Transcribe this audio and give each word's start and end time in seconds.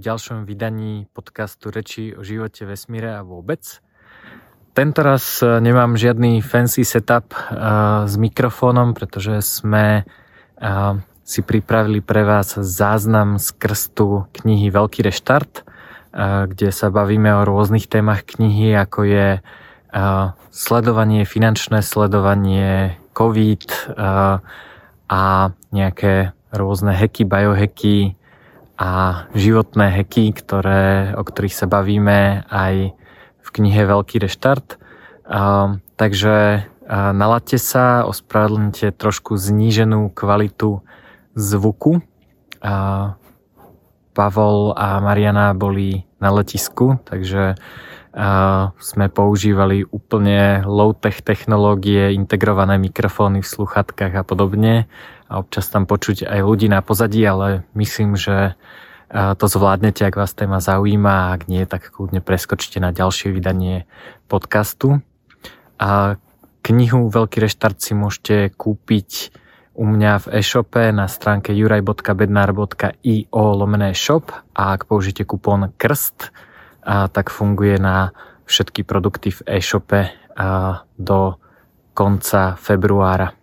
pri 0.00 0.16
ďalšom 0.16 0.48
vydaní 0.48 1.12
podcastu 1.12 1.68
Reči 1.68 2.16
o 2.16 2.24
živote, 2.24 2.64
vesmíre 2.64 3.12
a 3.12 3.20
vôbec. 3.20 3.60
Tento 4.72 5.04
raz 5.04 5.44
e, 5.44 5.60
nemám 5.60 5.92
žiadny 5.92 6.40
fancy 6.40 6.88
setup 6.88 7.36
uh, 7.36 8.08
s 8.08 8.16
mikrofónom, 8.16 8.96
pretože 8.96 9.44
sme 9.44 10.08
uh, 10.08 10.96
si 11.20 11.44
pripravili 11.44 12.00
pre 12.00 12.24
vás 12.24 12.56
záznam 12.56 13.36
z 13.36 13.52
krstu 13.60 14.24
knihy 14.40 14.72
Veľký 14.72 15.04
reštart, 15.04 15.68
uh, 15.68 16.48
kde 16.48 16.72
sa 16.72 16.88
bavíme 16.88 17.36
o 17.36 17.44
rôznych 17.44 17.84
témach 17.84 18.24
knihy, 18.24 18.72
ako 18.72 19.04
je 19.04 19.28
sledovanie, 20.48 21.28
finančné 21.28 21.84
sledovanie, 21.84 22.96
COVID 23.10 23.90
a 25.10 25.22
nejaké 25.74 26.30
rôzne 26.54 26.94
hacky, 26.94 27.26
biohacky, 27.26 28.14
a 28.80 28.90
životné 29.36 29.92
heky, 29.92 30.32
ktoré, 30.32 31.12
o 31.12 31.20
ktorých 31.20 31.52
sa 31.52 31.68
bavíme 31.68 32.48
aj 32.48 32.96
v 33.44 33.48
knihe 33.52 33.84
Veľký 33.84 34.24
reštart. 34.24 34.80
Uh, 35.28 35.84
takže 36.00 36.64
uh, 36.64 37.12
nalaďte 37.12 37.60
sa, 37.60 38.08
ospravedlňte 38.08 38.96
trošku 38.96 39.36
zníženú 39.36 40.08
kvalitu 40.16 40.80
zvuku. 41.36 42.00
Uh, 42.64 43.20
Pavol 44.16 44.72
a 44.72 44.96
Mariana 45.04 45.52
boli 45.52 46.08
na 46.16 46.32
letisku, 46.32 46.96
takže 47.04 47.60
uh, 48.16 48.72
sme 48.80 49.06
používali 49.12 49.84
úplne 49.92 50.64
low-tech 50.64 51.20
technológie, 51.20 52.16
integrované 52.16 52.80
mikrofóny 52.80 53.44
v 53.44 53.52
sluchatkách 53.60 54.16
a 54.16 54.24
podobne 54.24 54.88
a 55.30 55.38
občas 55.38 55.70
tam 55.70 55.86
počuť 55.86 56.26
aj 56.26 56.40
ľudí 56.42 56.66
na 56.66 56.82
pozadí, 56.82 57.22
ale 57.22 57.62
myslím, 57.78 58.18
že 58.18 58.58
to 59.10 59.46
zvládnete, 59.46 60.02
ak 60.06 60.18
vás 60.18 60.34
téma 60.34 60.58
zaujíma 60.58 61.30
a 61.30 61.38
ak 61.38 61.46
nie, 61.46 61.66
tak 61.66 61.90
kľudne 61.94 62.18
preskočte 62.18 62.82
na 62.82 62.90
ďalšie 62.90 63.30
vydanie 63.30 63.86
podcastu. 64.26 65.02
A 65.78 66.18
knihu 66.66 67.10
Veľký 67.10 67.42
reštart 67.42 67.78
si 67.82 67.94
môžete 67.94 68.54
kúpiť 68.54 69.34
u 69.74 69.86
mňa 69.86 70.18
v 70.26 70.26
e-shope 70.38 70.92
na 70.94 71.10
stránke 71.10 71.50
juraj.bednar.io 71.56 73.42
lomené 73.56 73.94
shop 73.98 74.30
a 74.54 74.78
ak 74.78 74.86
použijete 74.86 75.26
kupón 75.26 75.72
KRST, 75.74 76.30
a 76.86 77.08
tak 77.10 77.30
funguje 77.34 77.82
na 77.82 78.12
všetky 78.46 78.86
produkty 78.86 79.30
v 79.30 79.58
e-shope 79.58 80.10
do 80.98 81.34
konca 81.98 82.54
februára. 82.60 83.39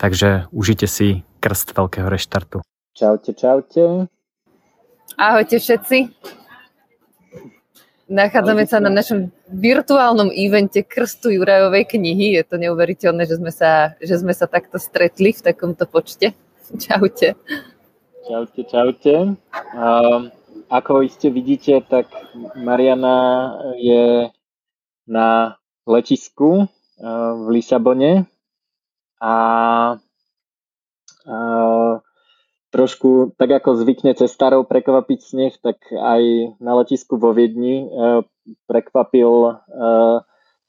Takže 0.00 0.48
užite 0.48 0.88
si 0.88 1.28
krst 1.44 1.76
veľkého 1.76 2.08
reštartu. 2.08 2.64
Čaute, 2.96 3.36
čaute. 3.36 4.08
Ahojte 5.20 5.60
všetci. 5.60 6.08
Nachádzame 8.08 8.64
sa 8.64 8.80
na 8.80 8.88
našom 8.88 9.28
virtuálnom 9.52 10.32
evente 10.32 10.80
Krstu 10.80 11.36
Jurajovej 11.36 11.84
knihy. 11.84 12.32
Je 12.32 12.42
to 12.48 12.56
neuveriteľné, 12.56 13.28
že 13.28 13.36
sme 13.36 13.52
sa, 13.52 13.92
že 14.00 14.16
sme 14.16 14.32
sa 14.32 14.48
takto 14.48 14.80
stretli 14.80 15.36
v 15.36 15.44
takomto 15.44 15.84
počte. 15.84 16.32
Čaute. 16.88 17.36
Čaute, 18.24 18.60
čaute. 18.72 19.14
Uh, 19.52 20.32
ako 20.72 21.04
iste 21.04 21.28
vidíte, 21.28 21.84
tak 21.84 22.08
Mariana 22.56 23.52
je 23.76 24.32
na 25.04 25.58
letisku 25.84 26.64
uh, 26.64 26.66
v 27.36 27.46
Lisabone 27.58 28.29
a, 29.20 29.34
a 31.28 31.36
trošku, 32.70 33.34
tak 33.34 33.50
ako 33.60 33.82
zvykne 33.82 34.14
cestárov 34.14 34.64
prekvapiť 34.64 35.20
sneh, 35.20 35.54
tak 35.58 35.82
aj 35.90 36.56
na 36.62 36.72
letisku 36.78 37.18
vo 37.18 37.34
Viedni 37.34 37.84
e, 37.84 37.86
prekvapil 38.70 39.30
e, 39.30 39.52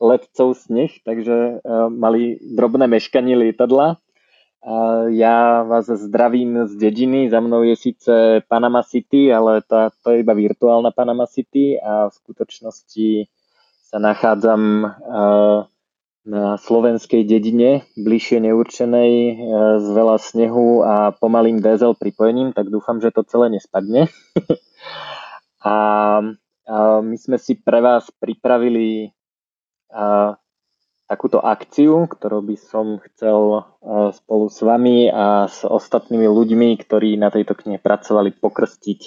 letcov 0.02 0.58
sneh, 0.58 0.92
takže 1.06 1.38
e, 1.38 1.54
mali 1.94 2.42
drobné 2.42 2.90
meškanie 2.90 3.38
lietadla. 3.38 4.02
Ja 5.10 5.66
vás 5.66 5.90
zdravím 5.90 6.70
z 6.70 6.78
dediny, 6.78 7.34
za 7.34 7.42
mnou 7.42 7.66
je 7.66 7.74
síce 7.74 8.46
Panama 8.46 8.86
City, 8.86 9.34
ale 9.34 9.66
to, 9.66 9.90
to 10.06 10.14
je 10.14 10.22
iba 10.22 10.38
virtuálna 10.38 10.94
Panama 10.94 11.26
City 11.26 11.82
a 11.82 12.06
v 12.06 12.14
skutočnosti 12.14 13.26
sa 13.90 13.98
nachádzam 13.98 14.86
na 16.22 16.54
slovenskej 16.62 17.26
dedine, 17.26 17.90
bližšie 17.98 18.46
neurčenej, 18.46 19.12
e, 19.12 19.34
s 19.82 19.88
veľa 19.90 20.22
snehu 20.22 20.86
a 20.86 21.18
pomalým 21.18 21.58
diesel 21.58 21.98
pripojením, 21.98 22.54
tak 22.54 22.70
dúfam, 22.70 23.02
že 23.02 23.10
to 23.10 23.26
celé 23.26 23.50
nespadne. 23.58 24.06
a, 25.66 25.74
a 25.74 25.76
my 27.02 27.18
sme 27.18 27.42
si 27.42 27.58
pre 27.58 27.82
vás 27.82 28.14
pripravili 28.22 29.10
a, 29.90 30.38
takúto 31.10 31.42
akciu, 31.42 32.06
ktorú 32.06 32.46
by 32.46 32.56
som 32.56 33.02
chcel 33.10 33.66
a, 33.82 34.14
spolu 34.14 34.46
s 34.46 34.62
vami 34.62 35.10
a 35.10 35.50
s 35.50 35.66
ostatnými 35.66 36.30
ľuďmi, 36.30 36.78
ktorí 36.86 37.18
na 37.18 37.34
tejto 37.34 37.58
knihe 37.58 37.82
pracovali, 37.82 38.38
pokrstiť 38.38 39.02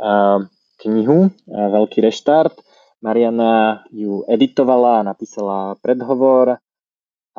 a, 0.00 0.40
knihu 0.80 1.28
a, 1.28 1.30
Veľký 1.76 2.00
reštart 2.00 2.67
Mariana 2.98 3.84
ju 3.94 4.26
editovala 4.26 5.00
a 5.00 5.06
napísala 5.06 5.78
predhovor. 5.78 6.58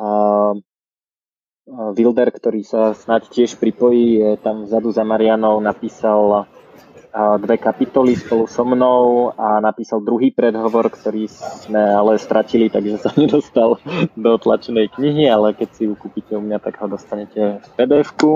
A 0.00 0.08
Wilder, 1.70 2.28
ktorý 2.34 2.66
sa 2.66 2.96
snáď 2.96 3.30
tiež 3.30 3.60
pripojí, 3.60 4.18
je 4.18 4.30
tam 4.40 4.66
vzadu 4.66 4.90
za 4.90 5.04
Marianou, 5.06 5.60
napísal 5.62 6.50
dve 7.14 7.58
kapitoly 7.58 8.14
spolu 8.14 8.46
so 8.46 8.62
mnou 8.62 9.34
a 9.34 9.58
napísal 9.58 9.98
druhý 9.98 10.30
predhovor, 10.30 10.86
ktorý 10.90 11.26
sme 11.66 11.78
ale 11.78 12.18
stratili, 12.22 12.70
takže 12.70 13.02
sa 13.02 13.10
nedostal 13.20 13.82
do 14.14 14.38
tlačenej 14.38 14.94
knihy, 14.94 15.26
ale 15.26 15.54
keď 15.54 15.68
si 15.74 15.82
ju 15.90 15.98
kúpite 15.98 16.38
u 16.38 16.42
mňa, 16.42 16.58
tak 16.62 16.78
ho 16.78 16.86
dostanete 16.86 17.58
v 17.58 17.68
pdf 17.74 18.10
-ku. 18.14 18.32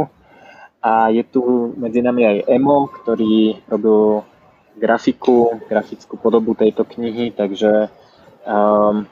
A 0.84 1.08
je 1.08 1.24
tu 1.24 1.72
medzi 1.80 2.04
nami 2.04 2.26
aj 2.28 2.38
Emo, 2.44 2.92
ktorý 2.92 3.56
robil 3.72 4.20
grafiku, 4.74 5.62
grafickú 5.70 6.18
podobu 6.18 6.54
tejto 6.54 6.84
knihy, 6.84 7.30
takže 7.30 7.88
um, 8.46 9.06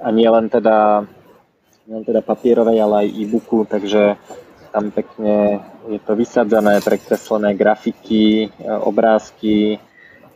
a 0.00 0.08
nie 0.10 0.28
len 0.28 0.46
teda, 0.50 1.06
nie 1.86 1.94
len 2.00 2.04
teda 2.06 2.20
papierovej, 2.22 2.78
ale 2.80 2.94
aj 3.06 3.08
e-booku, 3.14 3.66
takže 3.66 4.16
tam 4.70 4.94
pekne 4.94 5.58
je 5.90 5.98
to 5.98 6.14
vysadzané, 6.14 6.78
prekreslené 6.78 7.58
grafiky, 7.58 8.46
e, 8.46 8.48
obrázky 8.86 9.82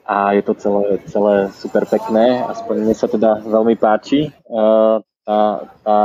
a 0.02 0.34
je 0.34 0.42
to 0.42 0.54
celé, 0.58 0.98
celé 1.06 1.34
super 1.54 1.86
pekné. 1.86 2.42
Aspoň 2.44 2.74
mne 2.82 2.94
sa 2.98 3.08
teda 3.08 3.40
veľmi 3.40 3.72
páči 3.80 4.28
uh, 4.52 5.00
tá, 5.24 5.40
tá 5.80 5.98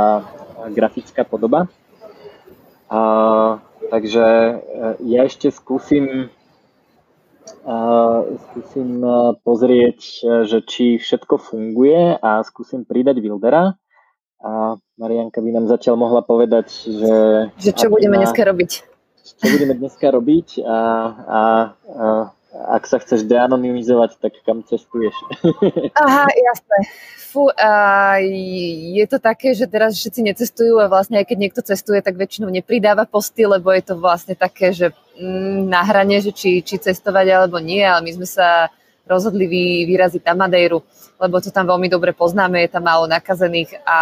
grafická 0.72 1.20
podoba. 1.20 1.68
Uh, 2.88 3.60
takže 3.92 4.24
uh, 4.56 4.96
ja 5.04 5.28
ešte 5.28 5.52
skúsim 5.52 6.32
skúsim 8.50 9.04
pozrieť, 9.44 10.00
že 10.48 10.58
či 10.64 10.96
všetko 10.96 11.36
funguje 11.36 12.16
a 12.16 12.40
skúsim 12.42 12.88
pridať 12.88 13.20
Wildera. 13.20 13.76
A 14.40 14.80
Marianka 14.96 15.44
by 15.44 15.50
nám 15.52 15.66
zatiaľ 15.68 16.00
mohla 16.00 16.24
povedať, 16.24 16.72
že... 16.88 17.14
Že 17.60 17.72
čo 17.76 17.86
budeme 17.92 18.16
má, 18.16 18.24
dneska 18.24 18.40
robiť. 18.40 18.70
Čo 19.20 19.46
budeme 19.52 19.74
dneska 19.76 20.06
robiť 20.08 20.64
a, 20.64 20.78
a, 20.80 20.80
a 21.84 22.06
ak 22.50 22.82
sa 22.82 22.98
chceš 22.98 23.30
deanonymizovať, 23.30 24.18
tak 24.18 24.42
kam 24.42 24.66
cestuješ? 24.66 25.14
Aha, 26.02 26.26
jasné. 26.26 26.78
Fú, 27.30 27.46
a 27.46 27.70
je 28.18 29.06
to 29.06 29.22
také, 29.22 29.54
že 29.54 29.70
teraz 29.70 29.94
všetci 29.94 30.34
necestujú 30.34 30.82
a 30.82 30.90
vlastne 30.90 31.22
aj 31.22 31.30
keď 31.30 31.38
niekto 31.38 31.62
cestuje, 31.62 32.02
tak 32.02 32.18
väčšinou 32.18 32.50
nepridáva 32.50 33.06
posty, 33.06 33.46
lebo 33.46 33.70
je 33.70 33.86
to 33.86 33.94
vlastne 34.02 34.34
také, 34.34 34.74
že 34.74 34.90
mm, 35.14 35.70
na 35.70 35.86
hrane, 35.86 36.18
že 36.18 36.34
či, 36.34 36.58
či 36.66 36.82
cestovať 36.82 37.26
alebo 37.30 37.62
nie, 37.62 37.86
ale 37.86 38.02
my 38.02 38.18
sme 38.18 38.26
sa 38.26 38.66
rozhodli 39.06 39.46
vy, 39.46 39.62
vyraziť 39.86 40.26
na 40.26 40.34
Madejru, 40.34 40.82
lebo 41.22 41.38
to 41.38 41.54
tam 41.54 41.70
veľmi 41.70 41.86
dobre 41.86 42.14
poznáme, 42.18 42.66
je 42.66 42.70
tam 42.70 42.82
málo 42.82 43.06
nakazených 43.06 43.78
a 43.86 43.98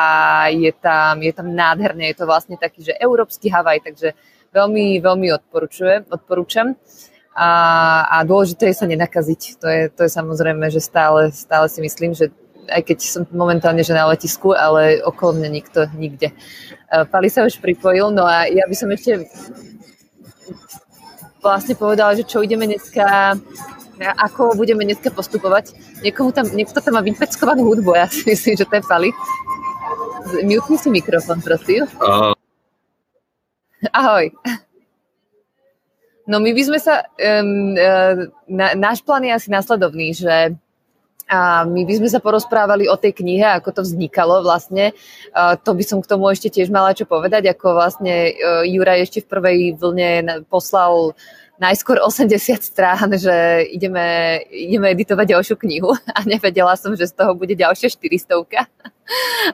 je 0.49 0.73
tam, 0.73 1.21
je 1.21 1.33
tam 1.37 1.53
nádherné, 1.53 2.13
je 2.13 2.25
to 2.25 2.25
vlastne 2.25 2.57
taký, 2.57 2.81
že 2.81 2.97
európsky 2.97 3.53
Havaj, 3.53 3.85
takže 3.85 4.17
veľmi, 4.57 5.05
veľmi 5.05 5.29
odporúčam 6.09 6.77
a, 7.39 7.51
a 8.11 8.27
dôležité 8.27 8.75
je 8.75 8.83
sa 8.83 8.91
nenakaziť. 8.91 9.63
To 9.63 9.67
je, 9.71 9.83
to 9.95 10.01
je 10.03 10.11
samozrejme, 10.11 10.67
že 10.75 10.83
stále, 10.83 11.31
stále 11.31 11.71
si 11.71 11.79
myslím, 11.79 12.11
že 12.11 12.35
aj 12.69 12.83
keď 12.85 12.99
som 13.01 13.23
momentálne 13.31 13.81
že 13.87 13.95
na 13.95 14.11
letisku, 14.11 14.53
ale 14.53 15.01
okolo 15.01 15.39
mňa 15.39 15.49
nikto 15.49 15.81
nikde. 15.95 16.35
Pali 16.91 17.31
sa 17.31 17.47
už 17.47 17.63
pripojil, 17.63 18.11
no 18.11 18.27
a 18.27 18.51
ja 18.51 18.67
by 18.67 18.75
som 18.77 18.91
ešte 18.91 19.25
vlastne 21.41 21.79
povedala, 21.79 22.19
že 22.19 22.27
čo 22.27 22.43
ideme 22.43 22.67
dneska, 22.67 23.39
ako 24.19 24.59
budeme 24.59 24.85
dneska 24.85 25.09
postupovať. 25.15 25.73
Niekomu 26.05 26.35
tam, 26.35 26.51
niekto 26.53 26.83
tam 26.83 26.99
má 26.99 27.03
vypeckovanú 27.07 27.65
hudbu, 27.65 27.97
ja 27.97 28.11
si 28.11 28.27
myslím, 28.29 28.59
že 28.59 28.67
to 28.67 28.75
je 28.77 28.85
Pali. 28.85 29.11
Mutni 30.45 30.77
si 30.77 30.93
mikrofón, 30.93 31.41
prosím. 31.41 31.89
Ahoj. 33.95 34.35
No 36.29 36.45
my 36.45 36.53
by 36.53 36.63
sme 36.63 36.79
sa, 36.79 37.09
um, 37.17 37.73
uh, 37.73 38.29
na, 38.45 38.77
náš 38.77 39.01
plán 39.01 39.25
je 39.25 39.33
asi 39.33 39.49
následovný, 39.49 40.13
že 40.13 40.53
a 41.29 41.69
my 41.69 41.85
by 41.85 41.95
sme 42.01 42.09
sa 42.09 42.25
porozprávali 42.25 42.89
o 42.89 42.97
tej 42.97 43.13
knihe, 43.13 43.45
ako 43.61 43.77
to 43.77 43.83
vznikalo 43.85 44.41
vlastne. 44.41 44.97
A 45.37 45.61
to 45.61 45.77
by 45.77 45.85
som 45.85 46.01
k 46.01 46.09
tomu 46.09 46.25
ešte 46.33 46.49
tiež 46.49 46.73
mala 46.73 46.97
čo 46.97 47.05
povedať, 47.05 47.53
ako 47.53 47.77
vlastne 47.77 48.33
uh, 48.33 48.65
Juraj 48.65 49.05
ešte 49.09 49.25
v 49.25 49.31
prvej 49.37 49.59
vlne 49.77 50.45
poslal 50.49 51.13
najskôr 51.61 52.01
80 52.01 52.33
strán, 52.65 53.13
že 53.19 53.67
ideme, 53.69 54.41
ideme 54.49 54.95
editovať 54.95 55.37
ďalšiu 55.37 55.55
knihu 55.61 55.93
a 56.17 56.19
nevedela 56.25 56.73
som, 56.81 56.97
že 56.97 57.09
z 57.09 57.15
toho 57.17 57.37
bude 57.37 57.53
ďalšia 57.53 57.93
400 57.93 58.41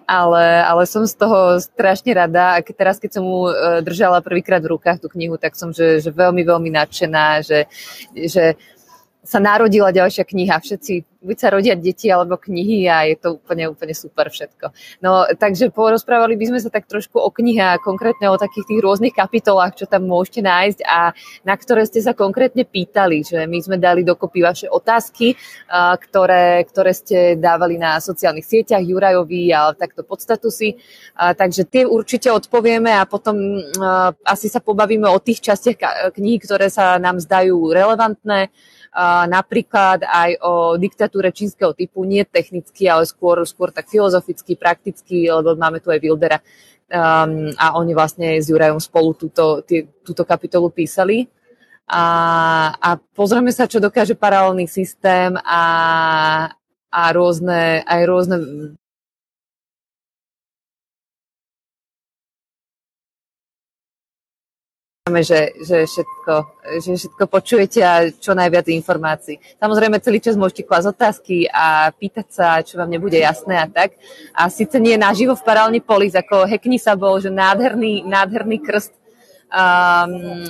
ale, 0.07 0.63
ale 0.63 0.83
som 0.87 1.07
z 1.07 1.15
toho 1.15 1.59
strašne 1.63 2.13
rada 2.15 2.59
a 2.59 2.63
teraz, 2.63 2.99
keď 2.99 3.21
som 3.21 3.25
mu 3.25 3.49
e, 3.49 3.83
držala 3.87 4.25
prvýkrát 4.25 4.61
v 4.61 4.75
rukách 4.75 4.99
tú 5.03 5.09
knihu, 5.15 5.39
tak 5.39 5.55
som 5.55 5.71
že, 5.71 6.03
že 6.03 6.11
veľmi, 6.11 6.43
veľmi 6.43 6.71
nadšená, 6.75 7.43
že, 7.47 7.71
že 8.15 8.59
sa 9.25 9.41
narodila 9.41 9.89
ďalšia 9.89 10.29
kniha. 10.29 10.61
Všetci 10.61 11.25
buď 11.25 11.37
sa 11.41 11.49
rodia 11.49 11.73
deti 11.73 12.13
alebo 12.13 12.37
knihy 12.37 12.85
a 12.85 13.09
je 13.09 13.17
to 13.17 13.41
úplne, 13.41 13.73
úplne 13.73 13.97
super 13.97 14.29
všetko. 14.29 14.77
No, 15.01 15.25
takže 15.33 15.73
porozprávali 15.73 16.37
by 16.37 16.53
sme 16.53 16.61
sa 16.61 16.69
tak 16.69 16.85
trošku 16.85 17.17
o 17.17 17.33
knihe 17.33 17.65
a 17.65 17.81
konkrétne 17.81 18.29
o 18.29 18.37
takých 18.37 18.69
tých 18.69 18.85
rôznych 18.85 19.17
kapitolách, 19.17 19.81
čo 19.81 19.89
tam 19.89 20.05
môžete 20.05 20.45
nájsť 20.45 20.85
a 20.85 21.17
na 21.49 21.55
ktoré 21.57 21.89
ste 21.89 22.05
sa 22.05 22.13
konkrétne 22.13 22.69
pýtali, 22.69 23.25
že 23.25 23.49
my 23.49 23.57
sme 23.65 23.81
dali 23.81 24.05
dokopy 24.05 24.45
vaše 24.45 24.69
otázky, 24.69 25.33
ktoré, 25.73 26.61
ktoré 26.69 26.93
ste 26.93 27.41
dávali 27.41 27.81
na 27.81 28.05
sociálnych 28.05 28.45
sieťach 28.45 28.85
Jurajovi 28.85 29.49
a 29.57 29.73
takto 29.73 30.05
pod 30.05 30.21
statusy. 30.21 30.77
Takže 31.17 31.65
tie 31.65 31.89
určite 31.89 32.29
odpovieme 32.29 32.93
a 32.93 33.09
potom 33.09 33.65
asi 34.29 34.53
sa 34.53 34.61
pobavíme 34.61 35.09
o 35.09 35.17
tých 35.25 35.41
častiach 35.41 36.13
kníh, 36.13 36.37
ktoré 36.45 36.69
sa 36.69 37.01
nám 37.01 37.17
zdajú 37.17 37.73
relevantné 37.73 38.53
napríklad 39.27 40.07
aj 40.07 40.31
o 40.39 40.79
diktatúre 40.79 41.35
čínskeho 41.35 41.75
typu, 41.75 42.07
nie 42.07 42.23
technicky, 42.23 42.87
ale 42.87 43.03
skôr, 43.05 43.43
skôr 43.43 43.75
tak 43.75 43.91
filozoficky, 43.91 44.55
prakticky, 44.55 45.27
lebo 45.27 45.59
máme 45.59 45.83
tu 45.83 45.91
aj 45.91 45.99
Wildera 45.99 46.39
um, 46.39 47.51
a 47.59 47.75
oni 47.75 47.93
vlastne 47.93 48.39
s 48.39 48.47
Jurajom 48.47 48.79
spolu 48.79 49.19
túto, 49.19 49.67
tý, 49.67 49.91
túto 50.07 50.23
kapitolu 50.23 50.71
písali. 50.71 51.27
A, 51.85 52.05
a 52.81 52.97
pozrieme 52.97 53.53
sa, 53.53 53.69
čo 53.69 53.83
dokáže 53.83 54.17
paralelný 54.17 54.65
systém 54.71 55.37
a, 55.43 55.63
a 56.89 57.03
rôzne, 57.13 57.85
aj 57.85 58.01
rôzne 58.09 58.37
že, 65.05 65.53
že, 65.61 65.85
všetko, 65.85 66.35
že 66.81 66.97
všetko 66.97 67.25
počujete 67.29 67.85
a 67.85 68.09
čo 68.09 68.33
najviac 68.33 68.73
informácií. 68.73 69.37
Samozrejme, 69.61 70.01
celý 70.01 70.17
čas 70.17 70.33
môžete 70.33 70.65
klásť 70.65 70.97
otázky 70.97 71.45
a 71.45 71.93
pýtať 71.93 72.27
sa, 72.33 72.65
čo 72.65 72.81
vám 72.81 72.89
nebude 72.89 73.21
jasné 73.21 73.61
a 73.61 73.69
tak. 73.69 74.01
A 74.33 74.49
síce 74.49 74.81
nie 74.81 74.97
naživo 74.97 75.37
v 75.37 75.45
parálne 75.45 75.77
polis, 75.85 76.17
ako 76.17 76.49
Hekni 76.49 76.81
sa 76.81 76.97
bol, 76.97 77.21
že 77.21 77.29
nádherný, 77.29 78.01
nádherný 78.09 78.65
krst, 78.65 78.97
um, 79.53 80.49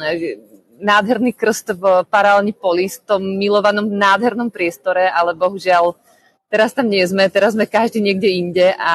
nádherný 0.78 1.34
krst 1.34 1.74
v 1.74 2.06
parálne 2.06 2.54
polis, 2.54 3.02
v 3.02 3.10
tom 3.10 3.22
milovanom 3.26 3.90
nádhernom 3.90 4.54
priestore, 4.54 5.10
ale 5.10 5.34
bohužiaľ 5.34 5.98
teraz 6.46 6.70
tam 6.70 6.86
nie 6.86 7.02
sme, 7.02 7.26
teraz 7.26 7.58
sme 7.58 7.66
každý 7.66 7.98
niekde 7.98 8.30
inde, 8.30 8.70
a, 8.78 8.94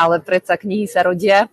ale 0.00 0.24
predsa 0.24 0.56
knihy 0.56 0.88
sa 0.88 1.04
rodia 1.04 1.52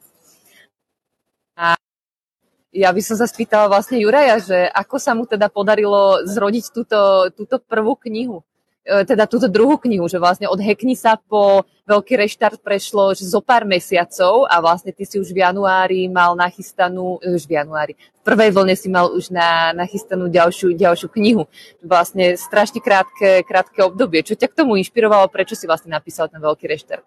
ja 2.71 2.89
by 2.95 3.01
som 3.03 3.19
sa 3.19 3.27
spýtala 3.27 3.67
vlastne 3.67 3.99
Juraja, 3.99 4.39
že 4.39 4.59
ako 4.71 4.95
sa 4.95 5.11
mu 5.11 5.27
teda 5.27 5.51
podarilo 5.51 6.23
zrodiť 6.23 6.65
túto, 6.71 7.27
túto 7.35 7.59
prvú 7.59 7.99
knihu, 7.99 8.47
e, 8.87 9.03
teda 9.03 9.27
túto 9.27 9.51
druhú 9.51 9.75
knihu, 9.75 10.07
že 10.07 10.23
vlastne 10.23 10.47
od 10.47 10.55
Heknisa 10.55 11.19
po 11.27 11.67
veľký 11.83 12.15
reštart 12.15 12.63
prešlo 12.63 13.11
že 13.11 13.27
zo 13.27 13.43
pár 13.43 13.67
mesiacov 13.67 14.47
a 14.47 14.63
vlastne 14.63 14.95
ty 14.95 15.03
si 15.03 15.19
už 15.19 15.35
v 15.35 15.43
januári 15.43 16.07
mal 16.07 16.31
nachystanú, 16.39 17.19
e, 17.19 17.35
už 17.35 17.43
v 17.43 17.59
januári, 17.59 17.93
v 17.99 18.23
prvej 18.23 18.55
vlne 18.55 18.75
si 18.79 18.87
mal 18.87 19.11
už 19.11 19.35
na, 19.35 19.75
nachystanú 19.75 20.31
ďalšiu, 20.31 20.71
ďalšiu 20.71 21.11
knihu. 21.11 21.51
Vlastne 21.83 22.39
strašne 22.39 22.79
krátke, 22.79 23.43
krátke 23.43 23.83
obdobie. 23.83 24.23
Čo 24.23 24.39
ťa 24.39 24.47
k 24.47 24.57
tomu 24.63 24.79
inšpirovalo? 24.79 25.27
Prečo 25.27 25.59
si 25.59 25.67
vlastne 25.67 25.91
napísal 25.91 26.31
ten 26.31 26.39
veľký 26.39 26.71
reštart? 26.71 27.03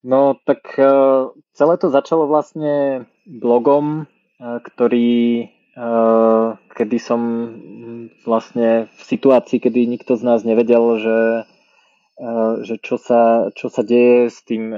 No 0.00 0.40
tak 0.48 0.80
e, 0.80 0.88
celé 1.52 1.74
to 1.76 1.92
začalo 1.92 2.24
vlastne 2.24 3.04
blogom, 3.28 4.04
e, 4.40 4.64
ktorý 4.64 5.12
e, 5.44 5.46
kedy 6.72 6.96
som 6.96 7.22
vlastne 8.24 8.88
v 8.88 9.02
situácii, 9.04 9.60
kedy 9.60 9.84
nikto 9.84 10.16
z 10.16 10.22
nás 10.24 10.40
nevedel, 10.40 10.96
že, 10.96 11.20
že 12.64 12.74
čo, 12.80 12.96
sa, 12.96 13.52
čo 13.52 13.68
sa 13.68 13.80
deje 13.84 14.28
s 14.28 14.40
tým, 14.44 14.72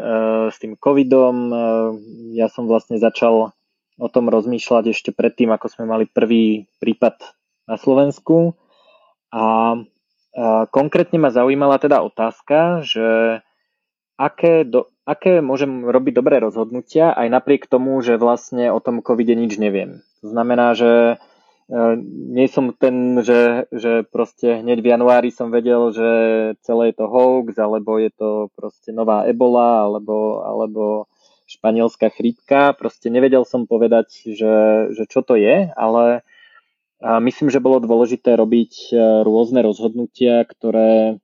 s 0.51 0.57
tým 0.63 0.79
covidom. 0.79 1.51
Ja 2.35 2.47
som 2.47 2.71
vlastne 2.71 3.03
začal 3.03 3.51
o 3.99 4.09
tom 4.11 4.31
rozmýšľať 4.31 4.95
ešte 4.95 5.11
predtým, 5.11 5.51
ako 5.51 5.67
sme 5.71 5.91
mali 5.91 6.05
prvý 6.07 6.71
prípad 6.79 7.19
na 7.67 7.77
Slovensku. 7.79 8.55
A 9.35 9.75
konkrétne 10.71 11.19
ma 11.19 11.35
zaujímala 11.35 11.83
teda 11.83 12.03
otázka, 12.03 12.87
že 12.87 13.43
aké, 14.19 14.63
do, 14.63 14.92
aké 15.03 15.43
môžem 15.43 15.83
robiť 15.83 16.15
dobré 16.15 16.39
rozhodnutia 16.39 17.11
aj 17.11 17.27
napriek 17.27 17.67
tomu, 17.67 17.99
že 18.03 18.21
vlastne 18.21 18.71
o 18.71 18.79
tom 18.79 19.03
covide 19.03 19.35
nič 19.35 19.59
neviem. 19.59 20.07
To 20.23 20.31
znamená, 20.31 20.79
že 20.79 20.91
e, 21.15 21.17
nie 22.07 22.47
som 22.47 22.71
ten, 22.71 23.19
že, 23.27 23.67
že 23.75 24.07
proste 24.07 24.63
hneď 24.63 24.79
v 24.79 24.91
januári 24.95 25.31
som 25.35 25.51
vedel, 25.51 25.91
že 25.91 26.11
celé 26.63 26.95
je 26.95 27.03
to 27.03 27.11
hoax, 27.11 27.59
alebo 27.59 27.99
je 27.99 28.11
to 28.15 28.31
proste 28.55 28.95
nová 28.95 29.27
ebola, 29.27 29.91
alebo, 29.91 30.47
alebo 30.47 30.83
španielská 31.51 32.15
chrípka. 32.15 32.71
Proste 32.79 33.11
nevedel 33.11 33.43
som 33.43 33.67
povedať, 33.67 34.31
že, 34.31 34.55
že 34.95 35.05
čo 35.11 35.27
to 35.27 35.35
je, 35.35 35.75
ale 35.75 36.23
myslím, 37.03 37.51
že 37.51 37.59
bolo 37.59 37.83
dôležité 37.83 38.39
robiť 38.39 38.95
e, 38.95 39.27
rôzne 39.27 39.67
rozhodnutia, 39.67 40.47
ktoré, 40.47 41.19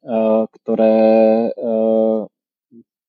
e, 0.00 0.18
ktoré 0.48 0.96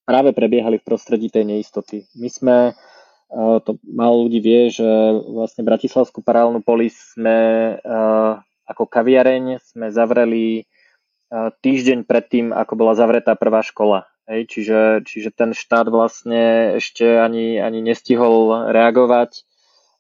práve 0.08 0.32
prebiehali 0.32 0.80
v 0.80 0.88
prostredí 0.88 1.28
tej 1.28 1.44
neistoty. 1.44 2.08
My 2.16 2.30
sme, 2.32 2.58
eh, 2.72 3.58
to 3.68 3.76
málo 3.84 4.26
ľudí 4.26 4.40
vie, 4.40 4.72
že 4.72 4.88
vlastne 5.28 5.68
Bratislavskú 5.68 6.24
paralelnú 6.24 6.64
polis 6.64 6.96
sme 7.12 7.38
eh, 7.76 8.34
ako 8.68 8.84
kaviareň 8.88 9.60
sme 9.60 9.92
zavreli 9.92 10.64
eh, 10.64 11.50
týždeň 11.60 12.08
predtým, 12.08 12.56
ako 12.56 12.80
bola 12.80 12.96
zavretá 12.96 13.36
prvá 13.36 13.60
škola. 13.60 14.08
Hej, 14.28 14.52
čiže, 14.52 14.80
čiže 15.08 15.32
ten 15.32 15.56
štát 15.56 15.88
vlastne 15.88 16.76
ešte 16.80 17.20
ani, 17.20 17.64
ani 17.64 17.80
nestihol 17.80 18.72
reagovať, 18.76 19.48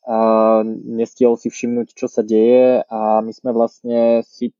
a 0.07 0.63
nestihol 0.87 1.35
si 1.35 1.51
všimnúť, 1.51 1.91
čo 1.91 2.07
sa 2.07 2.23
deje 2.23 2.79
a 2.87 3.19
my 3.19 3.31
sme 3.35 3.51
vlastne 3.51 4.23
si 4.23 4.55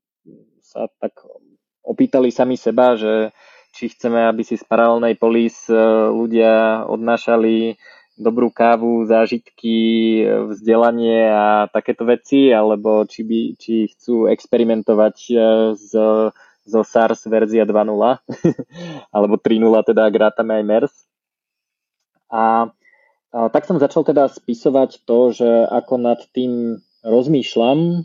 sa 0.60 0.92
tak 1.00 1.24
opýtali 1.80 2.28
sami 2.28 2.60
seba, 2.60 3.00
že 3.00 3.32
či 3.78 3.94
chceme, 3.94 4.26
aby 4.26 4.42
si 4.42 4.58
z 4.58 4.66
paralelnej 4.66 5.14
polis 5.14 5.70
e, 5.70 5.78
ľudia 6.10 6.82
odnášali 6.90 7.78
dobrú 8.18 8.50
kávu, 8.50 9.06
zážitky, 9.06 10.26
vzdelanie 10.50 11.30
a 11.30 11.70
takéto 11.70 12.02
veci, 12.02 12.50
alebo 12.50 13.06
či, 13.06 13.22
by, 13.22 13.40
či 13.54 13.86
chcú 13.94 14.26
experimentovať 14.26 15.14
z, 15.78 15.90
e, 15.94 16.34
zo 16.68 16.82
SARS 16.82 17.30
verzia 17.30 17.62
2.0, 17.62 17.78
alebo 19.14 19.34
3.0 19.38 19.88
teda, 19.94 20.10
ak 20.10 20.14
rátame 20.18 20.58
aj 20.58 20.64
MERS. 20.66 20.94
A, 22.34 22.74
a 23.30 23.38
tak 23.54 23.70
som 23.70 23.78
začal 23.78 24.02
teda 24.02 24.26
spisovať 24.26 25.06
to, 25.06 25.30
že 25.30 25.48
ako 25.70 25.94
nad 26.02 26.18
tým 26.34 26.82
rozmýšľam, 27.06 27.78
e, 27.78 27.98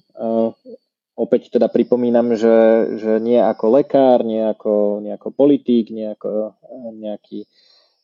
opäť 1.13 1.53
teda 1.53 1.69
pripomínam, 1.69 2.33
že, 2.33 2.57
že 2.97 3.11
nie 3.21 3.37
ako 3.37 3.81
lekár, 3.81 4.25
nie 4.25 4.41
ako, 4.41 5.03
nie 5.05 5.13
ako 5.13 5.29
politík, 5.33 5.93
nie 5.93 6.13
ako 6.13 6.53
eh, 6.53 6.91
nejaký 6.97 7.39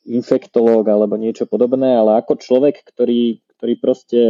infektológ 0.10 0.90
alebo 0.90 1.20
niečo 1.20 1.46
podobné, 1.46 1.94
ale 1.94 2.18
ako 2.22 2.40
človek, 2.42 2.82
ktorý, 2.82 3.44
ktorý 3.58 3.74
proste 3.78 4.22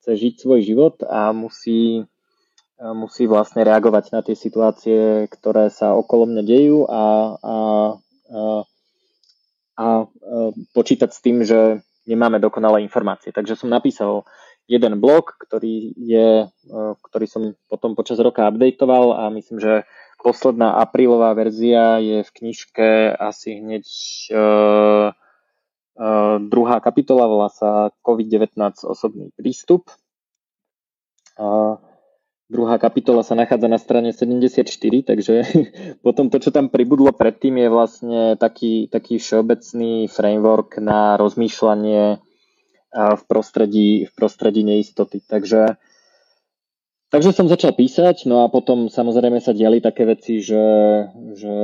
chce 0.00 0.12
žiť 0.14 0.34
svoj 0.40 0.60
život 0.64 0.96
a 1.04 1.36
musí, 1.36 2.06
musí 2.80 3.28
vlastne 3.28 3.60
reagovať 3.66 4.04
na 4.14 4.24
tie 4.24 4.32
situácie, 4.32 5.28
ktoré 5.28 5.68
sa 5.68 5.92
okolo 5.92 6.30
mňa 6.32 6.42
dejú 6.46 6.78
a, 6.88 7.04
a, 7.36 7.56
a, 8.32 8.40
a 9.76 9.86
počítať 10.72 11.10
s 11.12 11.20
tým, 11.20 11.44
že 11.44 11.84
nemáme 12.08 12.40
dokonalé 12.40 12.80
informácie. 12.80 13.34
Takže 13.34 13.58
som 13.58 13.68
napísal 13.68 14.24
jeden 14.68 15.00
blog, 15.00 15.34
ktorý, 15.40 15.96
je, 15.96 16.46
e, 16.46 16.78
ktorý 17.00 17.26
som 17.26 17.42
potom 17.72 17.96
počas 17.96 18.20
roka 18.20 18.44
updateoval 18.44 19.16
a 19.16 19.22
myslím, 19.32 19.58
že 19.58 19.88
posledná 20.20 20.76
aprílová 20.76 21.32
verzia 21.32 21.96
je 22.02 22.20
v 22.20 22.30
knižke 22.30 23.14
asi 23.16 23.62
hneď 23.62 23.86
uh, 24.34 25.14
uh, 25.94 26.36
druhá 26.42 26.82
kapitola, 26.82 27.30
volá 27.30 27.48
sa 27.48 27.94
COVID-19 28.02 28.58
osobný 28.82 29.30
prístup. 29.38 29.86
A 31.38 31.78
druhá 32.50 32.82
kapitola 32.82 33.22
sa 33.22 33.38
nachádza 33.38 33.70
na 33.70 33.78
strane 33.78 34.10
74, 34.10 34.66
takže 35.06 35.34
potom 36.04 36.34
to, 36.34 36.42
čo 36.42 36.50
tam 36.50 36.66
pribudlo 36.66 37.14
predtým, 37.14 37.62
je 37.62 37.68
vlastne 37.70 38.20
taký, 38.34 38.90
taký 38.90 39.22
všeobecný 39.22 40.10
framework 40.10 40.82
na 40.82 41.14
rozmýšľanie 41.14 42.18
v 42.94 43.22
prostredí, 43.28 44.08
v 44.08 44.12
prostredí 44.16 44.64
neistoty. 44.64 45.20
Takže 45.24 45.76
Takže 47.08 47.32
som 47.32 47.48
začal 47.48 47.72
písať, 47.72 48.28
no 48.28 48.44
a 48.44 48.52
potom 48.52 48.92
samozrejme 48.92 49.40
sa 49.40 49.56
diali 49.56 49.80
také 49.80 50.04
veci, 50.04 50.44
že, 50.44 50.60
že 51.40 51.56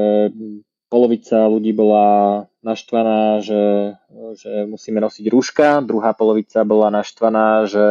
polovica 0.88 1.44
ľudí 1.52 1.76
bola 1.76 2.48
naštvaná, 2.64 3.44
že, 3.44 3.92
že 4.40 4.64
musíme 4.64 5.04
nosiť 5.04 5.28
rúška, 5.28 5.84
druhá 5.84 6.16
polovica 6.16 6.64
bola 6.64 6.88
naštvaná, 6.88 7.68
že 7.68 7.84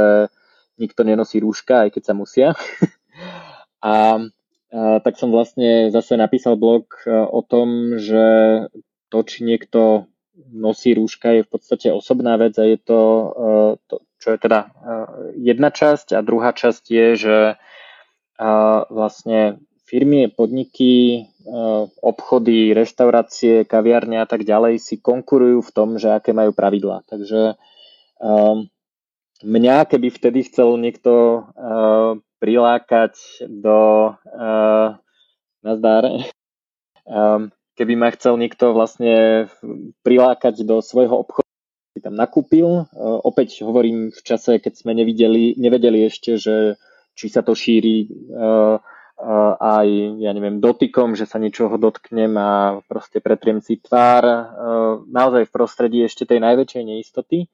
nikto 0.82 1.06
nenosí 1.06 1.38
rúška, 1.38 1.86
aj 1.86 1.90
keď 1.94 2.04
sa 2.10 2.14
musia. 2.18 2.48
a, 3.86 4.18
a 4.18 4.98
tak 5.06 5.22
som 5.22 5.30
vlastne 5.30 5.94
zase 5.94 6.18
napísal 6.18 6.58
blog 6.58 6.90
e, 7.06 7.14
o 7.14 7.46
tom, 7.46 8.02
že 8.02 8.26
to, 9.14 9.22
či 9.22 9.46
niekto 9.46 10.10
nosí 10.50 10.98
rúška, 10.98 11.30
je 11.38 11.46
v 11.46 11.50
podstate 11.50 11.94
osobná 11.94 12.38
vec 12.38 12.58
a 12.58 12.66
je 12.66 12.78
to, 12.82 13.02
e, 13.02 13.56
to 13.86 13.96
čo 14.24 14.32
je 14.32 14.38
teda 14.40 14.60
eh, 14.64 15.08
jedna 15.36 15.68
časť 15.68 16.16
a 16.16 16.24
druhá 16.24 16.56
časť 16.56 16.84
je, 16.88 17.08
že 17.20 17.38
eh, 17.60 18.80
vlastne 18.88 19.60
firmy, 19.84 20.32
podniky, 20.32 21.28
obchody, 22.02 22.72
reštaurácie, 22.74 23.68
kaviarne 23.68 24.24
a 24.24 24.26
tak 24.26 24.48
ďalej 24.48 24.80
si 24.80 24.98
konkurujú 24.98 25.60
v 25.60 25.74
tom, 25.76 26.00
že 26.02 26.10
aké 26.10 26.32
majú 26.34 26.56
pravidlá. 26.56 27.04
Takže 27.06 27.60
mňa, 29.44 29.76
keby 29.86 30.08
vtedy 30.08 30.50
chcel 30.50 30.80
niekto 30.80 31.46
prilákať 32.42 33.44
do 33.46 34.16
nazdar, 35.62 36.04
keby 37.74 37.94
ma 37.98 38.10
chcel 38.14 38.38
niekto 38.38 38.74
vlastne 38.74 39.46
prilákať 40.06 40.62
do 40.66 40.82
svojho 40.82 41.26
obchodu, 41.26 41.50
si 41.94 42.02
tam 42.02 42.18
nakúpil. 42.18 42.66
E, 42.66 42.84
opäť 43.02 43.62
hovorím 43.62 44.10
v 44.10 44.22
čase, 44.26 44.58
keď 44.58 44.74
sme 44.74 44.98
nevideli, 44.98 45.54
nevedeli 45.58 46.06
ešte, 46.10 46.38
že 46.42 46.78
či 47.14 47.30
sa 47.30 47.46
to 47.46 47.54
šíri 47.54 48.10
uh, 48.10 48.82
uh, 49.22 49.54
aj, 49.62 49.88
ja 50.18 50.34
neviem, 50.34 50.58
dotykom, 50.58 51.14
že 51.14 51.30
sa 51.30 51.38
niečoho 51.38 51.78
dotknem 51.78 52.34
a 52.42 52.82
proste 52.90 53.22
pretriem 53.22 53.62
si 53.62 53.78
tvár. 53.78 54.26
Naozaj 55.06 55.46
v 55.46 55.54
prostredí 55.54 56.02
ešte 56.02 56.26
tej 56.26 56.42
najväčšej 56.42 56.84
neistoty. 56.90 57.46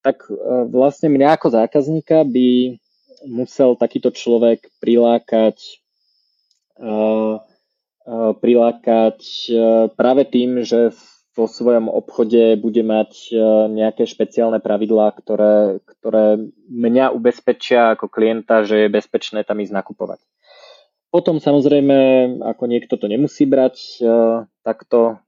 Tak 0.00 0.24
vlastne 0.72 1.12
mňa 1.12 1.36
ako 1.36 1.60
zákazníka 1.60 2.24
by 2.24 2.80
musel 3.28 3.76
takýto 3.76 4.16
človek 4.16 4.70
prilákať 4.80 5.82
prilákať 8.38 9.18
práve 9.98 10.22
tým, 10.30 10.62
že 10.62 10.94
vo 11.36 11.44
svojom 11.44 11.92
obchode 11.92 12.56
bude 12.56 12.80
mať 12.80 13.12
e, 13.28 13.36
nejaké 13.68 14.08
špeciálne 14.08 14.56
pravidlá, 14.56 15.12
ktoré, 15.20 15.84
ktoré 15.84 16.40
mňa 16.72 17.12
ubezpečia 17.12 17.92
ako 17.92 18.08
klienta, 18.08 18.64
že 18.64 18.88
je 18.88 18.94
bezpečné 18.94 19.44
tam 19.44 19.60
ísť 19.60 19.76
nakupovať. 19.76 20.24
Potom 21.12 21.36
samozrejme, 21.36 22.40
ako 22.40 22.64
niekto 22.64 22.96
to 22.96 23.06
nemusí 23.08 23.44
brať 23.44 24.04
takto 24.60 25.22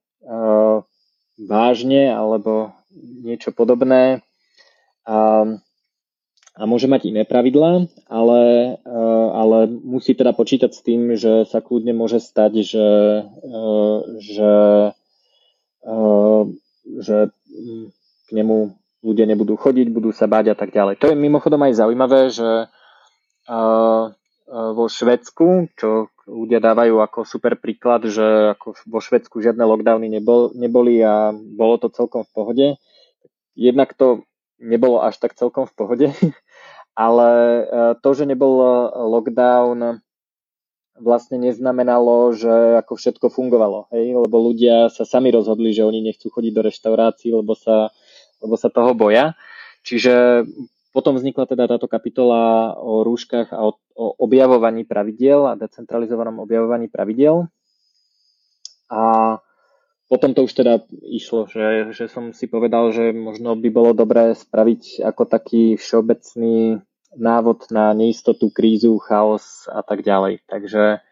vážne 1.38 2.12
alebo 2.12 2.76
niečo 3.24 3.54
podobné 3.54 4.20
a 6.58 6.66
môže 6.66 6.90
mať 6.90 7.14
iné 7.14 7.22
pravidlá, 7.22 7.86
ale, 8.10 8.40
uh, 8.82 9.28
ale 9.38 9.70
musí 9.70 10.18
teda 10.18 10.34
počítať 10.34 10.74
s 10.74 10.82
tým, 10.82 11.14
že 11.14 11.46
sa 11.46 11.62
kľudne 11.62 11.94
môže 11.94 12.18
stať, 12.18 12.66
že, 12.66 12.88
že 14.18 14.52
Ehm, 15.88 16.60
že 17.00 17.32
mm, 17.48 17.86
k 18.28 18.30
nemu 18.36 18.56
ľudia 19.00 19.24
nebudú 19.24 19.54
chodiť, 19.56 19.88
budú 19.88 20.10
sa 20.10 20.26
báť 20.26 20.52
a 20.52 20.56
tak 20.58 20.74
ďalej. 20.74 20.98
To 21.00 21.08
je 21.08 21.16
mimochodom 21.16 21.62
aj 21.64 21.78
zaujímavé, 21.78 22.20
že 22.34 22.66
vo 24.48 24.84
Švedsku, 24.92 25.72
čo 25.72 26.12
ľudia 26.28 26.60
dávajú 26.60 27.00
ako 27.00 27.24
super 27.24 27.56
príklad, 27.56 28.04
že 28.04 28.52
ako 28.52 28.76
vo 28.84 29.00
Švedsku 29.00 29.40
žiadne 29.40 29.64
lockdowny 29.64 30.12
nebol, 30.12 30.52
neboli 30.52 31.00
a 31.00 31.32
bolo 31.32 31.80
to 31.80 31.88
celkom 31.88 32.28
v 32.28 32.32
pohode. 32.36 32.66
Jednak 33.56 33.96
to 33.96 34.28
nebolo 34.60 35.00
až 35.00 35.16
tak 35.16 35.32
celkom 35.32 35.64
v 35.64 35.76
pohode, 35.78 36.06
ale 36.98 37.30
to, 38.02 38.10
že 38.10 38.26
nebol 38.26 38.58
lockdown 38.90 40.02
vlastne 40.98 41.38
neznamenalo, 41.38 42.34
že 42.34 42.82
ako 42.82 42.98
všetko 42.98 43.26
fungovalo, 43.30 43.86
hej? 43.94 44.18
lebo 44.18 44.50
ľudia 44.50 44.90
sa 44.90 45.06
sami 45.06 45.30
rozhodli, 45.30 45.70
že 45.70 45.86
oni 45.86 46.02
nechcú 46.02 46.26
chodiť 46.26 46.52
do 46.52 46.62
reštaurácií, 46.66 47.30
lebo 47.30 47.54
sa, 47.54 47.94
lebo 48.42 48.58
sa 48.58 48.66
toho 48.66 48.98
boja. 48.98 49.38
Čiže 49.86 50.42
potom 50.90 51.14
vznikla 51.14 51.46
teda 51.46 51.70
táto 51.70 51.86
kapitola 51.86 52.74
o 52.74 53.06
rúškach 53.06 53.54
a 53.54 53.70
o, 53.70 53.78
o 53.94 54.06
objavovaní 54.18 54.82
pravidiel 54.82 55.46
a 55.46 55.54
decentralizovanom 55.54 56.42
objavovaní 56.42 56.90
pravidiel. 56.90 57.46
A 58.90 59.02
potom 60.08 60.32
to 60.32 60.48
už 60.48 60.52
teda 60.56 60.82
išlo, 61.04 61.44
že, 61.46 61.92
že 61.92 62.08
som 62.08 62.32
si 62.32 62.48
povedal, 62.48 62.90
že 62.90 63.12
možno 63.12 63.54
by 63.54 63.68
bolo 63.68 63.92
dobré 63.92 64.32
spraviť 64.32 65.04
ako 65.04 65.22
taký 65.28 65.76
všeobecný 65.76 66.80
návod 67.18 67.68
na 67.74 67.92
neistotu, 67.92 68.48
krízu, 68.48 68.96
chaos 69.02 69.66
a 69.68 69.82
tak 69.82 70.06
ďalej. 70.06 70.40
Takže, 70.46 71.02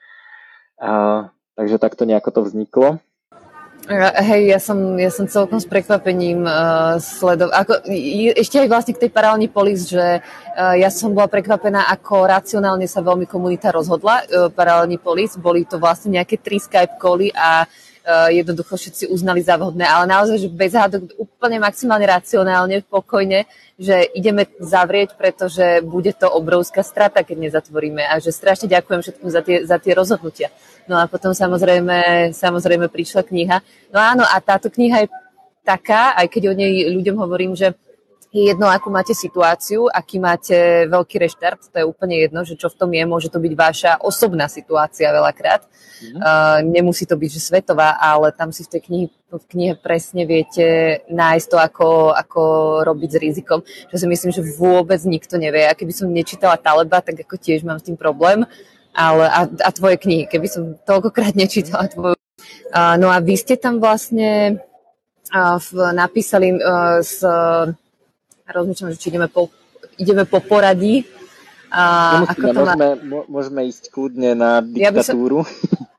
uh, 0.80 1.20
takže 1.58 1.76
takto 1.82 2.06
nejako 2.06 2.30
to 2.30 2.40
vzniklo. 2.46 2.88
Hej, 4.18 4.50
ja 4.50 4.58
som, 4.58 4.98
ja 4.98 5.14
som 5.14 5.30
celkom 5.30 5.62
s 5.62 5.68
prekvapením 5.68 6.42
uh, 6.42 6.98
sledoval. 6.98 7.54
Ako, 7.54 7.86
ešte 8.34 8.58
aj 8.58 8.68
vlastne 8.72 8.94
k 8.98 9.06
tej 9.06 9.10
paralelní 9.14 9.46
polis, 9.46 9.86
že 9.86 10.18
uh, 10.18 10.74
ja 10.74 10.90
som 10.90 11.14
bola 11.14 11.30
prekvapená, 11.30 11.86
ako 11.94 12.26
racionálne 12.26 12.90
sa 12.90 12.98
veľmi 12.98 13.30
komunita 13.30 13.70
rozhodla. 13.70 14.26
Uh, 14.26 14.50
paralelní 14.50 14.98
polis, 14.98 15.38
boli 15.38 15.62
to 15.62 15.78
vlastne 15.78 16.18
nejaké 16.18 16.42
tri 16.42 16.58
Skype 16.58 16.98
koly 16.98 17.30
a 17.30 17.62
uh, 17.62 17.85
jednoducho 18.06 18.78
všetci 18.78 19.10
uznali 19.10 19.42
za 19.42 19.58
vhodné, 19.58 19.82
ale 19.82 20.06
naozaj, 20.06 20.38
že 20.38 20.48
bez 20.48 20.72
hádok 20.78 21.10
úplne 21.18 21.58
maximálne 21.58 22.06
racionálne, 22.06 22.86
pokojne, 22.86 23.50
že 23.76 24.06
ideme 24.14 24.46
zavrieť, 24.62 25.18
pretože 25.18 25.82
bude 25.82 26.14
to 26.14 26.30
obrovská 26.30 26.86
strata, 26.86 27.26
keď 27.26 27.50
nezatvoríme 27.50 28.06
a 28.06 28.16
že 28.22 28.30
strašne 28.30 28.70
ďakujem 28.70 29.00
všetkým 29.02 29.30
za 29.30 29.42
tie, 29.42 29.56
za 29.66 29.76
tie 29.82 29.92
rozhodnutia. 29.92 30.48
No 30.86 30.96
a 31.02 31.10
potom 31.10 31.34
samozrejme, 31.34 32.30
samozrejme 32.30 32.86
prišla 32.86 33.26
kniha. 33.26 33.58
No 33.90 33.98
áno, 33.98 34.22
a 34.22 34.38
táto 34.38 34.70
kniha 34.70 35.04
je 35.04 35.08
taká, 35.66 36.14
aj 36.14 36.30
keď 36.30 36.42
o 36.50 36.54
nej 36.54 36.86
ľuďom 36.94 37.16
hovorím, 37.18 37.58
že 37.58 37.74
je 38.36 38.52
jedno, 38.52 38.68
akú 38.68 38.92
máte 38.92 39.16
situáciu, 39.16 39.88
aký 39.88 40.20
máte 40.20 40.84
veľký 40.92 41.16
reštart, 41.16 41.72
to 41.72 41.76
je 41.80 41.88
úplne 41.88 42.20
jedno, 42.20 42.44
že 42.44 42.60
čo 42.60 42.68
v 42.68 42.76
tom 42.76 42.92
je, 42.92 43.00
môže 43.08 43.32
to 43.32 43.40
byť 43.40 43.52
vaša 43.56 43.92
osobná 44.04 44.44
situácia 44.44 45.08
veľakrát. 45.08 45.64
Mm. 45.96 46.20
Uh, 46.20 46.58
nemusí 46.60 47.08
to 47.08 47.16
byť, 47.16 47.30
že 47.32 47.40
svetová, 47.40 47.96
ale 47.96 48.28
tam 48.36 48.52
si 48.52 48.60
v 48.68 48.76
tej 48.76 48.80
knihe, 48.84 49.06
v 49.32 49.44
knihe 49.48 49.72
presne 49.80 50.28
viete 50.28 51.00
nájsť 51.08 51.46
to, 51.48 51.56
ako, 51.56 51.88
ako 52.12 52.42
robiť 52.84 53.10
s 53.16 53.18
rizikom, 53.24 53.64
čo 53.64 53.96
si 53.96 54.04
myslím, 54.04 54.30
že 54.36 54.44
vôbec 54.60 55.00
nikto 55.08 55.40
nevie. 55.40 55.64
A 55.64 55.72
keby 55.72 55.96
som 55.96 56.12
nečítala 56.12 56.60
Taleba, 56.60 57.00
tak 57.00 57.24
ako 57.24 57.40
tiež 57.40 57.64
mám 57.64 57.80
s 57.80 57.88
tým 57.88 57.96
problém, 57.96 58.44
ale, 58.92 59.24
a, 59.32 59.48
a 59.48 59.70
tvoje 59.72 59.96
knihy, 59.96 60.28
keby 60.28 60.46
som 60.52 60.76
toľkokrát 60.84 61.32
nečítala 61.40 61.88
tvoju. 61.88 62.20
Uh, 62.68 63.00
no 63.00 63.08
a 63.08 63.16
vy 63.24 63.32
ste 63.40 63.56
tam 63.56 63.80
vlastne 63.80 64.60
uh, 65.32 65.56
v, 65.56 65.96
napísali 65.96 66.52
uh, 66.52 67.00
s 67.00 67.24
rozmýšľam, 68.50 68.90
že 68.94 68.98
či 68.98 69.08
ideme 69.10 69.28
po, 69.30 69.50
ideme 69.98 70.24
po 70.26 70.38
poradí. 70.42 71.06
A 71.70 71.82
Nemusíme, 72.22 72.30
ako 72.30 72.46
to 72.46 72.60
môžeme, 72.62 72.86
má... 72.86 73.20
môžeme 73.26 73.60
ísť 73.66 73.84
kľudne 73.90 74.30
na 74.38 74.50
diktatúru. 74.62 75.42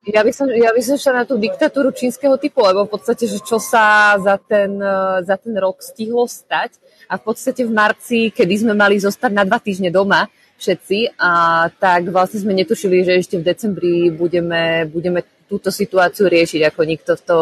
Ja 0.08 0.24
by, 0.24 0.32
som, 0.32 0.48
ja 0.48 0.72
by 0.72 0.80
som 0.80 0.96
šla 0.96 1.14
na 1.20 1.26
tú 1.28 1.36
diktatúru 1.36 1.92
čínskeho 1.92 2.40
typu, 2.40 2.64
lebo 2.64 2.88
v 2.88 2.96
podstate, 2.96 3.28
že 3.28 3.44
čo 3.44 3.60
sa 3.60 4.16
za 4.16 4.40
ten, 4.40 4.80
za 5.28 5.36
ten 5.36 5.52
rok 5.60 5.84
stihlo 5.84 6.24
stať 6.24 6.80
a 7.12 7.20
v 7.20 7.24
podstate 7.28 7.68
v 7.68 7.76
marci, 7.76 8.32
kedy 8.32 8.64
sme 8.64 8.72
mali 8.72 8.96
zostať 9.04 9.32
na 9.36 9.44
dva 9.44 9.60
týždne 9.60 9.92
doma, 9.92 10.32
všetci, 10.58 11.20
a 11.22 11.32
tak 11.70 12.10
vlastne 12.10 12.42
sme 12.42 12.58
netušili, 12.58 13.06
že 13.06 13.22
ešte 13.22 13.36
v 13.38 13.46
decembri 13.46 14.10
budeme, 14.10 14.90
budeme 14.90 15.22
túto 15.46 15.70
situáciu 15.70 16.28
riešiť, 16.28 16.72
ako 16.72 16.82
nikto 16.84 17.12
to 17.20 17.38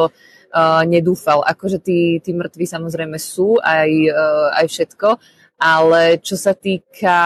uh, 0.51 0.83
nedúfal. 0.85 1.41
Akože 1.45 1.81
tí, 1.81 2.19
tí 2.19 2.31
mŕtvi 2.35 2.65
samozrejme 2.67 3.17
sú, 3.17 3.57
aj, 3.63 3.91
uh, 4.11 4.49
aj 4.59 4.65
všetko, 4.69 5.09
ale 5.57 6.19
čo 6.19 6.35
sa 6.35 6.51
týka, 6.51 7.19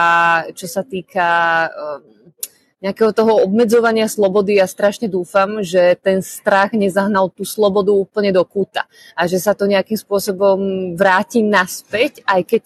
čo 0.54 0.66
sa 0.70 0.86
týka 0.86 1.28
uh, 1.68 2.00
nejakého 2.80 3.12
toho 3.12 3.44
obmedzovania 3.44 4.08
slobody 4.08 4.56
ja 4.56 4.64
strašne 4.64 5.04
dúfam, 5.04 5.60
že 5.60 6.00
ten 6.00 6.24
strach 6.24 6.72
nezahnal 6.72 7.28
tú 7.28 7.44
slobodu 7.44 7.92
úplne 7.92 8.32
do 8.32 8.40
kúta 8.40 8.88
a 9.12 9.28
že 9.28 9.36
sa 9.36 9.52
to 9.52 9.68
nejakým 9.68 10.00
spôsobom 10.00 10.58
vráti 10.96 11.44
naspäť, 11.44 12.24
aj 12.24 12.40
keď 12.48 12.62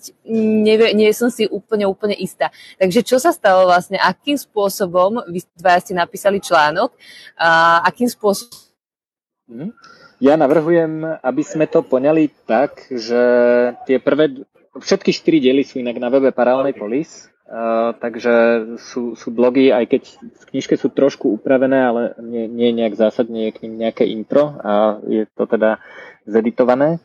nevie, 0.65 0.95
nie 0.95 1.11
som 1.11 1.35
si 1.35 1.51
úplne, 1.51 1.91
úplne 1.91 2.15
istá. 2.15 2.55
Takže 2.79 3.03
čo 3.03 3.19
sa 3.19 3.35
stalo 3.35 3.67
vlastne, 3.67 3.99
akým 3.99 4.39
spôsobom, 4.39 5.27
vy 5.27 5.43
dva 5.59 5.83
ste 5.83 5.99
napísali 5.99 6.39
článok, 6.39 6.95
a 7.35 7.83
akým 7.83 8.07
spôsobom. 8.07 8.64
Ja 10.25 10.35
navrhujem, 10.41 11.05
aby 11.21 11.43
sme 11.45 11.69
to 11.69 11.85
poňali 11.85 12.33
tak, 12.49 12.89
že 12.89 13.23
tie 13.85 14.01
prvé, 14.01 14.47
všetky 14.79 15.13
štyri 15.13 15.39
diely 15.39 15.63
sú 15.67 15.85
inak 15.85 16.01
na 16.01 16.09
webe 16.09 16.33
Paralelnej 16.33 16.77
Polis, 16.77 17.29
Uh, 17.45 17.93
takže 18.01 18.33
sú, 18.81 19.21
sú 19.21 19.29
blogy, 19.29 19.69
aj 19.69 19.85
keď 19.85 20.03
v 20.17 20.45
knižke 20.49 20.81
sú 20.81 20.89
trošku 20.89 21.29
upravené, 21.29 21.77
ale 21.77 22.03
nie, 22.25 22.49
nie 22.49 22.73
nejak 22.73 22.97
zásadne 22.97 23.47
je 23.47 23.51
k 23.53 23.69
nim 23.69 23.85
nejaké 23.85 24.09
intro 24.09 24.57
a 24.65 24.97
je 25.05 25.29
to 25.29 25.45
teda 25.45 25.77
zeditované. 26.25 27.05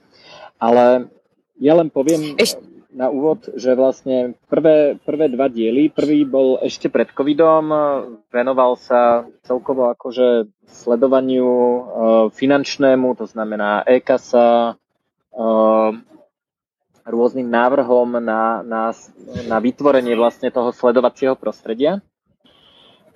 Ale 0.56 1.12
ja 1.60 1.76
len 1.76 1.92
poviem 1.92 2.40
Eš... 2.40 2.56
na 3.00 3.08
úvod, 3.08 3.48
že 3.56 3.80
vlastne 3.80 4.36
prvé, 4.52 5.00
prvé 5.00 5.32
dva 5.32 5.48
diely, 5.48 5.88
prvý 5.88 6.28
bol 6.28 6.60
ešte 6.60 6.92
pred 6.92 7.08
covidom, 7.16 7.72
venoval 8.28 8.76
sa 8.76 9.24
celkovo 9.48 9.88
akože 9.96 10.52
sledovaniu 10.68 11.48
uh, 11.48 11.82
finančnému, 12.36 13.16
to 13.16 13.24
znamená 13.24 13.88
e-kasa, 13.88 14.76
uh, 15.32 15.96
rôznym 17.08 17.48
návrhom 17.48 18.20
na, 18.20 18.62
na, 18.68 18.92
na 19.48 19.58
vytvorenie 19.64 20.14
vlastne 20.20 20.52
toho 20.52 20.76
sledovacieho 20.76 21.40
prostredia. 21.40 22.04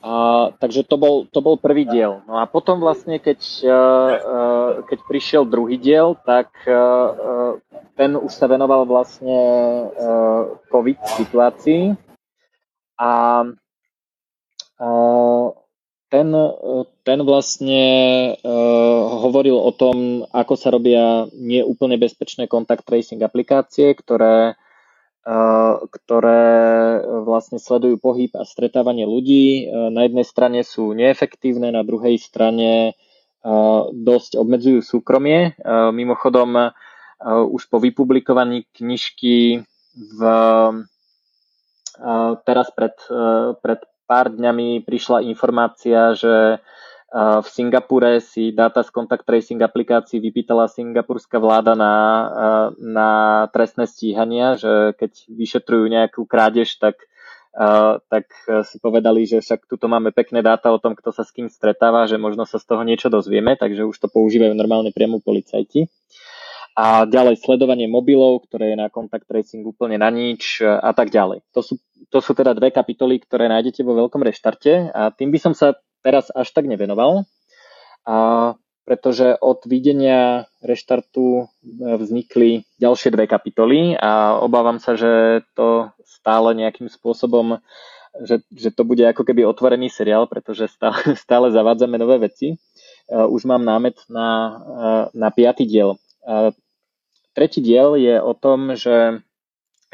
A, 0.03 0.51
takže 0.59 0.83
to 0.83 0.99
bol, 0.99 1.23
to 1.31 1.39
bol 1.39 1.55
prvý 1.55 1.87
diel. 1.87 2.19
No 2.27 2.35
a 2.35 2.43
potom 2.43 2.83
vlastne, 2.83 3.23
keď, 3.23 3.39
uh, 3.63 4.83
keď 4.83 4.99
prišiel 5.07 5.47
druhý 5.47 5.79
diel, 5.79 6.19
tak 6.27 6.51
uh, 6.67 7.55
ten 7.95 8.19
už 8.19 8.27
sa 8.35 8.51
venoval 8.51 8.83
vlastne 8.83 9.39
uh, 9.95 10.59
COVID 10.67 10.99
situácii. 11.07 11.95
A 12.99 13.11
uh, 14.83 15.47
ten, 16.11 16.27
ten 17.07 17.19
vlastne 17.23 17.83
uh, 18.43 19.01
hovoril 19.23 19.55
o 19.55 19.71
tom, 19.71 20.27
ako 20.35 20.53
sa 20.59 20.67
robia 20.75 21.31
neúplne 21.31 21.95
bezpečné 21.95 22.51
contact 22.51 22.83
tracing 22.83 23.23
aplikácie, 23.23 23.95
ktoré, 23.95 24.51
uh, 24.51 24.62
ktoré 25.87 26.43
vlastne 27.23 27.55
sledujú 27.55 27.95
pohyb 27.99 28.31
a 28.35 28.43
stretávanie 28.43 29.07
ľudí. 29.07 29.65
Uh, 29.65 29.87
na 29.87 30.03
jednej 30.03 30.27
strane 30.27 30.59
sú 30.67 30.91
neefektívne, 30.91 31.71
na 31.71 31.83
druhej 31.87 32.19
strane 32.19 32.99
dosť 33.91 34.39
obmedzujú 34.39 34.79
súkromie. 34.79 35.51
Mimochodom, 35.67 36.71
už 37.51 37.67
po 37.67 37.75
vypublikovaní 37.83 38.63
knižky 38.71 39.67
v, 39.99 40.19
teraz 42.47 42.67
pred, 42.71 42.95
pred 43.59 43.79
pár 44.07 44.31
dňami 44.31 44.87
prišla 44.87 45.27
informácia, 45.27 46.15
že 46.15 46.63
v 47.13 47.45
Singapure 47.45 48.17
si 48.25 48.49
dáta 48.49 48.81
z 48.81 48.89
contact 48.89 49.21
tracing 49.21 49.61
aplikácií 49.61 50.17
vypýtala 50.17 50.65
singapurská 50.65 51.37
vláda 51.37 51.77
na, 51.77 51.93
na 52.81 53.09
trestné 53.53 53.85
stíhania, 53.85 54.57
že 54.57 54.97
keď 54.97 55.29
vyšetrujú 55.29 55.85
nejakú 55.93 56.25
krádež, 56.25 56.81
tak, 56.81 56.97
tak 58.09 58.25
si 58.65 58.81
povedali, 58.81 59.29
že 59.29 59.45
však 59.45 59.69
tuto 59.69 59.85
máme 59.85 60.09
pekné 60.09 60.41
dáta 60.41 60.73
o 60.73 60.81
tom, 60.81 60.97
kto 60.97 61.13
sa 61.13 61.21
s 61.21 61.29
kým 61.29 61.53
stretáva, 61.53 62.09
že 62.09 62.17
možno 62.17 62.49
sa 62.49 62.57
z 62.57 62.65
toho 62.65 62.81
niečo 62.81 63.13
dozvieme, 63.13 63.53
takže 63.61 63.85
už 63.85 63.93
to 64.01 64.09
používajú 64.09 64.57
normálne 64.57 64.89
priamo 64.89 65.21
policajti. 65.21 65.85
A 66.73 67.05
ďalej 67.05 67.45
sledovanie 67.45 67.85
mobilov, 67.85 68.49
ktoré 68.49 68.73
je 68.73 68.81
na 68.81 68.89
contact 68.89 69.29
tracing 69.29 69.61
úplne 69.61 70.01
na 70.01 70.09
nič 70.09 70.65
a 70.65 70.89
tak 70.97 71.13
ďalej. 71.13 71.45
To 71.53 71.61
sú 71.61 71.77
to 72.09 72.21
sú 72.21 72.37
teda 72.37 72.53
dve 72.53 72.69
kapitoly, 72.69 73.21
ktoré 73.21 73.49
nájdete 73.49 73.81
vo 73.81 73.97
veľkom 73.97 74.21
reštarte 74.21 74.93
a 74.93 75.09
tým 75.09 75.33
by 75.33 75.39
som 75.39 75.53
sa 75.57 75.73
teraz 76.03 76.29
až 76.35 76.51
tak 76.51 76.67
nevenoval, 76.67 77.23
a 78.03 78.15
pretože 78.83 79.39
od 79.39 79.63
videnia 79.63 80.51
reštartu 80.59 81.47
vznikli 81.79 82.67
ďalšie 82.83 83.15
dve 83.15 83.31
kapitoly 83.31 83.95
a 83.95 84.35
obávam 84.43 84.75
sa, 84.75 84.99
že 84.99 85.43
to 85.55 85.87
stále 86.03 86.51
nejakým 86.51 86.91
spôsobom, 86.91 87.63
že, 88.27 88.43
že 88.51 88.75
to 88.75 88.83
bude 88.83 88.99
ako 89.07 89.23
keby 89.23 89.47
otvorený 89.47 89.87
seriál, 89.87 90.27
pretože 90.27 90.67
stále, 90.67 91.15
stále 91.23 91.47
zavádzame 91.55 91.95
nové 91.95 92.19
veci. 92.27 92.59
Už 93.07 93.47
mám 93.47 93.63
námet 93.63 93.99
na, 94.11 94.59
na 95.15 95.31
piatý 95.31 95.63
diel. 95.63 95.95
Tretí 97.33 97.59
diel 97.63 97.95
je 97.95 98.19
o 98.19 98.35
tom, 98.35 98.75
že 98.75 99.23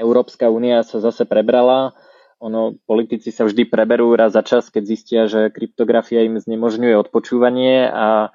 Európska 0.01 0.49
únia 0.49 0.81
sa 0.81 0.97
zase 0.97 1.29
prebrala 1.29 1.93
ono, 2.39 2.79
politici 2.87 3.35
sa 3.35 3.43
vždy 3.43 3.67
preberú 3.67 4.15
raz 4.15 4.31
za 4.31 4.43
čas, 4.43 4.71
keď 4.71 4.83
zistia, 4.87 5.21
že 5.27 5.51
kryptografia 5.51 6.23
im 6.23 6.39
znemožňuje 6.39 6.95
odpočúvanie 6.95 7.91
a, 7.91 8.31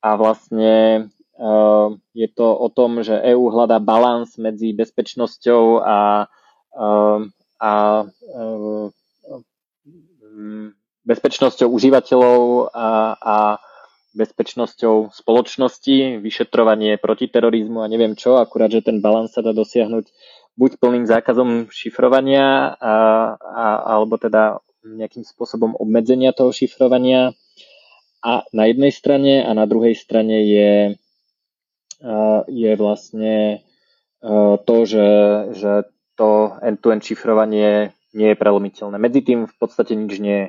a 0.00 0.10
vlastne 0.16 1.06
uh, 1.36 1.92
je 2.16 2.28
to 2.32 2.46
o 2.56 2.68
tom, 2.72 3.04
že 3.04 3.12
EÚ 3.12 3.52
hľadá 3.52 3.84
balans 3.84 4.40
medzi 4.40 4.72
bezpečnosťou 4.72 5.84
a, 5.84 6.32
uh, 6.72 7.20
a 7.60 7.70
uh, 8.08 8.88
bezpečnosťou 11.04 11.68
užívateľov 11.68 12.72
a, 12.72 12.88
a 13.20 13.36
bezpečnosťou 14.14 15.12
spoločnosti, 15.12 16.22
vyšetrovanie 16.22 16.96
proti 16.96 17.28
terorizmu 17.28 17.82
a 17.82 17.90
neviem 17.90 18.16
čo, 18.16 18.40
akurát, 18.40 18.70
že 18.70 18.80
ten 18.80 19.02
balans 19.02 19.34
sa 19.34 19.42
dá 19.42 19.50
dosiahnuť 19.52 20.06
buď 20.54 20.78
plným 20.78 21.04
zákazom 21.06 21.68
šifrovania 21.70 22.78
a, 22.78 22.94
a, 23.38 23.64
alebo 23.98 24.18
teda 24.18 24.62
nejakým 24.84 25.24
spôsobom 25.24 25.74
obmedzenia 25.80 26.36
toho 26.36 26.52
šifrovania 26.52 27.32
a 28.24 28.44
na 28.52 28.64
jednej 28.68 28.92
strane 28.92 29.44
a 29.44 29.50
na 29.52 29.64
druhej 29.64 29.96
strane 29.96 30.44
je, 30.44 30.72
je 32.48 32.72
vlastne 32.76 33.64
to, 34.64 34.76
že, 34.88 35.08
že 35.56 35.72
to 36.16 36.56
end-to-end 36.62 37.04
šifrovanie 37.04 37.92
nie 38.14 38.28
je 38.32 38.40
prelomiteľné. 38.40 38.96
Medzi 38.96 39.20
tým 39.20 39.50
v 39.50 39.54
podstate 39.58 39.98
nič 39.98 40.22
nie 40.22 40.48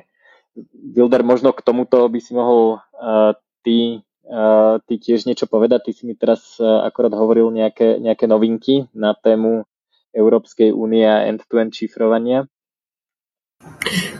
Wilder, 0.96 1.20
možno 1.20 1.52
k 1.52 1.60
tomuto 1.60 2.08
by 2.08 2.16
si 2.22 2.32
mohol 2.32 2.80
uh, 2.96 3.36
ty, 3.60 4.00
uh, 4.24 4.80
ty 4.88 4.96
tiež 4.96 5.28
niečo 5.28 5.44
povedať. 5.44 5.90
Ty 5.90 5.92
si 5.92 6.02
mi 6.08 6.16
teraz 6.16 6.56
uh, 6.56 6.86
akorát 6.86 7.12
hovoril 7.12 7.52
nejaké, 7.52 8.00
nejaké 8.00 8.24
novinky 8.24 8.88
na 8.96 9.12
tému 9.12 9.68
Európskej 10.16 10.72
únie 10.72 11.04
a 11.04 11.28
end-to-end 11.28 11.76
šifrovania? 11.76 12.48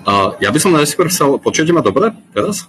Uh, 0.06 0.36
ja 0.38 0.52
by 0.52 0.58
som 0.60 0.76
najskôr 0.76 1.08
chcel, 1.08 1.40
počujete 1.40 1.72
ma 1.72 1.80
dobre 1.80 2.12
teraz? 2.36 2.68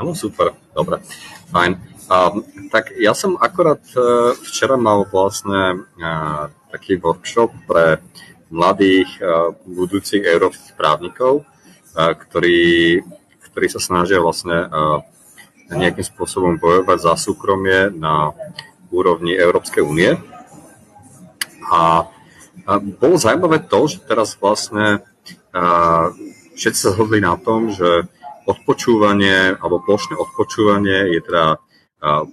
Áno, 0.00 0.16
super, 0.16 0.56
dobre, 0.72 1.04
fajn. 1.52 1.78
Uh, 2.10 2.42
tak 2.72 2.96
ja 2.98 3.14
som 3.14 3.38
akorát 3.38 3.84
uh, 3.94 4.34
včera 4.42 4.74
mal 4.80 5.06
vlastne 5.06 5.86
uh, 6.00 6.50
taký 6.72 6.98
workshop 6.98 7.52
pre 7.68 8.02
mladých 8.50 9.08
uh, 9.22 9.54
budúcich 9.64 10.26
európskych 10.26 10.74
právnikov, 10.74 11.46
uh, 11.94 12.12
ktorí, 12.16 13.00
ktorí 13.52 13.66
sa 13.70 13.80
snažia 13.80 14.18
vlastne 14.18 14.66
uh, 14.66 15.00
nejakým 15.72 16.04
spôsobom 16.04 16.60
bojovať 16.60 16.98
za 17.00 17.14
súkromie 17.16 17.88
na 17.96 18.36
úrovni 18.92 19.32
Európskej 19.32 19.80
únie. 19.80 20.12
A, 21.72 22.04
bolo 23.00 23.16
zaujímavé 23.16 23.64
to, 23.64 23.88
že 23.88 24.04
teraz 24.04 24.36
vlastne 24.36 25.00
všetci 26.52 26.78
sa 26.78 26.92
zhodli 26.92 27.24
na 27.24 27.40
tom, 27.40 27.72
že 27.72 28.04
odpočúvanie 28.44 29.56
alebo 29.56 29.80
plošné 29.80 30.20
odpočúvanie 30.20 31.16
je 31.16 31.20
teda 31.24 31.56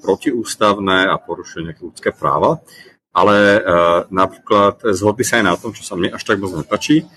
protiústavné 0.04 1.08
a 1.08 1.15
porušuje 1.21 1.80
ľudské 1.80 2.12
práva, 2.12 2.60
ale 3.15 3.63
napríklad 4.12 4.84
zhodli 4.91 5.23
sa 5.23 5.39
aj 5.39 5.45
na 5.45 5.56
tom, 5.56 5.71
čo 5.71 5.88
sa 5.88 5.95
mne 5.95 6.12
až 6.12 6.25
tak 6.28 6.41
moc 6.43 6.52
nepačí, 6.52 7.08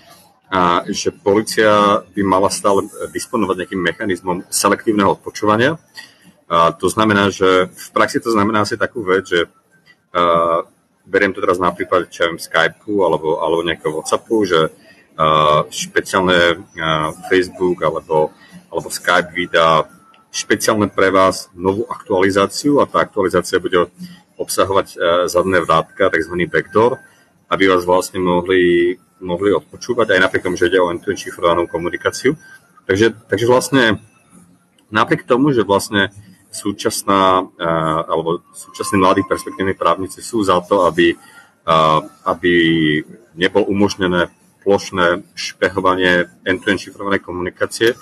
že 0.87 1.09
policia 1.11 2.05
by 2.13 2.21
mala 2.21 2.47
stále 2.53 2.85
disponovať 3.09 3.55
nejakým 3.67 3.81
mechanizmom 3.81 4.37
selektívneho 4.53 5.17
odpočúvania. 5.17 5.81
A 6.45 6.69
to 6.71 6.87
znamená, 6.87 7.33
že 7.33 7.73
v 7.73 7.87
praxi 7.89 8.21
to 8.21 8.29
znamená 8.29 8.61
asi 8.61 8.77
takú 8.77 9.01
vec, 9.01 9.25
že 9.25 9.49
beriem 11.03 11.35
to 11.35 11.43
teraz 11.43 11.59
na 11.59 11.71
prípade 11.75 12.07
čo 12.09 12.27
viem, 12.27 12.39
Skypeu 12.39 13.03
alebo, 13.03 13.43
alebo 13.43 13.61
nejakého 13.63 13.91
Whatsappu, 13.91 14.47
že 14.47 14.71
uh, 15.19 15.67
špeciálne 15.67 16.63
uh, 16.63 17.09
Facebook 17.27 17.83
alebo, 17.83 18.31
alebo 18.71 18.87
Skype 18.87 19.35
vydá 19.35 19.87
špeciálne 20.33 20.89
pre 20.89 21.13
vás 21.13 21.51
novú 21.53 21.85
aktualizáciu 21.85 22.81
a 22.81 22.89
tá 22.89 23.05
aktualizácia 23.05 23.61
bude 23.61 23.91
obsahovať 24.39 24.87
uh, 24.95 24.99
zadné 25.29 25.61
vrátka, 25.61 26.09
tzv. 26.09 26.33
backdoor, 26.49 26.97
aby 27.51 27.69
vás 27.69 27.85
vlastne 27.85 28.17
mohli 28.17 28.97
mohli 29.23 29.55
odpočúvať, 29.55 30.11
aj 30.13 30.19
napriek 30.19 30.43
tomu, 30.43 30.59
že 30.59 30.67
ide 30.67 30.83
o 30.83 30.91
end 30.91 31.07
šifrovanú 31.07 31.65
komunikáciu. 31.65 32.35
Takže, 32.83 33.15
takže 33.31 33.47
vlastne 33.47 34.03
napriek 34.91 35.23
tomu, 35.23 35.55
že 35.55 35.63
vlastne 35.63 36.11
súčasná, 36.53 37.49
alebo 38.05 38.45
súčasní 38.53 39.01
mladí 39.01 39.25
perspektívni 39.25 39.73
právnici 39.73 40.21
sú 40.21 40.45
za 40.45 40.61
to, 40.61 40.85
aby, 40.85 41.17
aby 42.29 42.53
nebol 43.33 43.65
umožnené 43.65 44.29
plošné 44.61 45.25
špehovanie 45.35 46.29
end-to-end 46.45 46.79
šifrovanej 46.79 47.19
komunikácie, 47.19 47.97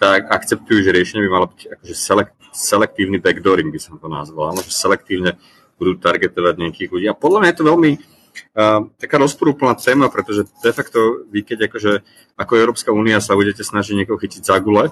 tak 0.00 0.32
akceptujú, 0.32 0.80
že 0.80 0.96
riešenie 0.96 1.28
by 1.28 1.30
malo 1.30 1.52
byť 1.52 1.60
akože 1.76 1.94
selekt, 1.98 2.32
selektívny 2.56 3.20
backdooring, 3.20 3.68
by 3.68 3.80
som 3.82 4.00
to 4.00 4.08
nazval, 4.08 4.56
že 4.64 4.72
selektívne 4.72 5.36
budú 5.76 6.00
targetovať 6.00 6.54
nejakých 6.56 6.88
ľudí. 6.88 7.06
A 7.12 7.18
podľa 7.18 7.38
mňa 7.44 7.50
je 7.52 7.58
to 7.60 7.68
veľmi 7.68 7.90
uh, 8.00 8.80
taká 8.96 9.16
rozporúplná 9.20 9.76
téma, 9.76 10.08
pretože 10.08 10.48
de 10.64 10.72
facto 10.72 11.28
vy, 11.28 11.44
keď 11.44 11.68
akože, 11.68 11.92
ako 12.40 12.52
Európska 12.56 12.96
únia 12.96 13.20
sa 13.20 13.36
budete 13.36 13.60
snažiť 13.60 13.92
niekoho 13.92 14.16
chytiť 14.16 14.40
za 14.40 14.56
gule, 14.64 14.88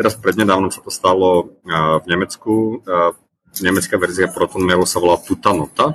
teraz 0.00 0.16
prednedávnom 0.16 0.72
sa 0.72 0.80
to 0.80 0.88
stalo 0.88 1.60
uh, 1.60 2.00
v 2.00 2.06
Nemecku, 2.08 2.80
uh, 2.80 3.12
nemecká 3.60 4.00
verzia 4.00 4.32
Proton 4.32 4.64
Mailu 4.64 4.88
sa 4.88 4.96
volá 4.96 5.20
Tutanota, 5.20 5.92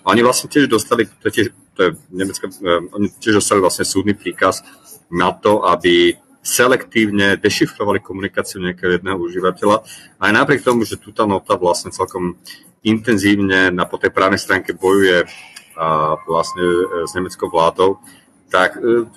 a 0.00 0.06
oni 0.08 0.24
vlastne 0.24 0.48
tiež 0.48 0.64
dostali, 0.72 1.04
to 1.20 1.28
je 1.28 1.32
tiež, 1.36 1.46
to 1.76 1.80
je 1.84 1.90
nemecká, 2.08 2.48
uh, 2.48 2.88
oni 2.96 3.12
tiež 3.20 3.44
dostali 3.44 3.60
vlastne 3.60 3.84
súdny 3.84 4.16
príkaz 4.16 4.64
na 5.12 5.28
to, 5.36 5.60
aby 5.68 6.16
selektívne 6.40 7.36
dešifrovali 7.36 8.00
komunikáciu 8.00 8.64
nejakého 8.64 8.96
jedného 8.96 9.20
užívateľa. 9.20 9.84
Aj 10.20 10.32
napriek 10.32 10.64
tomu, 10.64 10.88
že 10.88 11.00
túto 11.00 11.28
nota 11.28 11.56
vlastne 11.60 11.92
celkom 11.92 12.40
intenzívne 12.84 13.72
na 13.72 13.84
po 13.84 13.96
tej 13.96 14.12
právnej 14.12 14.40
stránke 14.40 14.76
bojuje 14.76 15.24
a 15.74 16.14
vlastne 16.28 16.62
s 17.02 17.12
nemeckou 17.16 17.50
vládou, 17.50 17.98
tak 18.50 18.76
e, 18.78 19.08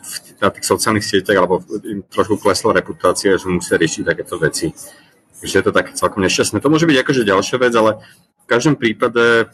na 0.41 0.49
tých 0.49 0.65
sociálnych 0.65 1.05
sieťach 1.05 1.37
alebo 1.37 1.63
im 1.83 2.03
trošku 2.05 2.39
klesla 2.39 2.75
reputácia, 2.75 3.35
že 3.37 3.47
musia 3.47 3.79
riešiť 3.79 4.03
takéto 4.07 4.35
veci. 4.39 4.71
Takže 5.41 5.53
je 5.53 5.65
to 5.65 5.73
také 5.75 5.91
celkom 5.93 6.25
nešťastné. 6.25 6.61
To 6.61 6.71
môže 6.73 6.89
byť 6.89 6.97
akože 7.03 7.27
ďalšia 7.27 7.57
vec, 7.61 7.73
ale 7.77 8.01
v 8.43 8.45
každom 8.49 8.75
prípade 8.79 9.51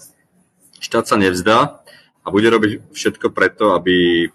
štát 0.79 1.05
sa 1.07 1.19
nevzdá 1.19 1.83
a 2.23 2.27
bude 2.31 2.47
robiť 2.47 2.95
všetko 2.95 3.35
preto, 3.35 3.75
aby 3.75 4.29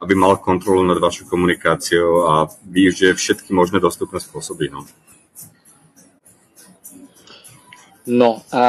aby 0.00 0.14
mal 0.14 0.36
kontrolu 0.36 0.82
nad 0.82 0.98
vašou 0.98 1.28
komunikáciou 1.28 2.24
a 2.24 2.48
využije 2.64 3.14
všetky 3.14 3.52
možné 3.52 3.80
dostupné 3.80 4.20
spôsoby. 4.20 4.72
No. 4.72 4.88
no 8.06 8.30
a 8.48 8.64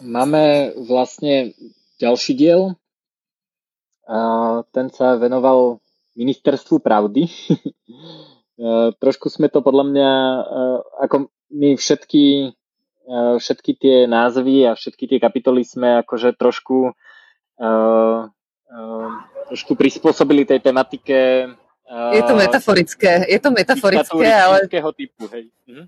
máme 0.00 0.72
vlastne 0.88 1.52
ďalší 2.00 2.32
diel. 2.34 2.80
Ten 4.74 4.86
sa 4.90 5.14
venoval 5.14 5.78
ministerstvu 6.18 6.82
pravdy. 6.82 7.30
Trošku 9.02 9.30
sme 9.30 9.48
to 9.48 9.62
podľa 9.62 9.84
mňa, 9.88 10.10
ako 11.08 11.32
my 11.54 11.78
všetky, 11.78 12.52
všetky 13.40 13.72
tie 13.78 13.96
názvy 14.04 14.68
a 14.68 14.76
všetky 14.76 15.08
tie 15.08 15.18
kapitoly 15.22 15.64
sme 15.64 16.02
akože 16.04 16.36
trošku 16.36 16.92
trošku 19.50 19.72
prispôsobili 19.74 20.46
tej 20.46 20.62
tematike. 20.62 21.50
Je 21.90 22.22
to 22.22 22.34
metaforické, 22.38 23.26
je 23.26 23.38
to 23.42 23.50
metaforické, 23.50 24.30
ale... 24.30 24.62
typu, 24.94 25.26
hej. 25.34 25.50
Mhm. 25.66 25.84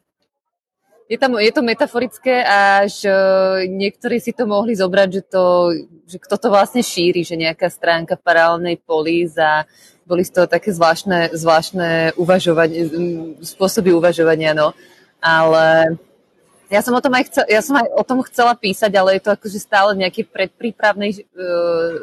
Je, 1.10 1.18
tam, 1.18 1.36
je 1.36 1.52
to 1.52 1.62
metaforické, 1.66 2.40
až 2.46 3.04
uh, 3.04 3.60
niektorí 3.68 4.22
si 4.22 4.32
to 4.32 4.48
mohli 4.48 4.72
zobrať, 4.72 5.08
že, 5.12 5.22
to, 5.28 5.44
že 6.08 6.16
kto 6.16 6.34
to 6.38 6.48
vlastne 6.48 6.80
šíri, 6.80 7.26
že 7.26 7.36
nejaká 7.36 7.68
stránka 7.68 8.16
paralelnej 8.16 8.80
polis 8.80 9.36
a 9.36 9.68
boli 10.08 10.24
z 10.24 10.32
toho 10.32 10.46
také 10.48 10.72
zvláštne, 10.72 11.36
zvláštne 11.36 12.16
uvažovanie, 12.16 12.88
spôsoby 13.44 13.92
uvažovania, 13.92 14.56
no. 14.56 14.72
Ale 15.22 15.98
ja 16.72 16.80
som, 16.80 16.96
o 16.96 17.04
tom 17.04 17.12
aj 17.12 17.28
chcel, 17.28 17.44
ja 17.52 17.60
som 17.60 17.76
aj 17.76 17.88
o 17.92 18.04
tom 18.06 18.24
chcela 18.24 18.56
písať, 18.56 18.90
ale 18.96 19.20
je 19.20 19.22
to 19.28 19.30
akože 19.36 19.58
stále 19.60 19.92
v 19.92 20.08
nejakej 20.08 20.24
predprípravnej 20.32 21.10
uh, 21.20 21.98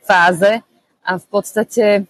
fáze 0.00 0.64
a 1.04 1.12
v 1.18 1.26
podstate 1.28 2.08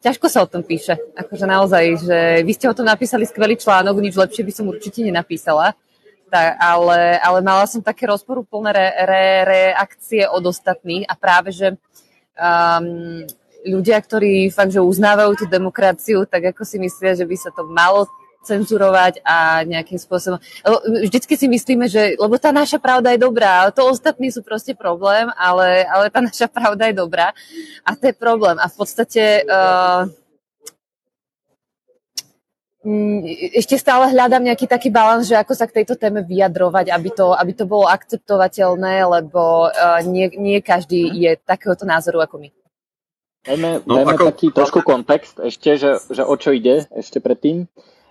ťažko 0.00 0.26
sa 0.32 0.44
o 0.44 0.50
tom 0.50 0.64
píše. 0.64 0.96
Akože 1.16 1.44
naozaj, 1.44 1.84
že 2.00 2.18
vy 2.42 2.52
ste 2.56 2.66
o 2.68 2.76
tom 2.76 2.88
napísali 2.88 3.28
skvelý 3.28 3.56
článok, 3.56 4.00
nič 4.00 4.16
lepšie 4.16 4.42
by 4.44 4.52
som 4.52 4.68
určite 4.68 5.04
nenapísala. 5.04 5.76
Tak, 6.30 6.62
ale, 6.62 7.18
ale 7.18 7.38
mala 7.42 7.66
som 7.66 7.82
také 7.82 8.06
rozporúplné 8.06 8.70
re, 8.70 8.86
re, 9.02 9.26
reakcie 9.44 10.22
od 10.30 10.46
ostatných 10.46 11.02
a 11.10 11.18
práve, 11.18 11.50
že 11.50 11.74
um, 12.38 13.26
ľudia, 13.66 13.98
ktorí 13.98 14.46
fakt, 14.54 14.70
že 14.70 14.78
uznávajú 14.78 15.42
tú 15.42 15.44
demokraciu, 15.50 16.22
tak 16.24 16.54
ako 16.54 16.62
si 16.62 16.78
myslia, 16.78 17.18
že 17.18 17.26
by 17.26 17.36
sa 17.36 17.50
to 17.50 17.66
malo 17.66 18.06
cenzurovať 18.40 19.20
a 19.20 19.62
nejakým 19.68 20.00
spôsobom. 20.00 20.40
Vždycky 21.04 21.36
si 21.36 21.46
myslíme, 21.46 21.86
že 21.92 22.16
lebo 22.16 22.40
tá 22.40 22.50
naša 22.50 22.80
pravda 22.80 23.12
je 23.12 23.20
dobrá, 23.20 23.64
ale 23.64 23.70
to 23.76 23.84
ostatní 23.84 24.32
sú 24.32 24.40
proste 24.40 24.72
problém, 24.72 25.28
ale, 25.36 25.84
ale 25.84 26.08
tá 26.08 26.24
naša 26.24 26.48
pravda 26.48 26.88
je 26.88 26.96
dobrá 26.96 27.36
a 27.84 27.90
to 27.92 28.08
je 28.08 28.14
problém. 28.16 28.56
A 28.56 28.66
v 28.72 28.76
podstate 28.80 29.44
uh, 29.44 30.08
ešte 33.52 33.76
stále 33.76 34.08
hľadám 34.08 34.40
nejaký 34.40 34.64
taký 34.64 34.88
balans, 34.88 35.28
že 35.28 35.36
ako 35.36 35.52
sa 35.52 35.68
k 35.68 35.84
tejto 35.84 36.00
téme 36.00 36.24
vyjadrovať, 36.24 36.88
aby 36.88 37.10
to, 37.12 37.36
aby 37.36 37.52
to 37.52 37.68
bolo 37.68 37.84
akceptovateľné, 37.92 39.04
lebo 39.04 39.68
uh, 39.68 40.00
nie, 40.08 40.32
nie 40.40 40.64
každý 40.64 41.12
je 41.12 41.36
takéhoto 41.44 41.84
názoru 41.84 42.24
ako 42.24 42.40
my. 42.40 42.48
Dajme, 43.44 43.84
no, 43.84 43.94
dajme 44.00 44.12
ako... 44.16 44.24
taký 44.32 44.46
trošku 44.52 44.80
kontext 44.80 45.36
ešte, 45.40 45.76
že, 45.76 46.00
že 46.08 46.24
o 46.24 46.34
čo 46.40 46.56
ide 46.56 46.88
ešte 46.92 47.20
predtým. 47.20 47.68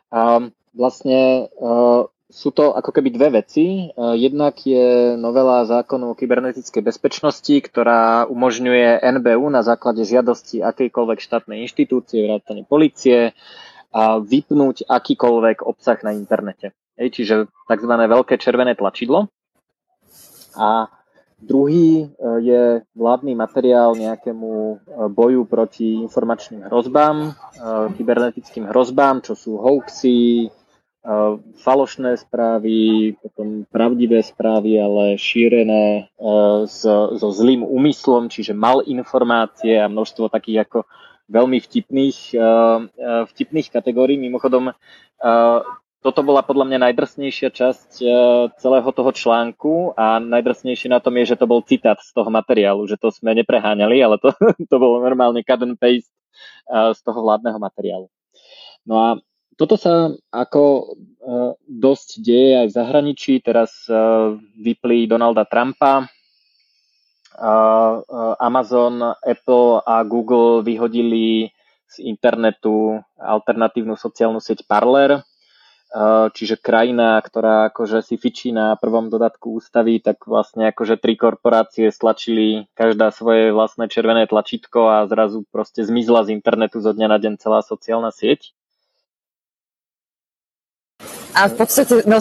A 0.10 0.50
vlastne 0.74 1.50
uh, 1.58 2.10
sú 2.30 2.50
to 2.54 2.74
ako 2.74 2.94
keby 2.94 3.10
dve 3.14 3.42
veci. 3.42 3.90
Uh, 3.94 4.14
jednak 4.14 4.58
je 4.62 5.18
novela 5.18 5.66
zákonu 5.66 6.14
o 6.14 6.18
kybernetickej 6.18 6.82
bezpečnosti, 6.82 7.56
ktorá 7.66 8.26
umožňuje 8.30 9.02
NBU 9.02 9.46
na 9.50 9.62
základe 9.62 10.06
žiadosti 10.06 10.62
akejkoľvek 10.62 11.20
štátnej 11.22 11.66
inštitúcie, 11.66 12.26
vrátane 12.26 12.66
policie, 12.66 13.34
a 13.90 14.22
vypnúť 14.22 14.86
akýkoľvek 14.86 15.66
obsah 15.66 15.98
na 16.06 16.14
internete. 16.14 16.78
Hej, 16.94 17.18
čiže 17.18 17.50
tzv. 17.50 17.90
veľké 17.90 18.38
červené 18.38 18.78
tlačidlo. 18.78 19.34
A 20.54 20.92
Druhý 21.40 22.04
e, 22.04 22.06
je 22.44 22.64
vládny 23.00 23.32
materiál 23.36 23.96
nejakému 23.96 24.52
e, 24.52 24.76
boju 25.08 25.48
proti 25.48 26.04
informačným 26.04 26.68
hrozbám, 26.68 27.18
e, 27.24 27.32
kybernetickým 27.96 28.68
hrozbám, 28.68 29.24
čo 29.24 29.34
sú 29.40 29.56
hoaxy, 29.56 30.52
falošné 31.64 32.20
správy, 32.20 33.16
potom 33.24 33.64
pravdivé 33.72 34.20
správy, 34.20 34.84
ale 34.84 35.16
šírené 35.16 36.12
so, 36.68 37.16
zlým 37.32 37.64
úmyslom, 37.64 38.28
čiže 38.28 38.52
mal 38.52 38.84
informácie 38.84 39.80
a 39.80 39.88
množstvo 39.88 40.28
takých 40.28 40.68
ako 40.68 40.80
veľmi 41.32 41.56
vtipných, 41.64 42.36
vtipných 43.32 43.68
kategórií. 43.72 44.20
Mimochodom, 44.20 44.76
toto 46.00 46.24
bola 46.24 46.40
podľa 46.40 46.66
mňa 46.72 46.80
najdrsnejšia 46.80 47.50
časť 47.52 47.92
e, 48.00 48.08
celého 48.56 48.90
toho 48.96 49.12
článku 49.12 50.00
a 50.00 50.24
najdrsnejšie 50.24 50.88
na 50.88 51.04
tom 51.04 51.20
je, 51.20 51.36
že 51.36 51.40
to 51.40 51.44
bol 51.44 51.60
citát 51.60 52.00
z 52.00 52.16
toho 52.16 52.32
materiálu, 52.32 52.88
že 52.88 52.96
to 52.96 53.12
sme 53.12 53.36
nepreháňali, 53.36 54.00
ale 54.00 54.16
to, 54.16 54.32
to 54.72 54.76
bolo 54.80 55.04
normálne 55.04 55.44
cut 55.44 55.60
and 55.60 55.76
paste 55.76 56.08
e, 56.72 56.96
z 56.96 57.00
toho 57.04 57.20
vládneho 57.20 57.60
materiálu. 57.60 58.08
No 58.88 58.96
a 58.96 59.08
toto 59.60 59.76
sa 59.76 60.16
ako 60.32 60.64
e, 60.64 60.84
dosť 61.68 62.24
deje 62.24 62.52
aj 62.64 62.68
v 62.72 62.76
zahraničí. 62.80 63.34
Teraz 63.44 63.84
vyplí 64.56 65.04
Donalda 65.04 65.44
Trumpa, 65.44 66.08
Amazon, 68.40 69.16
Apple 69.24 69.80
a 69.84 70.04
Google 70.04 70.60
vyhodili 70.60 71.48
z 71.88 71.96
internetu 72.04 73.00
alternatívnu 73.16 73.96
sociálnu 73.96 74.44
sieť 74.44 74.68
Parler, 74.68 75.24
čiže 76.38 76.62
krajina, 76.62 77.18
ktorá 77.18 77.74
akože 77.74 78.06
si 78.06 78.16
fičí 78.22 78.54
na 78.54 78.78
prvom 78.78 79.10
dodatku 79.10 79.58
ústavy, 79.58 79.98
tak 79.98 80.22
vlastne 80.30 80.70
akože 80.70 81.02
tri 81.02 81.18
korporácie 81.18 81.90
stlačili 81.90 82.70
každá 82.78 83.10
svoje 83.10 83.50
vlastné 83.50 83.90
červené 83.90 84.30
tlačítko 84.30 84.86
a 84.86 85.10
zrazu 85.10 85.46
proste 85.50 85.82
zmizla 85.82 86.30
z 86.30 86.38
internetu 86.38 86.78
zo 86.78 86.94
dňa 86.94 87.08
na 87.10 87.18
deň 87.18 87.34
celá 87.42 87.66
sociálna 87.66 88.14
sieť. 88.14 88.54
A 91.30 91.48
v 91.48 91.56
podstate 91.56 92.04
no, 92.10 92.20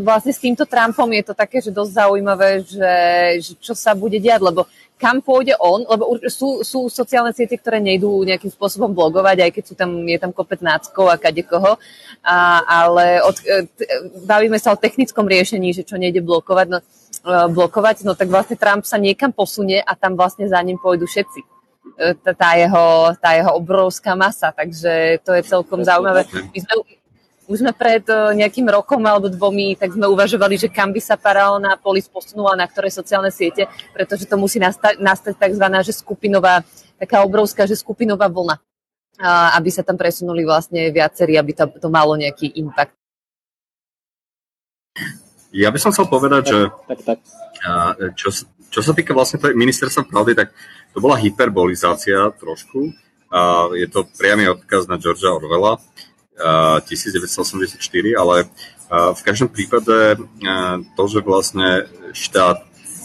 vlastne 0.00 0.32
s 0.32 0.40
týmto 0.40 0.64
Trumpom 0.64 1.10
je 1.12 1.24
to 1.28 1.34
také, 1.34 1.60
že 1.60 1.74
dosť 1.74 1.92
zaujímavé, 1.92 2.64
že, 2.64 2.94
že 3.42 3.52
čo 3.58 3.74
sa 3.76 3.92
bude 3.92 4.16
diať, 4.22 4.40
lebo 4.40 4.64
kam 4.94 5.18
pôjde 5.20 5.58
on, 5.58 5.82
lebo 5.84 6.16
sú, 6.30 6.62
sú 6.62 6.86
sociálne 6.86 7.34
siete, 7.34 7.58
ktoré 7.58 7.82
nejdú 7.82 8.22
nejakým 8.22 8.50
spôsobom 8.50 8.94
blogovať, 8.94 9.36
aj 9.42 9.50
keď 9.50 9.64
sú 9.66 9.74
tam, 9.74 9.90
je 10.06 10.18
tam 10.18 10.30
kopec 10.30 10.62
náckov 10.62 11.10
a 11.10 11.18
kadekoho, 11.18 11.76
a, 12.22 12.36
ale 12.62 13.18
od, 13.20 13.36
e, 13.42 13.66
t, 13.66 13.80
bavíme 14.22 14.56
sa 14.62 14.72
o 14.72 14.80
technickom 14.80 15.26
riešení, 15.26 15.74
že 15.74 15.82
čo 15.82 15.98
nejde 15.98 16.22
blokovať, 16.22 16.66
no, 16.70 16.78
e, 16.78 17.34
blokovať, 17.50 18.06
no 18.06 18.14
tak 18.14 18.30
vlastne 18.30 18.54
Trump 18.54 18.86
sa 18.86 18.96
niekam 18.96 19.34
posunie 19.34 19.82
a 19.82 19.98
tam 19.98 20.14
vlastne 20.14 20.46
za 20.46 20.62
ním 20.62 20.78
pôjdu 20.78 21.10
všetci. 21.10 21.40
tá 22.24 22.58
jeho, 22.58 23.12
tá 23.22 23.38
jeho 23.38 23.54
obrovská 23.54 24.18
masa, 24.18 24.50
takže 24.50 25.20
to 25.22 25.30
je 25.36 25.42
celkom 25.46 25.84
zaujímavé. 25.84 26.26
My 26.32 26.58
sme, 26.58 26.74
už 27.44 27.60
sme 27.60 27.72
pred 27.76 28.00
nejakým 28.08 28.64
rokom 28.72 29.04
alebo 29.04 29.28
dvomi, 29.28 29.76
tak 29.76 29.92
sme 29.92 30.08
uvažovali, 30.08 30.56
že 30.56 30.72
kam 30.72 30.96
by 30.96 31.00
sa 31.00 31.20
paralelná 31.20 31.76
polis 31.76 32.08
posunula 32.08 32.56
na 32.56 32.64
ktoré 32.64 32.88
sociálne 32.88 33.28
siete, 33.28 33.68
pretože 33.92 34.24
to 34.24 34.40
musí 34.40 34.56
nastať, 34.56 34.96
nastať 34.96 35.36
tzv. 35.36 35.66
že 35.84 35.92
skupinová, 35.92 36.64
taká 36.96 37.20
obrovská, 37.20 37.68
že 37.68 37.76
skupinová 37.76 38.32
vlna, 38.32 38.56
aby 39.60 39.68
sa 39.68 39.84
tam 39.84 40.00
presunuli 40.00 40.40
vlastne 40.42 40.88
viacerí, 40.88 41.36
aby 41.36 41.52
to, 41.52 41.68
to 41.68 41.88
malo 41.92 42.16
nejaký 42.16 42.48
impact. 42.56 42.96
Ja 45.54 45.68
by 45.70 45.78
som 45.78 45.92
chcel 45.92 46.08
povedať, 46.08 46.42
tak, 46.42 46.50
že 46.50 46.58
tak, 46.88 47.00
tak. 47.04 47.18
Čo, 48.18 48.28
čo 48.72 48.80
sa 48.82 48.90
týka 48.96 49.14
vlastne 49.14 49.38
ministerstva 49.38 50.08
pravdy, 50.08 50.32
tak 50.34 50.48
to 50.90 50.98
bola 50.98 51.20
hyperbolizácia 51.20 52.32
trošku. 52.34 52.90
Je 53.78 53.86
to 53.86 54.06
priamy 54.18 54.50
odkaz 54.50 54.90
na 54.90 54.98
Georgia 54.98 55.30
Orwella 55.30 55.78
1984, 56.34 58.14
ale 58.18 58.50
v 58.90 59.22
každom 59.22 59.48
prípade 59.48 60.18
to, 60.98 61.02
že 61.06 61.20
vlastne 61.22 61.86
štát 62.14 62.62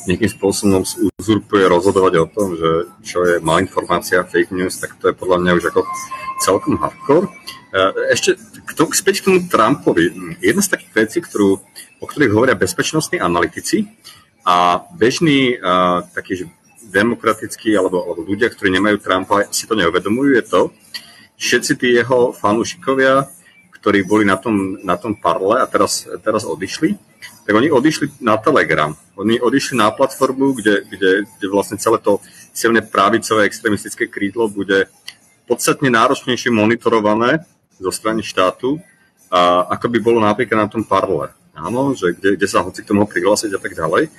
nejakým 0.08 0.32
spôsobom 0.32 0.82
uzurpuje 1.20 1.64
rozhodovať 1.70 2.14
o 2.24 2.26
tom, 2.26 2.58
že 2.58 2.70
čo 3.06 3.22
je 3.26 3.38
má 3.44 3.62
informácia, 3.62 4.26
fake 4.26 4.56
news, 4.56 4.82
tak 4.82 4.98
to 4.98 5.12
je 5.12 5.16
podľa 5.18 5.38
mňa 5.44 5.52
už 5.60 5.66
ako 5.70 5.82
celkom 6.42 6.82
hardcore. 6.82 7.30
Ešte 8.10 8.40
k 8.66 8.72
tomu, 8.74 8.96
späť 8.98 9.22
k 9.22 9.26
tomu 9.30 9.40
Trumpovi. 9.46 10.10
Jedna 10.42 10.66
z 10.66 10.74
takých 10.74 10.94
vecí, 10.96 11.18
ktorú, 11.22 11.62
o 12.02 12.06
ktorých 12.08 12.34
hovoria 12.34 12.58
bezpečnostní 12.58 13.22
analytici 13.22 13.86
a 14.42 14.82
bežní 14.98 15.60
uh, 15.60 16.02
takí 16.16 16.50
demokratickí 16.90 17.70
alebo, 17.78 18.02
alebo 18.02 18.26
ľudia, 18.26 18.50
ktorí 18.50 18.74
nemajú 18.74 18.98
Trumpa, 19.04 19.46
si 19.54 19.70
to 19.70 19.78
neuvedomujú, 19.78 20.32
je 20.34 20.44
to, 20.48 20.62
všetci 21.40 21.74
tí 21.80 21.96
jeho 21.96 22.36
fanúšikovia, 22.36 23.26
ktorí 23.80 24.04
boli 24.04 24.28
na 24.28 24.36
tom, 24.36 24.76
na 24.84 25.00
tom 25.00 25.16
parle 25.16 25.64
a 25.64 25.66
teraz, 25.66 26.04
teraz 26.20 26.44
odišli, 26.44 27.00
tak 27.48 27.56
oni 27.56 27.72
odišli 27.72 28.20
na 28.20 28.36
Telegram. 28.38 28.92
Oni 29.16 29.40
odišli 29.40 29.80
na 29.80 29.90
platformu, 29.90 30.54
kde, 30.54 30.84
kde, 30.86 31.12
kde 31.26 31.48
vlastne 31.48 31.80
celé 31.80 31.98
to 32.04 32.20
silne 32.54 32.84
pravicové 32.84 33.48
extremistické 33.48 34.06
krídlo 34.12 34.52
bude 34.52 34.92
podstatne 35.48 35.90
náročnejšie 35.90 36.54
monitorované 36.54 37.42
zo 37.80 37.90
strany 37.90 38.22
štátu, 38.22 38.78
a 39.30 39.70
ako 39.78 39.86
by 39.94 39.98
bolo 40.02 40.20
napríklad 40.22 40.66
na 40.66 40.70
tom 40.70 40.82
parle. 40.82 41.30
Áno, 41.54 41.94
že 41.94 42.18
kde, 42.18 42.34
kde 42.34 42.48
sa 42.50 42.66
hoci 42.66 42.82
k 42.82 42.90
tomu 42.90 43.06
prihlásiť 43.06 43.54
a 43.54 43.60
tak 43.62 43.78
ďalej. 43.78 44.10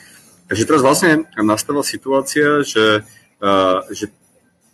Takže 0.46 0.66
teraz 0.66 0.82
vlastne 0.82 1.26
nastala 1.38 1.82
situácia, 1.82 2.62
že, 2.62 3.02
uh, 3.42 3.82
že 3.90 4.10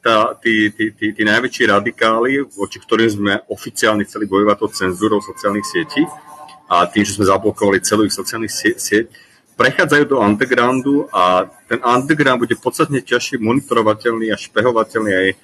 tá, 0.07 0.39
tí, 0.39 0.71
tí, 0.71 0.95
tí, 0.95 1.11
tí 1.11 1.23
najväčší 1.27 1.67
radikáli, 1.67 2.39
voči 2.55 2.79
ktorým 2.79 3.11
sme 3.11 3.33
oficiálne 3.51 4.07
chceli 4.07 4.31
bojovať 4.31 4.57
tou 4.63 4.71
cenzúrou 4.71 5.19
sociálnych 5.19 5.67
sietí 5.67 6.07
a 6.71 6.87
tým, 6.87 7.03
že 7.03 7.19
sme 7.19 7.27
zablokovali 7.27 7.83
celú 7.83 8.07
ich 8.07 8.15
sociálnych 8.15 8.55
sieť, 8.55 9.11
prechádzajú 9.59 10.05
do 10.07 10.23
undergroundu 10.23 11.11
a 11.11 11.51
ten 11.67 11.83
underground 11.83 12.39
bude 12.39 12.55
podstatne 12.55 13.03
ťažšie 13.03 13.43
monitorovateľný 13.43 14.31
a 14.31 14.39
špehovateľný 14.39 15.11
aj 15.11 15.29
uh, 15.35 15.37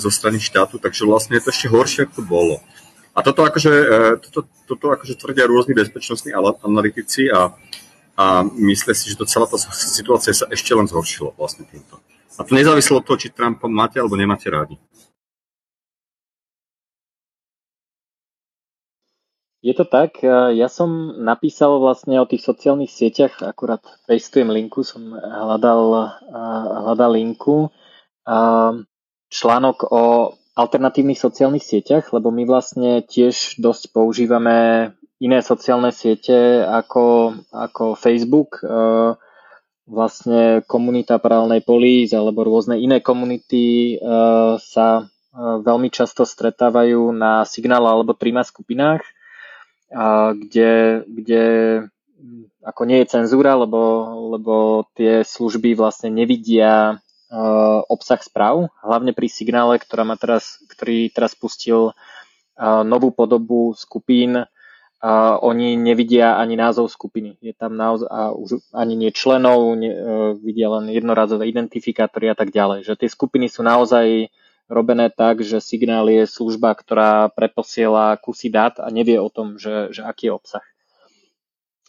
zo 0.00 0.08
strany 0.08 0.40
štátu, 0.40 0.80
takže 0.80 1.04
vlastne 1.04 1.36
je 1.36 1.44
to 1.44 1.52
ešte 1.52 1.68
horšie, 1.68 2.00
ako 2.08 2.14
to 2.16 2.24
bolo. 2.24 2.56
A 3.12 3.20
toto 3.20 3.44
akože, 3.44 3.72
uh, 3.76 4.14
toto, 4.24 4.48
toto 4.64 4.88
akože 4.88 5.20
tvrdia 5.20 5.44
rôzni 5.44 5.76
bezpečnostní 5.76 6.32
analytici 6.64 7.28
a 7.28 7.52
a 8.12 8.44
myslia 8.44 8.92
si, 8.92 9.08
že 9.08 9.16
to 9.16 9.24
celá 9.24 9.48
tá 9.48 9.56
situácia 9.72 10.36
sa 10.36 10.44
ešte 10.52 10.76
len 10.76 10.84
zhoršila 10.84 11.32
vlastne 11.32 11.64
týmto. 11.64 11.96
A 12.38 12.44
to 12.44 12.52
nezávislo 12.54 13.00
od 13.00 13.04
toho, 13.04 13.20
či 13.20 13.34
Trumpa 13.34 13.68
máte 13.68 14.00
alebo 14.00 14.16
nemáte 14.16 14.48
rádi. 14.48 14.80
Je 19.62 19.70
to 19.78 19.86
tak, 19.86 20.18
ja 20.26 20.66
som 20.66 21.22
napísal 21.22 21.78
vlastne 21.78 22.18
o 22.18 22.26
tých 22.26 22.42
sociálnych 22.42 22.90
sieťach, 22.90 23.46
akurát 23.46 23.78
pastujem 24.10 24.50
linku, 24.50 24.82
som 24.82 25.14
hľadal, 25.14 26.18
hľadal 26.82 27.10
linku, 27.14 27.70
článok 29.30 29.76
o 29.86 30.02
alternatívnych 30.58 31.16
sociálnych 31.16 31.62
sieťach, 31.64 32.10
lebo 32.12 32.34
my 32.34 32.44
vlastne 32.44 33.06
tiež 33.06 33.62
dosť 33.62 33.94
používame 33.94 34.90
iné 35.22 35.38
sociálne 35.40 35.94
siete 35.94 36.66
ako, 36.66 37.38
ako 37.54 37.94
Facebook, 37.94 38.58
e, 38.60 38.66
vlastne 39.92 40.64
komunita 40.64 41.20
paralelnej 41.20 41.60
polís 41.60 42.16
alebo 42.16 42.48
rôzne 42.48 42.80
iné 42.80 43.04
komunity 43.04 43.94
e, 43.94 43.96
sa 44.56 44.88
e, 44.96 45.02
veľmi 45.36 45.92
často 45.92 46.24
stretávajú 46.24 47.12
na 47.12 47.44
signál 47.44 47.84
alebo 47.84 48.16
tríma 48.16 48.40
skupinách, 48.40 49.04
kde, 50.32 51.04
kde 51.04 51.44
ako 52.64 52.82
nie 52.88 53.04
je 53.04 53.12
cenzúra, 53.12 53.52
lebo, 53.60 54.08
lebo 54.32 54.88
tie 54.96 55.20
služby 55.20 55.76
vlastne 55.76 56.08
nevidia 56.08 56.96
obsah 57.92 58.20
správ, 58.20 58.72
hlavne 58.80 59.12
pri 59.12 59.28
signále, 59.28 59.76
ktorá 59.76 60.04
má 60.04 60.16
teraz, 60.16 60.60
ktorý 60.64 61.12
teraz 61.12 61.36
pustil 61.36 61.92
novú 62.60 63.12
podobu 63.12 63.76
skupín 63.76 64.48
a 65.02 65.34
oni 65.42 65.74
nevidia 65.74 66.38
ani 66.38 66.54
názov 66.54 66.86
skupiny. 66.86 67.34
Je 67.42 67.50
tam 67.50 67.74
naozaj, 67.74 68.06
a 68.06 68.30
už 68.30 68.62
ani 68.70 68.94
nie 68.94 69.10
členov, 69.10 69.74
ne, 69.74 69.90
uh, 69.90 69.98
vidia 70.38 70.70
len 70.70 70.94
jednorazové 70.94 71.50
identifikátory 71.50 72.30
a 72.30 72.38
tak 72.38 72.54
ďalej. 72.54 72.86
Že 72.86 72.94
tie 73.02 73.10
skupiny 73.10 73.50
sú 73.50 73.66
naozaj 73.66 74.30
robené 74.70 75.10
tak, 75.10 75.42
že 75.42 75.58
signál 75.58 76.06
je 76.06 76.22
služba, 76.30 76.70
ktorá 76.78 77.34
preposiela 77.34 78.14
kusy 78.14 78.46
dát 78.46 78.78
a 78.78 78.86
nevie 78.94 79.18
o 79.18 79.26
tom, 79.26 79.58
že, 79.58 79.90
že 79.90 80.06
aký 80.06 80.30
je 80.30 80.38
obsah. 80.38 80.66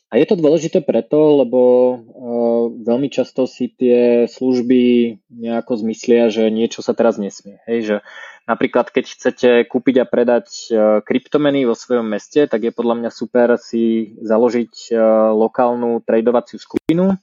A 0.09 0.17
je 0.17 0.29
to 0.29 0.37
dôležité 0.37 0.81
preto, 0.81 1.41
lebo 1.45 1.61
uh, 1.61 2.65
veľmi 2.81 3.13
často 3.13 3.45
si 3.45 3.69
tie 3.69 4.25
služby 4.25 4.81
nejako 5.29 5.85
zmyslia, 5.85 6.33
že 6.33 6.49
niečo 6.49 6.81
sa 6.81 6.97
teraz 6.97 7.21
nesmie. 7.21 7.61
Hej, 7.69 7.79
že 7.85 7.97
napríklad 8.45 8.91
keď 8.91 9.05
chcete 9.05 9.49
kúpiť 9.67 10.03
a 10.03 10.09
predať 10.09 10.47
uh, 10.69 10.99
kryptomeny 11.05 11.63
vo 11.67 11.75
svojom 11.75 12.07
meste, 12.07 12.45
tak 12.47 12.63
je 12.63 12.75
podľa 12.75 12.95
mňa 12.99 13.11
super 13.13 13.55
si 13.61 14.15
založiť 14.19 14.73
uh, 14.91 15.31
lokálnu 15.31 16.03
tradovaciu 16.03 16.59
skupinu, 16.59 17.15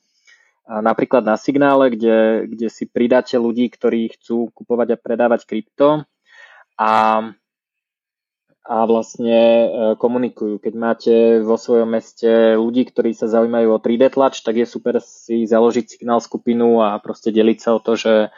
a 0.70 0.78
napríklad 0.78 1.26
na 1.26 1.34
signále, 1.34 1.90
kde, 1.90 2.46
kde 2.46 2.70
si 2.70 2.86
pridáte 2.86 3.34
ľudí, 3.34 3.66
ktorí 3.74 4.14
chcú 4.14 4.54
kupovať 4.54 4.94
a 4.94 5.00
predávať 5.02 5.42
krypto 5.50 6.06
a 6.78 6.92
a 8.70 8.86
vlastne 8.86 9.34
e, 9.34 9.66
komunikujú. 9.98 10.62
Keď 10.62 10.74
máte 10.78 11.14
vo 11.42 11.58
svojom 11.58 11.90
meste 11.90 12.54
ľudí, 12.54 12.86
ktorí 12.86 13.16
sa 13.18 13.26
zaujímajú 13.26 13.66
o 13.66 13.82
3D 13.82 14.14
tlač, 14.14 14.46
tak 14.46 14.62
je 14.62 14.66
super 14.68 15.02
si 15.02 15.42
založiť 15.42 15.98
signál 15.98 16.22
skupinu 16.22 16.78
a 16.78 16.94
proste 17.02 17.34
deliť 17.34 17.58
sa 17.58 17.74
o 17.74 17.82
to, 17.82 17.98
že 17.98 18.14
e, 18.28 18.30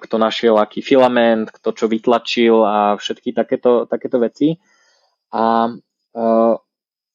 kto 0.00 0.16
našiel 0.16 0.56
aký 0.56 0.80
filament, 0.80 1.52
kto 1.52 1.76
čo 1.76 1.86
vytlačil 1.86 2.64
a 2.64 2.96
všetky 2.96 3.36
takéto, 3.36 3.84
takéto 3.84 4.16
veci. 4.16 4.56
A 5.36 5.68
uh, 5.70 6.54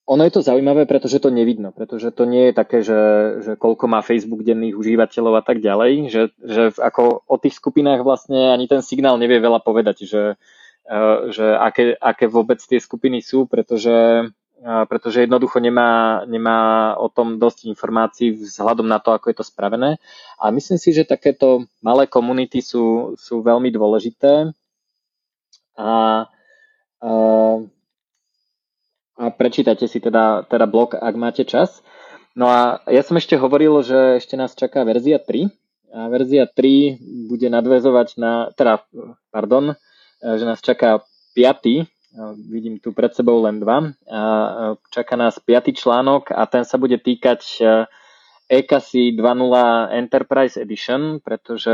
ono 0.06 0.22
je 0.22 0.34
to 0.34 0.46
zaujímavé, 0.46 0.86
pretože 0.86 1.18
to 1.18 1.34
nevidno, 1.34 1.74
pretože 1.74 2.14
to 2.14 2.30
nie 2.30 2.50
je 2.50 2.54
také, 2.54 2.86
že, 2.86 3.02
že 3.42 3.52
koľko 3.58 3.90
má 3.90 4.06
Facebook 4.06 4.46
denných 4.46 4.78
užívateľov 4.78 5.42
a 5.42 5.44
tak 5.44 5.66
ďalej, 5.66 6.14
že, 6.14 6.24
že 6.46 6.64
ako 6.78 7.26
o 7.26 7.36
tých 7.42 7.58
skupinách 7.58 8.06
vlastne 8.06 8.54
ani 8.54 8.70
ten 8.70 8.86
signál 8.86 9.18
nevie 9.18 9.42
veľa 9.42 9.66
povedať, 9.66 10.06
že 10.06 10.38
Eh, 10.86 11.34
že 11.34 11.58
aké, 11.58 11.98
aké 11.98 12.30
vôbec 12.30 12.62
tie 12.62 12.78
skupiny 12.78 13.18
sú, 13.18 13.50
pretože, 13.50 13.90
eh, 13.90 14.30
pretože 14.66 15.22
jednoducho 15.22 15.62
nemá, 15.62 16.26
nemá 16.26 16.94
o 16.98 17.06
tom 17.06 17.38
dosť 17.38 17.70
informácií 17.70 18.34
vzhľadom 18.34 18.90
na 18.90 18.98
to, 18.98 19.14
ako 19.14 19.30
je 19.30 19.38
to 19.38 19.46
spravené. 19.46 20.02
A 20.42 20.50
myslím 20.50 20.82
si, 20.82 20.90
že 20.90 21.06
takéto 21.06 21.70
malé 21.86 22.10
komunity 22.10 22.66
sú, 22.66 23.14
sú 23.14 23.46
veľmi 23.46 23.70
dôležité. 23.70 24.50
A, 25.78 25.90
a, 26.98 27.12
a 29.22 29.24
prečítajte 29.38 29.86
si 29.86 30.02
teda, 30.02 30.50
teda 30.50 30.66
blog, 30.66 30.98
ak 30.98 31.14
máte 31.14 31.46
čas. 31.46 31.86
No 32.34 32.50
a 32.50 32.82
ja 32.90 33.06
som 33.06 33.22
ešte 33.22 33.38
hovoril, 33.38 33.86
že 33.86 34.18
ešte 34.18 34.34
nás 34.34 34.58
čaká 34.58 34.82
verzia 34.82 35.22
3. 35.22 35.46
A 35.96 36.10
verzia 36.10 36.50
3 36.50 37.30
bude 37.30 37.48
nadväzovať 37.54 38.18
na, 38.18 38.50
teda, 38.58 38.82
pardon, 39.30 39.78
že 40.20 40.44
nás 40.44 40.60
čaká 40.60 41.06
piaty, 41.32 41.84
e, 41.84 41.86
vidím 42.50 42.80
tu 42.80 42.96
pred 42.96 43.12
sebou 43.12 43.44
len 43.44 43.60
dva, 43.60 43.84
e, 43.84 43.90
čaká 44.92 45.16
nás 45.16 45.40
piatý 45.40 45.76
článok 45.76 46.32
a 46.32 46.48
ten 46.48 46.64
sa 46.64 46.80
bude 46.80 46.98
týkať 46.98 47.42
ECASI 48.46 49.18
2.0 49.18 49.90
Enterprise 49.90 50.54
Edition, 50.62 51.18
pretože 51.18 51.74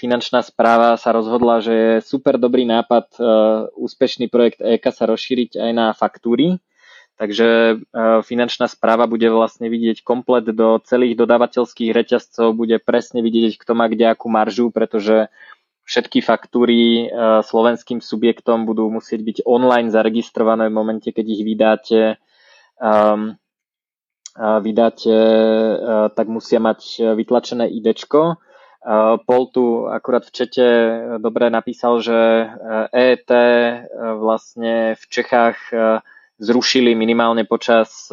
finančná 0.00 0.40
správa 0.40 0.96
sa 0.96 1.12
rozhodla, 1.12 1.60
že 1.60 1.74
je 1.76 1.92
super 2.00 2.40
dobrý 2.40 2.64
nápad 2.64 3.20
úspešný 3.76 4.32
projekt 4.32 4.64
ECASA 4.64 5.04
rozšíriť 5.04 5.60
aj 5.60 5.70
na 5.76 5.92
faktúry. 5.92 6.56
Takže 7.20 7.76
finančná 8.24 8.64
správa 8.64 9.04
bude 9.04 9.28
vlastne 9.28 9.68
vidieť 9.68 10.00
komplet 10.00 10.48
do 10.56 10.80
celých 10.80 11.20
dodávateľských 11.20 11.92
reťazcov, 11.92 12.56
bude 12.56 12.80
presne 12.80 13.20
vidieť, 13.20 13.60
kto 13.60 13.76
má 13.76 13.84
kde 13.92 14.08
akú 14.08 14.32
maržu, 14.32 14.72
pretože 14.72 15.28
všetky 15.84 16.22
faktúry 16.22 17.10
slovenským 17.44 17.98
subjektom 17.98 18.64
budú 18.64 18.88
musieť 18.90 19.20
byť 19.22 19.36
online 19.46 19.90
zaregistrované 19.90 20.70
v 20.70 20.76
momente, 20.76 21.08
keď 21.10 21.26
ich 21.26 21.42
vydáte. 21.42 22.00
Um, 22.80 23.40
vydáte, 24.38 25.16
tak 26.14 26.26
musia 26.30 26.62
mať 26.62 27.12
vytlačené 27.18 27.66
IDčko. 27.66 28.38
Paul 29.26 29.44
tu 29.52 29.84
akurát 29.90 30.24
v 30.24 30.32
čete 30.32 30.66
dobre 31.20 31.52
napísal, 31.52 32.00
že 32.00 32.48
EET 32.94 33.30
vlastne 34.16 34.96
v 34.96 35.04
Čechách 35.04 35.58
zrušili 36.40 36.96
minimálne 36.96 37.44
počas, 37.44 38.08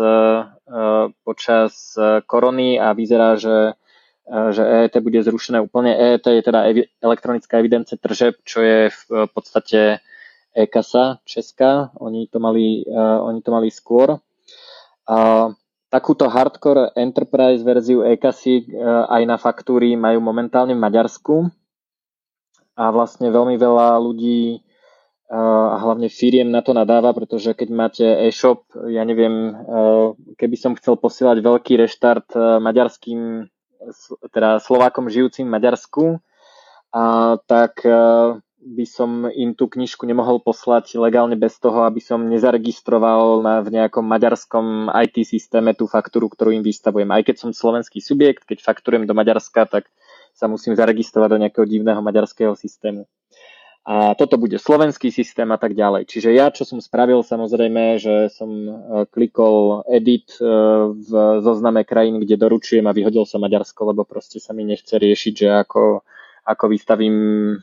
počas 1.24 1.96
korony 2.28 2.76
a 2.76 2.92
vyzerá, 2.92 3.40
že, 3.40 3.80
že 4.28 4.64
EET 4.64 5.00
bude 5.00 5.24
zrušené 5.24 5.64
úplne. 5.64 5.96
EET 5.96 6.26
je 6.28 6.44
teda 6.44 6.68
elektronická 7.00 7.64
evidence 7.64 7.96
tržeb, 7.96 8.36
čo 8.44 8.60
je 8.60 8.92
v 8.92 9.28
podstate 9.32 10.04
e-kasa 10.52 11.24
česká. 11.24 11.96
Oni 12.00 12.28
to 12.28 12.44
mali, 12.44 12.84
oni 13.24 13.40
to 13.40 13.50
mali 13.56 13.72
skôr. 13.72 14.20
A 15.08 15.52
Takúto 15.88 16.28
hardcore 16.28 16.92
enterprise 17.00 17.64
verziu 17.64 18.04
e-kasy 18.04 18.68
aj 19.08 19.24
na 19.24 19.40
faktúry 19.40 19.96
majú 19.96 20.20
momentálne 20.20 20.76
v 20.76 20.84
Maďarsku 20.84 21.48
a 22.76 22.92
vlastne 22.92 23.32
veľmi 23.32 23.56
veľa 23.56 23.96
ľudí 23.96 24.68
a 25.32 25.76
hlavne 25.80 26.12
firiem 26.12 26.52
na 26.52 26.60
to 26.60 26.76
nadáva, 26.76 27.16
pretože 27.16 27.56
keď 27.56 27.70
máte 27.72 28.04
e-shop, 28.04 28.68
ja 28.92 29.04
neviem, 29.08 29.56
keby 30.36 30.56
som 30.60 30.76
chcel 30.76 31.00
posielať 31.00 31.40
veľký 31.40 31.80
reštart 31.80 32.36
maďarským, 32.60 33.48
teda 34.34 34.60
Slovákom 34.60 35.08
žijúcim 35.12 35.48
v 35.48 35.56
Maďarsku, 35.58 36.04
a 36.96 37.36
tak 37.46 37.84
by 38.68 38.86
som 38.90 39.30
im 39.32 39.56
tú 39.56 39.72
knižku 39.72 40.04
nemohol 40.04 40.44
poslať 40.44 41.00
legálne 41.00 41.40
bez 41.40 41.56
toho, 41.56 41.88
aby 41.88 42.04
som 42.04 42.28
nezaregistroval 42.28 43.40
na, 43.40 43.64
v 43.64 43.80
nejakom 43.80 44.04
maďarskom 44.04 44.92
IT 44.92 45.24
systéme 45.24 45.72
tú 45.72 45.88
faktúru, 45.88 46.28
ktorú 46.28 46.52
im 46.52 46.64
vystavujem. 46.66 47.08
Aj 47.14 47.24
keď 47.24 47.48
som 47.48 47.50
slovenský 47.56 48.04
subjekt, 48.04 48.44
keď 48.44 48.66
fakturujem 48.66 49.08
do 49.08 49.16
Maďarska, 49.16 49.70
tak 49.72 49.88
sa 50.36 50.52
musím 50.52 50.76
zaregistrovať 50.76 51.30
do 51.32 51.42
nejakého 51.48 51.66
divného 51.66 52.02
maďarského 52.04 52.54
systému. 52.54 53.08
A 53.88 54.20
toto 54.20 54.36
bude 54.36 54.60
slovenský 54.60 55.16
systém 55.16 55.48
a 55.48 55.56
tak 55.56 55.72
ďalej. 55.72 56.12
Čiže 56.12 56.36
ja, 56.36 56.52
čo 56.52 56.68
som 56.68 56.84
spravil, 56.84 57.24
samozrejme, 57.24 57.96
že 57.96 58.28
som 58.28 58.52
e, 58.52 58.72
klikol 59.08 59.88
edit 59.88 60.36
e, 60.36 60.44
v 60.92 61.12
zozname 61.40 61.88
krajín, 61.88 62.20
kde 62.20 62.36
doručujem 62.36 62.84
a 62.84 62.92
vyhodil 62.92 63.24
sa 63.24 63.40
Maďarsko, 63.40 63.96
lebo 63.96 64.04
proste 64.04 64.44
sa 64.44 64.52
mi 64.52 64.68
nechce 64.68 64.92
riešiť, 64.92 65.34
že 65.40 65.48
ako, 65.64 66.04
ako 66.44 66.64
vystavím 66.68 67.16
e, 67.56 67.58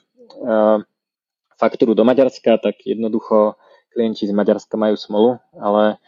faktúru 1.60 1.92
do 1.92 2.08
Maďarska, 2.08 2.56
tak 2.56 2.80
jednoducho 2.88 3.60
klienti 3.92 4.24
z 4.24 4.32
Maďarska 4.32 4.80
majú 4.80 4.96
smolu, 4.96 5.44
ale 5.60 6.00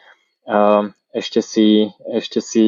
ešte 1.14 1.38
si, 1.42 1.86
ešte 2.02 2.42
si 2.42 2.66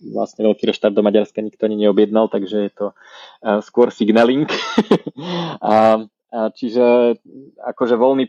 vlastne 0.00 0.48
veľký 0.48 0.68
reštart 0.68 0.96
do 0.96 1.04
Maďarska 1.04 1.44
nikto 1.44 1.64
ani 1.64 1.76
neobjednal, 1.80 2.28
takže 2.32 2.56
je 2.68 2.72
to 2.72 2.86
skôr 3.60 3.92
signaling. 3.92 4.48
čiže 6.54 7.18
akože 7.62 7.94
voľný 7.94 8.26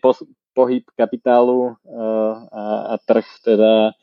pohyb 0.53 0.85
kapitálu 0.93 1.73
uh, 1.73 2.33
a, 2.53 2.63
a 2.91 3.01
trh 3.01 3.25
teda 3.41 3.97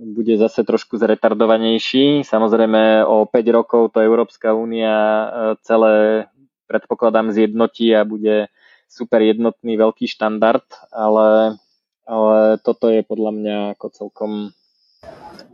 bude 0.00 0.32
zase 0.40 0.64
trošku 0.64 0.96
zretardovanejší. 0.96 2.24
Samozrejme 2.24 3.04
o 3.04 3.28
5 3.28 3.36
rokov 3.52 3.92
to 3.92 4.00
Európska 4.00 4.56
únia 4.56 5.28
celé 5.60 6.24
predpokladám 6.64 7.36
zjednotí 7.36 7.92
a 7.92 8.08
bude 8.08 8.48
super 8.88 9.20
jednotný 9.20 9.76
veľký 9.76 10.08
štandard, 10.08 10.64
ale, 10.88 11.60
ale 12.08 12.56
toto 12.64 12.88
je 12.88 13.04
podľa 13.04 13.32
mňa 13.36 13.56
ako 13.76 13.86
celkom 13.92 14.32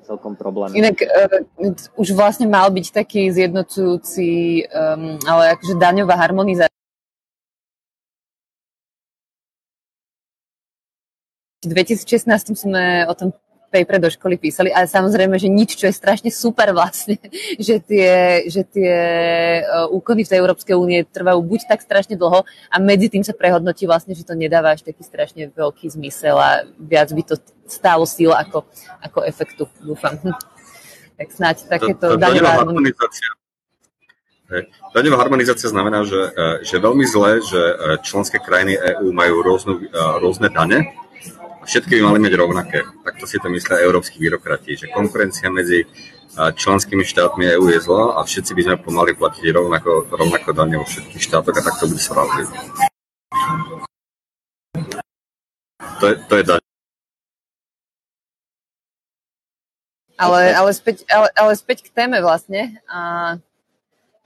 celkom 0.06 0.38
problém. 0.38 0.74
Inak 0.78 1.02
uh, 1.02 1.98
už 1.98 2.14
vlastne 2.14 2.46
mal 2.46 2.70
byť 2.70 2.86
taký 2.94 3.30
zjednocujúci, 3.34 4.62
um, 4.70 5.18
ale 5.26 5.58
akože 5.58 5.74
daňová 5.74 6.14
harmonizácia 6.14 6.85
2016 11.68 12.54
sme 12.54 13.06
o 13.06 13.14
tom 13.14 13.34
papere 13.76 13.98
do 13.98 14.10
školy 14.10 14.38
písali, 14.38 14.70
ale 14.70 14.86
samozrejme, 14.86 15.36
že 15.36 15.50
nič, 15.50 15.76
čo 15.76 15.90
je 15.90 15.94
strašne 15.94 16.30
super 16.30 16.70
vlastne, 16.72 17.18
že 17.66 17.82
tie, 17.82 18.46
že 18.48 18.62
tie 18.64 18.94
uh, 19.62 19.90
úkony 19.90 20.24
v 20.24 20.30
tej 20.30 20.38
Európskej 20.40 20.76
únie 20.78 21.02
trvajú 21.04 21.42
buď 21.42 21.68
tak 21.68 21.82
strašne 21.82 22.14
dlho 22.16 22.46
a 22.46 22.76
medzi 22.78 23.10
tým 23.10 23.26
sa 23.26 23.36
prehodnotí 23.36 23.84
vlastne, 23.84 24.14
že 24.14 24.24
to 24.24 24.32
nedáva 24.38 24.72
až 24.72 24.86
taký 24.86 25.02
strašne 25.02 25.50
veľký 25.52 25.92
zmysel 25.92 26.38
a 26.38 26.64
viac 26.78 27.10
by 27.12 27.22
to 27.26 27.34
stálo 27.66 28.06
síl 28.06 28.32
ako, 28.32 28.64
ako 29.02 29.18
efektu, 29.26 29.66
dúfam. 29.82 30.16
Tak 31.16 31.28
snáď 31.32 31.56
takéto 31.66 32.14
daňová 32.20 32.62
harmonizácia. 32.62 33.28
Daňová 34.94 35.16
harmonizácia 35.26 35.66
znamená, 35.66 36.06
že, 36.06 36.14
e, 36.14 36.62
že 36.62 36.78
veľmi 36.78 37.02
zlé, 37.02 37.42
že 37.42 37.58
e, 37.58 37.74
členské 38.04 38.38
krajiny 38.38 38.78
EÚ 38.78 39.10
majú 39.10 39.42
rôznu, 39.42 39.90
rôzne 40.22 40.52
dane 40.54 40.86
všetky 41.66 41.98
by 41.98 42.02
mali 42.02 42.18
mať 42.22 42.34
rovnaké. 42.38 42.78
Takto 43.02 43.26
si 43.26 43.36
to 43.42 43.50
myslia 43.50 43.82
európsky 43.82 44.22
byrokrati, 44.22 44.78
že 44.78 44.86
konkurencia 44.94 45.50
medzi 45.50 45.84
členskými 46.36 47.04
štátmi 47.04 47.48
EÚ 47.56 47.72
je 47.72 47.80
zlá 47.80 48.20
a 48.20 48.24
všetci 48.24 48.52
by 48.52 48.62
sme 48.62 48.76
pomali 48.76 49.16
platiť 49.16 49.44
rovnako, 49.56 50.12
rovnako 50.12 50.48
dane 50.52 50.76
vo 50.76 50.84
všetkých 50.84 51.22
štátoch 51.22 51.56
a 51.56 51.64
takto 51.64 51.88
bude 51.88 52.02
spravodlivé. 52.02 52.52
To 56.00 56.04
je, 56.12 56.14
to 56.28 56.34
je 56.36 56.44
daň. 56.44 56.60
Ale, 60.16 60.40
ale, 60.52 60.70
späť, 60.72 61.04
ale, 61.08 61.28
ale 61.36 61.52
späť 61.56 61.88
k 61.88 61.92
téme 61.92 62.20
vlastne. 62.20 62.80
A, 62.88 63.00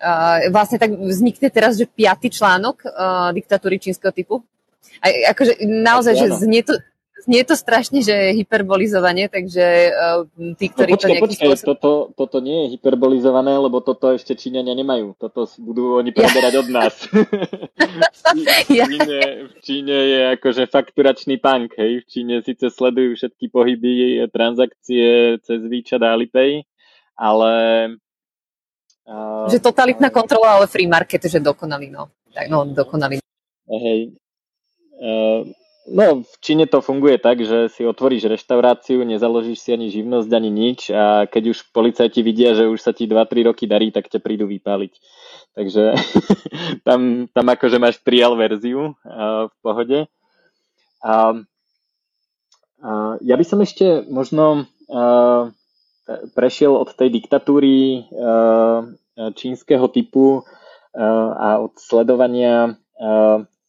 a 0.03 0.11
vlastne 0.51 0.79
tak 0.79 0.95
vznikne 0.95 1.51
teraz, 1.51 1.79
že 1.79 1.87
piatý 1.87 2.31
článok 2.31 2.87
a, 2.87 3.31
diktatúry 3.31 3.79
čínskeho 3.79 4.11
typu. 4.11 4.43
A, 4.99 5.31
akože 5.31 5.63
naozaj, 5.63 6.15
že 6.19 6.27
znie 6.43 6.67
to, 6.67 6.79
Znie 7.21 7.45
to 7.45 7.53
strašne, 7.53 8.01
že 8.01 8.13
je 8.13 8.41
hyperbolizovanie, 8.41 9.29
takže 9.29 9.93
uh, 9.93 10.25
tí, 10.57 10.73
ktorí 10.73 10.93
no, 10.93 10.97
počkej, 10.97 11.05
to 11.05 11.13
nejakým 11.13 11.27
počkej, 11.29 11.49
spôsobom... 11.53 11.69
toto, 11.77 11.91
toto 12.17 12.37
nie 12.41 12.65
je 12.65 12.67
hyperbolizované, 12.77 13.53
lebo 13.61 13.85
toto 13.85 14.17
ešte 14.17 14.33
Číňania 14.33 14.73
nemajú. 14.73 15.21
Toto 15.21 15.45
budú 15.61 16.01
oni 16.01 16.17
preberať 16.17 16.55
ja. 16.57 16.61
od 16.65 16.69
nás. 16.73 16.95
v, 17.13 18.45
Číne, 18.65 19.21
v 19.53 19.55
Číne 19.61 19.97
je 19.97 20.21
akože 20.41 20.63
fakturačný 20.73 21.37
punk, 21.37 21.77
hej. 21.77 22.01
V 22.01 22.07
Číne 22.09 22.35
síce 22.41 22.73
sledujú 22.73 23.21
všetky 23.21 23.53
pohyby, 23.53 24.25
transakcie 24.33 25.37
cez 25.45 25.61
WeChat 25.61 26.01
a 26.01 26.17
Alipay, 26.17 26.65
ale... 27.21 27.53
Uh, 29.05 29.45
že 29.53 29.61
totalitná 29.61 30.09
kontrola, 30.09 30.57
ale 30.57 30.71
free 30.71 30.89
market, 30.89 31.29
že 31.29 31.43
dokonalý, 31.43 31.93
no. 31.93 32.09
Tak, 32.33 32.49
no, 32.49 32.65
dokonalý. 32.65 33.21
Hej. 33.69 34.17
Uh, 35.01 35.45
No, 35.89 36.21
v 36.21 36.35
Číne 36.45 36.69
to 36.69 36.85
funguje 36.85 37.17
tak, 37.17 37.41
že 37.41 37.73
si 37.73 37.89
otvoríš 37.89 38.29
reštauráciu, 38.29 39.01
nezaložíš 39.01 39.65
si 39.65 39.71
ani 39.73 39.89
živnosť, 39.89 40.29
ani 40.29 40.51
nič 40.53 40.81
a 40.93 41.25
keď 41.25 41.57
už 41.57 41.73
policajti 41.73 42.21
vidia, 42.21 42.53
že 42.53 42.69
už 42.69 42.77
sa 42.85 42.93
ti 42.93 43.09
2-3 43.09 43.49
roky 43.49 43.65
darí, 43.65 43.89
tak 43.89 44.13
ťa 44.13 44.21
prídu 44.21 44.45
vypáliť. 44.45 44.93
Takže 45.57 45.85
tam, 46.87 47.33
tam 47.33 47.47
akože 47.49 47.81
máš 47.81 47.97
trial 48.05 48.37
verziu 48.37 48.93
uh, 48.93 49.49
v 49.49 49.55
pohode. 49.65 49.99
A, 51.01 51.13
uh, 52.85 53.15
ja 53.25 53.35
by 53.41 53.45
som 53.49 53.65
ešte 53.65 54.05
možno 54.05 54.69
uh, 54.93 55.49
prešiel 56.37 56.75
od 56.75 56.91
tej 56.93 57.09
diktatúry 57.23 58.07
čínskeho 59.39 59.87
typu 59.95 60.43
a 60.91 61.63
od 61.63 61.79
sledovania 61.79 62.75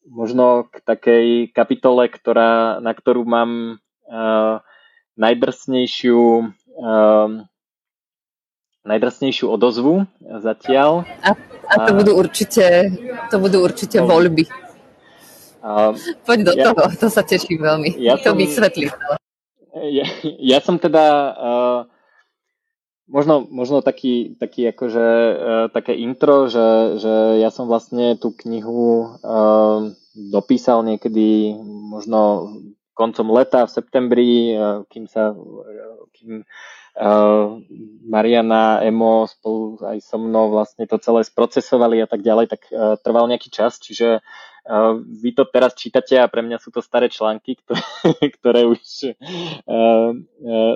možno 0.08 0.70
k 0.72 0.82
takej 0.82 1.28
kapitole, 1.54 2.10
ktorá, 2.10 2.82
na 2.82 2.92
ktorú 2.94 3.26
mám 3.26 3.82
uh, 4.10 4.64
najdrsnejšiu 5.18 6.22
uh, 6.82 7.30
najdrsnejšiu 8.82 9.46
odozvu 9.46 10.10
zatiaľ. 10.22 11.06
A, 11.22 11.38
a 11.70 11.74
to 11.86 11.92
budú 11.94 12.18
určite, 12.18 12.90
to 13.30 13.38
budú 13.38 13.62
určite 13.62 14.02
voľby. 14.02 14.50
Uh, 15.62 15.94
Poď 16.26 16.38
do 16.50 16.54
ja, 16.58 16.64
toho, 16.74 16.82
to 16.98 17.08
sa 17.14 17.22
teším 17.22 17.62
veľmi. 17.62 18.02
Ja 18.02 18.18
to 18.18 18.34
som, 18.34 18.42
vysvetlí. 18.42 18.90
Ja, 19.94 20.06
ja 20.42 20.58
som 20.60 20.82
teda 20.82 21.06
uh, 21.38 21.80
možno, 23.12 23.46
možno 23.52 23.84
taký, 23.84 24.40
taký 24.40 24.72
akože, 24.72 25.08
uh, 25.08 25.66
také 25.70 26.00
intro, 26.00 26.48
že, 26.48 26.98
že 26.98 27.44
ja 27.44 27.52
som 27.52 27.68
vlastne 27.68 28.16
tú 28.16 28.32
knihu 28.32 29.20
uh, 29.20 29.92
dopísal 30.16 30.88
niekedy 30.88 31.54
možno 31.62 32.50
koncom 32.96 33.36
leta, 33.36 33.68
v 33.68 33.76
septembri, 33.76 34.32
uh, 34.56 34.88
kým 34.88 35.06
sa 35.12 35.36
kým 36.16 36.48
Mariana, 38.04 38.84
Emo 38.84 39.24
spolu 39.24 39.80
aj 39.80 40.04
so 40.04 40.20
mnou 40.20 40.52
vlastne 40.52 40.84
to 40.84 41.00
celé 41.00 41.24
sprocesovali 41.24 42.04
a 42.04 42.08
tak 42.08 42.20
ďalej, 42.20 42.52
tak 42.52 42.68
trval 43.00 43.32
nejaký 43.32 43.48
čas, 43.48 43.80
čiže 43.80 44.20
vy 45.02 45.30
to 45.34 45.44
teraz 45.50 45.74
čítate 45.74 46.22
a 46.22 46.30
pre 46.30 46.46
mňa 46.46 46.62
sú 46.62 46.70
to 46.70 46.86
staré 46.86 47.10
články, 47.10 47.58
ktoré, 47.58 47.82
ktoré 48.38 48.62
už, 48.70 48.82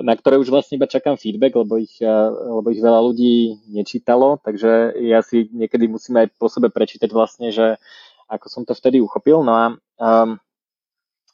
na 0.02 0.14
ktoré 0.18 0.36
už 0.42 0.50
vlastne 0.50 0.76
iba 0.76 0.90
čakám 0.90 1.14
feedback, 1.14 1.54
lebo 1.54 1.78
ich, 1.78 2.02
lebo 2.02 2.66
ich 2.70 2.82
veľa 2.82 3.00
ľudí 3.00 3.62
nečítalo, 3.70 4.42
takže 4.42 4.98
ja 5.06 5.22
si 5.22 5.46
niekedy 5.54 5.86
musím 5.86 6.18
aj 6.18 6.34
po 6.34 6.50
sebe 6.50 6.68
prečítať 6.68 7.08
vlastne, 7.14 7.54
že 7.54 7.78
ako 8.26 8.46
som 8.50 8.62
to 8.66 8.74
vtedy 8.74 8.98
uchopil. 8.98 9.46
No 9.46 9.52
a 9.54 9.64
um, 10.02 10.42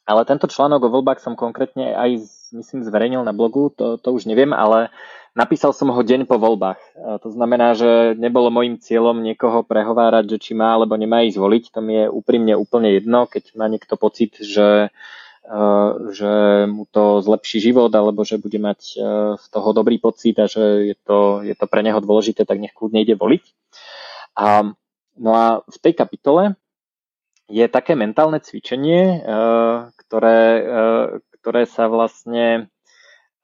ale 0.03 0.27
tento 0.27 0.51
článok 0.51 0.91
o 0.91 0.93
voľbách 0.99 1.23
som 1.23 1.39
konkrétne 1.39 1.95
aj, 1.95 2.27
myslím, 2.51 2.83
zverejnil 2.83 3.23
na 3.23 3.31
blogu, 3.31 3.71
to, 3.71 3.95
to 3.95 4.11
už 4.11 4.27
neviem, 4.27 4.51
ale 4.51 4.91
napísal 5.33 5.73
som 5.73 5.89
ho 5.89 6.01
deň 6.01 6.29
po 6.29 6.37
voľbách. 6.37 6.79
To 7.21 7.29
znamená, 7.29 7.73
že 7.73 8.13
nebolo 8.17 8.53
môjim 8.53 8.77
cieľom 8.77 9.21
niekoho 9.21 9.65
prehovárať, 9.65 10.37
že 10.37 10.37
či 10.39 10.51
má 10.53 10.77
alebo 10.77 10.93
nemá 10.97 11.25
ísť 11.25 11.37
voliť. 11.37 11.63
To 11.73 11.79
mi 11.81 11.93
je 12.01 12.05
úprimne 12.09 12.53
úplne 12.57 12.97
jedno, 12.97 13.25
keď 13.25 13.57
má 13.57 13.65
niekto 13.65 13.97
pocit, 13.97 14.37
že, 14.37 14.93
e, 15.45 15.59
že 16.13 16.33
mu 16.69 16.85
to 16.89 17.21
zlepší 17.25 17.59
život 17.59 17.89
alebo 17.93 18.21
že 18.21 18.37
bude 18.37 18.61
mať 18.61 18.79
e, 18.93 18.97
z 19.37 19.45
toho 19.49 19.69
dobrý 19.73 19.97
pocit 19.97 20.37
a 20.37 20.45
že 20.45 20.93
je 20.93 20.95
to, 21.01 21.41
je 21.41 21.57
to 21.57 21.65
pre 21.65 21.81
neho 21.81 21.97
dôležité, 21.97 22.45
tak 22.45 22.61
nech 22.61 22.73
kľudne 22.77 23.01
ide 23.01 23.17
voliť. 23.17 23.43
A, 24.37 24.69
no 25.17 25.31
a 25.33 25.65
v 25.65 25.77
tej 25.81 25.93
kapitole 25.97 26.57
je 27.51 27.65
také 27.69 27.93
mentálne 27.93 28.39
cvičenie, 28.39 29.21
ktoré, 29.99 30.41
ktoré 31.43 31.61
sa 31.67 31.91
vlastne 31.91 32.71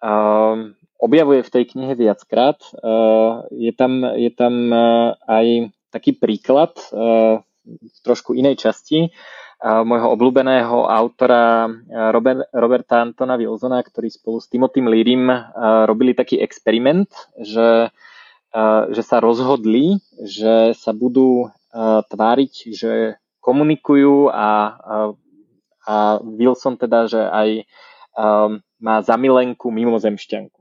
eh, 0.01 0.55
objavuje 0.99 1.41
v 1.47 1.53
tej 1.53 1.63
knihe 1.75 1.95
viackrát. 1.95 2.59
Je 3.55 3.71
tam, 3.71 4.03
je 4.03 4.31
tam 4.35 4.53
aj 5.25 5.71
taký 5.95 6.13
príklad 6.19 6.75
v 6.91 7.97
trošku 8.03 8.35
inej 8.35 8.59
časti 8.59 9.09
môjho 9.59 10.15
obľúbeného 10.15 10.87
autora 10.87 11.67
Robert, 12.15 12.47
Roberta 12.55 13.03
Antona 13.03 13.35
Wilsona, 13.35 13.83
ktorý 13.83 14.07
spolu 14.07 14.39
s 14.39 14.47
Timothy 14.47 14.79
Learym 14.79 15.27
robili 15.83 16.15
taký 16.15 16.39
experiment, 16.39 17.11
že, 17.35 17.91
že 18.91 19.03
sa 19.03 19.19
rozhodli, 19.19 19.99
že 20.23 20.71
sa 20.79 20.95
budú 20.95 21.51
tváriť, 22.07 22.53
že 22.71 23.19
komunikujú 23.43 24.31
a, 24.31 24.39
a, 24.39 24.51
Wilson 26.23 26.79
teda, 26.79 27.11
že 27.11 27.19
aj 27.19 27.49
má 28.79 28.95
zamilenku 29.03 29.67
mimozemšťanku. 29.67 30.58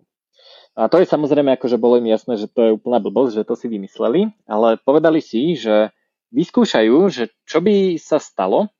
A 0.79 0.87
to 0.87 1.03
je 1.03 1.11
samozrejme, 1.11 1.59
akože 1.59 1.75
bolo 1.75 1.99
im 1.99 2.07
jasné, 2.07 2.39
že 2.39 2.47
to 2.47 2.61
je 2.63 2.75
úplná 2.79 3.03
blbosť, 3.03 3.43
že 3.43 3.47
to 3.51 3.59
si 3.59 3.67
vymysleli, 3.67 4.31
ale 4.47 4.79
povedali 4.79 5.19
si, 5.19 5.59
že 5.59 5.91
vyskúšajú, 6.31 6.97
že 7.11 7.35
čo 7.43 7.59
by 7.59 7.99
sa 7.99 8.23
stalo, 8.23 8.71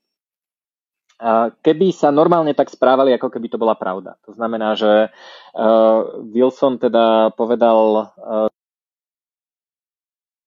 keby 1.67 1.91
sa 1.91 2.15
normálne 2.15 2.55
tak 2.55 2.71
správali, 2.71 3.11
ako 3.19 3.35
keby 3.35 3.51
to 3.51 3.59
bola 3.59 3.75
pravda. 3.75 4.15
To 4.31 4.31
znamená, 4.31 4.79
že 4.79 5.11
uh, 5.11 5.99
Wilson 6.31 6.79
teda 6.79 7.35
povedal 7.35 8.15
uh, 8.15 8.47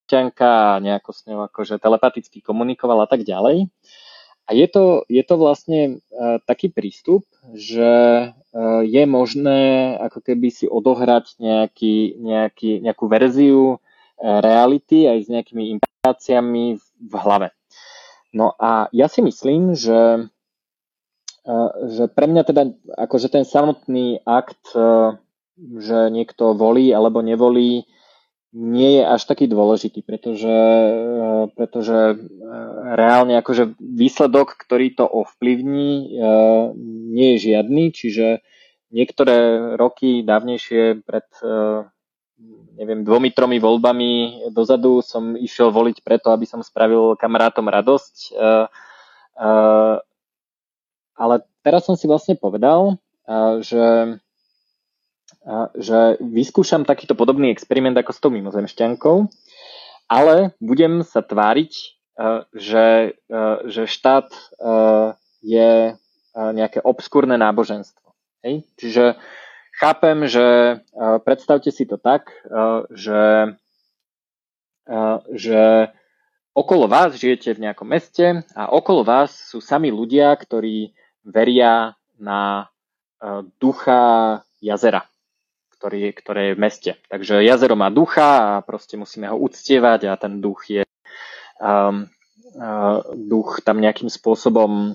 občianka 0.08 0.80
nejako 0.80 1.12
s 1.12 1.28
ňou 1.28 1.48
akože 1.52 1.80
telepaticky 1.80 2.40
komunikoval 2.40 3.04
a 3.04 3.08
tak 3.08 3.28
ďalej. 3.28 3.68
A 4.50 4.58
je 4.58 4.68
to, 4.68 5.06
je 5.08 5.24
to 5.24 5.36
vlastne 5.38 6.02
uh, 6.12 6.42
taký 6.44 6.74
prístup, 6.74 7.24
že 7.54 7.92
uh, 8.34 8.82
je 8.84 9.04
možné 9.08 9.96
ako 10.02 10.20
keby 10.20 10.52
si 10.52 10.66
odohrať 10.68 11.40
nejaký, 11.40 12.20
nejaký, 12.20 12.84
nejakú 12.84 13.06
verziu 13.08 13.78
uh, 13.78 13.80
reality 14.22 15.08
aj 15.08 15.18
s 15.24 15.28
nejakými 15.32 15.78
implikáciami 15.78 16.82
v 16.82 17.14
hlave. 17.16 17.50
No 18.32 18.56
a 18.58 18.88
ja 18.96 19.12
si 19.12 19.20
myslím, 19.20 19.76
že, 19.76 20.32
že 21.92 22.08
pre 22.16 22.32
mňa 22.32 22.48
teda 22.48 22.64
akože 22.96 23.28
ten 23.28 23.44
samotný 23.44 24.24
akt, 24.24 24.72
že 25.60 26.00
niekto 26.08 26.56
volí 26.56 26.96
alebo 26.96 27.20
nevolí, 27.20 27.84
nie 28.52 29.00
je 29.00 29.04
až 29.08 29.24
taký 29.24 29.48
dôležitý, 29.48 30.04
pretože, 30.04 30.52
eh, 30.52 31.44
pretože 31.56 31.98
eh, 32.16 32.18
reálne 33.00 33.40
akože 33.40 33.80
výsledok, 33.80 34.60
ktorý 34.60 34.92
to 34.96 35.08
ovplyvní, 35.08 36.20
eh, 36.20 36.66
nie 37.16 37.28
je 37.36 37.52
žiadny, 37.52 37.84
čiže 37.96 38.44
niektoré 38.92 39.72
roky 39.80 40.20
dávnejšie 40.28 41.08
pred 41.08 41.24
neviem, 42.76 43.08
dvomi, 43.08 43.32
tromi 43.32 43.56
voľbami 43.62 44.12
dozadu 44.52 45.00
som 45.00 45.38
išiel 45.38 45.72
voliť 45.72 46.04
preto, 46.04 46.34
aby 46.36 46.44
som 46.44 46.60
spravil 46.60 47.16
kamarátom 47.16 47.72
radosť. 47.72 48.36
Ale 51.16 51.36
teraz 51.64 51.88
som 51.88 51.96
si 51.96 52.10
vlastne 52.10 52.36
povedal, 52.36 53.00
že 53.64 54.18
že 55.74 56.22
vyskúšam 56.22 56.86
takýto 56.86 57.18
podobný 57.18 57.50
experiment 57.50 57.98
ako 57.98 58.12
s 58.14 58.22
tou 58.22 58.30
mimozemšťankou, 58.30 59.26
ale 60.06 60.54
budem 60.62 61.02
sa 61.02 61.26
tváriť, 61.26 61.72
e, 61.74 61.86
že, 62.54 62.88
e, 63.16 63.40
že 63.72 63.84
štát 63.90 64.30
e, 64.30 64.42
je 65.42 65.72
nejaké 66.32 66.80
obskúrne 66.80 67.36
náboženstvo. 67.36 68.16
Hej? 68.40 68.64
Čiže 68.80 69.20
chápem, 69.76 70.24
že 70.32 70.80
predstavte 71.28 71.76
si 71.76 71.84
to 71.84 72.00
tak, 72.00 72.32
že, 72.96 73.52
že 75.36 75.62
okolo 76.56 76.88
vás 76.88 77.20
žijete 77.20 77.52
v 77.52 77.68
nejakom 77.68 77.84
meste 77.84 78.48
a 78.56 78.72
okolo 78.72 79.04
vás 79.04 79.52
sú 79.52 79.60
sami 79.60 79.92
ľudia, 79.92 80.32
ktorí 80.40 80.96
veria 81.28 82.00
na 82.16 82.72
ducha 83.60 84.40
jazera 84.64 85.11
ktorý, 85.82 86.14
ktoré 86.14 86.54
je 86.54 86.56
v 86.56 86.62
meste. 86.62 86.92
Takže 87.10 87.42
jazero 87.42 87.74
má 87.74 87.90
ducha 87.90 88.62
a 88.62 88.62
proste 88.62 89.02
musíme 89.02 89.26
ho 89.34 89.42
uctievať 89.42 90.06
a 90.06 90.14
ten 90.14 90.38
duch 90.38 90.70
je 90.70 90.86
um, 91.58 92.06
uh, 92.62 93.02
duch 93.18 93.66
tam 93.66 93.82
nejakým 93.82 94.06
spôsobom 94.06 94.94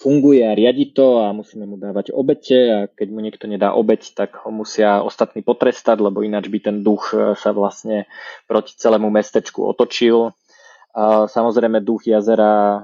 funguje 0.00 0.44
a 0.48 0.56
riadi 0.56 0.96
to 0.96 1.20
a 1.20 1.36
musíme 1.36 1.68
mu 1.68 1.76
dávať 1.76 2.16
obete 2.16 2.58
a 2.72 2.78
keď 2.88 3.08
mu 3.12 3.20
niekto 3.20 3.44
nedá 3.48 3.76
obeť, 3.76 4.16
tak 4.16 4.40
ho 4.44 4.48
musia 4.48 5.04
ostatní 5.04 5.44
potrestať, 5.44 6.00
lebo 6.00 6.24
ináč 6.24 6.48
by 6.48 6.72
ten 6.72 6.76
duch 6.80 7.12
uh, 7.12 7.36
sa 7.36 7.52
vlastne 7.52 8.08
proti 8.48 8.80
celému 8.80 9.12
mestečku 9.12 9.60
otočil 9.60 10.32
Samozrejme, 11.28 11.84
duch 11.84 12.08
jazera 12.08 12.72
e, 12.72 12.80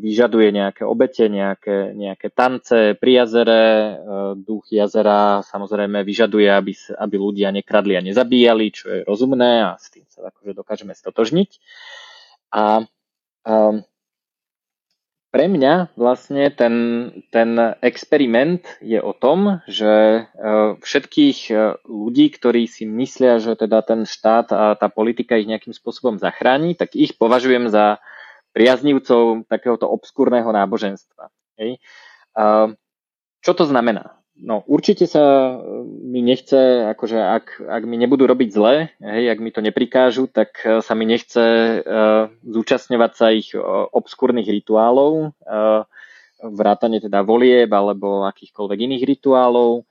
vyžaduje 0.00 0.48
nejaké 0.48 0.80
obete, 0.88 1.28
nejaké, 1.28 1.92
nejaké 1.92 2.32
tance 2.32 2.96
pri 2.96 3.20
jazere. 3.20 3.60
E, 3.60 3.92
duch 4.40 4.72
jazera 4.72 5.44
samozrejme 5.44 6.00
vyžaduje, 6.08 6.48
aby, 6.48 6.72
aby 6.72 7.16
ľudia 7.20 7.52
nekradli 7.52 8.00
a 8.00 8.04
nezabíjali, 8.04 8.66
čo 8.72 8.88
je 8.88 9.00
rozumné 9.04 9.60
a 9.60 9.76
s 9.76 9.92
tým 9.92 10.08
sa 10.08 10.32
akože 10.32 10.56
dokážeme 10.56 10.96
stotožniť. 10.96 11.50
A 12.56 12.80
um, 13.44 13.84
pre 15.34 15.50
mňa 15.50 15.98
vlastne 15.98 16.46
ten, 16.54 16.74
ten 17.34 17.58
experiment 17.82 18.62
je 18.78 19.02
o 19.02 19.10
tom, 19.10 19.58
že 19.66 20.22
e, 20.22 20.22
všetkých 20.78 21.38
e, 21.50 21.54
ľudí, 21.90 22.30
ktorí 22.30 22.70
si 22.70 22.86
myslia, 22.86 23.42
že 23.42 23.58
teda 23.58 23.82
ten 23.82 24.06
štát 24.06 24.54
a 24.54 24.78
tá 24.78 24.86
politika 24.86 25.34
ich 25.34 25.50
nejakým 25.50 25.74
spôsobom 25.74 26.22
zachráni, 26.22 26.78
tak 26.78 26.94
ich 26.94 27.18
považujem 27.18 27.66
za 27.66 27.98
priaznivcov 28.54 29.50
takéhoto 29.50 29.90
obskúrneho 29.90 30.46
náboženstva. 30.54 31.26
Čo 33.42 33.52
to 33.58 33.64
znamená? 33.66 34.23
No 34.34 34.66
určite 34.66 35.06
sa 35.06 35.22
e, 35.22 35.86
mi 35.86 36.18
nechce, 36.18 36.90
akože 36.90 37.18
ak, 37.22 37.46
ak 37.70 37.82
mi 37.86 37.94
nebudú 37.94 38.26
robiť 38.26 38.48
zle, 38.50 38.90
hej, 38.98 39.30
ak 39.30 39.38
mi 39.38 39.54
to 39.54 39.62
neprikážu, 39.62 40.26
tak 40.26 40.58
e, 40.66 40.82
sa 40.82 40.92
mi 40.98 41.06
nechce 41.06 41.38
uh, 41.38 42.26
zúčastňovať 42.42 43.12
sa 43.14 43.26
ich 43.30 43.54
uh, 43.54 43.86
obskúrnych 43.94 44.50
rituálov, 44.50 45.38
uh, 45.46 45.86
vrátane 46.42 46.98
teda 46.98 47.22
volieb 47.22 47.70
alebo 47.70 48.26
akýchkoľvek 48.26 48.78
iných 48.90 49.04
rituálov. 49.06 49.86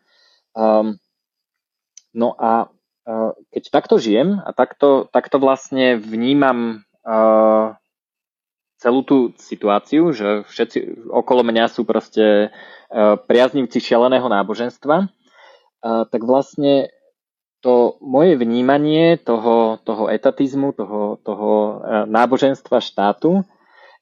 Um, 0.51 0.99
no 2.11 2.35
a 2.35 2.67
uh, 2.67 3.31
keď 3.55 3.63
takto 3.71 3.95
žijem 3.95 4.43
a 4.43 4.51
takto, 4.51 5.07
takto 5.07 5.39
vlastne 5.39 5.95
vnímam 5.95 6.83
uh, 7.07 7.79
celú 8.83 9.07
tú 9.07 9.31
situáciu, 9.39 10.11
že 10.11 10.43
všetci 10.43 11.07
okolo 11.07 11.47
mňa 11.47 11.71
sú 11.71 11.87
proste 11.87 12.51
Eh, 12.93 13.17
priaznivci 13.17 13.81
šialeného 13.81 14.29
náboženstva, 14.29 14.97
eh, 15.01 15.09
tak 16.13 16.21
vlastne 16.21 16.93
to 17.65 17.97
moje 18.05 18.37
vnímanie 18.37 19.17
toho, 19.17 19.81
toho 19.81 20.13
etatizmu, 20.13 20.77
toho, 20.77 21.17
toho 21.25 21.81
eh, 21.81 22.05
náboženstva 22.05 22.77
štátu 22.85 23.41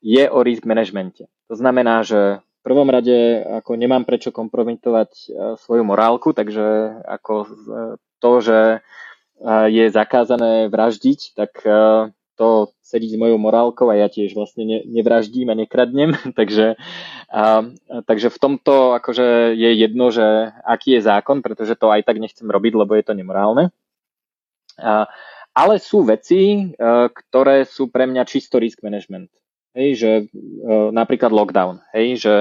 je 0.04 0.28
o 0.28 0.44
risk 0.44 0.68
managemente. 0.68 1.32
To 1.48 1.56
znamená, 1.56 2.04
že 2.04 2.44
prvom 2.68 2.92
rade 2.92 3.48
ako 3.64 3.80
nemám 3.80 4.04
prečo 4.04 4.36
kompromitovať 4.36 5.34
svoju 5.58 5.82
morálku, 5.82 6.30
takže 6.30 7.00
ako 7.10 7.34
to, 8.22 8.32
že 8.38 8.60
je 9.74 9.86
zakázané 9.90 10.70
vraždiť, 10.70 11.20
tak 11.34 11.58
to 12.42 12.74
sedí 12.82 13.06
s 13.06 13.22
mojou 13.22 13.38
morálkou 13.38 13.94
a 13.94 14.02
ja 14.02 14.10
tiež 14.10 14.34
vlastne 14.34 14.66
ne, 14.66 14.80
nevraždím 14.90 15.54
a 15.54 15.56
nekradnem, 15.56 16.18
takže, 16.40 16.74
a, 17.30 17.62
takže 18.10 18.34
v 18.34 18.42
tomto 18.42 18.98
akože 18.98 19.54
je 19.54 19.70
jedno, 19.78 20.10
že 20.10 20.50
aký 20.66 20.98
je 20.98 21.06
zákon, 21.06 21.46
pretože 21.46 21.78
to 21.78 21.94
aj 21.94 22.02
tak 22.02 22.18
nechcem 22.18 22.50
robiť, 22.50 22.74
lebo 22.74 22.98
je 22.98 23.06
to 23.06 23.14
nemorálne. 23.14 23.70
A, 24.82 25.06
ale 25.54 25.84
sú 25.84 26.08
veci, 26.08 26.72
ktoré 27.12 27.68
sú 27.68 27.92
pre 27.92 28.08
mňa 28.08 28.24
čisto 28.24 28.56
risk 28.56 28.80
management. 28.88 29.28
Hej, 29.76 29.90
že 30.00 30.12
napríklad 30.96 31.28
lockdown. 31.32 31.84
Hej, 31.92 32.08
že 32.24 32.34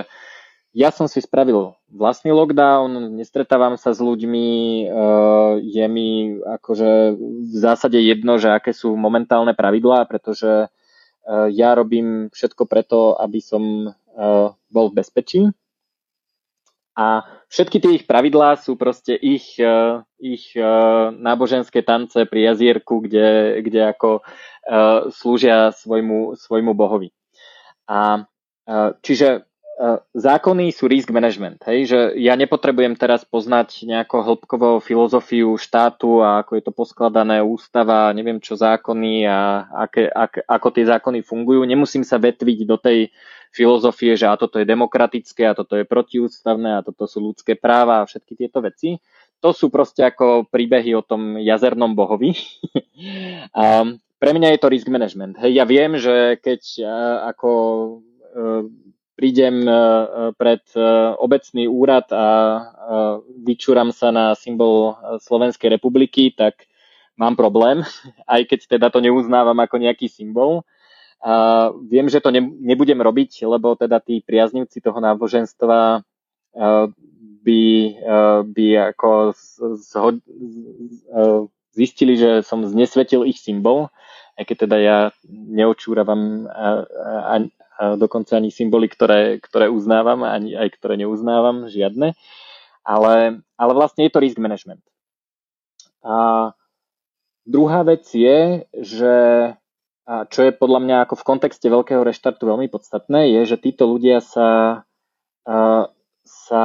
ja 0.70 0.94
som 0.94 1.10
si 1.10 1.18
spravil 1.18 1.74
vlastný 1.90 2.30
lockdown, 2.30 3.18
nestretávam 3.18 3.74
sa 3.74 3.90
s 3.90 3.98
ľuďmi, 3.98 4.48
eh, 4.86 5.52
je 5.66 5.86
mi 5.90 6.38
akože 6.38 6.90
v 7.18 7.54
zásade 7.58 7.98
jedno, 7.98 8.38
že 8.38 8.54
aké 8.54 8.70
sú 8.70 8.94
momentálne 8.94 9.50
pravidlá, 9.50 10.06
pretože 10.06 10.70
eh, 10.70 11.46
ja 11.50 11.74
robím 11.74 12.30
všetko 12.30 12.70
preto, 12.70 13.18
aby 13.18 13.42
som 13.42 13.90
eh, 13.90 14.46
bol 14.70 14.86
v 14.94 14.96
bezpečí. 15.02 15.42
A 16.94 17.24
všetky 17.48 17.76
tie 17.80 17.92
ich 18.02 18.04
pravidlá 18.04 18.60
sú 18.60 18.76
proste 18.76 19.16
ich, 19.16 19.56
ich 20.20 20.44
náboženské 21.16 21.80
tance 21.80 22.28
pri 22.28 22.52
jazierku, 22.52 23.00
kde, 23.00 23.62
kde 23.64 23.88
ako 23.88 24.20
slúžia 25.08 25.72
svojmu, 25.72 26.36
svojmu 26.36 26.76
bohovi. 26.76 27.08
A 27.88 28.28
čiže 29.00 29.48
zákony 30.12 30.76
sú 30.76 30.84
risk 30.92 31.08
management, 31.08 31.64
hej, 31.64 31.88
že 31.88 31.98
ja 32.20 32.36
nepotrebujem 32.36 33.00
teraz 33.00 33.24
poznať 33.24 33.88
nejakú 33.88 34.20
hĺbkovú 34.20 34.84
filozofiu 34.84 35.56
štátu 35.56 36.20
a 36.20 36.44
ako 36.44 36.52
je 36.60 36.62
to 36.68 36.72
poskladané 36.76 37.40
ústava, 37.40 38.12
neviem 38.12 38.36
čo 38.44 38.60
zákony 38.60 39.24
a 39.24 39.64
aké, 39.88 40.04
ak, 40.04 40.44
ako 40.44 40.68
tie 40.76 40.84
zákony 40.84 41.24
fungujú. 41.24 41.64
Nemusím 41.64 42.04
sa 42.04 42.20
vetviť 42.20 42.68
do 42.68 42.76
tej 42.76 43.08
filozofie, 43.56 44.20
že 44.20 44.28
a 44.28 44.36
toto 44.36 44.60
je 44.60 44.68
demokratické, 44.68 45.48
a 45.48 45.56
toto 45.56 45.80
je 45.80 45.88
protiústavné, 45.88 46.76
a 46.76 46.84
toto 46.84 47.08
sú 47.08 47.32
ľudské 47.32 47.56
práva 47.56 48.04
a 48.04 48.08
všetky 48.08 48.36
tieto 48.36 48.60
veci. 48.60 49.00
To 49.40 49.56
sú 49.56 49.72
proste 49.72 50.04
ako 50.04 50.44
príbehy 50.52 50.92
o 50.92 51.00
tom 51.00 51.40
jazernom 51.40 51.96
bohovi. 51.96 52.36
a 53.56 53.88
pre 54.20 54.30
mňa 54.36 54.52
je 54.54 54.60
to 54.60 54.68
risk 54.68 54.92
management. 54.92 55.40
Hej, 55.40 55.56
ja 55.56 55.64
viem, 55.64 55.96
že 55.96 56.36
keď 56.44 56.60
ako 57.32 57.50
e, 57.56 57.92
prídem 59.20 59.68
e, 59.68 59.68
e, 59.68 59.76
pred 60.32 60.64
e, 60.72 60.80
obecný 61.20 61.68
úrad 61.68 62.08
a 62.08 62.26
vyčúram 63.44 63.92
sa 63.92 64.08
na 64.08 64.32
symbol 64.32 64.96
Slovenskej 65.20 65.76
republiky, 65.76 66.32
tak 66.32 66.64
mám 67.20 67.36
problém, 67.36 67.84
aj 68.24 68.48
keď 68.48 68.80
teda 68.80 68.88
to 68.88 69.04
neuznávam 69.04 69.60
ako 69.60 69.76
nejaký 69.76 70.08
symbol. 70.08 70.64
A 71.20 71.68
viem, 71.84 72.08
že 72.08 72.24
to 72.24 72.32
ne, 72.32 72.40
nebudem 72.40 72.96
robiť, 72.96 73.44
lebo 73.44 73.76
teda 73.76 74.00
tí 74.00 74.24
priaznivci 74.24 74.80
toho 74.80 75.04
náboženstva 75.04 76.00
by, 77.44 77.64
by 78.48 78.66
ako 78.88 79.36
zhod, 79.84 80.24
zistili, 81.76 82.16
že 82.16 82.40
som 82.40 82.64
znesvetil 82.64 83.28
ich 83.28 83.36
symbol, 83.36 83.92
aj 84.40 84.48
keď 84.48 84.56
teda 84.64 84.76
ja 84.80 84.98
neočúravam 85.28 86.48
dokonca 87.96 88.36
ani 88.36 88.52
symboly, 88.52 88.92
ktoré, 88.92 89.40
ktoré 89.40 89.72
uznávam, 89.72 90.20
ani 90.26 90.52
aj 90.52 90.76
ktoré 90.76 91.00
neuznávam, 91.00 91.72
žiadne. 91.72 92.12
Ale, 92.84 93.40
ale 93.56 93.72
vlastne 93.72 94.04
je 94.04 94.12
to 94.12 94.20
risk 94.20 94.36
management. 94.40 94.84
A 96.00 96.52
druhá 97.44 97.84
vec 97.84 98.08
je, 98.08 98.64
že 98.72 99.14
čo 100.10 100.40
je 100.42 100.50
podľa 100.50 100.80
mňa 100.82 100.96
ako 101.06 101.14
v 101.22 101.26
kontexte 101.28 101.68
veľkého 101.70 102.02
reštartu 102.02 102.42
veľmi 102.42 102.66
podstatné, 102.66 103.30
je, 103.36 103.54
že 103.54 103.62
títo 103.62 103.86
ľudia 103.86 104.18
sa, 104.24 104.82
sa 106.26 106.64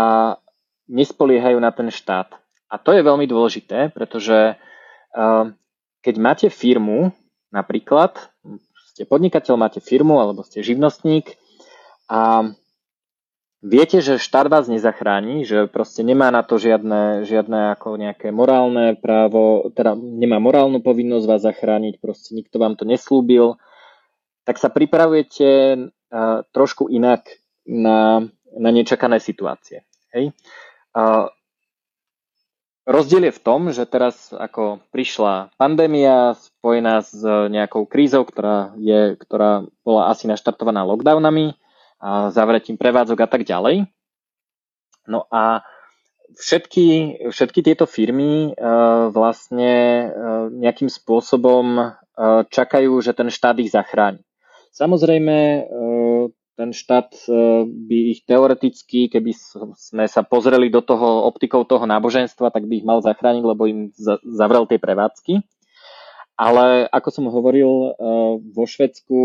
nespoliehajú 0.89 1.59
na 1.61 1.69
ten 1.69 1.93
štát. 1.93 2.31
A 2.71 2.75
to 2.81 2.95
je 2.95 3.05
veľmi 3.05 3.29
dôležité, 3.29 3.93
pretože 3.93 4.57
keď 6.01 6.15
máte 6.17 6.47
firmu, 6.49 7.13
napríklad, 7.53 8.17
ste 8.95 9.03
podnikateľ, 9.03 9.59
máte 9.59 9.83
firmu 9.83 10.23
alebo 10.23 10.39
ste 10.47 10.63
živnostník 10.63 11.35
a 12.07 12.47
viete, 13.59 13.99
že 13.99 14.23
štát 14.23 14.47
vás 14.47 14.71
nezachráni, 14.71 15.43
že 15.43 15.67
proste 15.67 15.99
nemá 15.99 16.31
na 16.31 16.47
to 16.47 16.55
žiadne, 16.55 17.27
žiadne 17.27 17.75
ako 17.75 17.99
nejaké 17.99 18.31
morálne 18.31 18.95
právo, 18.95 19.67
teda 19.75 19.99
nemá 19.99 20.39
morálnu 20.39 20.79
povinnosť 20.79 21.27
vás 21.27 21.43
zachrániť, 21.43 21.99
proste 21.99 22.39
nikto 22.39 22.55
vám 22.55 22.79
to 22.79 22.87
neslúbil, 22.87 23.59
tak 24.47 24.63
sa 24.63 24.71
pripravujete 24.71 25.75
trošku 26.55 26.87
inak 26.87 27.27
na, 27.67 28.23
na 28.55 28.69
nečakané 28.71 29.19
situácie. 29.19 29.83
Hej? 30.15 30.31
Rozdiel 32.85 33.33
je 33.33 33.33
v 33.33 33.41
tom, 33.41 33.73
že 33.73 33.89
teraz 33.89 34.29
ako 34.29 34.77
prišla 34.93 35.49
pandémia 35.57 36.37
spojená 36.37 37.01
s 37.01 37.17
nejakou 37.25 37.89
krízou, 37.89 38.21
ktorá, 38.29 38.77
je, 38.77 39.17
ktorá 39.17 39.65
bola 39.81 40.13
asi 40.13 40.29
naštartovaná 40.29 40.85
lockdownami 40.85 41.57
a 41.97 42.29
zavretím 42.29 42.77
prevádzok 42.77 43.25
a 43.25 43.27
tak 43.27 43.41
ďalej. 43.41 43.89
No 45.09 45.25
a 45.33 45.65
všetky, 46.37 47.17
všetky 47.33 47.65
tieto 47.65 47.89
firmy 47.89 48.53
uh, 48.53 49.09
vlastne 49.09 49.73
uh, 49.73 50.09
nejakým 50.53 50.89
spôsobom 50.89 51.65
uh, 51.81 52.45
čakajú, 52.45 53.01
že 53.01 53.17
ten 53.17 53.33
štát 53.33 53.57
ich 53.65 53.73
zachráni. 53.73 54.21
Samozrejme, 54.75 55.71
ten 56.55 56.71
štát 56.71 57.11
e, 57.27 57.67
by 57.67 57.97
ich 58.15 58.23
teoreticky, 58.23 59.11
keby 59.11 59.35
sme 59.75 60.07
sa 60.07 60.23
pozreli 60.23 60.71
do 60.71 60.79
toho 60.79 61.27
optikou 61.27 61.67
toho 61.67 61.83
náboženstva, 61.83 62.49
tak 62.49 62.63
by 62.65 62.79
ich 62.79 62.87
mal 62.87 63.03
zachrániť, 63.03 63.43
lebo 63.43 63.67
im 63.67 63.91
zavrel 64.23 64.63
tie 64.65 64.79
prevádzky. 64.79 65.43
Ale 66.35 66.83
ako 66.91 67.09
som 67.11 67.31
hovoril, 67.31 67.67
e, 67.67 67.89
vo 68.39 68.63
Švedsku 68.67 69.19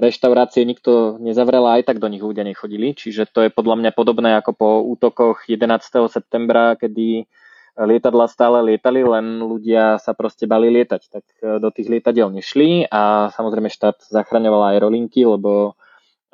reštaurácie 0.00 0.64
nikto 0.64 1.20
nezavrel 1.20 1.64
aj 1.68 1.88
tak 1.88 2.00
do 2.00 2.08
nich 2.08 2.24
ľudia 2.24 2.44
nechodili. 2.48 2.96
Čiže 2.96 3.28
to 3.28 3.44
je 3.44 3.50
podľa 3.52 3.80
mňa 3.80 3.90
podobné 3.92 4.36
ako 4.40 4.52
po 4.56 4.68
útokoch 4.88 5.44
11. 5.48 6.08
septembra, 6.08 6.80
kedy 6.80 7.28
lietadla 7.74 8.30
stále 8.30 8.62
lietali, 8.62 9.02
len 9.02 9.42
ľudia 9.42 9.98
sa 9.98 10.14
proste 10.14 10.46
bali 10.46 10.70
lietať. 10.70 11.02
Tak 11.12 11.24
e, 11.40 11.46
do 11.60 11.68
tých 11.68 11.92
lietadiel 11.92 12.32
nešli 12.32 12.88
a 12.88 13.28
samozrejme 13.32 13.68
štát 13.68 14.08
zachraňoval 14.08 14.76
aerolinky, 14.76 15.28
lebo 15.28 15.76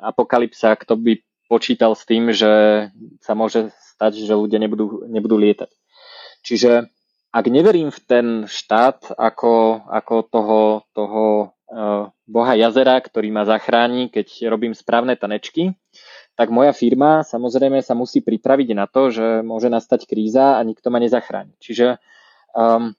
apokalypsa, 0.01 0.73
kto 0.75 0.97
by 0.97 1.13
počítal 1.45 1.93
s 1.93 2.03
tým, 2.07 2.33
že 2.33 2.87
sa 3.21 3.37
môže 3.37 3.69
stať, 3.95 4.25
že 4.25 4.33
ľudia 4.33 4.57
nebudú, 4.57 5.05
nebudú 5.05 5.37
lietať. 5.37 5.69
Čiže 6.41 6.89
ak 7.31 7.45
neverím 7.47 7.93
v 7.93 7.99
ten 8.03 8.27
štát 8.49 9.15
ako, 9.15 9.85
ako 9.87 10.15
toho, 10.27 10.61
toho 10.91 11.23
uh, 11.71 12.11
boha 12.27 12.53
jazera, 12.59 12.99
ktorý 12.99 13.31
ma 13.31 13.47
zachráni, 13.47 14.11
keď 14.11 14.51
robím 14.51 14.75
správne 14.75 15.15
tanečky, 15.15 15.77
tak 16.35 16.51
moja 16.51 16.73
firma 16.75 17.23
samozrejme 17.23 17.79
sa 17.85 17.95
musí 17.95 18.19
pripraviť 18.19 18.69
na 18.75 18.89
to, 18.89 19.11
že 19.11 19.27
môže 19.45 19.69
nastať 19.69 20.07
kríza 20.09 20.57
a 20.57 20.61
nikto 20.65 20.91
ma 20.91 20.99
nezachráni. 20.99 21.55
Čiže 21.61 22.01
um, 22.51 22.95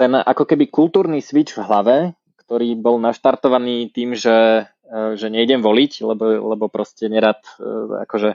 ten 0.00 0.12
ako 0.16 0.48
keby 0.48 0.72
kultúrny 0.72 1.20
switch 1.20 1.56
v 1.56 1.64
hlave, 1.64 1.96
ktorý 2.40 2.72
bol 2.80 2.96
naštartovaný 2.96 3.92
tým, 3.92 4.16
že 4.16 4.64
že 4.90 5.30
nejdem 5.30 5.62
voliť, 5.62 6.02
lebo, 6.02 6.24
lebo 6.50 6.66
proste 6.66 7.06
nerad, 7.06 7.38
eh, 7.62 8.06
akože, 8.06 8.30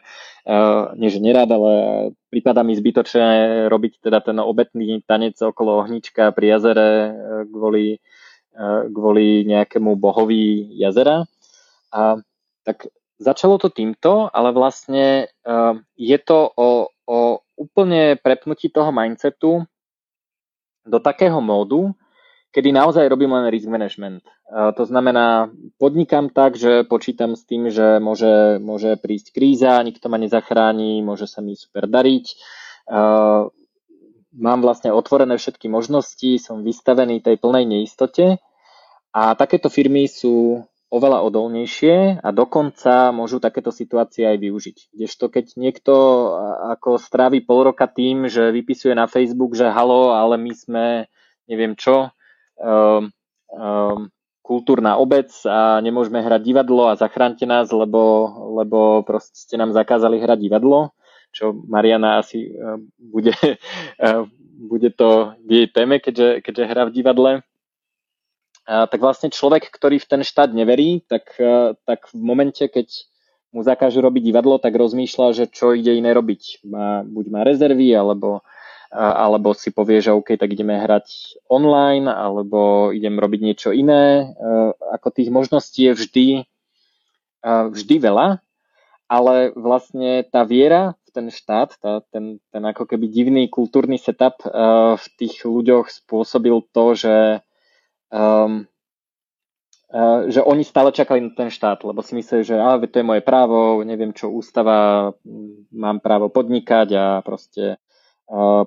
eh, 0.47 0.83
nie 0.95 1.11
že 1.11 1.19
nerad, 1.19 1.51
ale 1.51 1.73
prípada 2.31 2.63
mi 2.63 2.79
zbytočné 2.79 3.67
robiť 3.67 3.99
teda 3.99 4.23
ten 4.23 4.39
obetný 4.39 5.03
tanec 5.03 5.35
okolo 5.35 5.83
ohnička 5.83 6.31
pri 6.31 6.55
jazere 6.55 6.89
kvôli, 7.51 7.99
kvôli 8.87 9.43
nejakému 9.43 9.99
bohovi 9.99 10.71
jazera. 10.79 11.27
A 11.91 12.19
tak 12.63 12.87
začalo 13.19 13.59
to 13.59 13.67
týmto, 13.67 14.31
ale 14.31 14.55
vlastne 14.55 15.27
je 15.95 16.17
to 16.23 16.39
o, 16.55 16.87
o 17.07 17.17
úplne 17.55 18.15
prepnutí 18.19 18.71
toho 18.71 18.91
mindsetu 18.95 19.63
do 20.87 20.99
takého 20.99 21.39
módu, 21.39 21.95
kedy 22.55 22.71
naozaj 22.71 23.11
robím 23.11 23.35
len 23.35 23.51
risk 23.51 23.67
management. 23.67 24.23
To 24.47 24.83
znamená, 24.87 25.51
podnikám 25.75 26.31
tak, 26.31 26.55
že 26.55 26.87
počítam 26.87 27.35
s 27.35 27.43
tým, 27.43 27.67
že 27.67 27.99
môže, 27.99 28.63
môže 28.63 28.95
prísť 28.95 29.35
kríza, 29.35 29.75
nikto 29.83 30.07
ma 30.07 30.15
nezachráni, 30.15 31.03
môže 31.03 31.27
sa 31.27 31.43
mi 31.43 31.59
super 31.59 31.83
dariť. 31.83 32.39
Mám 34.39 34.59
vlastne 34.63 34.95
otvorené 34.95 35.35
všetky 35.35 35.67
možnosti, 35.67 36.39
som 36.39 36.63
vystavený 36.63 37.19
tej 37.19 37.35
plnej 37.43 37.67
neistote 37.67 38.39
a 39.11 39.35
takéto 39.35 39.67
firmy 39.67 40.07
sú 40.07 40.63
oveľa 40.87 41.27
odolnejšie 41.27 42.23
a 42.23 42.29
dokonca 42.31 43.11
môžu 43.11 43.43
takéto 43.43 43.67
situácie 43.67 44.23
aj 44.23 44.37
využiť. 44.39 44.77
Kdežto 44.95 45.27
keď 45.27 45.45
niekto 45.59 45.93
ako 46.71 47.03
strávi 47.03 47.43
pol 47.43 47.67
roka 47.67 47.83
tým, 47.89 48.31
že 48.31 48.55
vypisuje 48.55 48.95
na 48.95 49.11
Facebook, 49.11 49.59
že 49.59 49.67
halo, 49.67 50.15
ale 50.15 50.39
my 50.39 50.53
sme 50.55 50.85
neviem 51.51 51.75
čo, 51.75 52.15
um, 52.59 53.11
um, 53.51 54.09
kultúrna 54.45 55.01
obec 55.01 55.33
a 55.45 55.81
nemôžeme 55.81 56.21
hrať 56.21 56.41
divadlo 56.45 56.89
a 56.89 56.99
zachránte 56.99 57.49
nás, 57.49 57.73
lebo, 57.73 58.29
lebo 58.61 59.01
proste 59.01 59.33
ste 59.33 59.55
nám 59.57 59.73
zakázali 59.73 60.21
hrať 60.21 60.39
divadlo, 60.39 60.93
čo 61.33 61.51
Mariana 61.65 62.21
asi 62.21 62.53
uh, 62.53 62.77
bude, 62.97 63.33
uh, 64.01 64.23
bude 64.71 64.89
to 64.93 65.33
v 65.43 65.49
jej 65.63 65.67
téme, 65.71 65.97
keďže, 65.99 66.45
keďže 66.45 66.69
hrá 66.69 66.83
v 66.87 66.95
divadle 66.95 67.31
tak 68.65 68.97
vlastne 68.97 69.29
človek, 69.29 69.69
ktorý 69.69 70.01
v 70.01 70.09
ten 70.09 70.21
štát 70.25 70.49
neverí, 70.49 71.05
tak, 71.05 71.37
e, 71.37 71.77
tak 71.85 72.09
v 72.09 72.17
momente, 72.17 72.65
keď 72.65 72.89
mu 73.53 73.61
zakážu 73.61 74.01
robiť 74.01 74.33
divadlo, 74.33 74.57
tak 74.57 74.73
rozmýšľa, 74.73 75.37
že 75.37 75.45
čo 75.47 75.77
ide 75.77 75.93
iné 75.93 76.11
robiť. 76.11 76.65
Má, 76.65 77.05
buď 77.05 77.25
má 77.29 77.41
rezervy, 77.45 77.93
alebo, 77.93 78.41
alebo 78.91 79.53
si 79.57 79.73
povie, 79.73 80.01
že 80.01 80.13
OK, 80.13 80.37
tak 80.37 80.53
ideme 80.53 80.77
hrať 80.77 81.37
online, 81.49 82.09
alebo 82.09 82.89
idem 82.93 83.17
robiť 83.17 83.39
niečo 83.41 83.69
iné. 83.73 84.03
E, 84.21 84.25
ako 84.93 85.07
tých 85.09 85.29
možností 85.33 85.89
je 85.89 85.93
vždy, 85.93 86.27
e, 87.41 87.51
vždy 87.71 87.95
veľa, 87.97 88.39
ale 89.09 89.53
vlastne 89.53 90.25
tá 90.25 90.45
viera 90.45 90.97
v 91.05 91.09
ten 91.13 91.27
štát, 91.29 91.77
tá, 91.77 92.01
ten, 92.09 92.41
ten 92.49 92.63
ako 92.65 92.89
keby 92.89 93.05
divný 93.07 93.43
kultúrny 93.47 94.01
setup 94.01 94.41
v 94.97 95.05
tých 95.15 95.45
ľuďoch 95.45 95.93
spôsobil 95.93 96.57
to, 96.73 96.85
že 96.97 97.17
uh, 98.09 98.65
že 100.27 100.43
oni 100.43 100.67
stále 100.67 100.91
čakali 100.91 101.23
na 101.23 101.31
ten 101.31 101.47
štát, 101.47 101.87
lebo 101.87 102.03
si 102.03 102.19
mysleli, 102.19 102.43
že 102.43 102.59
ale 102.59 102.83
to 102.89 102.99
je 102.99 103.05
moje 103.05 103.23
právo, 103.23 103.79
neviem 103.87 104.11
čo 104.11 104.27
ústava, 104.27 105.13
mám 105.71 106.03
právo 106.03 106.27
podnikať 106.27 106.87
a 106.99 107.05
proste 107.23 107.79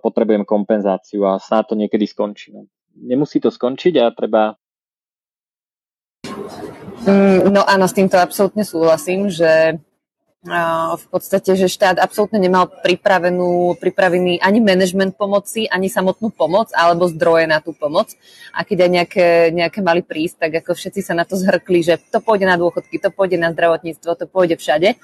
potrebujem 0.02 0.46
kompenzáciu 0.46 1.26
a 1.26 1.42
snáď 1.42 1.64
to 1.70 1.74
niekedy 1.74 2.06
skončí. 2.06 2.54
No. 2.54 2.70
Nemusí 2.98 3.42
to 3.42 3.50
skončiť 3.50 3.94
a 4.02 4.10
treba 4.14 4.54
mm, 7.06 7.50
No 7.50 7.62
áno, 7.66 7.86
s 7.86 7.94
týmto 7.94 8.18
absolútne 8.18 8.62
súhlasím, 8.62 9.30
že 9.30 9.82
v 10.94 11.06
podstate, 11.10 11.58
že 11.58 11.66
štát 11.66 11.98
absolútne 11.98 12.38
nemal 12.38 12.70
pripravenú, 12.70 13.74
pripravený 13.82 14.38
ani 14.38 14.62
management 14.62 15.18
pomoci, 15.18 15.66
ani 15.66 15.90
samotnú 15.90 16.30
pomoc, 16.30 16.70
alebo 16.78 17.10
zdroje 17.10 17.50
na 17.50 17.58
tú 17.58 17.74
pomoc. 17.74 18.14
A 18.54 18.62
keď 18.62 18.86
aj 18.86 18.90
nejaké, 18.90 19.26
nejaké 19.50 19.80
mali 19.82 20.06
prísť, 20.06 20.46
tak 20.46 20.62
ako 20.62 20.78
všetci 20.78 21.00
sa 21.02 21.18
na 21.18 21.26
to 21.26 21.34
zhrkli, 21.34 21.82
že 21.82 21.98
to 21.98 22.22
pôjde 22.22 22.46
na 22.46 22.54
dôchodky, 22.54 23.02
to 23.02 23.10
pôjde 23.10 23.34
na 23.34 23.50
zdravotníctvo, 23.50 24.14
to 24.14 24.26
pôjde 24.30 24.62
všade. 24.62 24.94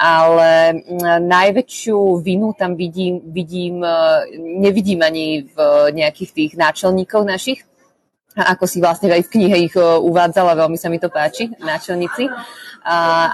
Ale 0.00 0.80
najväčšiu 1.20 2.24
vinu 2.24 2.56
tam 2.56 2.72
vidím, 2.72 3.20
vidím 3.28 3.84
nevidím 4.40 5.04
ani 5.04 5.44
v 5.44 5.56
nejakých 5.92 6.30
tých 6.32 6.52
náčelníkov 6.56 7.28
našich, 7.28 7.68
ako 8.32 8.64
si 8.64 8.78
vlastne 8.78 9.10
aj 9.10 9.26
v 9.26 9.32
knihe 9.36 9.56
ich 9.68 9.76
uvádzala, 9.76 10.54
veľmi 10.54 10.78
sa 10.78 10.88
mi 10.88 11.02
to 11.02 11.10
páči, 11.10 11.50
náčelníci. 11.58 12.30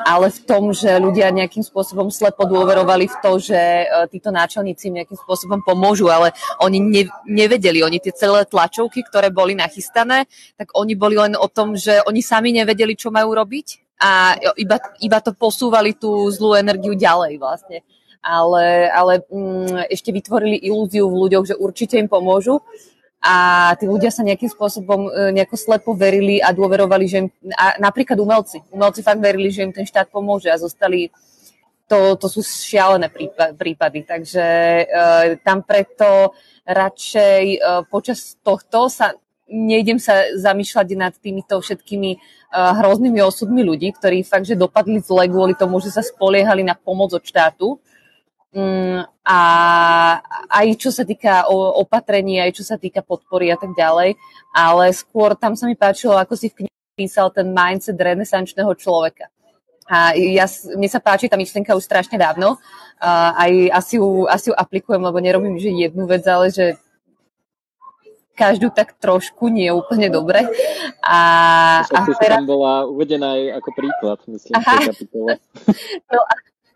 Ale 0.03 0.27
v 0.33 0.41
tom, 0.43 0.75
že 0.75 0.99
ľudia 0.99 1.31
nejakým 1.31 1.63
spôsobom 1.63 2.11
slepo 2.11 2.51
dôverovali 2.51 3.07
v 3.07 3.17
to, 3.23 3.39
že 3.39 3.55
e, 3.55 3.87
títo 4.11 4.35
náčelníci 4.35 4.91
nejakým 4.91 5.15
spôsobom 5.15 5.63
pomôžu, 5.63 6.11
ale 6.11 6.35
oni 6.59 6.83
ne, 6.83 7.07
nevedeli, 7.31 7.79
oni 7.79 8.03
tie 8.03 8.11
celé 8.11 8.43
tlačovky, 8.43 9.07
ktoré 9.07 9.31
boli 9.31 9.55
nachystané, 9.55 10.27
tak 10.59 10.75
oni 10.75 10.99
boli 10.99 11.15
len 11.15 11.39
o 11.39 11.47
tom, 11.47 11.79
že 11.79 12.03
oni 12.11 12.27
sami 12.27 12.51
nevedeli, 12.59 12.99
čo 12.99 13.15
majú 13.15 13.39
robiť 13.39 13.86
a 13.97 14.37
iba, 14.61 14.77
iba 15.01 15.19
to 15.25 15.33
posúvali 15.33 15.97
tú 15.97 16.29
zlú 16.29 16.53
energiu 16.53 16.93
ďalej 16.93 17.41
vlastne. 17.41 17.81
Ale, 18.21 18.91
ale 18.91 19.23
mm, 19.31 19.89
ešte 19.89 20.11
vytvorili 20.11 20.59
ilúziu 20.67 21.07
v 21.09 21.27
ľuďoch, 21.27 21.45
že 21.47 21.55
určite 21.57 21.97
im 21.97 22.11
pomôžu. 22.11 22.61
A 23.23 23.73
tí 23.81 23.89
ľudia 23.89 24.13
sa 24.13 24.23
nejakým 24.23 24.51
spôsobom 24.53 25.09
e, 25.09 25.33
nejako 25.35 25.57
slepo 25.57 25.91
verili 25.97 26.39
a 26.39 26.53
dôverovali, 26.53 27.05
že 27.09 27.17
im, 27.25 27.29
a 27.57 27.75
napríklad 27.81 28.19
umelci, 28.21 28.61
umelci 28.71 29.01
fakt 29.01 29.19
verili, 29.19 29.49
že 29.51 29.65
im 29.65 29.73
ten 29.73 29.89
štát 29.89 30.13
pomôže 30.13 30.53
a 30.53 30.61
zostali, 30.61 31.11
to, 31.89 32.15
to 32.21 32.27
sú 32.29 32.43
šialené 32.43 33.11
prípady, 33.55 34.03
takže 34.03 34.47
uh, 34.91 35.39
tam 35.47 35.63
preto 35.63 36.35
radšej 36.67 37.43
uh, 37.63 37.83
počas 37.87 38.35
tohto 38.43 38.91
sa 38.91 39.15
nejdem 39.47 40.03
sa 40.03 40.27
zamýšľať 40.35 40.89
nad 40.99 41.15
týmito 41.17 41.59
všetkými 41.59 42.11
uh, 42.17 42.73
hroznými 42.83 43.23
osudmi 43.23 43.63
ľudí, 43.63 43.95
ktorí 43.95 44.27
fakt, 44.27 44.51
že 44.51 44.59
dopadli 44.59 44.99
zle 44.99 45.31
kvôli 45.31 45.55
tomu, 45.55 45.79
že 45.79 45.95
sa 45.95 46.03
spoliehali 46.03 46.67
na 46.67 46.75
pomoc 46.75 47.15
od 47.15 47.23
štátu, 47.23 47.79
Mm, 48.57 49.05
a 49.21 49.39
aj 50.49 50.81
čo 50.81 50.89
sa 50.89 51.05
týka 51.05 51.45
opatrení, 51.77 52.41
aj 52.41 52.57
čo 52.57 52.65
sa 52.65 52.81
týka 52.81 53.05
podpory 53.05 53.53
a 53.53 53.61
tak 53.61 53.77
ďalej, 53.77 54.17
ale 54.57 54.85
skôr 54.97 55.37
tam 55.37 55.53
sa 55.53 55.69
mi 55.69 55.77
páčilo, 55.77 56.17
ako 56.17 56.33
si 56.41 56.49
v 56.49 56.65
knihe 56.65 56.77
písal 56.97 57.29
ten 57.37 57.53
mindset 57.53 58.01
renesančného 58.01 58.73
človeka. 58.81 59.29
A 59.93 60.17
ja, 60.17 60.49
mne 60.73 60.89
sa 60.89 61.05
páči 61.05 61.29
tá 61.29 61.37
myšlienka 61.37 61.77
už 61.77 61.85
strašne 61.85 62.17
dávno. 62.17 62.57
A 62.97 63.37
aj 63.45 63.53
asi 63.77 63.95
ju, 64.01 64.25
asi 64.25 64.49
ju 64.49 64.55
aplikujem, 64.57 65.05
lebo 65.05 65.21
nerobím 65.21 65.61
že 65.61 65.69
jednu 65.71 66.09
vec, 66.09 66.25
ale 66.25 66.49
že 66.49 66.81
každú 68.37 68.69
tak 68.69 68.93
trošku, 69.01 69.49
nie 69.49 69.73
úplne 69.73 70.13
dobre. 70.13 70.45
A, 71.01 71.19
a 71.81 71.99
teraz... 72.21 72.37
tam 72.37 72.47
bola 72.47 72.85
uvedená 72.85 73.33
aj 73.33 73.65
ako 73.65 73.71
príklad, 73.73 74.19
myslím, 74.29 74.55
Aha. 74.61 74.77
No, 76.13 76.21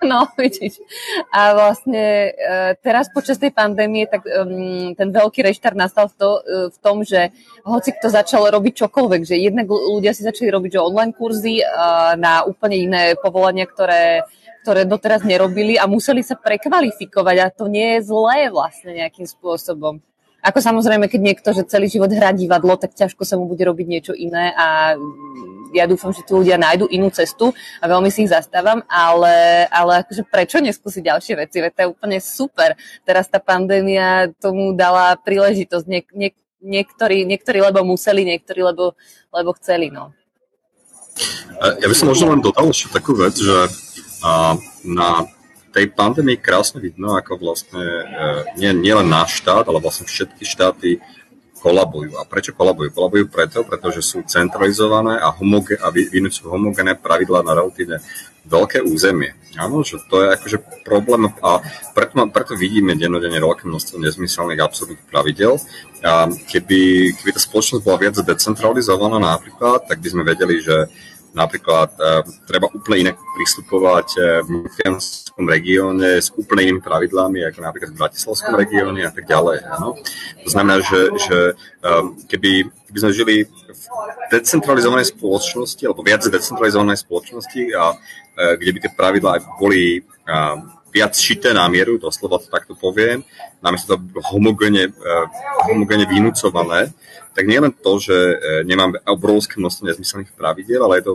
No, 0.00 0.24
vidíš. 0.32 0.80
A 1.28 1.52
vlastne 1.52 2.32
e, 2.32 2.72
teraz 2.80 3.12
počas 3.12 3.36
tej 3.36 3.52
pandémie 3.52 4.08
tak 4.08 4.24
um, 4.24 4.96
ten 4.96 5.08
veľký 5.12 5.44
reštart 5.44 5.76
nastal 5.76 6.08
v, 6.08 6.14
to, 6.16 6.30
e, 6.40 6.42
v 6.72 6.78
tom, 6.80 7.04
že 7.04 7.28
hoci 7.68 7.92
kto 7.92 8.08
začal 8.08 8.48
robiť 8.48 8.80
čokoľvek, 8.80 9.28
že 9.28 9.36
jednak 9.36 9.68
ľudia 9.68 10.16
si 10.16 10.24
začali 10.24 10.48
robiť 10.48 10.70
že 10.72 10.80
online 10.80 11.12
kurzy 11.12 11.61
uh, 11.61 12.16
na 12.16 12.48
úplne 12.48 12.80
iné 12.80 13.02
povolania, 13.20 13.68
ktoré, 13.68 14.24
ktoré 14.64 14.88
doteraz 14.88 15.20
nerobili 15.20 15.76
a 15.76 15.84
museli 15.84 16.24
sa 16.24 16.32
prekvalifikovať 16.32 17.36
a 17.36 17.52
to 17.52 17.68
nie 17.68 18.00
je 18.00 18.08
zlé 18.08 18.48
vlastne 18.48 18.96
nejakým 18.96 19.28
spôsobom. 19.28 20.00
Ako 20.41 20.59
samozrejme, 20.64 21.07
keď 21.07 21.20
niekto, 21.20 21.49
že 21.53 21.68
celý 21.68 21.93
život 21.93 22.09
hrá 22.09 22.32
divadlo, 22.32 22.80
tak 22.80 22.97
ťažko 22.97 23.28
sa 23.28 23.36
mu 23.36 23.45
bude 23.45 23.61
robiť 23.61 23.86
niečo 23.86 24.12
iné 24.16 24.57
a 24.57 24.97
ja 25.70 25.86
dúfam, 25.86 26.11
že 26.11 26.26
tí 26.26 26.34
ľudia 26.34 26.59
nájdu 26.59 26.91
inú 26.91 27.11
cestu 27.14 27.55
a 27.78 27.84
veľmi 27.86 28.11
si 28.11 28.26
ich 28.26 28.32
zastávam, 28.32 28.82
ale, 28.91 29.66
ale 29.70 30.03
akože 30.03 30.26
prečo 30.26 30.59
neskúsiť 30.59 31.03
ďalšie 31.07 31.34
veci? 31.38 31.62
Veď 31.62 31.70
to 31.70 31.80
je 31.80 31.93
úplne 31.95 32.18
super. 32.18 32.74
Teraz 33.07 33.30
tá 33.30 33.38
pandémia 33.38 34.34
tomu 34.43 34.74
dala 34.74 35.14
príležitosť. 35.14 35.86
Nie, 35.86 36.03
nie, 36.11 36.30
niektorí, 36.59 37.22
niektorí 37.22 37.62
lebo 37.62 37.86
museli, 37.86 38.26
niektorí 38.26 38.66
lebo, 38.66 38.99
lebo 39.30 39.51
chceli. 39.57 39.95
No. 39.95 40.11
Ja 41.61 41.86
by 41.86 41.95
som 41.95 42.11
možno 42.11 42.32
len 42.32 42.41
dodal 42.43 42.72
ešte 42.72 42.91
takú 42.91 43.14
vec, 43.14 43.36
že 43.36 43.68
na 44.84 45.28
tej 45.70 45.86
pandémii 45.94 46.42
krásne 46.42 46.82
vidno, 46.82 47.14
ako 47.14 47.38
vlastne 47.38 47.82
e, 47.82 48.04
nie, 48.58 48.70
nie 48.74 48.94
len 48.94 49.06
náš 49.06 49.38
štát, 49.42 49.70
ale 49.70 49.78
vlastne 49.78 50.06
všetky 50.06 50.42
štáty 50.42 50.98
kolabujú. 51.60 52.16
A 52.16 52.24
prečo 52.24 52.56
kolabujú? 52.56 52.90
Kolabujú 52.90 53.24
preto, 53.28 53.62
pretože 53.62 54.00
sú 54.00 54.24
centralizované 54.24 55.20
a, 55.20 55.30
homoge- 55.30 55.78
a 55.78 55.92
vynúcujú 55.92 56.48
homogénne 56.48 56.96
pravidlá 56.96 57.44
na 57.44 57.52
relatívne 57.52 58.00
veľké 58.48 58.80
územie. 58.80 59.36
Áno, 59.60 59.84
že 59.84 60.00
to 60.08 60.24
je 60.24 60.32
akože 60.32 60.58
problém 60.86 61.28
a 61.44 61.60
preto, 61.92 62.16
preto 62.32 62.52
vidíme 62.56 62.96
dennodenne 62.96 63.36
veľké 63.36 63.68
množstvo 63.68 64.00
nezmyselných 64.00 64.62
absurdných 64.62 65.04
pravidel. 65.10 65.60
A 66.00 66.30
keby, 66.30 67.12
keby 67.20 67.30
tá 67.36 67.40
spoločnosť 67.42 67.84
bola 67.84 68.00
viac 68.00 68.16
decentralizovaná 68.16 69.20
napríklad, 69.20 69.84
tak 69.84 70.00
by 70.00 70.08
sme 70.08 70.22
vedeli, 70.24 70.64
že 70.64 70.88
Napríklad 71.30 71.94
uh, 71.94 72.26
treba 72.42 72.66
úplne 72.74 73.10
inak 73.10 73.16
pristupovať 73.38 74.08
uh, 74.18 74.22
v 74.42 74.66
Fianskom 74.74 75.46
regióne 75.46 76.18
s 76.18 76.34
úplne 76.34 76.66
inými 76.66 76.82
pravidlami, 76.82 77.46
ako 77.46 77.58
napríklad 77.62 77.90
v 77.94 78.00
Bratislavskom 78.02 78.54
regióne 78.58 79.06
a 79.06 79.12
tak 79.14 79.30
ďalej. 79.30 79.62
Ano? 79.78 79.94
To 80.42 80.48
znamená, 80.50 80.82
že, 80.82 81.00
že 81.22 81.38
um, 81.86 82.18
keby, 82.26 82.66
keby 82.90 82.98
sme 82.98 83.12
žili 83.14 83.36
v 83.46 83.84
decentralizovanej 84.34 85.14
spoločnosti, 85.14 85.82
alebo 85.86 86.02
viac 86.02 86.26
decentralizovanej 86.26 86.98
spoločnosti, 86.98 87.62
a, 87.78 87.94
uh, 87.94 88.54
kde 88.58 88.70
by 88.74 88.78
tie 88.82 88.90
pravidlá 88.90 89.32
boli 89.62 90.02
uh, 90.26 90.58
viac 90.91 91.14
šité 91.14 91.55
na 91.55 91.66
mieru, 91.70 91.99
doslova 91.99 92.43
to 92.43 92.51
takto 92.51 92.74
poviem, 92.74 93.22
namiesto 93.62 93.97
to 93.97 94.20
homogéne, 94.30 94.91
uh, 94.91 95.26
homogéne 95.70 96.05
vynúcované, 96.07 96.91
tak 97.30 97.47
nie 97.47 97.62
len 97.62 97.70
to, 97.70 98.03
že 98.03 98.11
e, 98.12 98.34
nemáme 98.66 98.99
obrovské 99.07 99.62
množstvo 99.62 99.86
nezmyselných 99.86 100.34
pravidiel, 100.34 100.82
ale, 100.82 100.99
je 100.99 101.14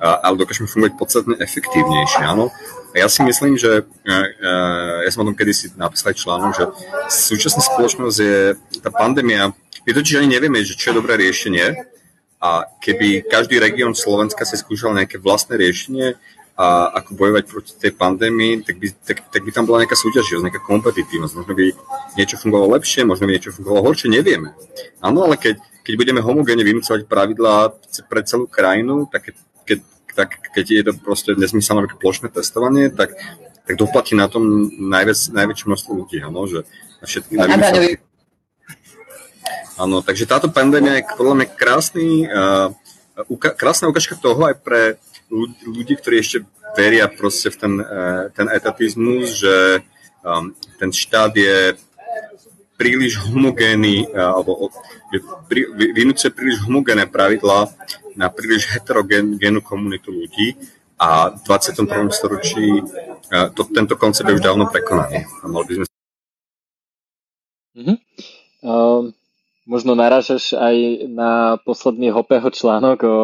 ale 0.00 0.40
dokážeme 0.40 0.64
fungovať 0.64 0.92
podstatne 0.96 1.36
efektívnejšie. 1.36 2.24
Áno? 2.24 2.48
A 2.90 2.94
ja 2.96 3.06
si 3.12 3.20
myslím, 3.22 3.60
že 3.60 3.84
ja 5.04 5.10
som 5.12 5.22
o 5.22 5.28
tom 5.28 5.36
kedysi 5.36 5.76
napísal 5.76 6.16
článok, 6.16 6.52
že 6.56 6.64
súčasná 7.12 7.60
spoločnosť 7.60 8.18
je, 8.18 8.56
tá 8.80 8.88
pandémia, 8.88 9.52
my 9.84 9.90
totiž 9.92 10.24
ani 10.24 10.32
nevieme, 10.32 10.64
že 10.64 10.74
čo 10.74 10.90
je 10.90 10.98
dobré 10.98 11.20
riešenie, 11.20 11.76
a 12.40 12.64
keby 12.80 13.28
každý 13.28 13.60
región 13.60 13.92
Slovenska 13.92 14.48
si 14.48 14.56
skúšal 14.56 14.96
nejaké 14.96 15.20
vlastné 15.20 15.60
riešenie, 15.60 16.16
a 16.60 16.92
ako 17.00 17.16
bojovať 17.16 17.44
proti 17.48 17.72
tej 17.72 17.96
pandémii, 17.96 18.60
tak 18.60 18.76
by, 18.76 18.92
tak, 19.00 19.32
tak 19.32 19.40
by 19.40 19.48
tam 19.48 19.64
bola 19.64 19.80
nejaká 19.80 19.96
súťaživosť, 19.96 20.44
nejaká 20.44 20.60
kompetitívnosť. 20.60 21.34
Možno 21.40 21.52
by 21.56 21.64
niečo 22.20 22.36
fungovalo 22.36 22.76
lepšie, 22.76 23.08
možno 23.08 23.24
by 23.24 23.32
niečo 23.32 23.56
fungovalo 23.56 23.88
horšie, 23.88 24.12
nevieme. 24.12 24.52
Áno, 25.00 25.24
ale 25.24 25.40
keď, 25.40 25.56
keď 25.80 25.94
budeme 25.96 26.20
homogénne 26.20 26.60
vynúcovať 26.60 27.08
pravidlá 27.08 27.72
pre 28.12 28.20
celú 28.28 28.44
krajinu, 28.44 29.08
tak 29.08 29.32
keď, 29.64 29.80
tak 30.12 30.36
keď 30.52 30.64
je 30.68 30.82
to 30.84 30.92
proste 31.00 31.32
nesmyselné 31.32 31.88
plošné 31.96 32.28
testovanie, 32.28 32.92
tak, 32.92 33.16
tak 33.64 33.74
doplatí 33.80 34.12
na 34.12 34.28
tom 34.28 34.68
najväč, 34.68 35.32
najväčšie 35.32 35.64
množstvo 35.64 35.92
ľudí, 35.96 36.20
áno, 36.20 36.44
že 36.44 36.68
na 37.00 37.06
všetky 37.08 37.40
najväčšie... 37.40 38.04
Áno, 39.80 40.04
takže 40.04 40.28
táto 40.28 40.52
pandémia 40.52 41.00
je 41.00 41.08
podľa 41.16 41.34
mňa 41.40 41.46
krásny, 41.56 42.28
uh, 42.28 42.68
uka- 43.32 43.56
krásna 43.56 43.88
ukážka 43.88 44.12
toho 44.12 44.44
aj 44.44 44.60
pre 44.60 45.00
ľudí, 45.30 45.94
ktorí 45.96 46.20
ešte 46.20 46.38
veria 46.74 47.06
proste 47.06 47.50
v 47.50 47.56
ten, 47.56 47.74
uh, 47.80 48.24
ten 48.34 48.46
etatizmus, 48.50 49.40
že 49.42 49.86
um, 50.26 50.54
ten 50.78 50.90
štát 50.90 51.32
je 51.34 51.78
príliš 52.74 53.20
homogénny, 53.30 54.10
uh, 54.10 54.34
alebo 54.34 54.70
pri, 55.46 55.70
vynúcuje 55.94 56.30
príliš 56.34 56.66
homogénne 56.66 57.06
pravidlá 57.06 57.70
na 58.18 58.26
príliš 58.30 58.70
heterogénnu 58.70 59.62
komunitu 59.62 60.10
ľudí 60.10 60.58
a 61.00 61.32
v 61.32 61.38
21. 61.46 62.10
storočí 62.10 62.82
uh, 62.82 63.48
to, 63.54 63.64
tento 63.70 63.94
koncept 63.96 64.28
je 64.28 64.36
už 64.36 64.44
dávno 64.44 64.66
prekonaný. 64.68 65.24
A 65.40 65.44
mali 65.46 65.64
by 65.66 65.72
sme... 65.78 65.86
Mm-hmm. 67.70 67.96
Um, 68.60 69.14
možno 69.70 69.94
naražaš 69.94 70.50
aj 70.58 71.06
na 71.06 71.62
posledný 71.62 72.10
Hopeho 72.10 72.50
článok 72.50 72.98
o, 73.06 73.18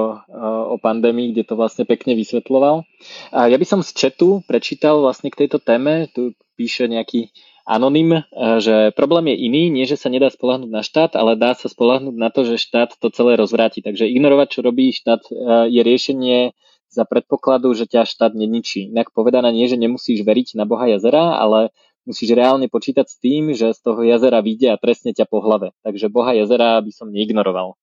o 0.71 0.77
pandémii, 0.79 1.35
kde 1.35 1.43
to 1.43 1.59
vlastne 1.59 1.83
pekne 1.83 2.15
vysvetloval. 2.15 2.87
A 3.35 3.51
ja 3.51 3.59
by 3.59 3.67
som 3.67 3.83
z 3.83 3.91
chatu 3.91 4.47
prečítal 4.47 5.03
vlastne 5.03 5.35
k 5.35 5.43
tejto 5.45 5.59
téme, 5.59 6.07
tu 6.15 6.39
píše 6.55 6.87
nejaký 6.87 7.35
anonym, 7.67 8.23
že 8.63 8.95
problém 8.95 9.35
je 9.35 9.43
iný, 9.51 9.63
nie 9.75 9.91
že 9.91 9.99
sa 9.99 10.07
nedá 10.07 10.31
spolahnúť 10.31 10.71
na 10.71 10.87
štát, 10.87 11.19
ale 11.19 11.35
dá 11.35 11.51
sa 11.59 11.67
spolahnúť 11.67 12.15
na 12.15 12.31
to, 12.31 12.47
že 12.47 12.63
štát 12.63 12.95
to 12.95 13.11
celé 13.11 13.35
rozvráti. 13.35 13.83
Takže 13.83 14.07
ignorovať, 14.07 14.49
čo 14.55 14.61
robí 14.63 14.95
štát, 14.95 15.27
je 15.67 15.83
riešenie 15.83 16.55
za 16.87 17.03
predpokladu, 17.03 17.75
že 17.75 17.91
ťa 17.91 18.07
štát 18.07 18.33
neničí. 18.39 18.95
Inak 18.95 19.11
povedané 19.11 19.51
nie, 19.51 19.67
že 19.67 19.75
nemusíš 19.75 20.23
veriť 20.23 20.55
na 20.55 20.65
Boha 20.65 20.87
jazera, 20.87 21.37
ale 21.43 21.75
musíš 22.07 22.33
reálne 22.33 22.71
počítať 22.71 23.07
s 23.11 23.17
tým, 23.19 23.53
že 23.53 23.75
z 23.75 23.81
toho 23.83 24.01
jazera 24.07 24.39
vyjde 24.41 24.73
a 24.73 24.81
trestne 24.81 25.13
ťa 25.13 25.27
po 25.27 25.43
hlave. 25.43 25.75
Takže 25.83 26.07
boha 26.09 26.33
jazera 26.33 26.79
by 26.79 26.93
som 26.95 27.11
neignoroval. 27.11 27.75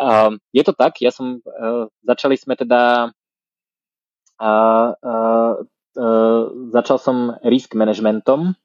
Uh, 0.00 0.40
je 0.56 0.64
to 0.64 0.72
tak, 0.72 0.98
ja 1.04 1.12
som, 1.12 1.44
uh, 1.44 1.86
začali 2.02 2.40
sme 2.40 2.56
teda, 2.56 3.12
uh, 4.40 4.88
uh, 4.96 5.54
uh, 6.00 6.42
začal 6.72 6.96
som 6.96 7.36
risk 7.44 7.76
managementom, 7.76 8.56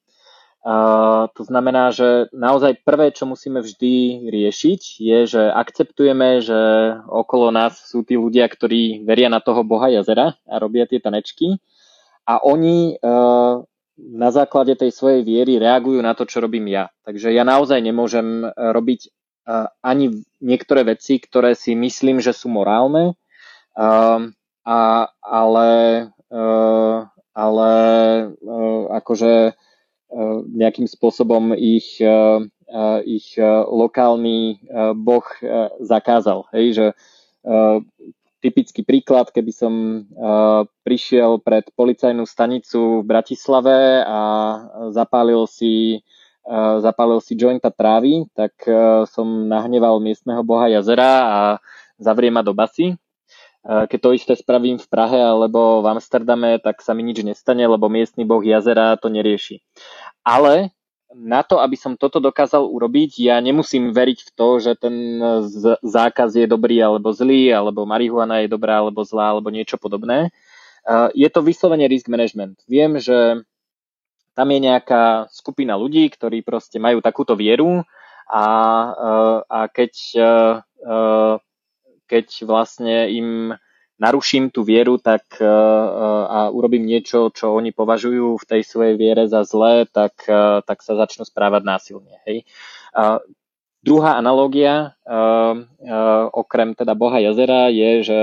Uh, 0.67 1.31
to 1.31 1.47
znamená, 1.47 1.95
že 1.95 2.27
naozaj 2.35 2.83
prvé, 2.83 3.15
čo 3.15 3.23
musíme 3.23 3.63
vždy 3.63 4.27
riešiť, 4.27 4.99
je, 4.99 5.19
že 5.23 5.41
akceptujeme, 5.47 6.43
že 6.43 6.59
okolo 7.07 7.55
nás 7.55 7.87
sú 7.87 8.03
tí 8.03 8.19
ľudia, 8.19 8.43
ktorí 8.51 9.07
veria 9.07 9.31
na 9.31 9.39
toho 9.39 9.63
boha 9.63 9.87
jazera 9.87 10.35
a 10.43 10.55
robia 10.59 10.83
tie 10.83 10.99
tanečky 10.99 11.63
a 12.27 12.43
oni 12.43 12.99
uh, 12.99 13.63
na 13.97 14.29
základe 14.29 14.77
tej 14.77 14.93
svojej 14.93 15.25
viery 15.25 15.57
reagujú 15.57 15.99
na 16.05 16.13
to, 16.13 16.29
čo 16.29 16.39
robím 16.39 16.69
ja. 16.69 16.93
Takže 17.01 17.33
ja 17.33 17.41
naozaj 17.41 17.81
nemôžem 17.81 18.45
e, 18.45 18.49
robiť 18.53 19.01
e, 19.05 19.09
ani 19.81 20.21
niektoré 20.37 20.85
veci, 20.85 21.17
ktoré 21.17 21.57
si 21.57 21.73
myslím, 21.73 22.21
že 22.21 22.31
sú 22.31 22.53
morálne, 22.53 23.17
ehm, 23.73 24.37
a, 24.67 24.79
ale, 25.25 25.69
e, 26.29 26.41
ale 27.33 27.71
akože 28.91 29.53
nejakým 30.47 30.87
spôsobom 30.87 31.51
ich, 31.53 31.99
ich 33.05 33.27
lokálny 33.67 34.39
boh 34.95 35.27
zakázal. 35.83 36.47
Hej, 36.55 36.65
že 36.73 36.85
typický 38.39 38.85
príklad, 38.85 39.33
keby 39.33 39.51
som 39.51 39.73
uh, 40.13 40.63
prišiel 40.85 41.41
pred 41.41 41.67
policajnú 41.73 42.23
stanicu 42.29 43.01
v 43.01 43.07
Bratislave 43.07 44.05
a 44.05 44.19
zapálil 44.93 45.49
si, 45.49 45.99
uh, 46.45 46.77
zapálil 46.79 47.17
si 47.19 47.33
jointa 47.33 47.73
trávy, 47.73 48.29
tak 48.37 48.53
uh, 48.69 49.09
som 49.09 49.49
nahneval 49.49 49.97
miestneho 49.97 50.45
boha 50.45 50.69
jazera 50.69 51.11
a 51.25 51.39
zavrie 51.97 52.29
ma 52.29 52.45
do 52.45 52.53
basy. 52.53 52.93
Keď 53.67 53.99
to 53.99 54.15
isté 54.15 54.33
spravím 54.39 54.79
v 54.79 54.87
Prahe 54.87 55.19
alebo 55.19 55.83
v 55.83 55.91
Amsterdame, 55.91 56.55
tak 56.55 56.79
sa 56.79 56.95
mi 56.95 57.03
nič 57.03 57.19
nestane, 57.19 57.67
lebo 57.67 57.91
miestny 57.91 58.23
boh 58.23 58.39
jazera 58.39 58.95
to 58.95 59.11
nerieši. 59.11 59.59
Ale 60.23 60.71
na 61.17 61.41
to, 61.41 61.57
aby 61.57 61.73
som 61.73 61.97
toto 61.97 62.21
dokázal 62.21 62.61
urobiť, 62.61 63.17
ja 63.25 63.41
nemusím 63.41 63.89
veriť 63.89 64.19
v 64.21 64.29
to, 64.37 64.47
že 64.61 64.77
ten 64.77 65.17
zákaz 65.81 66.37
je 66.37 66.45
dobrý 66.45 66.77
alebo 66.77 67.09
zlý, 67.09 67.49
alebo 67.49 67.89
marihuana 67.89 68.45
je 68.45 68.53
dobrá 68.53 68.85
alebo 68.85 69.01
zlá, 69.01 69.33
alebo 69.33 69.49
niečo 69.49 69.81
podobné. 69.81 70.29
Je 71.17 71.27
to 71.33 71.41
vyslovene 71.41 71.89
risk 71.89 72.07
management. 72.07 72.61
Viem, 72.69 73.01
že 73.01 73.41
tam 74.37 74.47
je 74.53 74.59
nejaká 74.61 75.27
skupina 75.33 75.73
ľudí, 75.73 76.05
ktorí 76.13 76.45
proste 76.45 76.77
majú 76.77 77.01
takúto 77.01 77.33
vieru 77.33 77.81
a, 78.29 78.45
a 79.49 79.59
keď, 79.73 79.93
keď 82.05 82.25
vlastne 82.45 83.09
im 83.09 83.57
naruším 83.97 84.53
tú 84.53 84.61
vieru 84.61 85.01
tak, 85.01 85.25
e, 85.41 85.45
e, 85.45 85.49
a 86.29 86.53
urobím 86.53 86.85
niečo, 86.85 87.33
čo 87.33 87.57
oni 87.57 87.73
považujú 87.73 88.37
v 88.37 88.45
tej 88.45 88.61
svojej 88.61 88.95
viere 88.95 89.25
za 89.25 89.41
zlé, 89.41 89.89
tak, 89.89 90.21
e, 90.29 90.61
tak 90.61 90.85
sa 90.85 90.93
začnú 90.97 91.25
správať 91.25 91.61
násilne. 91.65 92.15
Hej. 92.29 92.45
Druhá 93.77 94.17
analogia, 94.17 94.97
okrem 96.33 96.73
teda 96.73 96.97
Boha 96.97 97.21
jazera, 97.21 97.69
je, 97.69 98.03
že, 98.03 98.21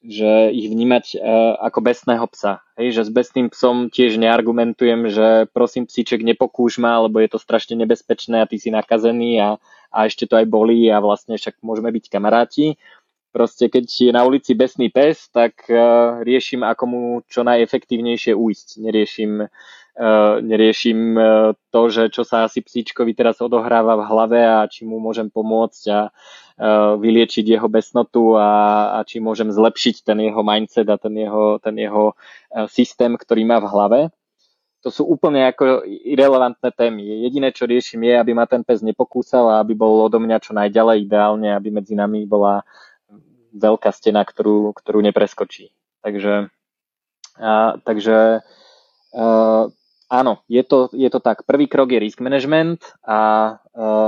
že 0.00 0.50
ich 0.56 0.72
vnímať 0.72 1.20
ako 1.60 1.78
besného 1.84 2.24
psa. 2.32 2.64
Hej, 2.80 2.96
že 2.96 3.02
s 3.06 3.10
besným 3.12 3.52
psom 3.52 3.92
tiež 3.92 4.16
neargumentujem, 4.16 5.12
že 5.12 5.52
prosím 5.52 5.84
psíček 5.84 6.24
nepokúš 6.24 6.80
ma, 6.80 6.96
lebo 7.04 7.20
je 7.20 7.28
to 7.28 7.38
strašne 7.38 7.76
nebezpečné 7.76 8.40
a 8.40 8.48
ty 8.48 8.56
si 8.56 8.72
nakazený 8.72 9.36
a, 9.36 9.60
a 9.92 9.98
ešte 10.08 10.24
to 10.24 10.40
aj 10.40 10.48
bolí 10.48 10.88
a 10.88 10.98
vlastne 10.98 11.36
však 11.36 11.60
môžeme 11.60 11.92
byť 11.92 12.04
kamaráti 12.08 12.80
Proste 13.36 13.68
keď 13.68 13.84
je 13.84 14.12
na 14.16 14.24
ulici 14.24 14.56
besný 14.56 14.88
pes, 14.88 15.28
tak 15.28 15.68
uh, 15.68 16.24
riešim, 16.24 16.64
ako 16.64 16.84
mu 16.88 17.02
čo 17.28 17.44
najefektívnejšie 17.44 18.32
ujsť. 18.32 18.80
Neriešim, 18.80 19.44
uh, 19.44 20.40
neriešim 20.40 20.98
uh, 21.12 21.52
to, 21.68 21.82
že 21.92 22.08
čo 22.16 22.24
sa 22.24 22.48
asi 22.48 22.64
psíčkovi 22.64 23.12
teraz 23.12 23.44
odohráva 23.44 23.92
v 24.00 24.08
hlave 24.08 24.40
a 24.40 24.64
či 24.64 24.88
mu 24.88 25.04
môžem 25.04 25.28
pomôcť 25.28 25.82
a 25.92 26.00
uh, 26.08 26.96
vyliečiť 26.96 27.44
jeho 27.44 27.68
besnotu 27.68 28.40
a, 28.40 28.96
a 28.96 28.98
či 29.04 29.20
môžem 29.20 29.52
zlepšiť 29.52 30.08
ten 30.08 30.16
jeho 30.24 30.40
mindset 30.40 30.88
a 30.88 30.96
ten 30.96 31.12
jeho, 31.20 31.60
ten 31.60 31.76
jeho 31.76 32.16
uh, 32.16 32.64
systém, 32.72 33.20
ktorý 33.20 33.44
má 33.44 33.60
v 33.60 33.68
hlave 33.68 34.00
to 34.86 34.94
sú 34.94 35.02
úplne 35.02 35.42
ako 35.50 35.82
irrelevantné 35.82 36.70
témy. 36.70 37.26
Jediné, 37.26 37.50
čo 37.50 37.66
riešim, 37.66 38.06
je, 38.06 38.14
aby 38.22 38.30
ma 38.38 38.46
ten 38.46 38.62
pes 38.62 38.86
nepokúsal 38.86 39.50
a 39.50 39.58
aby 39.58 39.74
bol 39.74 40.06
odo 40.06 40.22
mňa 40.22 40.38
čo 40.38 40.54
najďalej, 40.54 41.10
ideálne, 41.10 41.50
aby 41.58 41.74
medzi 41.74 41.98
nami 41.98 42.22
bola 42.22 42.62
veľká 43.56 43.90
stena, 43.90 44.22
ktorú, 44.22 44.76
ktorú 44.76 45.00
nepreskočí. 45.00 45.72
Takže, 46.04 46.52
a, 47.40 47.80
takže 47.80 48.44
a, 49.16 49.24
áno, 50.12 50.32
je 50.46 50.62
to, 50.62 50.92
je 50.92 51.08
to 51.08 51.20
tak. 51.24 51.48
Prvý 51.48 51.66
krok 51.66 51.90
je 51.90 51.98
risk 51.98 52.20
management 52.20 52.84
a, 53.02 53.10
a, 53.10 53.20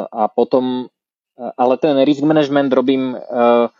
a 0.07 0.23
potom, 0.29 0.93
ale 1.35 1.75
ten 1.81 1.97
risk 2.05 2.23
management 2.23 2.71
robím, 2.77 3.17
a, 3.17 3.73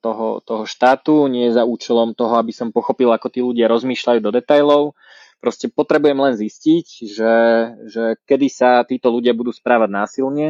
toho, 0.00 0.40
toho 0.40 0.64
štátu, 0.64 1.28
nie 1.28 1.52
za 1.52 1.68
účelom 1.68 2.16
toho, 2.16 2.40
aby 2.40 2.56
som 2.56 2.72
pochopil, 2.72 3.12
ako 3.12 3.28
tí 3.28 3.44
ľudia 3.44 3.68
rozmýšľajú 3.68 4.24
do 4.24 4.32
detajlov, 4.32 4.96
Proste 5.36 5.68
potrebujem 5.68 6.16
len 6.16 6.34
zistiť, 6.34 6.86
že, 7.06 7.34
že 7.86 8.04
kedy 8.24 8.48
sa 8.48 8.82
títo 8.88 9.12
ľudia 9.12 9.36
budú 9.36 9.52
správať 9.52 9.90
násilne 9.92 10.48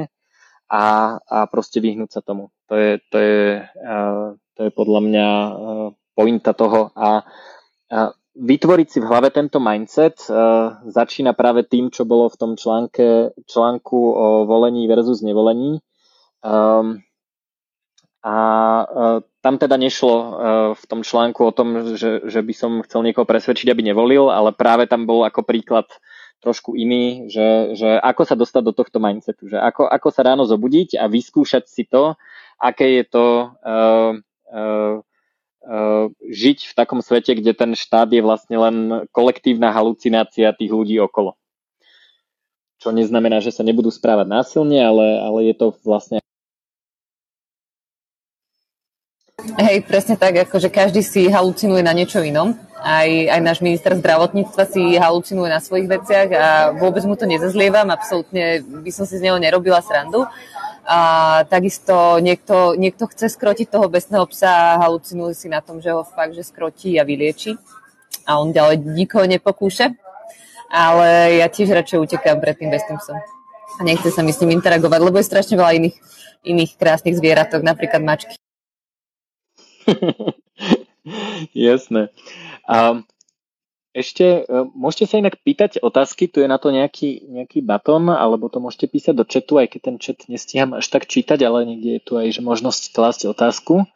a, 0.70 1.18
a 1.20 1.39
proste 1.51 1.82
vyhnúť 1.82 2.11
sa 2.16 2.20
tomu. 2.22 2.55
To 2.70 2.74
je, 2.78 3.03
to 3.11 3.16
je, 3.18 3.45
to 4.55 4.61
je 4.66 4.70
podľa 4.72 5.01
mňa 5.03 5.28
pointa 6.16 6.57
toho 6.57 6.95
a, 6.97 7.22
a 7.93 8.14
vytvoriť 8.37 8.89
si 8.89 8.99
v 9.01 9.09
hlave 9.09 9.32
tento 9.32 9.59
mindset 9.59 10.20
začína 10.87 11.32
práve 11.32 11.64
tým, 11.64 11.89
čo 11.89 12.05
bolo 12.05 12.28
v 12.28 12.37
tom 12.37 12.53
článke, 12.55 13.37
článku 13.49 13.97
o 13.97 14.26
volení 14.45 14.84
versus 14.87 15.24
nevolení. 15.24 15.80
Um, 16.45 17.01
a 18.26 18.37
tam 19.47 19.62
teda 19.62 19.78
nešlo 19.78 20.14
uh, 20.18 20.26
v 20.74 20.84
tom 20.90 21.07
článku 21.07 21.38
o 21.47 21.55
tom, 21.55 21.94
že, 21.94 22.26
že 22.26 22.42
by 22.42 22.51
som 22.51 22.82
chcel 22.82 23.07
niekoho 23.07 23.22
presvedčiť, 23.22 23.70
aby 23.70 23.86
nevolil, 23.86 24.26
ale 24.26 24.51
práve 24.51 24.90
tam 24.90 25.07
bol 25.07 25.22
ako 25.22 25.47
príklad 25.47 25.86
trošku 26.42 26.74
iný, 26.74 27.30
že, 27.30 27.78
že 27.78 27.94
ako 28.03 28.22
sa 28.26 28.34
dostať 28.34 28.62
do 28.66 28.74
tohto 28.74 28.99
mindsetu, 28.99 29.47
že 29.47 29.62
ako, 29.62 29.86
ako 29.86 30.09
sa 30.11 30.26
ráno 30.26 30.51
zobudiť 30.51 30.99
a 30.99 31.07
vyskúšať 31.07 31.70
si 31.70 31.86
to, 31.86 32.18
aké 32.59 32.99
je 32.99 33.05
to 33.07 33.26
uh, 33.62 34.18
uh, 34.51 34.94
uh, 35.62 36.05
žiť 36.26 36.59
v 36.66 36.72
takom 36.74 36.99
svete, 36.99 37.38
kde 37.38 37.55
ten 37.55 37.78
štát 37.78 38.11
je 38.11 38.26
vlastne 38.26 38.59
len 38.59 38.76
kolektívna 39.14 39.70
halucinácia 39.70 40.51
tých 40.59 40.74
ľudí 40.74 40.99
okolo. 40.99 41.38
Čo 42.82 42.90
neznamená, 42.90 43.38
že 43.38 43.55
sa 43.55 43.62
nebudú 43.62 43.94
správať 43.94 44.26
násilne, 44.26 44.82
ale, 44.82 45.07
ale 45.22 45.38
je 45.49 45.55
to 45.55 45.70
vlastne 45.86 46.18
Hej, 49.55 49.86
presne 49.86 50.18
tak, 50.18 50.51
akože 50.51 50.66
každý 50.66 51.07
si 51.07 51.30
halucinuje 51.30 51.86
na 51.86 51.94
niečo 51.94 52.18
inom. 52.18 52.59
Aj, 52.82 53.07
aj 53.07 53.40
náš 53.40 53.59
minister 53.62 53.94
zdravotníctva 53.94 54.64
si 54.66 54.99
halucinuje 54.99 55.49
na 55.49 55.62
svojich 55.62 55.86
veciach 55.86 56.28
a 56.34 56.47
vôbec 56.74 57.07
mu 57.07 57.14
to 57.14 57.24
nezazlievam, 57.24 57.88
absolútne 57.88 58.61
by 58.61 58.90
som 58.92 59.07
si 59.07 59.16
z 59.16 59.24
neho 59.30 59.38
nerobila 59.38 59.78
srandu. 59.80 60.26
A 60.86 61.42
takisto 61.51 62.22
niekto, 62.22 62.78
niekto 62.78 63.11
chce 63.11 63.26
skrotiť 63.34 63.74
toho 63.74 63.90
besného 63.90 64.22
psa 64.30 64.78
a 64.78 64.82
halucinuje 64.86 65.34
si 65.34 65.51
na 65.51 65.59
tom, 65.59 65.82
že 65.82 65.90
ho 65.90 66.07
fakt, 66.07 66.34
že 66.34 66.47
skrotí 66.47 66.94
a 66.99 67.03
vylieči. 67.03 67.59
A 68.22 68.38
on 68.38 68.55
ďalej 68.55 68.82
nikoho 68.86 69.26
nepokúša. 69.26 69.90
Ale 70.70 71.38
ja 71.42 71.47
tiež 71.51 71.74
radšej 71.74 71.99
utekám 72.07 72.38
pred 72.38 72.55
tým 72.59 72.70
besným 72.70 72.99
psom. 73.03 73.18
A 73.76 73.80
nechce 73.82 74.14
sa 74.14 74.22
mi 74.22 74.30
s 74.30 74.38
ním 74.42 74.59
interagovať, 74.59 75.01
lebo 75.03 75.18
je 75.18 75.26
strašne 75.26 75.59
veľa 75.59 75.74
iných, 75.74 75.97
iných 76.47 76.72
krásnych 76.78 77.18
zvieratok, 77.18 77.66
napríklad 77.66 78.03
mačky. 78.03 78.38
Jasné. 81.55 82.11
A 82.66 83.01
ešte 83.97 84.45
e, 84.45 84.68
môžete 84.76 85.09
sa 85.09 85.16
inak 85.16 85.41
pýtať 85.41 85.80
otázky, 85.80 86.28
tu 86.28 86.45
je 86.45 86.49
na 86.51 86.61
to 86.61 86.68
nejaký, 86.68 87.24
nejaký 87.32 87.64
baton, 87.64 88.12
alebo 88.12 88.53
to 88.53 88.61
môžete 88.61 88.93
písať 88.93 89.14
do 89.16 89.24
chatu, 89.24 89.57
aj 89.57 89.72
keď 89.72 89.80
ten 89.80 89.97
chat 89.97 90.18
nestíham 90.28 90.76
až 90.76 90.84
tak 90.93 91.09
čítať, 91.09 91.41
ale 91.41 91.64
niekde 91.64 91.97
je 91.97 92.03
tu 92.05 92.12
aj 92.20 92.28
že 92.28 92.45
možnosť 92.45 92.93
klásť 92.93 93.20
otázku. 93.32 93.89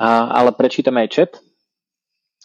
A, 0.00 0.08
ale 0.32 0.56
prečítam 0.56 0.96
aj 0.96 1.08
chat. 1.12 1.32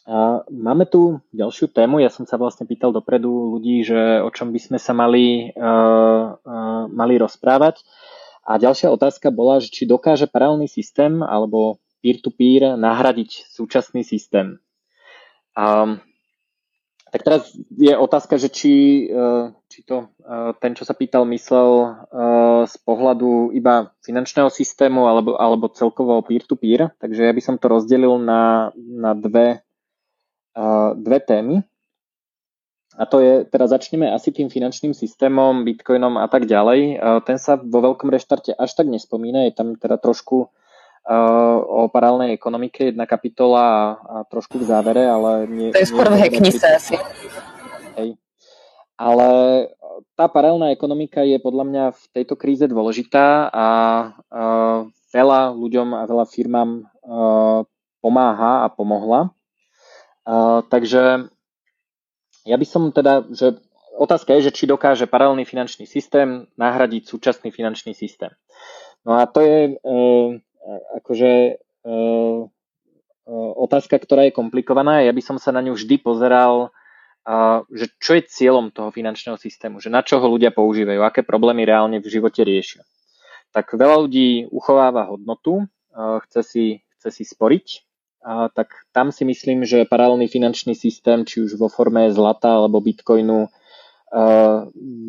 A 0.03 0.43
máme 0.49 0.84
tu 0.89 1.23
ďalšiu 1.32 1.71
tému, 1.71 2.03
ja 2.03 2.11
som 2.11 2.27
sa 2.27 2.36
vlastne 2.36 2.67
pýtal 2.67 2.91
dopredu 2.91 3.55
ľudí, 3.55 3.86
že 3.86 4.19
o 4.19 4.27
čom 4.34 4.51
by 4.51 4.59
sme 4.59 4.79
sa 4.82 4.91
mali, 4.97 5.53
uh, 5.53 6.36
uh, 6.41 6.84
mali 6.89 7.21
rozprávať. 7.21 7.86
A 8.41 8.57
ďalšia 8.57 8.89
otázka 8.89 9.29
bola, 9.29 9.61
že 9.61 9.69
či 9.69 9.86
dokáže 9.86 10.25
paralelný 10.25 10.65
systém 10.65 11.21
alebo 11.21 11.77
peer-to-peer 12.02 12.76
nahradiť 12.76 13.47
súčasný 13.54 14.02
systém. 14.02 14.58
A, 15.56 15.95
tak 17.12 17.28
teraz 17.28 17.52
je 17.76 17.91
otázka, 17.91 18.39
že 18.39 18.47
či, 18.47 18.74
e, 19.12 19.52
či 19.68 19.84
to 19.84 20.08
e, 20.24 20.56
ten, 20.64 20.72
čo 20.72 20.88
sa 20.88 20.95
pýtal, 20.95 21.28
myslel 21.28 21.70
e, 21.84 21.88
z 22.72 22.76
pohľadu 22.88 23.52
iba 23.52 23.91
finančného 23.99 24.47
systému 24.47 25.12
alebo, 25.12 25.36
alebo 25.36 25.68
celkovo 25.68 26.24
peer-to-peer. 26.24 26.95
Takže 27.04 27.28
ja 27.28 27.34
by 27.36 27.41
som 27.43 27.60
to 27.60 27.68
rozdelil 27.68 28.16
na, 28.16 28.72
na 28.80 29.12
dve, 29.12 29.60
dve 30.95 31.20
témy. 31.20 31.68
A 32.95 33.04
to 33.08 33.20
je, 33.20 33.43
teraz 33.47 33.76
začneme 33.76 34.08
asi 34.08 34.32
tým 34.32 34.47
finančným 34.47 34.95
systémom, 34.95 35.68
bitcoinom 35.68 36.16
a 36.20 36.28
tak 36.28 36.47
ďalej. 36.47 36.99
Ten 37.24 37.39
sa 37.39 37.56
vo 37.56 37.80
veľkom 37.80 38.12
reštarte 38.12 38.52
až 38.52 38.72
tak 38.76 38.91
nespomína, 38.91 39.47
je 39.47 39.56
tam 39.56 39.80
teda 39.80 39.95
trošku 39.95 40.52
o 41.66 41.89
paralelnej 41.89 42.38
ekonomike, 42.38 42.93
jedna 42.93 43.10
kapitola 43.10 43.62
a, 43.62 43.82
a 44.06 44.16
trošku 44.30 44.62
v 44.62 44.70
závere, 44.70 45.10
ale... 45.10 45.49
Nie, 45.49 45.70
to 45.74 45.82
je 45.82 45.89
skôr 45.89 46.06
v 46.06 46.22
hacknise 46.22 46.68
asi. 46.68 46.95
Hej. 47.97 48.22
Ale 49.02 49.28
tá 50.14 50.30
paralelná 50.30 50.70
ekonomika 50.70 51.26
je 51.26 51.41
podľa 51.41 51.66
mňa 51.66 51.84
v 51.97 52.04
tejto 52.14 52.38
kríze 52.38 52.70
dôležitá 52.70 53.49
a, 53.49 53.49
a 53.49 53.68
veľa 55.10 55.41
ľuďom 55.58 55.97
a 55.97 56.02
veľa 56.06 56.26
firmám 56.30 56.70
a, 56.86 57.66
pomáha 57.97 58.66
a 58.66 58.68
pomohla. 58.70 59.34
A, 60.30 60.62
takže 60.70 61.34
ja 62.45 62.56
by 62.62 62.66
som 62.70 62.93
teda, 62.93 63.26
že 63.34 63.58
otázka 63.97 64.38
je, 64.38 64.49
že 64.49 64.56
či 64.56 64.70
dokáže 64.70 65.10
paralelný 65.10 65.49
finančný 65.49 65.89
systém 65.89 66.45
nahradiť 66.62 67.10
súčasný 67.10 67.49
finančný 67.49 67.97
systém. 67.97 68.30
No 69.02 69.18
a 69.18 69.26
to 69.26 69.41
je 69.41 69.82
akože 71.01 71.32
e, 71.51 71.53
otázka, 73.57 73.97
ktorá 73.97 74.28
je 74.28 74.38
komplikovaná. 74.38 75.05
Ja 75.05 75.14
by 75.14 75.22
som 75.24 75.38
sa 75.38 75.53
na 75.53 75.62
ňu 75.64 75.78
vždy 75.78 76.01
pozeral, 76.01 76.74
že 77.70 77.86
čo 78.01 78.18
je 78.18 78.26
cieľom 78.26 78.74
toho 78.74 78.89
finančného 78.89 79.38
systému, 79.38 79.78
že 79.78 79.93
na 79.93 80.01
čo 80.01 80.18
ho 80.18 80.26
ľudia 80.26 80.49
používajú, 80.49 81.05
aké 81.05 81.22
problémy 81.22 81.70
reálne 81.70 82.01
v 82.01 82.09
živote 82.09 82.41
riešia. 82.41 82.82
Tak 83.53 83.78
veľa 83.78 84.09
ľudí 84.09 84.49
uchováva 84.49 85.05
hodnotu, 85.05 85.70
chce 85.93 86.41
si, 86.41 86.66
chce 86.97 87.09
si 87.14 87.24
sporiť, 87.30 87.68
tak 88.57 88.74
tam 88.89 89.14
si 89.14 89.22
myslím, 89.30 89.70
že 89.70 89.86
paralelný 89.86 90.34
finančný 90.34 90.74
systém, 90.74 91.22
či 91.22 91.45
už 91.45 91.62
vo 91.62 91.70
forme 91.70 92.09
zlata 92.09 92.57
alebo 92.57 92.82
bitcoinu, 92.82 93.45
Uh, 93.45 93.61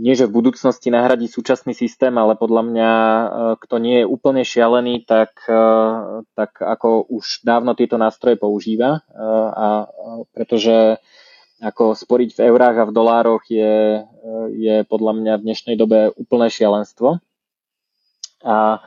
nie, 0.03 0.15
že 0.15 0.31
v 0.31 0.37
budúcnosti 0.39 0.87
nahradí 0.87 1.27
súčasný 1.27 1.75
systém, 1.75 2.15
ale 2.15 2.39
podľa 2.39 2.63
mňa, 2.63 2.91
uh, 2.95 3.27
kto 3.59 3.83
nie 3.83 4.03
je 4.03 4.07
úplne 4.07 4.47
šialený, 4.47 5.03
tak, 5.03 5.35
uh, 5.51 6.23
tak 6.39 6.63
ako 6.63 7.11
už 7.11 7.43
dávno 7.43 7.75
tieto 7.75 7.99
nástroje 7.99 8.39
používa. 8.39 9.03
A 9.59 9.91
pretože 10.31 11.03
ako 11.63 11.95
sporiť 11.95 12.35
v 12.35 12.41
eurách 12.47 12.77
a 12.79 12.89
v 12.91 12.95
dolároch 12.95 13.47
je, 13.47 14.03
je 14.55 14.77
podľa 14.87 15.13
mňa 15.15 15.33
v 15.39 15.45
dnešnej 15.47 15.77
dobe 15.79 16.11
úplné 16.19 16.51
šialenstvo. 16.51 17.23
A 18.43 18.83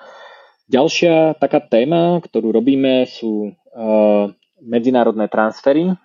ďalšia 0.67 1.39
taká 1.39 1.63
téma, 1.63 2.19
ktorú 2.19 2.51
robíme, 2.51 3.07
sú 3.07 3.55
medzinárodné 4.59 5.31
transfery. 5.31 5.95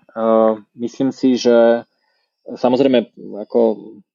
Myslím 0.79 1.11
si, 1.11 1.35
že 1.35 1.90
Samozrejme, 2.49 3.13
ako 3.47 3.59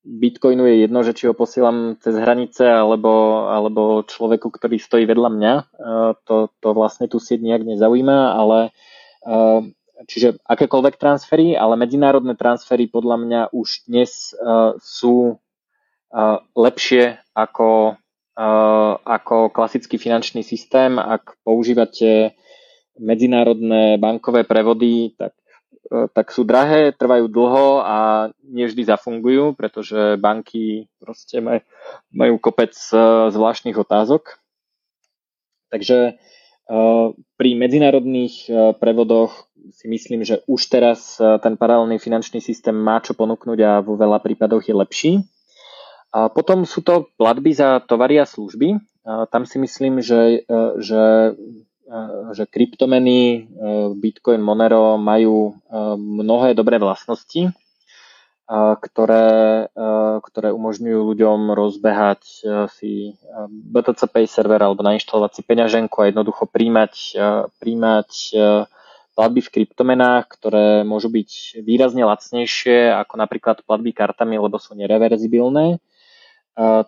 Bitcoinu 0.05 0.65
je 0.65 0.76
jedno, 0.86 1.05
že 1.05 1.13
či 1.13 1.30
ho 1.30 1.38
posielam 1.38 1.95
cez 2.01 2.17
hranice 2.17 2.65
alebo, 2.65 3.45
alebo 3.47 4.01
človeku, 4.03 4.49
ktorý 4.49 4.82
stojí 4.82 5.05
vedľa 5.05 5.30
mňa. 5.30 5.53
E, 5.53 5.63
to, 6.26 6.49
to 6.61 6.69
vlastne 6.73 7.05
tu 7.05 7.21
sieť 7.21 7.41
nejak 7.45 7.63
nezaujíma, 7.63 8.34
ale 8.34 8.59
e, 9.26 9.32
čiže 10.09 10.41
akékoľvek 10.41 10.95
transfery, 10.97 11.53
ale 11.53 11.80
medzinárodné 11.80 12.34
transfery 12.36 12.89
podľa 12.89 13.17
mňa 13.21 13.41
už 13.53 13.88
dnes 13.88 14.34
e, 14.34 14.78
sú 14.82 15.38
lepšie 16.55 17.19
ako, 17.36 17.99
ako 19.03 19.38
klasický 19.51 19.99
finančný 19.99 20.47
systém. 20.47 20.95
Ak 20.95 21.36
používate 21.43 22.39
medzinárodné 22.95 23.99
bankové 23.99 24.47
prevody, 24.47 25.11
tak 25.19 25.36
tak 25.90 26.34
sú 26.34 26.44
drahé, 26.44 26.92
trvajú 26.94 27.30
dlho 27.30 27.86
a 27.86 27.98
nevždy 28.42 28.90
zafungujú, 28.90 29.54
pretože 29.54 30.18
banky 30.18 30.90
proste 30.98 31.42
maj, 31.42 31.62
majú 32.10 32.42
kopec 32.42 32.74
e, 32.74 32.98
zvláštnych 33.30 33.78
otázok. 33.78 34.42
Takže 35.70 35.98
e, 36.10 36.14
pri 37.14 37.50
medzinárodných 37.54 38.50
prevodoch 38.82 39.50
si 39.74 39.90
myslím, 39.90 40.22
že 40.22 40.46
už 40.46 40.62
teraz 40.70 41.18
ten 41.18 41.58
paralelný 41.58 41.98
finančný 41.98 42.38
systém 42.38 42.78
má 42.78 43.02
čo 43.02 43.18
ponúknuť 43.18 43.60
a 43.66 43.72
vo 43.82 43.98
veľa 43.98 44.22
prípadoch 44.22 44.62
je 44.62 44.76
lepší. 44.78 45.14
A 46.14 46.30
potom 46.30 46.70
sú 46.70 46.86
to 46.86 47.10
platby 47.18 47.52
za 47.52 47.82
tovary 47.82 48.22
a 48.22 48.30
služby. 48.30 48.78
Tam 49.04 49.44
si 49.50 49.58
myslím, 49.58 50.06
že, 50.06 50.46
že 50.80 51.34
že 52.34 52.50
kryptomeny 52.50 53.46
Bitcoin, 54.02 54.42
Monero 54.42 54.98
majú 54.98 55.54
mnohé 55.98 56.58
dobré 56.58 56.82
vlastnosti, 56.82 57.54
ktoré, 58.82 59.28
ktoré 60.22 60.50
umožňujú 60.54 61.00
ľuďom 61.02 61.54
rozbehať 61.54 62.22
si 62.74 63.18
BTC 63.50 64.02
Pay 64.10 64.26
server 64.30 64.62
alebo 64.62 64.86
nainštalovať 64.86 65.32
si 65.34 65.42
peňaženku 65.42 65.98
a 66.02 66.10
jednoducho 66.14 66.46
príjmať, 66.50 66.94
príjmať 67.58 68.10
platby 69.18 69.42
v 69.42 69.54
kryptomenách, 69.54 70.30
ktoré 70.30 70.68
môžu 70.86 71.10
byť 71.10 71.62
výrazne 71.66 72.06
lacnejšie 72.06 72.94
ako 72.94 73.14
napríklad 73.18 73.66
platby 73.66 73.96
kartami, 73.96 74.38
lebo 74.38 74.62
sú 74.62 74.78
nereverzibilné 74.78 75.82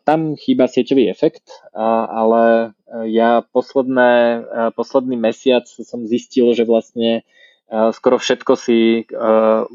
tam 0.08 0.40
chýba 0.40 0.72
sieťový 0.72 1.12
efekt, 1.12 1.44
ale 1.76 2.72
e, 2.88 3.12
ja 3.12 3.44
posledné, 3.44 4.12
e, 4.16 4.40
posledný 4.72 5.20
mesiac 5.20 5.68
som 5.68 6.08
zistil, 6.08 6.56
že 6.56 6.64
vlastne 6.64 7.22
e, 7.68 7.82
skoro 7.92 8.16
všetko 8.16 8.56
si 8.56 9.04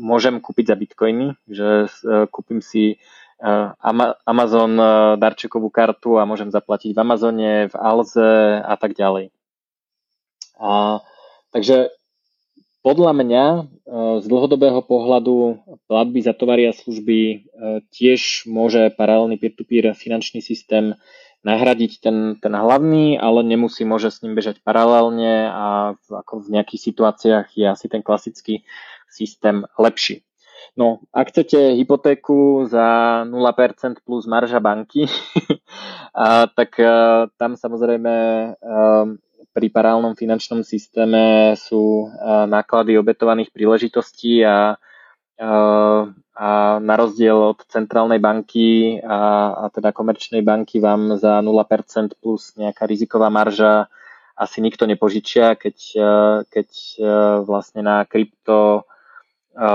môžem 0.01 0.41
kúpiť 0.41 0.65
za 0.73 0.77
bitcoiny, 0.81 1.37
že 1.45 1.93
kúpim 2.33 2.65
si 2.65 2.97
Amazon 4.25 4.79
darčekovú 5.19 5.69
kartu 5.69 6.17
a 6.17 6.25
môžem 6.25 6.49
zaplatiť 6.49 6.95
v 6.95 7.03
Amazone, 7.03 7.53
v 7.69 7.75
Alze 7.75 8.63
a 8.63 8.79
tak 8.79 8.95
ďalej. 8.95 9.35
A, 10.63 11.03
takže 11.51 11.91
podľa 12.83 13.13
mňa 13.15 13.45
z 14.23 14.25
dlhodobého 14.27 14.83
pohľadu 14.83 15.63
platby 15.87 16.21
za 16.23 16.35
tovary 16.35 16.67
a 16.67 16.77
služby 16.77 17.49
tiež 17.95 18.51
môže 18.51 18.91
paralelný 18.95 19.39
peer-to-peer 19.39 19.95
finančný 19.95 20.43
systém 20.43 20.99
nahradiť 21.43 21.93
ten, 21.99 22.19
ten 22.39 22.55
hlavný, 22.55 23.19
ale 23.19 23.43
nemusí, 23.43 23.83
môže 23.83 24.15
s 24.15 24.23
ním 24.23 24.39
bežať 24.39 24.63
paralelne 24.63 25.51
a 25.51 25.67
ako 25.99 26.47
v 26.47 26.59
nejakých 26.59 26.83
situáciách 26.91 27.47
je 27.59 27.67
asi 27.67 27.87
ten 27.91 28.03
klasický 28.03 28.63
systém 29.11 29.67
lepší. 29.75 30.23
No, 30.73 31.05
ak 31.13 31.29
chcete 31.29 31.77
hypotéku 31.77 32.65
za 32.65 33.21
0% 33.29 34.01
plus 34.07 34.25
marža 34.25 34.57
banky, 34.63 35.05
a, 36.17 36.49
tak 36.49 36.81
a, 36.81 37.29
tam 37.37 37.59
samozrejme 37.59 38.15
a, 38.15 38.55
pri 39.53 39.69
paralelnom 39.69 40.17
finančnom 40.17 40.65
systéme 40.65 41.55
sú 41.55 42.09
a, 42.09 42.49
náklady 42.49 42.97
obetovaných 42.97 43.53
príležitostí 43.53 44.43
a, 44.43 44.77
a 45.37 45.49
a 46.33 46.81
na 46.81 46.95
rozdiel 46.97 47.37
od 47.37 47.61
centrálnej 47.69 48.17
banky 48.17 48.97
a, 49.05 49.53
a 49.53 49.65
teda 49.69 49.93
komerčnej 49.93 50.41
banky 50.41 50.81
vám 50.81 51.21
za 51.21 51.45
0% 51.45 52.17
plus 52.17 52.57
nejaká 52.57 52.89
riziková 52.89 53.29
marža 53.29 53.93
asi 54.33 54.65
nikto 54.65 54.89
nepožičia, 54.89 55.61
keď, 55.61 55.77
e, 55.93 56.13
keď 56.49 56.69
e, 56.73 57.03
vlastne 57.45 57.85
na 57.85 58.09
krypto 58.09 58.81
e, 58.81 58.83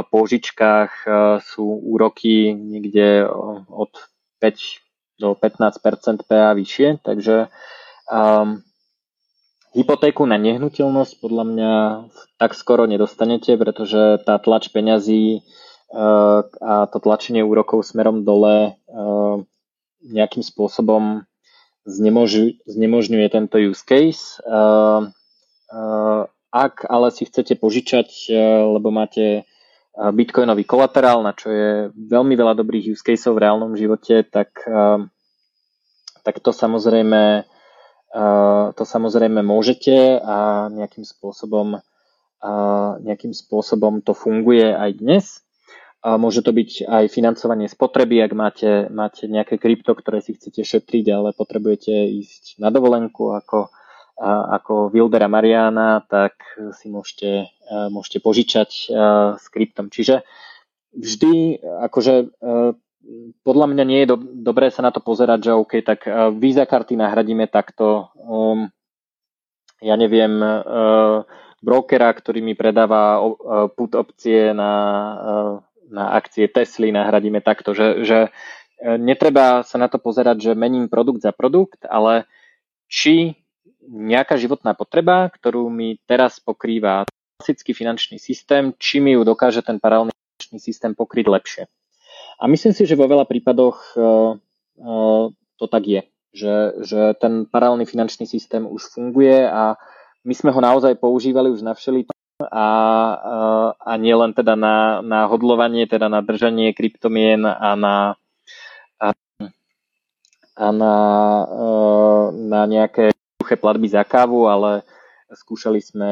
požičkách 0.09 1.05
sú 1.45 1.65
úroky 1.86 2.57
niekde 2.57 3.30
od 3.69 3.93
5 4.41 5.21
do 5.21 5.38
15% 5.38 6.25
PA 6.25 6.53
vyššie, 6.57 7.01
takže 7.01 7.49
um, 8.05 8.61
hypotéku 9.78 10.25
na 10.25 10.41
nehnuteľnosť 10.41 11.13
podľa 11.21 11.43
mňa 11.45 11.71
tak 12.41 12.57
skoro 12.57 12.89
nedostanete, 12.89 13.53
pretože 13.53 14.17
tá 14.25 14.41
tlač 14.41 14.73
peňazí 14.73 15.45
Eh, 15.88 16.41
a 16.43 16.73
to 16.91 16.99
tlačenie 16.99 17.47
úrokov 17.47 17.88
smerom 17.88 18.28
dole 18.28 18.75
eh, 18.75 19.36
nejakým 20.03 20.43
spôsobom 20.43 21.23
znemožňuje 21.88 23.28
tento 23.32 23.55
use 23.55 23.88
case. 23.88 24.43
Eh, 24.43 25.01
ak 26.47 26.75
ale 26.91 27.07
si 27.11 27.28
chcete 27.28 27.59
požičať, 27.59 28.32
lebo 28.71 28.88
máte 28.88 29.43
bitcoinový 29.99 30.63
kolaterál, 30.63 31.19
na 31.19 31.36
čo 31.36 31.51
je 31.51 31.91
veľmi 31.91 32.39
veľa 32.39 32.55
dobrých 32.55 32.95
use 32.95 33.03
caseov 33.03 33.36
v 33.36 33.43
reálnom 33.43 33.75
živote, 33.75 34.23
tak, 34.23 34.55
tak 36.23 36.36
to 36.39 36.51
samozrejme 36.55 37.43
to 38.12 38.84
samozrejme 38.84 39.43
môžete 39.43 40.22
a 40.24 40.68
nejakým 40.72 41.03
spôsobom 41.03 41.80
nejakým 43.01 43.34
spôsobom 43.34 44.05
to 44.05 44.14
funguje 44.14 44.70
aj 44.70 44.91
dnes. 45.01 45.26
Môže 46.05 46.45
to 46.45 46.53
byť 46.53 46.86
aj 46.86 47.05
financovanie 47.10 47.66
spotreby, 47.66 48.22
ak 48.22 48.34
máte, 48.38 48.72
máte 48.93 49.26
nejaké 49.26 49.58
krypto, 49.58 49.97
ktoré 49.97 50.22
si 50.22 50.38
chcete 50.38 50.62
šetriť, 50.62 51.05
ale 51.10 51.34
potrebujete 51.34 51.89
ísť 51.91 52.62
na 52.62 52.70
dovolenku 52.70 53.34
ako, 53.34 53.74
ako 54.22 54.93
Wildera 54.93 55.26
Mariana, 55.26 56.05
tak 56.05 56.38
si 56.78 56.93
môžete, 56.93 57.49
môžete 57.89 58.22
požičať 58.22 58.70
s 59.36 59.45
kryptom. 59.49 59.89
Čiže 59.89 60.22
vždy, 60.93 61.66
akože 61.89 62.38
podľa 63.43 63.68
mňa 63.72 63.84
nie 63.88 63.99
je 64.03 64.12
do, 64.12 64.18
dobré 64.20 64.68
sa 64.68 64.84
na 64.84 64.91
to 64.91 64.99
pozerať, 64.99 65.51
že 65.51 65.51
OK, 65.55 65.80
tak 65.80 66.03
Visa 66.39 66.68
karty 66.68 66.99
nahradíme 66.99 67.47
takto. 67.47 68.12
Um, 68.20 68.68
ja 69.80 69.95
neviem, 69.95 70.43
uh, 70.43 71.24
brokera, 71.64 72.12
ktorý 72.12 72.43
mi 72.43 72.53
predáva 72.58 73.24
uh, 73.24 73.72
put 73.72 73.95
opcie 73.95 74.51
na 74.51 74.72
uh, 75.16 75.68
na 75.89 76.14
akcie 76.16 76.47
Tesly 76.51 76.91
nahradíme 76.91 77.39
takto, 77.39 77.72
že, 77.72 78.03
že 78.03 78.20
e, 78.28 78.30
netreba 78.99 79.64
sa 79.64 79.80
na 79.80 79.88
to 79.88 79.97
pozerať, 79.97 80.51
že 80.51 80.60
mením 80.60 80.91
produkt 80.91 81.24
za 81.24 81.32
produkt, 81.32 81.88
ale 81.88 82.28
či 82.91 83.36
nejaká 83.88 84.36
životná 84.36 84.76
potreba, 84.76 85.32
ktorú 85.32 85.72
mi 85.72 85.99
teraz 86.03 86.43
pokrýva 86.43 87.08
klasický 87.39 87.72
finančný 87.72 88.20
systém, 88.20 88.76
či 88.76 88.99
mi 88.99 89.16
ju 89.16 89.24
dokáže 89.24 89.64
ten 89.64 89.80
paralelný 89.80 90.12
finančný 90.12 90.60
systém 90.60 90.91
pokryť 90.91 91.26
lepšie. 91.32 91.64
A 92.38 92.45
myslím 92.45 92.73
si, 92.73 92.85
že 92.85 92.93
vo 92.93 93.09
veľa 93.09 93.25
prípadoch 93.25 93.97
uh, 93.97 94.38
uh, 94.77 95.25
to 95.57 95.65
tak 95.65 95.83
je, 95.89 96.01
že, 96.38 96.55
že 96.85 97.01
ten 97.17 97.49
paralelný 97.49 97.89
finančný 97.89 98.29
systém 98.29 98.61
už 98.61 98.93
funguje 98.93 99.41
a 99.49 99.73
my 100.21 100.33
sme 100.38 100.53
ho 100.53 100.61
naozaj 100.61 101.01
používali 101.01 101.49
už 101.49 101.65
na 101.65 101.73
všeličo 101.73 102.13
a, 102.45 102.67
a 103.73 103.91
nie 103.97 104.13
len 104.13 104.29
teda 104.38 104.53
na, 104.53 105.01
na 105.01 105.25
hodlovanie, 105.25 105.89
teda 105.89 106.05
na 106.05 106.21
držanie 106.21 106.77
kryptomien 106.77 107.41
a 107.41 107.73
na, 107.73 108.13
a, 109.01 109.07
a 110.53 110.67
na, 110.69 110.95
na 112.29 112.61
nejaké 112.69 113.17
suché 113.41 113.57
platby 113.57 113.89
za 113.89 114.05
kávu, 114.05 114.45
ale 114.45 114.85
skúšali 115.33 115.81
sme 115.81 116.11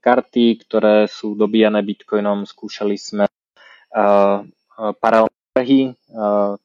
karty, 0.00 0.64
ktoré 0.64 1.04
sú 1.04 1.36
dobíjane 1.36 1.84
bitcoinom, 1.84 2.48
skúšali 2.48 2.96
sme 2.96 3.28
paralelné 5.02 5.41
trhy 5.62 5.94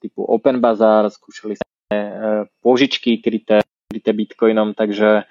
typu 0.01 0.25
Open 0.25 0.57
Bazaar, 0.57 1.05
skúšali 1.13 1.53
sme 1.53 1.97
požičky 2.65 3.21
kryté, 3.21 3.61
kryté 3.93 4.09
bitcoinom, 4.09 4.73
takže 4.73 5.21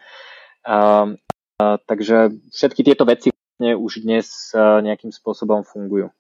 takže 1.58 2.16
všetky 2.54 2.86
tieto 2.86 3.02
veci 3.02 3.34
vlastne 3.34 3.74
už 3.74 4.06
dnes 4.06 4.54
nejakým 4.54 5.10
spôsobom 5.10 5.66
fungujú. 5.66 6.14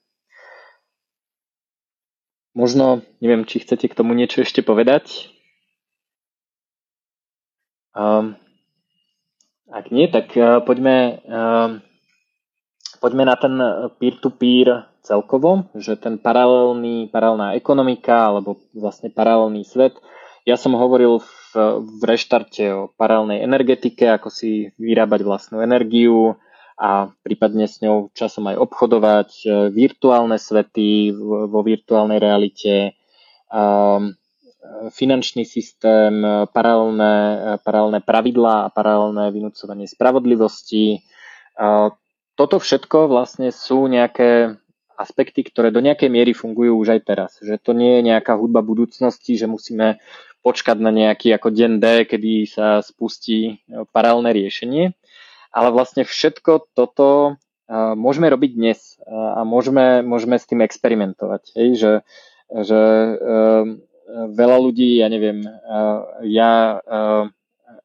Možno, 2.56 3.04
neviem, 3.20 3.44
či 3.44 3.60
chcete 3.60 3.84
k 3.84 3.92
tomu 3.92 4.16
niečo 4.16 4.40
ešte 4.40 4.64
povedať. 4.64 5.28
Um, 7.92 8.40
ak 9.68 9.92
nie, 9.92 10.08
tak 10.08 10.32
uh, 10.32 10.64
poďme, 10.64 11.20
uh, 11.28 11.84
poďme 12.96 13.28
na 13.28 13.36
ten 13.36 13.54
peer-to-peer 14.00 14.88
celkovo, 15.04 15.70
že 15.78 15.94
ten 16.00 16.18
paralelný, 16.18 17.08
paralelná 17.12 17.54
ekonomika 17.54 18.32
alebo 18.32 18.58
vlastne 18.74 19.12
paralelný 19.12 19.62
svet. 19.62 19.96
Ja 20.46 20.58
som 20.58 20.74
hovoril 20.74 21.22
v, 21.22 21.30
v 21.82 22.00
reštarte 22.02 22.64
o 22.74 22.80
paralelnej 22.94 23.42
energetike, 23.42 24.06
ako 24.10 24.30
si 24.30 24.70
vyrábať 24.78 25.20
vlastnú 25.26 25.62
energiu, 25.62 26.38
a 26.76 27.08
prípadne 27.24 27.64
s 27.64 27.80
ňou 27.80 28.12
časom 28.12 28.52
aj 28.52 28.60
obchodovať, 28.60 29.30
e, 29.32 29.72
virtuálne 29.72 30.36
svety 30.36 31.08
vo 31.48 31.60
virtuálnej 31.64 32.20
realite, 32.20 32.92
finančný 34.90 35.46
systém, 35.46 36.18
paralelné, 36.50 37.14
paralelné 37.62 38.02
pravidlá 38.02 38.66
a 38.66 38.72
paralelné 38.74 39.30
vynúcovanie 39.30 39.86
spravodlivosti. 39.86 41.06
Toto 42.36 42.60
všetko 42.60 43.08
vlastne 43.08 43.48
sú 43.48 43.88
nejaké 43.88 44.60
aspekty, 44.96 45.44
ktoré 45.44 45.72
do 45.72 45.80
nejakej 45.80 46.08
miery 46.08 46.32
fungujú 46.36 46.76
už 46.76 46.96
aj 46.96 47.00
teraz. 47.04 47.30
Že 47.40 47.56
to 47.60 47.72
nie 47.72 48.00
je 48.00 48.12
nejaká 48.12 48.36
hudba 48.36 48.60
budúcnosti, 48.64 49.36
že 49.36 49.48
musíme 49.48 50.00
počkať 50.44 50.78
na 50.78 50.92
nejaký 50.92 51.32
ako 51.32 51.48
deň 51.52 51.72
D, 51.80 51.84
kedy 52.06 52.32
sa 52.48 52.80
spustí 52.84 53.64
paralelné 53.92 54.36
riešenie 54.36 54.94
ale 55.56 55.72
vlastne 55.72 56.04
všetko 56.04 56.76
toto 56.76 57.40
môžeme 57.96 58.28
robiť 58.28 58.50
dnes 58.52 59.00
a 59.08 59.40
môžeme, 59.48 60.04
môžeme 60.04 60.36
s 60.36 60.44
tým 60.44 60.60
experimentovať. 60.60 61.56
Hej, 61.56 61.68
že, 61.80 61.92
že 62.52 62.80
veľa 64.36 64.58
ľudí, 64.60 65.00
ja 65.00 65.08
neviem, 65.08 65.40
ja 66.28 66.78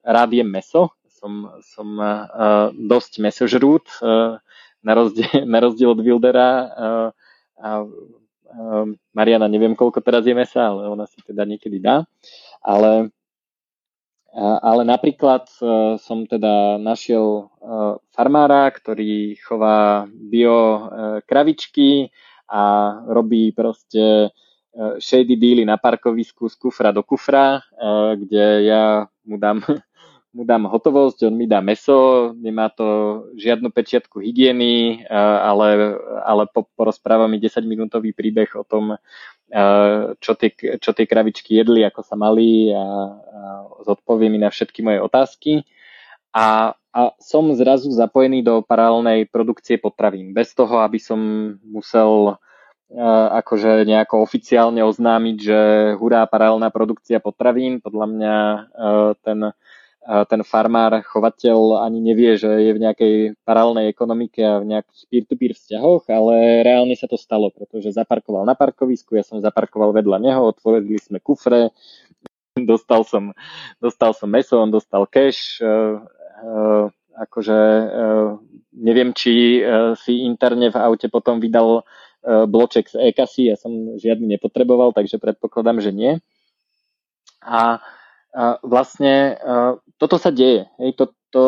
rád 0.04 0.30
jem 0.36 0.52
meso, 0.52 0.92
som, 1.22 1.54
som 1.62 1.88
uh, 2.02 2.74
dosť 2.74 3.22
mesožrút, 3.22 3.86
uh, 4.02 4.42
na, 4.82 4.94
rozdiel, 4.98 5.46
na 5.54 5.58
rozdiel 5.62 5.94
od 5.94 6.02
Wildera 6.02 6.50
uh, 6.50 7.10
a 7.62 7.70
uh, 7.86 8.88
Mariana 9.14 9.46
neviem, 9.46 9.78
koľko 9.78 10.02
teraz 10.02 10.26
je 10.26 10.34
mesa, 10.34 10.74
ale 10.74 10.90
ona 10.90 11.06
si 11.06 11.22
teda 11.22 11.46
niekedy 11.46 11.78
dá. 11.78 12.10
Ale 12.66 13.14
ale 14.40 14.88
napríklad 14.88 15.52
e, 15.60 15.64
som 16.00 16.24
teda 16.24 16.80
našiel 16.80 17.28
e, 17.36 17.44
farmára, 18.16 18.72
ktorý 18.72 19.36
chová 19.44 20.08
bio 20.08 20.56
e, 20.56 20.82
kravičky 21.28 22.08
a 22.48 22.96
robí 23.12 23.52
proste 23.52 24.32
shady 25.04 25.36
dealy 25.36 25.68
na 25.68 25.76
parkovisku 25.76 26.48
z 26.48 26.56
kufra 26.56 26.96
do 26.96 27.04
kufra, 27.04 27.60
kde 28.16 28.72
ja 28.72 29.04
mu 29.28 29.36
dám, 29.36 29.60
mu 30.32 30.48
dám 30.48 30.64
hotovosť, 30.72 31.28
on 31.28 31.36
mi 31.36 31.44
dá 31.44 31.60
meso, 31.60 32.32
nemá 32.40 32.72
to 32.72 32.88
žiadnu 33.36 33.68
pečiatku 33.68 34.24
hygieny, 34.24 35.04
ale, 35.12 36.00
ale 36.24 36.48
porozpráva 36.76 37.28
mi 37.28 37.36
10 37.36 37.68
minútový 37.68 38.16
príbeh 38.16 38.48
o 38.56 38.64
tom, 38.64 38.96
čo 40.24 40.32
tie, 40.40 40.50
čo 40.80 40.92
tie 40.96 41.06
kravičky 41.06 41.60
jedli, 41.60 41.84
ako 41.84 42.02
sa 42.08 42.16
mali 42.16 42.72
a, 42.72 42.80
a 42.80 42.86
zodpovie 43.84 44.32
mi 44.32 44.40
na 44.40 44.48
všetky 44.48 44.80
moje 44.80 45.04
otázky. 45.04 45.52
A, 46.32 46.80
a 46.96 47.00
som 47.20 47.52
zrazu 47.52 47.92
zapojený 47.92 48.40
do 48.40 48.64
paralelnej 48.64 49.28
produkcie 49.28 49.76
potravín. 49.76 50.32
Bez 50.32 50.56
toho, 50.56 50.80
aby 50.80 50.96
som 50.96 51.20
musel 51.68 52.40
akože 53.32 53.88
nejako 53.88 54.20
oficiálne 54.20 54.84
oznámiť, 54.84 55.38
že 55.40 55.60
hurá 55.96 56.28
paralelná 56.28 56.68
produkcia 56.72 57.24
potravín. 57.24 57.80
Podľa 57.80 58.08
mňa 58.08 58.36
ten, 59.24 59.40
ten 60.02 60.42
farmár, 60.42 61.06
chovateľ 61.06 61.86
ani 61.86 62.02
nevie, 62.02 62.34
že 62.34 62.50
je 62.50 62.72
v 62.74 62.82
nejakej 62.82 63.14
paralelnej 63.46 63.94
ekonomike 63.94 64.42
a 64.42 64.58
v 64.58 64.74
nejakých 64.74 65.02
peer-to-peer 65.14 65.54
vzťahoch, 65.54 66.10
ale 66.10 66.66
reálne 66.66 66.98
sa 66.98 67.06
to 67.06 67.22
stalo, 67.22 67.54
pretože 67.54 67.94
zaparkoval 67.94 68.42
na 68.42 68.58
parkovisku, 68.58 69.14
ja 69.14 69.22
som 69.22 69.38
zaparkoval 69.38 69.94
vedľa 69.94 70.18
neho, 70.18 70.42
otvorili 70.50 70.98
sme 70.98 71.22
kufre, 71.22 71.70
dostal 72.72 73.06
som, 73.06 73.30
dostal 73.78 74.18
som 74.18 74.30
meso, 74.30 74.58
on 74.58 74.74
dostal 74.74 75.06
cash, 75.06 75.62
akože 77.12 77.60
neviem, 78.74 79.14
či 79.14 79.62
si 80.02 80.26
interne 80.26 80.74
v 80.74 80.78
aute 80.82 81.14
potom 81.14 81.38
vydal 81.38 81.86
E, 82.22 82.46
bloček 82.46 82.86
z 82.86 83.02
e-kasy, 83.02 83.50
ja 83.50 83.58
som 83.58 83.98
žiadny 83.98 84.38
nepotreboval, 84.38 84.94
takže 84.94 85.18
predpokladám, 85.18 85.82
že 85.82 85.90
nie. 85.90 86.12
A, 87.42 87.82
a 87.82 88.01
vlastne 88.64 89.36
a 89.40 89.76
e, 89.76 89.94
toto 90.00 90.16
sa 90.16 90.32
deje. 90.32 90.68
Hej, 90.80 90.92
to, 90.98 91.06
to, 91.30 91.42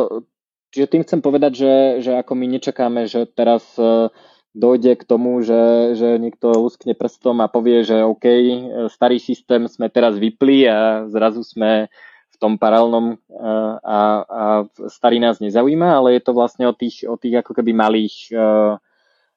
čiže 0.75 0.91
tým 0.91 1.03
chcem 1.07 1.19
povedať, 1.23 1.51
že, 1.55 1.75
že 2.03 2.11
ako 2.19 2.35
my 2.35 2.45
nečakáme, 2.59 3.07
že 3.07 3.25
teraz 3.25 3.63
e, 3.79 4.11
dojde 4.53 4.99
k 4.99 5.07
tomu, 5.07 5.41
že, 5.41 5.95
že 5.97 6.19
niekto 6.19 6.53
luskne 6.53 6.93
prstom 6.93 7.41
a 7.41 7.49
povie, 7.49 7.81
že 7.81 8.05
OK, 8.05 8.25
starý 8.93 9.17
systém 9.17 9.65
sme 9.65 9.89
teraz 9.89 10.13
vypli 10.19 10.69
a 10.69 11.09
zrazu 11.09 11.41
sme 11.41 11.89
v 12.29 12.35
tom 12.37 12.61
paralelnom 12.61 13.17
a, 13.81 13.97
a 14.21 14.41
starý 14.93 15.17
nás 15.17 15.41
nezaujíma, 15.41 15.97
ale 15.97 16.19
je 16.19 16.21
to 16.21 16.37
vlastne 16.37 16.69
o 16.69 16.73
tých, 16.75 17.01
o 17.09 17.17
tých 17.17 17.41
ako 17.41 17.57
keby 17.57 17.73
malých 17.73 18.29
uh, 18.35 18.77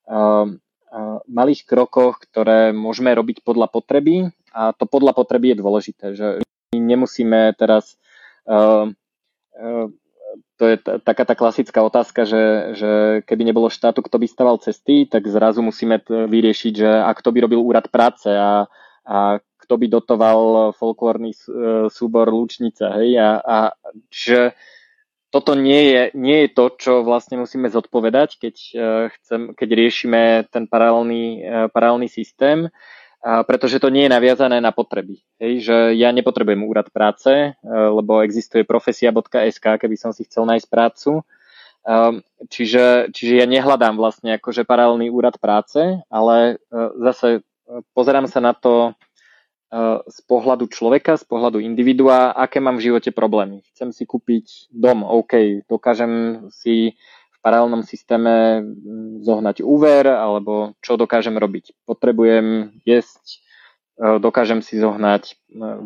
uh, 0.05 0.47
malých 1.28 1.64
krokoch, 1.64 2.20
ktoré 2.28 2.76
môžeme 2.76 3.12
robiť 3.12 3.40
podľa 3.40 3.68
potreby 3.68 4.32
a 4.53 4.72
to 4.72 4.88
podľa 4.88 5.12
potreby 5.12 5.53
je 5.53 5.61
dôležité, 5.61 6.07
že 6.16 6.26
nemusíme 6.81 7.55
teraz 7.59 7.97
uh, 8.49 8.91
uh, 9.57 9.87
to 10.57 10.64
je 10.72 10.77
t- 10.81 10.99
taká 11.05 11.24
tá 11.29 11.35
klasická 11.37 11.85
otázka, 11.85 12.24
že, 12.24 12.45
že 12.77 12.91
keby 13.29 13.53
nebolo 13.53 13.68
štátu, 13.68 14.01
kto 14.01 14.16
by 14.16 14.27
staval 14.29 14.57
cesty, 14.59 15.05
tak 15.05 15.29
zrazu 15.29 15.61
musíme 15.61 16.01
t- 16.01 16.29
vyriešiť, 16.29 16.72
že 16.72 16.89
a 16.89 17.12
kto 17.12 17.33
by 17.33 17.39
robil 17.45 17.61
úrad 17.61 17.93
práce 17.93 18.33
a, 18.33 18.64
a 19.05 19.18
kto 19.41 19.74
by 19.77 19.87
dotoval 19.91 20.72
folklórny 20.72 21.35
súbor 21.91 22.31
Lučnica, 22.31 23.03
hej, 23.03 23.18
a, 23.18 23.43
a 23.43 23.59
že 24.09 24.55
toto 25.35 25.59
nie 25.59 25.93
je, 25.93 26.03
nie 26.14 26.47
je 26.47 26.55
to, 26.55 26.64
čo 26.79 26.93
vlastne 27.03 27.37
musíme 27.43 27.68
zodpovedať, 27.68 28.41
keď, 28.41 28.55
chcem, 29.18 29.41
keď 29.53 29.68
riešime 29.68 30.22
ten 30.49 30.70
paralelný, 30.70 31.43
paralelný 31.74 32.09
systém, 32.09 32.70
pretože 33.22 33.82
to 33.82 33.90
nie 33.90 34.06
je 34.06 34.14
naviazané 34.14 34.60
na 34.62 34.70
potreby. 34.70 35.18
Hej, 35.42 35.66
že 35.66 35.76
ja 35.98 36.14
nepotrebujem 36.14 36.62
úrad 36.62 36.92
práce, 36.94 37.54
lebo 37.66 38.22
existuje 38.22 38.62
profesia.sk, 38.62 39.66
keby 39.82 39.96
som 39.98 40.14
si 40.14 40.24
chcel 40.28 40.46
nájsť 40.46 40.68
prácu. 40.70 41.26
Čiže, 42.50 43.14
čiže 43.14 43.34
ja 43.38 43.46
nehľadám 43.46 43.94
vlastne 43.94 44.38
akože 44.38 44.66
paralelný 44.66 45.10
úrad 45.10 45.38
práce, 45.38 46.02
ale 46.10 46.58
zase 46.98 47.46
pozerám 47.94 48.26
sa 48.26 48.42
na 48.42 48.54
to 48.54 48.94
z 50.06 50.18
pohľadu 50.30 50.70
človeka, 50.70 51.18
z 51.18 51.26
pohľadu 51.26 51.58
individua, 51.58 52.30
aké 52.30 52.62
mám 52.62 52.78
v 52.78 52.90
živote 52.90 53.10
problémy. 53.10 53.66
Chcem 53.74 53.90
si 53.90 54.06
kúpiť 54.06 54.70
dom, 54.70 55.02
OK, 55.02 55.66
dokážem 55.66 56.46
si 56.54 56.94
paralelnom 57.47 57.86
systéme 57.86 58.59
mm, 58.59 59.22
zohnať 59.22 59.62
úver, 59.62 60.11
alebo 60.11 60.74
čo 60.82 60.99
dokážem 60.99 61.38
robiť. 61.38 61.86
Potrebujem 61.86 62.74
jesť, 62.82 63.38
e, 64.03 64.18
dokážem 64.18 64.66
si 64.66 64.82
zohnať 64.82 65.30
e, 65.30 65.34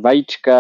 vajíčka, 0.00 0.58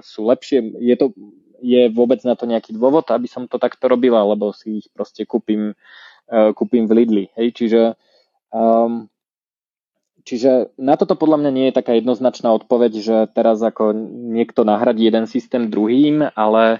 sú 0.00 0.24
lepšie, 0.24 0.80
je, 0.80 0.96
to, 0.96 1.12
je 1.60 1.92
vôbec 1.92 2.24
na 2.24 2.32
to 2.32 2.48
nejaký 2.48 2.72
dôvod, 2.72 3.12
aby 3.12 3.28
som 3.28 3.44
to 3.44 3.60
takto 3.60 3.84
robila, 3.92 4.24
alebo 4.24 4.56
si 4.56 4.80
ich 4.80 4.88
proste 4.96 5.28
kúpim, 5.28 5.76
e, 6.32 6.40
kúpim 6.56 6.88
v 6.88 6.92
Lidli. 6.96 7.24
Hej, 7.36 7.60
čiže 7.60 7.82
um, 8.48 9.12
Čiže 10.22 10.78
na 10.78 10.94
toto 10.94 11.18
podľa 11.18 11.42
mňa 11.42 11.50
nie 11.50 11.66
je 11.68 11.78
taká 11.82 11.98
jednoznačná 11.98 12.54
odpoveď, 12.54 12.92
že 13.02 13.16
teraz 13.34 13.58
ako 13.58 13.90
niekto 14.06 14.62
nahradí 14.62 15.10
jeden 15.10 15.26
systém 15.26 15.66
druhým, 15.66 16.30
ale, 16.38 16.78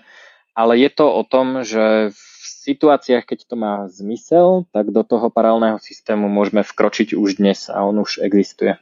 ale 0.53 0.79
je 0.79 0.91
to 0.93 1.07
o 1.09 1.23
tom, 1.25 1.65
že 1.65 2.13
v 2.13 2.21
situáciách, 2.63 3.25
keď 3.25 3.39
to 3.49 3.55
má 3.57 3.89
zmysel, 3.89 4.69
tak 4.71 4.93
do 4.93 5.03
toho 5.03 5.33
paralelného 5.33 5.81
systému 5.81 6.29
môžeme 6.29 6.63
vkročiť 6.63 7.17
už 7.17 7.41
dnes 7.41 7.67
a 7.73 7.83
on 7.83 7.99
už 7.99 8.23
existuje. 8.23 8.77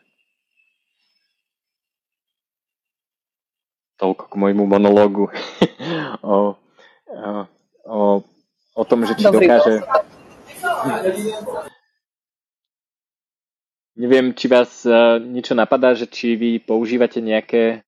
Toľko 3.97 4.33
k 4.33 4.35
môjmu 4.35 4.65
monológu 4.65 5.29
o, 6.25 6.57
o, 7.09 7.31
o, 7.85 7.99
o 8.75 8.83
tom, 8.85 9.05
že 9.07 9.17
či 9.17 9.25
Dobrý 9.29 9.47
dokáže... 9.47 9.75
Neviem, 14.01 14.33
či 14.33 14.49
vás 14.49 14.81
uh, 14.89 15.21
niečo 15.21 15.53
napadá, 15.53 15.93
že 15.93 16.09
či 16.09 16.33
vy 16.33 16.57
používate 16.57 17.21
nejaké, 17.21 17.85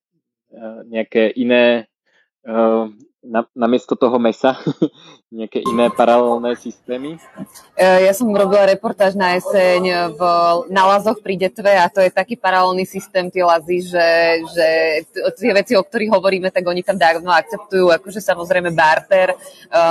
uh, 0.53 0.85
nejaké 0.85 1.33
iné 1.33 1.89
uh, 2.45 2.93
na, 3.23 3.47
namiesto 3.55 3.95
toho 3.95 4.19
mesa 4.19 4.59
nejaké 5.33 5.63
iné 5.63 5.89
paralelné 5.95 6.59
systémy? 6.59 7.17
E, 7.79 7.87
ja 8.05 8.13
som 8.13 8.29
robila 8.29 8.67
reportáž 8.69 9.15
na 9.15 9.39
jeseň 9.39 10.13
v, 10.13 10.21
na 10.69 10.83
Lazoch 10.85 11.23
pri 11.23 11.39
Detve 11.39 11.73
a 11.73 11.87
to 11.89 12.03
je 12.03 12.11
taký 12.11 12.35
paralelný 12.37 12.85
systém, 12.85 13.31
tie 13.31 13.47
lazy, 13.47 13.87
že, 13.87 14.09
že 14.53 14.69
tie 15.39 15.53
veci, 15.55 15.73
o 15.79 15.87
ktorých 15.87 16.13
hovoríme, 16.13 16.51
tak 16.51 16.67
oni 16.67 16.83
tam 16.83 16.99
dávno 16.99 17.31
akceptujú, 17.33 17.95
akože 17.95 18.21
samozrejme 18.21 18.75
barter, 18.75 19.33
e, 19.33 19.37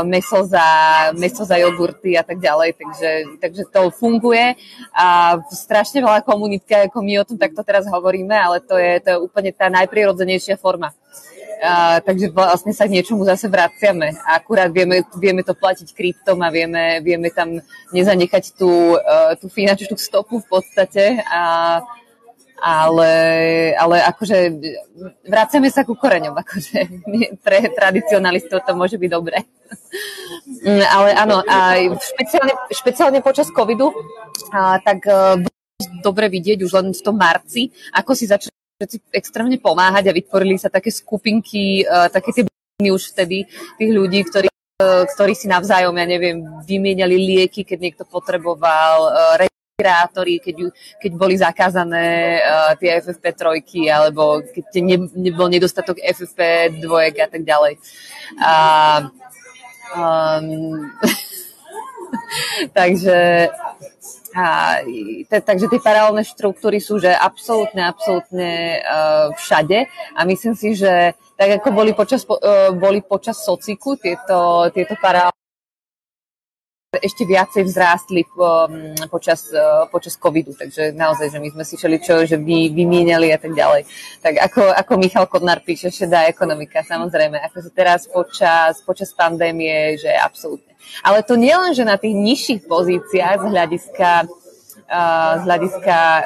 meso 0.06 0.44
za, 0.46 0.68
meso 1.16 1.48
za 1.48 1.56
jogurty 1.58 2.20
a 2.20 2.24
tak 2.28 2.38
ďalej, 2.38 2.76
takže, 2.76 3.12
takže 3.40 3.64
to 3.72 3.90
funguje 3.96 4.60
a 4.92 5.40
strašne 5.50 6.04
veľa 6.04 6.22
komunitka, 6.22 6.86
ako 6.86 7.00
my 7.00 7.24
o 7.24 7.26
tom 7.26 7.40
takto 7.40 7.64
teraz 7.64 7.88
hovoríme, 7.88 8.36
ale 8.36 8.60
to 8.60 8.76
je, 8.76 9.00
to 9.02 9.08
je 9.16 9.18
úplne 9.18 9.56
tá 9.56 9.72
najprirodzenejšia 9.72 10.60
forma. 10.60 10.92
A, 11.62 12.02
takže 12.02 12.34
vlastne 12.34 12.74
sa 12.74 12.90
k 12.90 12.98
niečomu 12.98 13.22
zase 13.22 13.46
vraciame. 13.46 14.18
Akurát 14.26 14.74
vieme, 14.74 15.06
vieme 15.22 15.46
to 15.46 15.54
platiť 15.54 15.94
kryptom 15.94 16.42
a 16.42 16.50
vieme, 16.50 16.98
vieme 17.06 17.30
tam 17.30 17.62
nezanechať 17.94 18.58
tú, 18.58 18.98
uh, 18.98 19.38
tú 19.38 19.46
finančnú 19.46 19.94
stopu 19.94 20.42
v 20.42 20.48
podstate. 20.50 21.22
A, 21.30 21.86
ale, 22.62 23.14
ale 23.74 24.06
akože 24.06 24.38
vraciame 25.26 25.74
sa 25.74 25.82
ku 25.82 25.98
koreňom, 25.98 26.38
akože 26.46 26.78
pre 27.42 27.70
tradicionalistov 27.74 28.66
to 28.66 28.74
môže 28.78 28.98
byť 28.98 29.10
dobré. 29.10 29.46
Mm, 30.66 30.86
ale 30.86 31.10
áno, 31.18 31.46
a 31.46 31.78
špeciálne, 31.94 32.54
špeciálne 32.74 33.20
počas 33.22 33.50
covidu, 33.54 33.94
a, 34.50 34.82
tak 34.82 35.06
uh, 35.10 35.38
dobre 36.02 36.30
vidieť 36.30 36.62
už 36.62 36.72
len 36.74 36.88
v 36.94 37.02
tom 37.02 37.18
marci, 37.18 37.74
ako 37.94 38.14
si 38.14 38.30
začali 38.30 38.61
všetci 38.82 39.14
extrémne 39.14 39.62
pomáhať 39.62 40.10
a 40.10 40.18
vytvorili 40.18 40.58
sa 40.58 40.74
také 40.74 40.90
skupinky, 40.90 41.86
uh, 41.86 42.10
také 42.10 42.34
tie 42.34 42.44
už 42.82 43.14
vtedy 43.14 43.46
tých 43.78 43.92
ľudí, 43.94 44.26
ktorí, 44.26 44.50
uh, 44.50 45.06
ktorí 45.06 45.38
si 45.38 45.46
navzájom, 45.46 45.94
ja 45.94 46.06
neviem, 46.10 46.42
vymieniali 46.66 47.14
lieky, 47.14 47.62
keď 47.62 47.78
niekto 47.78 48.04
potreboval, 48.10 48.98
uh, 49.06 49.38
respirátory, 49.38 50.42
keď, 50.42 50.74
keď 50.98 51.12
boli 51.14 51.38
zakázané 51.38 52.42
uh, 52.42 52.74
tie 52.82 52.98
FFP 52.98 53.26
trojky, 53.38 53.86
alebo 53.86 54.42
keď 54.42 54.66
ne, 54.82 54.98
nebol 55.14 55.46
nedostatok 55.46 56.02
FFP 56.02 56.74
dvojek 56.82 57.22
a 57.22 57.28
tak 57.30 57.46
ďalej. 57.46 57.74
A, 58.42 58.54
um, 59.94 60.90
takže 62.78 63.50
a, 64.36 64.80
te, 65.28 65.38
takže 65.44 65.68
tie 65.68 65.82
paralelné 65.84 66.24
štruktúry 66.24 66.80
sú 66.80 67.00
že 67.00 67.12
absolútne, 67.12 67.84
absolútne 67.84 68.80
uh, 68.80 69.28
všade. 69.36 69.88
A 70.16 70.24
myslím 70.24 70.56
si, 70.56 70.76
že 70.76 71.16
tak 71.36 71.60
ako 71.60 71.76
boli 71.76 71.92
počas, 71.92 72.24
uh, 72.24 72.72
boli 72.72 73.04
počas 73.04 73.44
sociku 73.44 74.00
tieto, 74.00 74.70
tieto 74.72 74.96
paralelné 75.00 75.36
ešte 76.92 77.24
viacej 77.24 77.72
vzrástli 77.72 78.28
po, 78.28 78.68
počas, 79.08 79.48
uh, 79.56 79.88
počas 79.88 80.20
covidu, 80.20 80.52
takže 80.52 80.92
naozaj, 80.92 81.32
že 81.32 81.40
my 81.40 81.48
sme 81.48 81.64
si 81.64 81.80
čo, 81.80 81.88
že 82.28 82.36
vy, 82.36 82.68
vymieniali 82.76 83.32
a 83.32 83.40
tak 83.40 83.56
ďalej. 83.56 83.88
Tak 84.20 84.36
ako, 84.52 84.62
ako 84.76 84.92
Michal 85.00 85.24
Kodnar 85.32 85.64
píše, 85.64 85.88
dá 86.04 86.28
ekonomika, 86.28 86.84
samozrejme, 86.84 87.40
ako 87.48 87.58
sa 87.64 87.72
teraz 87.72 88.12
počas, 88.12 88.84
počas 88.84 89.16
pandémie, 89.16 89.96
že 89.96 90.12
absolútne 90.12 90.71
ale 91.02 91.24
to 91.24 91.40
nie 91.40 91.54
len, 91.54 91.72
že 91.74 91.88
na 91.88 91.98
tých 91.98 92.16
nižších 92.16 92.62
pozíciách 92.68 93.38
z 93.42 93.46
hľadiska, 93.48 94.10
uh, 94.88 95.34
z 95.40 95.44
hľadiska 95.48 95.98
uh, 95.98 96.24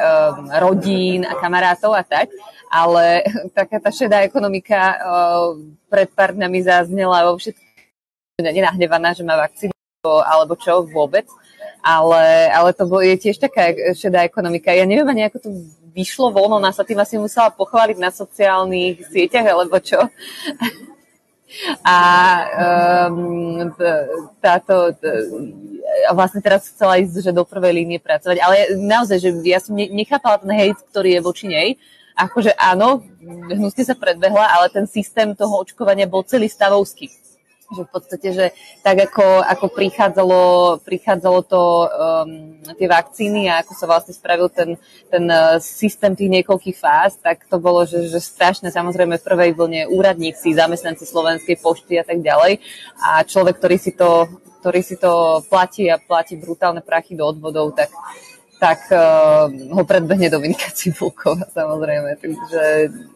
rodín 0.59 1.23
a 1.23 1.33
kamarátov 1.39 1.95
a 1.95 2.03
tak, 2.03 2.29
ale 2.69 3.23
taká 3.53 3.79
tá 3.79 3.89
šedá 3.93 4.25
ekonomika 4.25 4.97
uh, 4.97 5.59
pred 5.87 6.09
pár 6.11 6.35
dňami 6.35 6.59
zaznela 6.65 7.29
vo 7.29 7.39
všetkých 7.39 8.43
nenahnevaná, 8.53 9.15
že 9.15 9.23
má 9.23 9.39
vakcínu 9.39 9.71
alebo 10.05 10.53
čo 10.53 10.85
vôbec, 10.85 11.25
ale, 11.81 12.49
ale 12.53 12.69
to 12.77 12.85
je 13.01 13.15
tiež 13.17 13.41
taká 13.41 13.73
šedá 13.97 14.21
ekonomika. 14.21 14.69
Ja 14.69 14.85
neviem 14.85 15.09
ani, 15.09 15.25
ako 15.25 15.37
to 15.41 15.49
vyšlo 15.95 16.35
von, 16.35 16.51
ona 16.59 16.75
sa 16.75 16.83
tým 16.83 16.99
asi 16.99 17.15
musela 17.15 17.47
pochváliť 17.49 17.97
na 17.97 18.11
sociálnych 18.11 19.07
sieťach, 19.07 19.47
alebo 19.47 19.79
čo. 19.79 20.03
A 21.81 21.97
um, 23.09 23.71
táto, 24.43 24.91
vlastne 26.11 26.41
teraz 26.43 26.67
chcela 26.69 26.99
ísť 26.99 27.29
že 27.29 27.31
do 27.31 27.47
prvej 27.47 27.83
línie 27.83 27.99
pracovať, 28.01 28.37
ale 28.43 28.75
naozaj, 28.75 29.17
že 29.21 29.29
ja 29.47 29.59
som 29.63 29.75
nechápala 29.75 30.41
ten 30.41 30.51
hejt, 30.51 30.77
ktorý 30.91 31.19
je 31.19 31.21
voči 31.21 31.45
nej, 31.47 31.69
akože 32.15 32.55
áno, 32.55 33.03
hnusne 33.51 33.83
sa 33.83 33.95
predbehla, 33.95 34.55
ale 34.55 34.71
ten 34.71 34.87
systém 34.87 35.35
toho 35.35 35.59
očkovania 35.59 36.07
bol 36.07 36.23
celý 36.23 36.47
stavovský 36.47 37.11
že 37.73 37.81
v 37.81 37.89
podstate, 37.89 38.27
že 38.29 38.45
tak 38.85 39.09
ako, 39.09 39.41
ako 39.41 39.65
prichádzalo, 39.73 40.41
prichádzalo 40.85 41.39
to, 41.49 41.61
um, 41.61 42.61
tie 42.77 42.85
vakcíny 42.85 43.49
a 43.49 43.65
ako 43.65 43.73
sa 43.73 43.85
vlastne 43.89 44.13
spravil 44.13 44.53
ten, 44.53 44.77
ten 45.09 45.25
uh, 45.25 45.57
systém 45.57 46.13
tých 46.13 46.29
niekoľkých 46.41 46.77
fáz, 46.77 47.17
tak 47.17 47.49
to 47.49 47.57
bolo, 47.57 47.81
že, 47.89 48.05
že 48.05 48.21
strašné, 48.21 48.69
samozrejme 48.69 49.17
v 49.17 49.27
prvej 49.27 49.51
vlne 49.57 49.81
úradníci, 49.89 50.53
zamestnanci 50.53 51.09
Slovenskej 51.09 51.57
pošty 51.57 51.97
a 51.97 52.05
tak 52.05 52.21
ďalej. 52.21 52.61
A 53.01 53.25
človek, 53.25 53.57
ktorý 53.57 53.77
si 53.81 53.91
to, 53.97 54.29
ktorý 54.61 54.81
si 54.81 54.97
to 54.97 55.45
platí 55.45 55.89
a 55.89 56.01
platí 56.01 56.37
brutálne 56.37 56.81
prachy 56.81 57.13
do 57.13 57.25
odvodov, 57.25 57.77
tak 57.77 57.89
tak 58.55 58.87
uh, 58.87 59.51
ho 59.51 59.83
predbehne 59.83 60.31
Dominika 60.31 60.71
Cibulková, 60.71 61.43
samozrejme. 61.51 62.17
Takže 62.19 62.61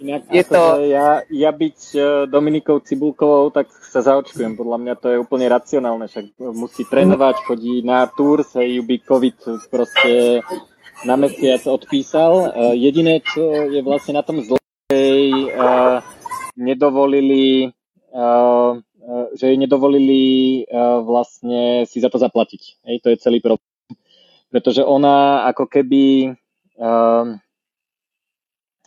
Inak, 0.03 0.21
je 0.27 0.43
to... 0.43 0.61
Ja, 0.83 1.23
ja 1.31 1.51
byť 1.55 1.79
uh, 1.95 2.03
Dominikou 2.27 2.83
Cibulkovou, 2.83 3.47
tak 3.49 3.71
sa 3.71 4.03
zaočkujem. 4.03 4.59
Podľa 4.59 4.77
mňa 4.77 4.93
to 4.99 5.07
je 5.15 5.17
úplne 5.21 5.47
racionálne. 5.47 6.11
Však 6.11 6.35
musí 6.53 6.83
trénovať, 6.83 7.35
chodí 7.47 7.81
na 7.81 8.05
túr, 8.11 8.43
sa 8.43 8.59
ju 8.59 8.83
by 8.83 8.95
COVID 8.99 9.37
proste 9.71 10.43
na 11.07 11.15
mesiac 11.15 11.63
odpísal. 11.63 12.51
Uh, 12.51 12.73
jediné, 12.75 13.23
čo 13.23 13.71
je 13.71 13.79
vlastne 13.79 14.19
na 14.19 14.23
tom 14.27 14.43
zle, 14.43 14.59
uh, 14.59 16.03
nedovolili 16.59 17.71
uh, 18.11 18.75
že 19.09 19.49
jej 19.49 19.57
nedovolili 19.57 20.21
vlastne 21.01 21.89
si 21.89 21.97
za 21.97 22.13
to 22.13 22.21
zaplatiť. 22.21 22.61
Hej, 22.85 23.01
to 23.01 23.09
je 23.09 23.17
celý 23.17 23.41
problém 23.41 23.68
pretože 24.49 24.81
ona 24.85 25.45
ako 25.49 25.69
keby... 25.69 26.33
Um, 26.75 27.37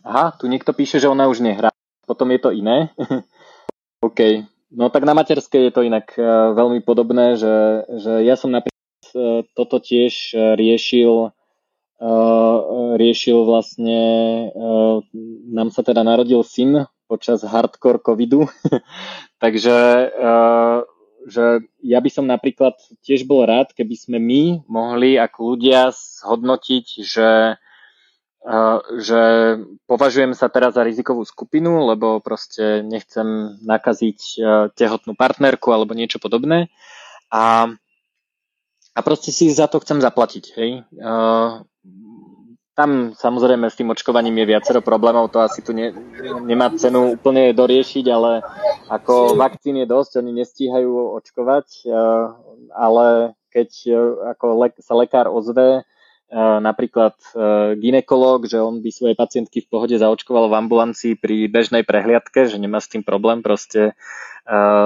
aha, 0.03 0.35
tu 0.37 0.51
niekto 0.51 0.75
píše, 0.75 0.99
že 0.99 1.09
ona 1.09 1.31
už 1.31 1.41
nehrá. 1.41 1.71
Potom 2.07 2.31
je 2.35 2.41
to 2.43 2.51
iné. 2.51 2.91
OK. 4.07 4.47
No 4.73 4.89
tak 4.91 5.05
na 5.05 5.15
materskej 5.15 5.69
je 5.69 5.73
to 5.73 5.87
inak 5.87 6.11
uh, 6.19 6.57
veľmi 6.57 6.83
podobné, 6.83 7.39
že, 7.39 7.87
že 8.03 8.25
ja 8.27 8.35
som 8.35 8.51
napríklad 8.51 9.07
uh, 9.15 9.47
toto 9.55 9.79
tiež 9.79 10.35
uh, 10.35 10.57
riešil 10.57 11.31
uh, 11.31 12.59
riešil 12.99 13.47
vlastne 13.47 14.01
nám 15.53 15.71
sa 15.71 15.87
teda 15.87 16.03
narodil 16.03 16.43
syn 16.43 16.89
počas 17.07 17.45
hardcore 17.47 18.03
covidu, 18.03 18.49
takže 19.43 19.77
že 21.27 21.67
ja 21.83 21.99
by 22.03 22.11
som 22.11 22.27
napríklad 22.27 22.75
tiež 23.03 23.27
bol 23.27 23.47
rád, 23.47 23.75
keby 23.75 23.95
sme 23.95 24.19
my 24.19 24.67
mohli 24.67 25.19
ako 25.19 25.55
ľudia 25.55 25.91
zhodnotiť, 25.95 26.87
že, 27.03 27.31
uh, 28.47 28.79
že 28.99 29.21
považujem 29.87 30.35
sa 30.35 30.51
teraz 30.51 30.75
za 30.75 30.83
rizikovú 30.83 31.23
skupinu, 31.23 31.87
lebo 31.87 32.19
proste 32.19 32.83
nechcem 32.83 33.59
nakaziť 33.63 34.19
uh, 34.19 34.45
tehotnú 34.75 35.15
partnerku 35.15 35.71
alebo 35.71 35.95
niečo 35.95 36.19
podobné. 36.19 36.71
A, 37.33 37.71
a 38.93 39.01
proste 39.01 39.33
si 39.33 39.49
za 39.49 39.67
to 39.71 39.81
chcem 39.81 40.05
zaplatiť. 40.05 40.45
Hej? 40.59 40.71
Tam 42.83 43.15
samozrejme 43.15 43.71
s 43.71 43.79
tým 43.79 43.95
očkovaním 43.95 44.43
je 44.43 44.59
viacero 44.59 44.83
problémov, 44.83 45.31
to 45.31 45.39
asi 45.39 45.63
tu 45.63 45.71
ne, 45.71 45.95
nemá 46.43 46.67
cenu 46.75 47.15
úplne 47.15 47.55
doriešiť, 47.55 48.11
ale 48.11 48.43
ako 48.91 49.39
vakcín 49.39 49.79
je 49.79 49.87
dosť, 49.87 50.19
oni 50.19 50.43
nestíhajú 50.43 50.91
očkovať, 51.23 51.87
eh, 51.87 51.95
ale 52.75 53.39
keď 53.55 53.71
eh, 53.87 53.95
ako 54.35 54.47
le, 54.59 54.75
sa 54.83 54.99
lekár 54.99 55.31
ozve, 55.31 55.87
eh, 55.87 56.59
napríklad 56.59 57.15
ginekolog, 57.79 58.51
že 58.51 58.59
on 58.59 58.83
by 58.83 58.91
svoje 58.91 59.15
pacientky 59.15 59.63
v 59.63 59.71
pohode 59.71 59.95
zaočkoval 59.95 60.51
v 60.51 60.59
ambulancii 60.67 61.15
pri 61.15 61.47
bežnej 61.47 61.87
prehliadke, 61.87 62.51
že 62.51 62.59
nemá 62.59 62.83
s 62.83 62.91
tým 62.91 63.07
problém, 63.07 63.47
proste 63.47 63.95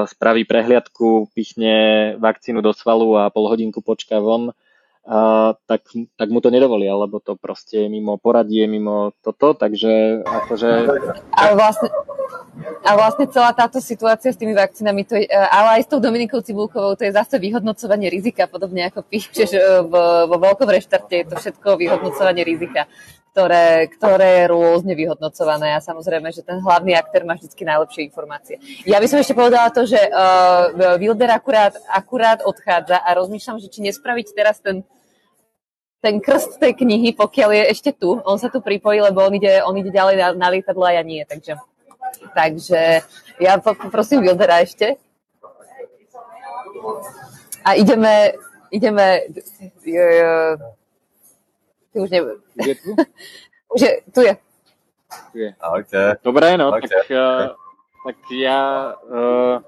spraví 0.05 0.45
prehliadku, 0.45 1.33
pichne 1.33 2.13
vakcínu 2.21 2.61
do 2.61 2.77
svalu 2.77 3.17
a 3.17 3.33
pol 3.33 3.49
hodinku 3.49 3.81
počká 3.81 4.21
von, 4.21 4.53
a, 5.07 5.55
tak, 5.71 5.87
tak 6.19 6.29
mu 6.35 6.43
to 6.43 6.51
nedovolia, 6.51 6.99
lebo 6.99 7.23
to 7.23 7.39
proste 7.39 7.87
je 7.87 7.89
mimo 7.89 8.19
poradie, 8.19 8.67
mimo 8.67 9.15
toto, 9.23 9.55
takže 9.55 10.27
akože... 10.27 10.71
Ale 11.31 11.53
vlastne, 11.55 11.89
a 12.83 12.91
vlastne 12.99 13.31
celá 13.31 13.55
táto 13.55 13.79
situácia 13.79 14.35
s 14.35 14.41
tými 14.41 14.51
vakcínami, 14.59 15.07
to 15.07 15.15
je, 15.15 15.31
ale 15.31 15.79
aj 15.79 15.83
s 15.87 15.91
tou 15.95 16.03
Dominikou 16.03 16.43
Cibulkovou, 16.43 16.99
to 16.99 17.07
je 17.07 17.15
zase 17.15 17.39
vyhodnocovanie 17.39 18.11
rizika, 18.11 18.51
podobne 18.51 18.91
ako 18.91 19.07
píšeš 19.07 19.51
e, 19.55 19.61
vo 20.27 20.37
veľkom 20.43 20.67
reštarte, 20.67 21.15
je 21.23 21.27
to 21.31 21.39
všetko 21.39 21.79
vyhodnocovanie 21.79 22.43
rizika, 22.43 22.91
ktoré, 23.37 23.93
ktoré 23.93 24.31
je 24.43 24.45
rôzne 24.49 24.97
vyhodnocované 24.97 25.77
a 25.77 25.85
samozrejme, 25.85 26.33
že 26.33 26.41
ten 26.41 26.57
hlavný 26.57 26.97
aktér 26.97 27.29
má 27.29 27.37
vždy 27.37 27.53
najlepšie 27.53 28.09
informácie. 28.09 28.57
Ja 28.89 28.97
by 28.97 29.07
som 29.13 29.21
ešte 29.21 29.37
povedala 29.37 29.69
to, 29.69 29.85
že 29.85 30.01
uh, 30.01 30.97
Wilder 30.97 31.37
akurát, 31.37 31.77
akurát 31.93 32.41
odchádza 32.41 32.97
a 32.97 33.13
rozmýšľam, 33.13 33.61
že 33.61 33.69
či 33.69 33.85
nespraviť 33.85 34.33
teraz 34.33 34.65
ten 34.65 34.89
ten 36.07 36.23
krst 36.23 36.63
tej 36.63 36.79
knihy, 36.79 37.19
pokiaľ 37.19 37.51
je 37.51 37.63
ešte 37.75 37.91
tu, 37.91 38.15
on 38.23 38.39
sa 38.39 38.47
tu 38.47 38.63
pripojí, 38.63 39.03
lebo 39.03 39.27
on 39.27 39.35
ide, 39.35 39.59
on 39.67 39.75
ide 39.75 39.91
ďalej 39.91 40.15
na, 40.15 40.29
na 40.39 40.49
lietadlo 40.55 40.87
a 40.87 40.95
ja 40.95 41.03
nie, 41.03 41.27
takže, 41.27 41.59
takže 42.31 43.03
ja 43.43 43.59
poprosím 43.59 44.23
Wildera 44.23 44.63
ešte. 44.63 45.03
A 47.67 47.75
ideme, 47.75 48.39
ideme, 48.71 49.27
ty 51.91 51.97
už 51.99 52.07
neviem. 52.15 52.39
Je 52.55 52.75
tu? 52.79 52.95
už 53.75 53.81
je, 53.83 53.93
tu 54.15 54.21
je. 54.23 54.35
Tu 55.35 55.37
je. 55.43 55.51
Okay. 55.59 56.23
Dobre, 56.23 56.55
no, 56.55 56.71
okay. 56.71 56.87
tak, 56.87 57.11
uh, 57.11 57.59
tak 58.07 58.19
ja, 58.31 58.95
uh, 58.95 59.59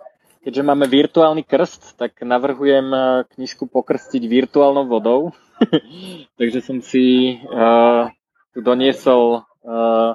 keďže 0.47 0.63
máme 0.63 0.87
virtuálny 0.87 1.43
krst, 1.43 1.99
tak 1.99 2.23
navrhujem 2.23 2.95
knižku 3.35 3.67
pokrstiť 3.67 4.23
virtuálnou 4.23 4.87
vodou. 4.87 5.35
Takže 6.39 6.61
som 6.63 6.79
si 6.79 7.37
uh, 7.51 8.11
tu 8.55 8.63
doniesol 8.63 9.43
uh, 9.67 10.15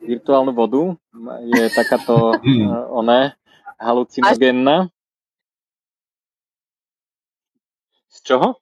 virtuálnu 0.00 0.52
vodu. 0.56 0.96
Je 1.52 1.64
takáto 1.72 2.34
uh, 2.34 2.40
oné 2.88 3.36
halucinogénna. 3.76 4.88
Z 8.10 8.18
čoho? 8.24 8.60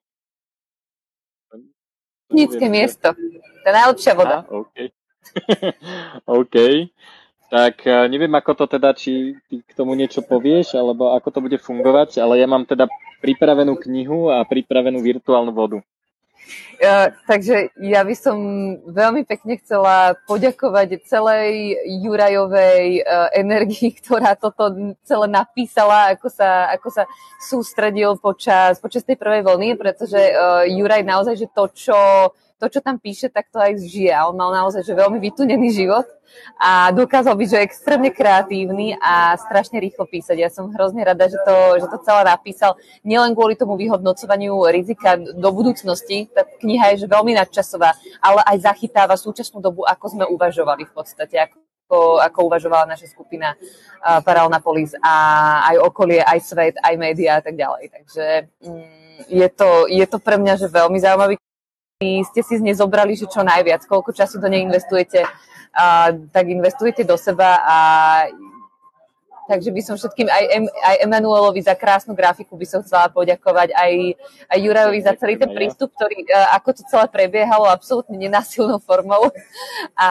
Nízke 2.28 2.68
miesto. 2.68 3.16
To 3.16 3.66
je 3.66 3.72
najlepšia 3.72 4.12
voda. 4.12 4.44
Aha, 4.44 4.52
OK. 4.52 4.76
OK. 6.44 6.56
Tak 7.48 7.88
neviem, 8.12 8.28
ako 8.36 8.52
to 8.52 8.64
teda, 8.76 8.92
či 8.92 9.32
ty 9.48 9.64
k 9.64 9.72
tomu 9.72 9.96
niečo 9.96 10.20
povieš, 10.20 10.76
alebo 10.76 11.16
ako 11.16 11.28
to 11.32 11.38
bude 11.40 11.56
fungovať, 11.56 12.20
ale 12.20 12.36
ja 12.36 12.44
mám 12.44 12.68
teda 12.68 12.84
pripravenú 13.24 13.80
knihu 13.88 14.28
a 14.28 14.44
pripravenú 14.44 15.00
virtuálnu 15.00 15.56
vodu. 15.56 15.80
Uh, 16.78 17.10
takže 17.26 17.74
ja 17.82 18.06
by 18.06 18.14
som 18.14 18.36
veľmi 18.86 19.26
pekne 19.26 19.58
chcela 19.58 20.16
poďakovať 20.24 21.04
celej 21.04 21.76
Jurajovej 22.02 23.02
uh, 23.02 23.28
energii, 23.34 23.92
ktorá 24.00 24.38
toto 24.38 24.96
celé 25.04 25.26
napísala, 25.28 26.14
ako 26.14 26.28
sa, 26.30 26.70
ako 26.72 26.88
sa 26.88 27.04
sústredil 27.42 28.16
počas, 28.18 28.78
počas 28.78 29.04
tej 29.04 29.18
prvej 29.18 29.44
vlny, 29.44 29.76
pretože 29.76 30.18
uh, 30.18 30.64
Juraj 30.66 31.02
naozaj, 31.04 31.34
že 31.36 31.52
to, 31.52 31.64
čo 31.74 31.98
to, 32.58 32.66
čo 32.66 32.82
tam 32.82 32.98
píše, 32.98 33.30
tak 33.30 33.48
to 33.54 33.62
aj 33.62 33.78
žije. 33.78 34.10
A 34.10 34.26
on 34.26 34.34
mal 34.34 34.50
naozaj 34.50 34.82
že 34.82 34.92
veľmi 34.92 35.22
vytunený 35.22 35.70
život 35.70 36.06
a 36.58 36.90
dokázal 36.92 37.34
byť 37.38 37.48
že 37.48 37.64
extrémne 37.64 38.10
kreatívny 38.10 38.98
a 38.98 39.38
strašne 39.38 39.78
rýchlo 39.80 40.04
písať. 40.04 40.36
Ja 40.36 40.50
som 40.50 40.74
hrozne 40.74 41.06
rada, 41.06 41.30
že 41.30 41.38
to, 41.46 41.56
že 41.78 41.86
to 41.88 41.98
celé 42.02 42.26
napísal. 42.26 42.76
Nielen 43.06 43.32
kvôli 43.32 43.54
tomu 43.54 43.78
vyhodnocovaniu 43.78 44.68
rizika 44.68 45.16
do 45.16 45.50
budúcnosti, 45.54 46.28
tá 46.34 46.44
kniha 46.44 46.94
je 46.94 47.06
že 47.06 47.08
veľmi 47.08 47.32
nadčasová, 47.38 47.94
ale 48.20 48.40
aj 48.44 48.56
zachytáva 48.66 49.14
súčasnú 49.14 49.62
dobu, 49.62 49.86
ako 49.86 50.06
sme 50.18 50.24
uvažovali 50.26 50.84
v 50.84 50.92
podstate, 50.92 51.38
ako, 51.38 52.20
ako 52.20 52.38
uvažovala 52.50 52.90
naša 52.90 53.08
skupina 53.08 53.54
uh, 53.54 54.20
Paralelna 54.20 54.60
Polis 54.60 54.92
a 54.98 55.14
aj 55.72 55.76
okolie, 55.80 56.20
aj 56.20 56.38
svet, 56.42 56.74
aj 56.82 56.94
médiá 56.98 57.38
a 57.38 57.42
tak 57.42 57.54
ďalej. 57.54 57.88
Takže 57.94 58.26
mm, 58.66 58.86
je, 59.30 59.48
to, 59.54 59.86
je 59.86 60.06
to 60.10 60.18
pre 60.18 60.36
mňa 60.36 60.54
že 60.58 60.68
veľmi 60.68 60.98
zaujímavý 61.00 61.38
ste 61.98 62.46
si 62.46 62.54
z 62.54 62.62
nej 62.62 62.78
zobrali, 62.78 63.18
že 63.18 63.26
čo 63.26 63.42
najviac, 63.42 63.82
koľko 63.90 64.14
času 64.14 64.38
do 64.38 64.46
nej 64.46 64.62
investujete, 64.62 65.26
a, 65.74 66.14
tak 66.30 66.46
investujete 66.46 67.02
do 67.02 67.18
seba 67.18 67.58
a 67.66 67.76
Takže 69.48 69.72
by 69.72 69.80
som 69.80 69.96
všetkým 69.96 70.28
aj, 70.28 70.44
em, 70.60 70.68
aj 70.68 71.08
Emanuelovi 71.08 71.64
za 71.64 71.72
krásnu 71.72 72.12
grafiku 72.12 72.52
by 72.52 72.68
som 72.68 72.84
chcela 72.84 73.08
poďakovať, 73.08 73.72
aj, 73.72 73.92
aj 74.44 74.58
Jurajovi 74.60 75.00
za 75.00 75.16
celý 75.16 75.40
ten 75.40 75.48
prístup, 75.56 75.88
ktorý, 75.96 76.20
e, 76.20 76.36
ako 76.52 76.68
to 76.76 76.82
celé 76.84 77.08
prebiehalo, 77.08 77.64
absolútne 77.64 78.20
nenásilnou 78.20 78.76
formou. 78.76 79.32
A, 79.96 80.10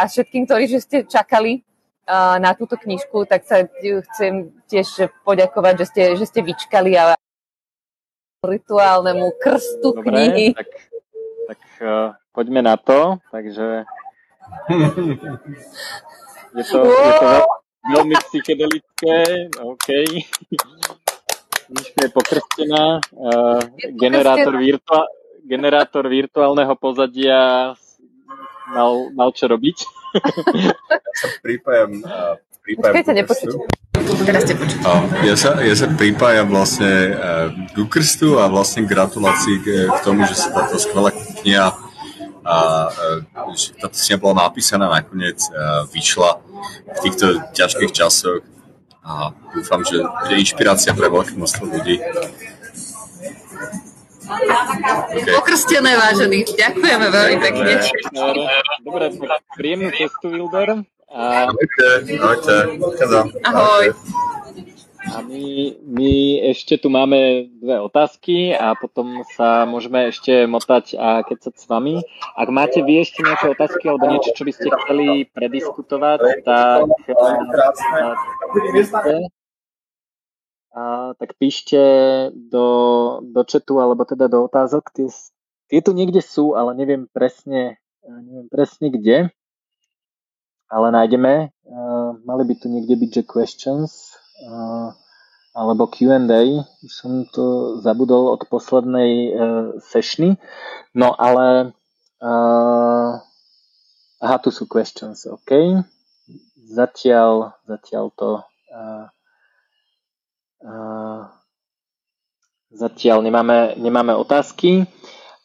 a 0.00 0.08
všetkým, 0.08 0.48
ktorí 0.48 0.72
že 0.72 0.80
ste 0.80 0.96
čakali 1.04 1.68
uh, 2.08 2.40
na 2.40 2.56
túto 2.56 2.80
knižku, 2.80 3.28
tak 3.28 3.44
sa 3.44 3.68
chcem 3.76 4.56
tiež 4.72 5.12
poďakovať, 5.20 5.74
že 5.76 5.86
ste, 5.92 6.02
že 6.16 6.24
ste 6.24 6.40
vyčkali 6.40 6.96
a 6.96 7.12
rituálnemu 8.46 9.26
krstu 9.42 9.90
Dobre, 9.92 10.06
knihy. 10.06 10.46
tak, 10.54 10.70
tak 11.46 11.60
uh, 11.82 12.12
poďme 12.34 12.60
na 12.62 12.76
to. 12.76 13.22
Takže 13.30 13.86
je 16.54 16.64
to, 16.66 16.78
je 16.84 17.12
to 17.18 17.26
veľ, 17.26 17.46
veľmi 17.94 18.16
psychedelické. 18.30 19.16
OK. 19.62 19.88
Knižka 21.66 21.98
je 22.06 22.10
pokrstená. 22.14 23.02
Uh, 23.10 23.58
generátor, 23.98 24.54
virtua- 24.58 25.10
generátor 25.42 26.06
virtuálneho 26.06 26.74
pozadia 26.78 27.74
mal, 28.70 29.10
mal 29.14 29.30
čo 29.34 29.50
robiť. 29.50 29.78
Ja 30.56 30.72
sa 31.12 31.28
pripájam, 31.44 32.00
pripájam 32.66 32.94
Počkajte. 32.98 33.86
Teraz 34.26 34.42
ste 34.42 34.54
počuli. 34.58 34.80
A 34.82 34.90
Ja 35.22 35.34
sa, 35.38 35.50
ja 35.62 35.74
sa 35.78 35.86
pripájam 35.86 36.50
vlastne 36.50 37.14
uh, 37.14 37.48
ku 37.74 37.86
krstu 37.86 38.42
a 38.42 38.50
vlastne 38.50 38.82
gratulácii 38.82 39.56
k, 39.62 39.66
k 39.86 39.98
tomu, 40.02 40.26
že 40.26 40.34
sa 40.34 40.50
táto 40.50 40.74
skvelá 40.78 41.14
kniha 41.42 41.70
a 42.46 42.56
uh, 42.90 43.54
že 43.54 43.74
táto 43.78 43.94
kniha 43.94 44.18
bola 44.18 44.50
napísaná 44.50 44.90
nakoniec 44.90 45.38
uh, 45.50 45.86
vyšla 45.90 46.42
v 46.90 46.98
týchto 47.06 47.38
ťažkých 47.54 47.92
časoch 47.94 48.42
a 49.06 49.30
dúfam, 49.54 49.86
že 49.86 50.02
bude 50.02 50.34
inšpirácia 50.34 50.90
pre 50.90 51.06
veľké 51.06 51.38
množstvo 51.38 51.62
ľudí. 51.70 52.02
Okay. 54.26 55.22
Pokrstené, 55.38 55.94
vážení. 55.94 56.42
Ďakujeme 56.42 57.06
veľmi 57.14 57.36
pekne. 57.38 57.78
Dobre, 58.82 59.14
príjemnú 59.54 59.94
cestu, 59.94 60.34
Wilber. 60.34 60.82
Ahojte. 61.06 62.54
Ahoj. 63.46 63.94
a 65.06 65.22
my, 65.22 65.78
my 65.86 66.12
ešte 66.50 66.82
tu 66.82 66.90
máme 66.90 67.46
dve 67.62 67.78
otázky 67.78 68.50
a 68.50 68.74
potom 68.74 69.22
sa 69.38 69.62
môžeme 69.62 70.10
ešte 70.10 70.50
motať 70.50 70.98
a 70.98 71.22
kecať 71.22 71.54
s 71.54 71.64
vami. 71.70 72.02
Ak 72.34 72.50
máte 72.50 72.82
vy 72.82 73.06
ešte 73.06 73.22
nejaké 73.22 73.54
otázky 73.54 73.86
alebo 73.86 74.10
niečo, 74.10 74.34
čo 74.34 74.42
by 74.42 74.52
ste 74.52 74.66
chceli 74.66 75.30
prediskutovať, 75.30 76.20
tak, 76.42 76.90
a, 80.74 81.14
tak 81.14 81.30
píšte 81.38 81.82
do, 82.34 82.66
do 83.22 83.40
chatu 83.46 83.78
alebo 83.78 84.02
teda 84.02 84.26
do 84.26 84.42
otázok. 84.50 84.90
Tie, 84.90 85.06
tie 85.70 85.80
tu 85.86 85.94
niekde 85.94 86.18
sú, 86.18 86.58
ale 86.58 86.74
neviem 86.74 87.06
presne, 87.06 87.78
neviem 88.02 88.50
presne 88.50 88.90
kde 88.90 89.30
ale 90.70 90.88
nájdeme. 90.92 91.50
Uh, 91.66 92.18
mali 92.22 92.42
by 92.46 92.54
tu 92.58 92.66
niekde 92.70 92.94
byť, 92.94 93.10
že 93.10 93.22
questions 93.22 94.14
uh, 94.46 94.94
alebo 95.56 95.88
Q&A. 95.88 96.62
Už 96.84 96.92
som 96.92 97.24
to 97.26 97.78
zabudol 97.80 98.36
od 98.36 98.44
poslednej 98.46 99.12
uh, 99.30 99.34
sešny. 99.80 100.36
No 100.92 101.16
ale 101.16 101.72
uh, 102.20 103.10
aha, 104.20 104.36
tu 104.42 104.50
sú 104.52 104.68
questions, 104.68 105.16
OK. 105.26 105.82
Zatiaľ, 106.66 107.54
zatiaľ 107.64 108.10
to 108.18 108.30
uh, 108.74 109.06
uh, 110.66 111.22
zatiaľ 112.76 113.22
nemáme, 113.22 113.78
nemáme 113.78 114.12
otázky, 114.12 114.84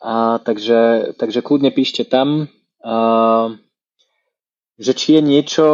uh, 0.01 0.41
takže, 0.41 1.13
takže 1.15 1.39
kľudne 1.45 1.71
píšte 1.71 2.03
tam. 2.03 2.49
Uh, 2.81 3.61
že 4.81 4.97
či 4.97 5.07
je 5.13 5.21
niečo, 5.21 5.67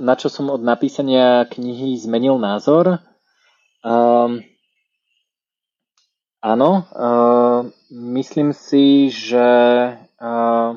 na 0.00 0.14
čo 0.16 0.32
som 0.32 0.48
od 0.48 0.64
napísania 0.64 1.44
knihy 1.44 2.00
zmenil 2.00 2.40
názor. 2.40 3.04
Um, 3.84 4.40
áno, 6.40 6.70
uh, 6.90 7.68
myslím 7.92 8.56
si, 8.56 9.12
že 9.12 9.46
uh, 10.00 10.72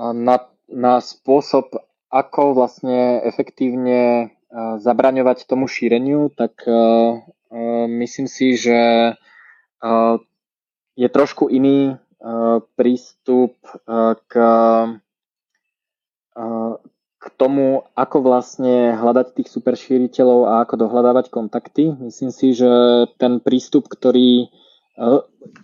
na, 0.00 0.36
na 0.72 0.94
spôsob, 1.04 1.76
ako 2.08 2.56
vlastne 2.56 3.20
efektívne 3.20 4.32
uh, 4.32 4.80
zabraňovať 4.80 5.44
tomu 5.44 5.68
šíreniu, 5.68 6.32
tak 6.32 6.56
uh, 6.64 7.20
uh, 7.20 7.86
myslím 7.86 8.26
si, 8.32 8.56
že 8.56 9.12
uh, 9.12 10.16
je 10.96 11.08
trošku 11.12 11.52
iný 11.52 11.94
uh, 11.94 12.64
prístup 12.74 13.54
uh, 13.86 14.16
k 14.24 14.32
k 17.24 17.24
tomu, 17.40 17.88
ako 17.96 18.20
vlastne 18.20 18.92
hľadať 18.92 19.40
tých 19.40 19.48
superšíriteľov 19.48 20.40
a 20.44 20.52
ako 20.68 20.84
dohľadávať 20.84 21.32
kontakty. 21.32 21.88
Myslím 21.96 22.28
si, 22.28 22.52
že 22.52 22.68
ten 23.16 23.40
prístup, 23.40 23.88
ktorý... 23.88 24.52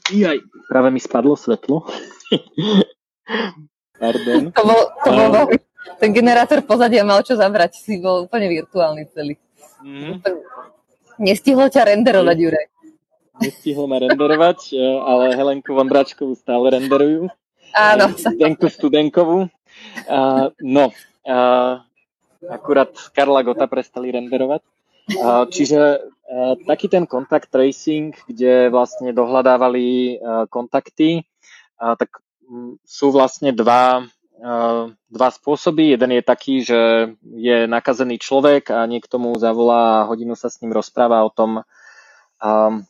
Jaj, 0.08 0.40
práve 0.72 0.88
mi 0.88 1.00
spadlo 1.02 1.36
svetlo. 1.36 1.84
Pardon. 4.00 4.42
To 4.56 4.62
bol, 4.64 4.80
to 5.04 5.10
bol 5.12 5.28
veľmi... 5.28 5.56
Ten 6.00 6.16
generátor 6.16 6.64
pozadia 6.64 7.04
mal 7.04 7.20
čo 7.20 7.36
zabrať, 7.36 7.76
si 7.76 8.00
bol 8.00 8.24
úplne 8.24 8.48
virtuálny 8.48 9.04
celý. 9.12 9.36
Mm. 9.84 10.24
Nestihlo 11.20 11.68
ťa 11.68 11.92
renderovať, 11.92 12.36
Juraj. 12.40 12.66
Nestihlo 13.40 13.84
ma 13.84 14.00
renderovať, 14.00 14.76
ale 15.04 15.36
Helenku 15.36 15.72
Vondráčkovú 15.76 16.36
stále 16.36 16.80
renderujú. 16.80 17.28
Áno. 17.76 18.12
Studenku 18.16 18.68
Studenkovú. 18.72 19.52
Uh, 20.08 20.50
no, 20.60 20.90
uh, 21.26 21.74
akurát 22.48 22.90
Karla 23.12 23.44
Gota 23.44 23.66
prestali 23.68 24.10
renderovať. 24.10 24.62
Uh, 25.10 25.44
čiže 25.50 25.98
uh, 25.98 26.54
taký 26.64 26.86
ten 26.86 27.04
contact 27.04 27.50
tracing, 27.50 28.14
kde 28.30 28.70
vlastne 28.70 29.10
dohľadávali 29.10 30.18
uh, 30.18 30.46
kontakty, 30.46 31.26
uh, 31.82 31.98
tak 31.98 32.22
um, 32.46 32.78
sú 32.86 33.10
vlastne 33.10 33.50
dva, 33.50 34.06
uh, 34.38 34.82
dva 34.94 35.28
spôsoby. 35.34 35.98
Jeden 35.98 36.10
je 36.14 36.22
taký, 36.22 36.54
že 36.62 36.80
je 37.22 37.66
nakazený 37.66 38.22
človek 38.22 38.70
a 38.70 38.86
niekto 38.86 39.18
mu 39.18 39.34
zavolá 39.34 40.02
a 40.02 40.08
hodinu 40.08 40.38
sa 40.38 40.46
s 40.46 40.62
ním 40.62 40.70
rozpráva 40.70 41.26
o 41.26 41.30
tom, 41.34 41.66
um, 42.38 42.86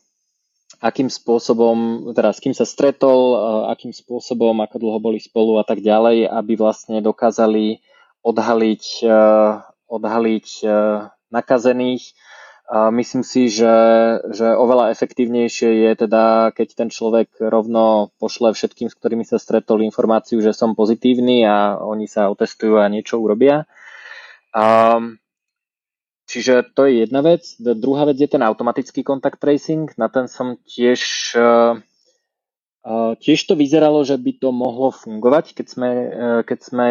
akým 0.81 1.13
spôsobom, 1.13 2.09
teda 2.17 2.33
s 2.33 2.41
kým 2.41 2.57
sa 2.57 2.65
stretol, 2.65 3.37
akým 3.69 3.93
spôsobom, 3.93 4.57
ako 4.65 4.81
dlho 4.81 4.97
boli 4.97 5.21
spolu 5.21 5.61
a 5.61 5.63
tak 5.63 5.85
ďalej, 5.85 6.25
aby 6.25 6.57
vlastne 6.57 7.05
dokázali 7.05 7.85
odhaliť, 8.25 9.05
odhaliť 9.85 10.47
nakazených. 11.29 12.17
Myslím 12.71 13.21
si, 13.21 13.53
že, 13.53 13.75
že 14.33 14.57
oveľa 14.57 14.89
efektívnejšie 14.95 15.85
je 15.85 15.91
teda, 16.07 16.49
keď 16.55 16.67
ten 16.73 16.89
človek 16.89 17.29
rovno 17.37 18.09
pošle 18.17 18.49
všetkým, 18.57 18.89
s 18.89 18.97
ktorými 18.97 19.21
sa 19.21 19.37
stretol, 19.37 19.85
informáciu, 19.85 20.41
že 20.41 20.49
som 20.49 20.73
pozitívny 20.73 21.45
a 21.45 21.77
oni 21.77 22.09
sa 22.09 22.33
otestujú 22.33 22.81
a 22.81 22.89
niečo 22.89 23.21
urobia. 23.21 23.69
Um, 24.49 25.20
Čiže 26.31 26.71
to 26.71 26.87
je 26.87 27.03
jedna 27.03 27.19
vec. 27.19 27.43
Druhá 27.59 28.07
vec 28.07 28.15
je 28.15 28.31
ten 28.31 28.39
automatický 28.39 29.03
contact 29.03 29.43
tracing. 29.43 29.91
Na 29.99 30.07
ten 30.07 30.31
som 30.31 30.55
tiež... 30.63 31.35
Tiež 33.21 33.45
to 33.45 33.53
vyzeralo, 33.53 34.01
že 34.01 34.17
by 34.17 34.41
to 34.41 34.49
mohlo 34.49 34.89
fungovať, 34.89 35.53
keď 35.53 35.67
sme, 35.69 35.89
keď 36.41 36.59
sme 36.65 36.89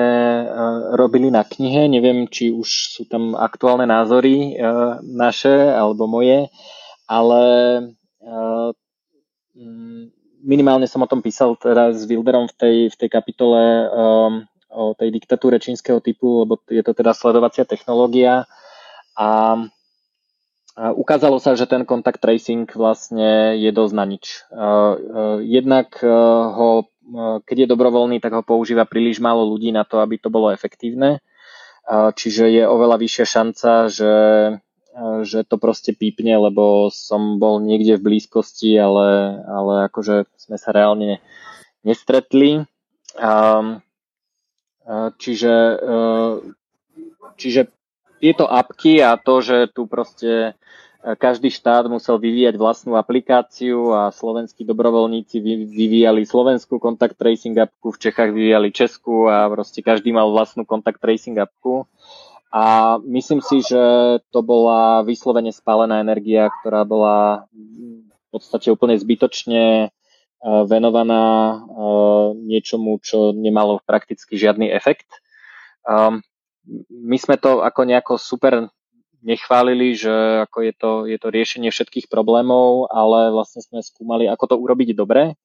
robili 0.95 1.35
na 1.35 1.43
knihe. 1.43 1.91
Neviem, 1.91 2.31
či 2.31 2.55
už 2.55 2.95
sú 2.95 3.03
tam 3.11 3.35
aktuálne 3.35 3.91
názory 3.91 4.55
naše 5.03 5.51
alebo 5.51 6.07
moje, 6.07 6.47
ale 7.11 7.43
minimálne 10.47 10.87
som 10.87 11.03
o 11.03 11.11
tom 11.11 11.27
písal 11.27 11.59
teraz 11.59 11.99
s 11.99 12.07
Wilderom 12.07 12.47
v 12.47 12.55
tej, 12.55 12.77
v 12.95 12.97
tej 12.97 13.09
kapitole 13.11 13.91
o 14.71 14.95
tej 14.95 15.11
diktatúre 15.11 15.59
čínskeho 15.59 15.99
typu, 15.99 16.47
lebo 16.47 16.63
je 16.71 16.87
to 16.87 16.95
teda 16.95 17.11
sledovacia 17.19 17.67
technológia 17.67 18.47
a 19.21 19.69
ukázalo 20.97 21.37
sa, 21.37 21.53
že 21.53 21.69
ten 21.69 21.85
contact 21.85 22.25
tracing 22.25 22.65
vlastne 22.73 23.53
je 23.61 23.69
dosť 23.69 23.93
na 23.93 24.05
nič. 24.09 24.49
Jednak 25.45 26.01
ho, 26.57 26.89
keď 27.45 27.57
je 27.67 27.69
dobrovoľný, 27.69 28.17
tak 28.25 28.33
ho 28.33 28.41
používa 28.41 28.89
príliš 28.89 29.21
málo 29.21 29.45
ľudí 29.45 29.77
na 29.77 29.85
to, 29.85 30.01
aby 30.01 30.17
to 30.17 30.33
bolo 30.33 30.49
efektívne. 30.49 31.21
Čiže 31.91 32.49
je 32.49 32.65
oveľa 32.65 32.97
vyššia 32.97 33.27
šanca, 33.29 33.71
že, 33.93 34.17
že 35.29 35.39
to 35.45 35.61
proste 35.61 35.93
pípne, 35.93 36.39
lebo 36.41 36.89
som 36.89 37.37
bol 37.37 37.61
niekde 37.61 38.01
v 38.01 38.17
blízkosti, 38.17 38.73
ale, 38.81 39.43
ale 39.45 39.73
akože 39.93 40.33
sme 40.41 40.57
sa 40.57 40.73
reálne 40.73 41.21
nestretli. 41.85 42.65
Čiže, 45.21 45.55
čiže 47.37 47.63
tieto 48.21 48.45
apky 48.47 49.01
a 49.01 49.17
to, 49.17 49.41
že 49.41 49.73
tu 49.73 49.89
proste 49.89 50.55
každý 51.01 51.49
štát 51.49 51.89
musel 51.89 52.21
vyvíjať 52.21 52.61
vlastnú 52.61 52.93
aplikáciu 53.01 53.89
a 53.97 54.13
slovenskí 54.13 54.69
dobrovoľníci 54.69 55.41
vyvíjali 55.65 56.29
slovenskú 56.29 56.77
contact 56.77 57.17
tracing 57.17 57.57
appku, 57.57 57.97
v 57.97 58.01
Čechách 58.05 58.37
vyvíjali 58.37 58.69
Česku 58.69 59.25
a 59.25 59.49
proste 59.49 59.81
každý 59.81 60.13
mal 60.13 60.29
vlastnú 60.29 60.69
contact 60.69 61.01
tracing 61.01 61.41
appku. 61.41 61.89
A 62.53 62.99
myslím 63.07 63.41
si, 63.41 63.65
že 63.65 63.81
to 64.29 64.45
bola 64.45 65.01
vyslovene 65.01 65.55
spálená 65.55 66.05
energia, 66.05 66.53
ktorá 66.61 66.85
bola 66.85 67.49
v 67.57 68.27
podstate 68.29 68.69
úplne 68.69 69.01
zbytočne 69.01 69.89
venovaná 70.45 71.57
niečomu, 72.37 73.01
čo 73.01 73.33
nemalo 73.33 73.81
prakticky 73.87 74.37
žiadny 74.37 74.69
efekt. 74.69 75.09
My 76.91 77.19
sme 77.19 77.37
to 77.37 77.67
ako 77.67 77.81
nejako 77.85 78.15
super 78.17 78.71
nechválili, 79.21 79.93
že 79.93 80.45
ako 80.49 80.59
je 80.65 80.73
to, 80.73 80.93
je 81.07 81.19
to 81.21 81.29
riešenie 81.29 81.71
všetkých 81.71 82.09
problémov, 82.09 82.89
ale 82.89 83.33
vlastne 83.33 83.61
sme 83.61 83.85
skúmali, 83.85 84.25
ako 84.27 84.45
to 84.49 84.57
urobiť 84.57 84.97
dobre. 84.97 85.37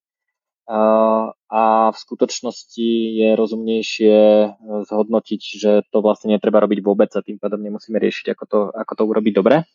A 0.65 1.93
v 1.93 1.97
skutočnosti 1.97 2.89
je 3.21 3.29
rozumnejšie 3.37 4.17
e, 4.17 4.47
zhodnotiť, 4.89 5.41
že 5.61 5.71
to 5.93 6.01
vlastne 6.01 6.33
netreba 6.33 6.57
robiť 6.57 6.81
vôbec 6.81 7.13
a 7.13 7.21
tým 7.21 7.37
pádom 7.37 7.61
nemusíme 7.61 8.01
riešiť, 8.01 8.33
ako 8.33 8.43
to, 8.49 8.59
ako 8.73 8.93
to 8.97 9.03
urobiť 9.05 9.33
dobre. 9.37 9.69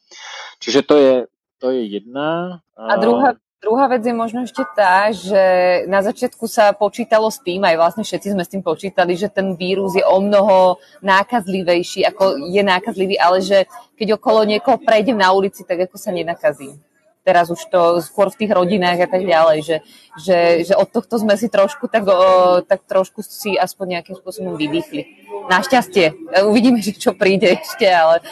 Čiže 0.59 0.81
to 0.83 0.95
je, 0.99 1.15
to 1.63 1.71
je 1.71 1.83
jedna. 1.95 2.59
A 2.75 2.99
druhá, 2.99 3.39
Druhá 3.61 3.93
vec 3.93 4.01
je 4.01 4.17
možno 4.17 4.49
ešte 4.49 4.65
tá, 4.73 5.13
že 5.13 5.37
na 5.85 6.01
začiatku 6.01 6.49
sa 6.49 6.73
počítalo 6.73 7.29
s 7.29 7.45
tým, 7.45 7.61
aj 7.61 7.77
vlastne 7.77 8.05
všetci 8.09 8.33
sme 8.33 8.41
s 8.41 8.49
tým 8.49 8.65
počítali, 8.65 9.13
že 9.21 9.29
ten 9.29 9.53
vírus 9.53 9.93
je 9.93 10.01
o 10.01 10.17
mnoho 10.17 10.81
nákazlivejší, 11.05 12.09
ako 12.09 12.41
je 12.49 12.63
nákazlivý, 12.65 13.21
ale 13.21 13.45
že 13.45 13.69
keď 14.01 14.17
okolo 14.17 14.49
niekoho 14.49 14.81
prejdem 14.81 15.21
na 15.21 15.37
ulici, 15.37 15.61
tak 15.69 15.77
ako 15.77 16.01
sa 16.01 16.09
nenakazí. 16.09 16.73
Teraz 17.21 17.53
už 17.53 17.61
to 17.69 18.01
skôr 18.01 18.33
v 18.33 18.41
tých 18.41 18.57
rodinách 18.57 19.05
a 19.05 19.09
tak 19.13 19.29
ďalej, 19.29 19.59
že, 19.61 19.77
že, 20.17 20.39
že 20.65 20.73
od 20.73 20.89
tohto 20.89 21.21
sme 21.21 21.37
si 21.37 21.53
trošku 21.53 21.85
tak, 21.93 22.09
o, 22.09 22.65
tak 22.65 22.89
trošku 22.89 23.21
si 23.21 23.61
aspoň 23.61 24.01
nejakým 24.01 24.17
spôsobom 24.17 24.57
vydýchli. 24.57 25.29
Našťastie. 25.53 26.17
Uvidíme, 26.49 26.81
že 26.81 26.97
čo 26.97 27.13
príde 27.13 27.61
ešte, 27.61 27.85
ale, 27.93 28.25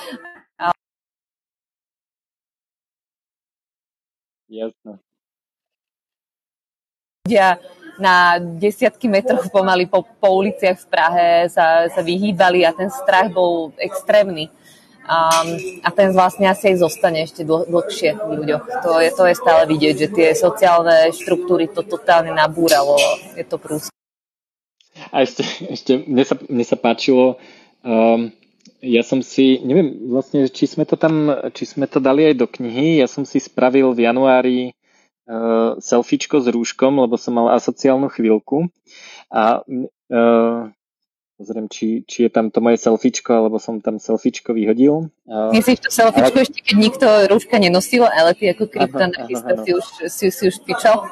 Jasné 4.49 5.05
ľudia 7.29 7.61
na 8.01 8.41
desiatky 8.41 9.05
metrov 9.05 9.45
pomaly 9.53 9.85
po, 9.85 10.01
po 10.01 10.41
uliciach 10.41 10.81
v 10.81 10.89
Prahe 10.89 11.29
sa, 11.53 11.93
sa 11.93 12.01
vyhýbali 12.01 12.65
a 12.65 12.73
ten 12.73 12.89
strach 12.89 13.29
bol 13.29 13.77
extrémny. 13.77 14.49
Um, 15.09 15.81
a 15.85 15.89
ten 15.89 16.13
vlastne 16.13 16.49
asi 16.49 16.73
aj 16.73 16.85
zostane 16.85 17.25
ešte 17.25 17.41
dl- 17.45 17.65
dlhšie 17.69 18.17
v 18.17 18.33
ľuďoch. 18.45 18.65
To 18.85 19.01
je, 19.01 19.09
to 19.13 19.25
je 19.25 19.35
stále 19.41 19.65
vidieť, 19.65 19.95
že 20.05 20.09
tie 20.13 20.29
sociálne 20.37 21.13
štruktúry 21.13 21.69
to 21.69 21.81
totálne 21.81 22.33
nabúralo. 22.33 22.97
Je 23.33 23.45
to 23.45 23.57
prúst. 23.57 23.89
A 25.09 25.25
ešte, 25.25 25.45
ešte 25.65 26.05
mne, 26.05 26.25
sa, 26.29 26.37
mne 26.37 26.65
sa 26.65 26.77
páčilo, 26.77 27.41
um, 27.85 28.29
ja 28.85 29.01
som 29.01 29.25
si, 29.25 29.65
neviem 29.65 30.13
vlastne, 30.13 30.45
či 30.53 30.69
sme 30.69 30.85
to 30.85 31.01
tam, 31.01 31.33
či 31.57 31.65
sme 31.65 31.89
to 31.89 32.05
dali 32.05 32.29
aj 32.29 32.37
do 32.37 32.47
knihy, 32.47 33.01
ja 33.01 33.09
som 33.09 33.25
si 33.25 33.41
spravil 33.41 33.97
v 33.97 34.05
januári 34.07 34.77
uh, 35.29 35.77
selfiečko 35.79 36.41
s 36.41 36.49
rúškom, 36.49 36.99
lebo 37.05 37.21
som 37.21 37.37
mal 37.37 37.53
asociálnu 37.55 38.09
chvíľku 38.09 38.73
a 39.29 39.63
uh, 39.63 40.73
pozriem, 41.39 41.71
či, 41.71 42.03
či 42.03 42.27
je 42.27 42.31
tam 42.35 42.51
to 42.51 42.59
moje 42.59 42.83
selfiečko, 42.83 43.31
alebo 43.31 43.63
som 43.63 43.79
tam 43.79 44.03
selfiečko 44.03 44.57
vyhodil. 44.57 45.13
Uh, 45.29 45.55
Myslíš 45.55 45.87
to 45.87 45.91
selfiečko 45.95 46.35
a... 46.35 46.43
ešte, 46.43 46.59
keď 46.65 46.77
nikto 46.77 47.07
rúška 47.31 47.57
nenosil, 47.63 48.09
ale 48.09 48.35
ty 48.35 48.51
ako 48.51 48.67
kryptonachista 48.67 49.55
si 49.63 49.71
už, 49.77 49.87
si, 50.11 50.27
si 50.35 50.43
už 50.51 50.57
pičal? 50.67 51.07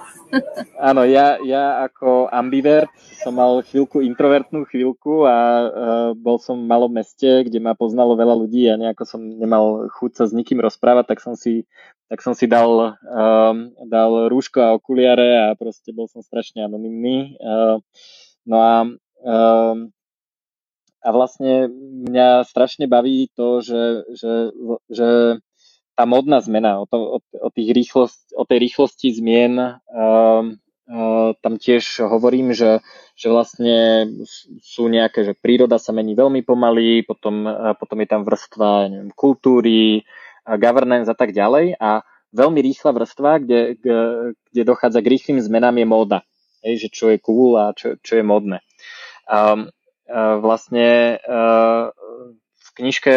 Áno, 0.76 1.06
ja, 1.06 1.38
ja 1.42 1.86
ako 1.86 2.28
ambivert 2.28 2.90
som 3.22 3.34
mal 3.38 3.62
chvíľku 3.64 4.02
introvertnú 4.02 4.66
chvíľku 4.68 5.24
a 5.24 5.38
uh, 5.38 6.10
bol 6.14 6.36
som 6.38 6.58
v 6.58 6.68
malom 6.68 6.92
meste, 6.92 7.46
kde 7.46 7.58
ma 7.62 7.72
poznalo 7.72 8.14
veľa 8.18 8.34
ľudí 8.34 8.68
a 8.70 8.78
nejako 8.78 9.04
som 9.06 9.20
nemal 9.22 9.88
chuť 9.90 10.10
sa 10.18 10.24
s 10.28 10.32
nikým 10.36 10.60
rozprávať, 10.62 11.16
tak 11.16 11.18
som 11.22 11.34
si 11.34 11.64
tak 12.06 12.22
som 12.22 12.38
si 12.38 12.46
dal, 12.46 12.94
um, 13.02 13.74
dal 13.90 14.30
rúško 14.30 14.62
a 14.62 14.74
okuliare 14.78 15.50
a 15.50 15.58
proste 15.58 15.90
bol 15.90 16.06
som 16.06 16.22
strašne 16.22 16.62
anonymný. 16.62 17.34
Uh, 17.42 17.82
no 18.46 18.56
a, 18.62 18.86
um, 19.26 19.90
a 21.02 21.08
vlastne 21.10 21.66
mňa 22.06 22.46
strašne 22.46 22.86
baví 22.86 23.26
to, 23.34 23.58
že, 23.58 23.82
že, 24.14 24.32
že 24.86 25.08
tá 25.96 26.04
modná 26.04 26.44
zmena, 26.44 26.78
o, 26.78 26.84
to, 26.84 26.96
o, 26.96 27.18
o, 27.20 27.48
tých 27.48 27.72
rýchlost, 27.72 28.36
o 28.36 28.44
tej 28.44 28.68
rýchlosti 28.68 29.16
zmien, 29.16 29.80
um, 29.88 30.60
uh, 30.92 31.32
tam 31.40 31.56
tiež 31.56 32.04
hovorím, 32.04 32.52
že, 32.52 32.84
že 33.16 33.32
vlastne 33.32 34.04
sú 34.60 34.92
nejaké, 34.92 35.24
že 35.24 35.32
príroda 35.32 35.80
sa 35.80 35.96
mení 35.96 36.12
veľmi 36.12 36.44
pomaly, 36.44 37.00
potom, 37.08 37.48
uh, 37.48 37.72
potom 37.80 38.04
je 38.04 38.08
tam 38.12 38.22
vrstva 38.28 38.92
neviem, 38.92 39.10
kultúry, 39.16 40.04
governance 40.46 41.10
a 41.10 41.16
tak 41.18 41.34
ďalej 41.34 41.74
a 41.74 42.06
veľmi 42.30 42.60
rýchla 42.62 42.94
vrstva, 42.94 43.42
kde, 43.42 43.74
kde 43.82 44.62
dochádza 44.62 45.02
k 45.02 45.10
rýchlým 45.10 45.42
zmenám 45.42 45.82
je 45.82 45.86
móda. 45.88 46.18
Hej, 46.62 46.86
že 46.86 46.88
čo 46.94 47.10
je 47.10 47.18
cool 47.18 47.58
a 47.58 47.74
čo, 47.74 47.98
čo 47.98 48.18
je 48.18 48.24
modné. 48.26 48.62
Um, 49.26 49.74
uh, 50.06 50.38
vlastne 50.38 51.18
uh, 51.18 51.90
knižke, 52.76 53.12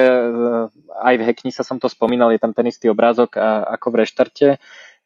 aj 1.04 1.16
v 1.20 1.26
Hekni 1.28 1.52
sa 1.52 1.68
som 1.68 1.78
to 1.78 1.92
spomínal, 1.92 2.32
je 2.32 2.40
tam 2.40 2.56
ten 2.56 2.66
istý 2.72 2.88
obrázok 2.88 3.36
ako 3.68 3.88
v 3.92 4.00
reštarte, 4.02 4.48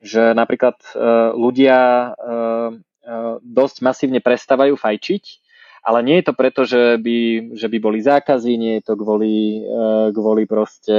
že 0.04 0.36
napríklad 0.36 0.78
uh, 0.94 1.32
ľudia 1.34 2.12
uh, 2.12 2.70
uh, 2.76 3.36
dosť 3.40 3.76
masívne 3.82 4.20
prestávajú 4.20 4.76
fajčiť 4.76 5.44
ale 5.84 6.00
nie 6.00 6.24
je 6.24 6.26
to 6.32 6.34
preto, 6.34 6.64
že 6.64 6.96
by, 6.96 7.52
že 7.60 7.68
by 7.68 7.78
boli 7.84 8.00
zákazy, 8.00 8.56
nie 8.56 8.74
je 8.80 8.88
to 8.88 8.96
kvôli, 8.96 9.68
kvôli 10.16 10.48
proste 10.48 10.96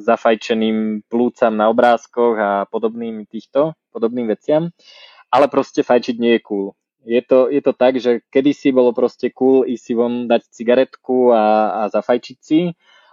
zafajčeným 0.00 1.04
plúcam 1.12 1.52
na 1.52 1.68
obrázkoch 1.68 2.34
a 2.40 2.50
podobným 2.72 3.28
týchto, 3.28 3.76
podobným 3.92 4.32
veciam, 4.32 4.72
ale 5.28 5.52
proste 5.52 5.84
fajčiť 5.84 6.16
nie 6.16 6.40
je 6.40 6.44
cool. 6.48 6.72
Je 7.02 7.22
to, 7.22 7.50
je 7.50 7.62
to 7.62 7.72
tak, 7.74 7.98
že 7.98 8.22
kedysi 8.30 8.70
bolo 8.70 8.94
proste 8.94 9.34
cool 9.34 9.66
ísť 9.66 9.82
si 9.82 9.92
von 9.98 10.30
dať 10.30 10.42
cigaretku 10.54 11.34
a, 11.34 11.44
a 11.70 11.80
zafajčiť 11.90 12.38
si, 12.38 12.72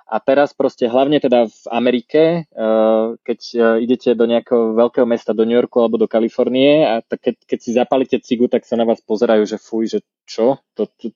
a 0.10 0.18
teraz 0.18 0.58
proste 0.58 0.90
hlavne 0.90 1.22
teda 1.22 1.46
v 1.46 1.62
Amerike, 1.70 2.22
eh, 2.50 3.08
keď 3.22 3.40
eh, 3.54 3.62
idete 3.86 4.18
do 4.18 4.26
nejakého 4.26 4.74
veľkého 4.74 5.06
mesta, 5.06 5.38
do 5.38 5.46
New 5.46 5.54
Yorku 5.54 5.86
alebo 5.86 6.02
do 6.02 6.10
Kalifornie 6.10 6.82
a 6.82 7.06
keď, 7.06 7.46
keď 7.46 7.60
si 7.62 7.72
zapalíte 7.78 8.18
cigu, 8.26 8.50
tak 8.50 8.66
sa 8.66 8.74
na 8.74 8.90
vás 8.90 9.06
pozerajú, 9.06 9.46
že 9.46 9.62
fuj, 9.62 9.86
že 9.86 10.00
čo? 10.26 10.58
To, 10.74 10.90
to, 10.98 11.14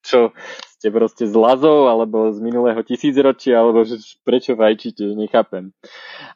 čo 0.00 0.32
ste 0.64 0.88
proste 0.88 1.28
z 1.28 1.36
lazov 1.36 1.92
alebo 1.92 2.32
z 2.32 2.40
minulého 2.40 2.80
tisícročia 2.80 3.60
alebo 3.60 3.84
že 3.84 4.00
prečo 4.24 4.56
fajčíte, 4.56 5.12
nechápem. 5.12 5.76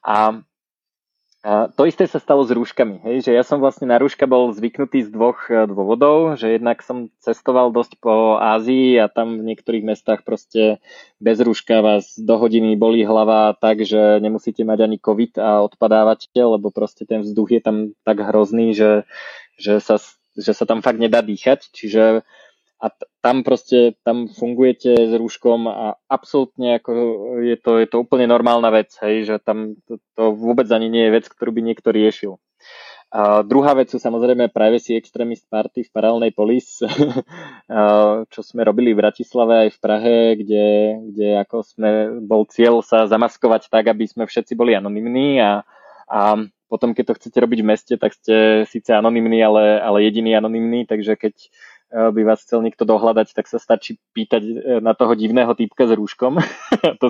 A 0.05 0.44
a 1.45 1.69
to 1.69 1.85
isté 1.85 2.09
sa 2.09 2.16
stalo 2.16 2.41
s 2.41 2.49
rúškami, 2.57 3.05
hej, 3.05 3.29
že 3.29 3.37
ja 3.37 3.45
som 3.45 3.61
vlastne 3.61 3.85
na 3.85 4.01
rúška 4.01 4.25
bol 4.25 4.49
zvyknutý 4.57 5.05
z 5.05 5.12
dvoch 5.12 5.45
e, 5.53 5.69
dôvodov, 5.69 6.41
že 6.41 6.57
jednak 6.57 6.81
som 6.81 7.12
cestoval 7.21 7.69
dosť 7.69 8.01
po 8.01 8.41
Ázii 8.41 8.97
a 8.97 9.12
tam 9.12 9.45
v 9.45 9.53
niektorých 9.53 9.85
mestách 9.85 10.25
proste 10.25 10.81
bez 11.21 11.37
rúška 11.45 11.85
vás 11.85 12.16
do 12.16 12.41
hodiny 12.41 12.81
bolí 12.81 13.05
hlava 13.05 13.53
tak, 13.61 13.85
že 13.85 14.25
nemusíte 14.25 14.65
mať 14.65 14.89
ani 14.89 14.97
COVID 14.97 15.37
a 15.37 15.61
odpadávate, 15.69 16.33
lebo 16.33 16.73
proste 16.73 17.05
ten 17.05 17.21
vzduch 17.21 17.53
je 17.53 17.61
tam 17.61 17.77
tak 18.09 18.25
hrozný, 18.25 18.73
že, 18.73 19.05
že, 19.61 19.85
sa, 19.85 20.01
že 20.33 20.57
sa 20.57 20.65
tam 20.65 20.81
fakt 20.81 20.97
nedá 20.97 21.21
dýchať, 21.21 21.69
čiže 21.77 22.25
a 22.85 22.93
t- 22.93 23.09
tam 23.24 23.40
proste, 23.40 23.97
tam 24.05 24.28
fungujete 24.28 25.09
s 25.09 25.12
rúškom 25.16 25.65
a 25.73 25.97
absolútne 26.12 26.77
ako 26.77 26.93
je 27.40 27.56
to, 27.56 27.81
je 27.81 27.89
to 27.89 27.97
úplne 28.05 28.28
normálna 28.28 28.69
vec, 28.69 28.93
hej, 29.01 29.24
že 29.24 29.35
tam 29.40 29.81
to, 29.89 29.97
to 30.12 30.36
vôbec 30.36 30.69
ani 30.69 30.93
nie 30.93 31.09
je 31.09 31.15
vec, 31.16 31.24
ktorú 31.24 31.56
by 31.56 31.62
niekto 31.65 31.89
riešil. 31.89 32.36
A 33.15 33.47
druhá 33.47 33.78
vec 33.78 33.94
sú 33.94 34.02
samozrejme 34.02 34.51
privacy 34.51 34.98
extremist 34.98 35.47
party 35.47 35.86
v 35.86 35.93
paralelnej 35.94 36.35
polis, 36.35 36.82
čo 38.32 38.40
sme 38.43 38.66
robili 38.66 38.90
v 38.93 39.01
Bratislave 39.01 39.65
aj 39.65 39.70
v 39.70 39.78
Prahe, 39.78 40.16
kde, 40.35 40.66
kde 41.09 41.28
ako 41.40 41.56
sme, 41.62 41.90
bol 42.27 42.44
cieľ 42.51 42.82
sa 42.82 43.06
zamaskovať 43.06 43.70
tak, 43.70 43.86
aby 43.89 44.05
sme 44.05 44.27
všetci 44.27 44.59
boli 44.59 44.74
anonymní 44.74 45.39
a, 45.40 45.62
a 46.11 46.43
potom, 46.66 46.90
keď 46.90 47.15
to 47.15 47.16
chcete 47.23 47.39
robiť 47.39 47.61
v 47.62 47.70
meste, 47.70 47.94
tak 47.94 48.19
ste 48.19 48.66
síce 48.66 48.90
anonymní, 48.90 49.39
ale, 49.47 49.78
ale 49.78 50.11
jediný 50.11 50.35
anonymný, 50.35 50.90
takže 50.90 51.15
keď 51.15 51.35
by 51.95 52.23
vás 52.27 52.43
chcel 52.43 52.66
niekto 52.66 52.83
dohľadať, 52.83 53.39
tak 53.39 53.47
sa 53.47 53.62
stačí 53.62 54.03
pýtať 54.11 54.43
e, 54.43 54.53
na 54.83 54.99
toho 54.99 55.15
divného 55.15 55.55
týpka 55.55 55.87
s 55.87 55.95
rúškom. 55.95 56.43
to, 57.01 57.07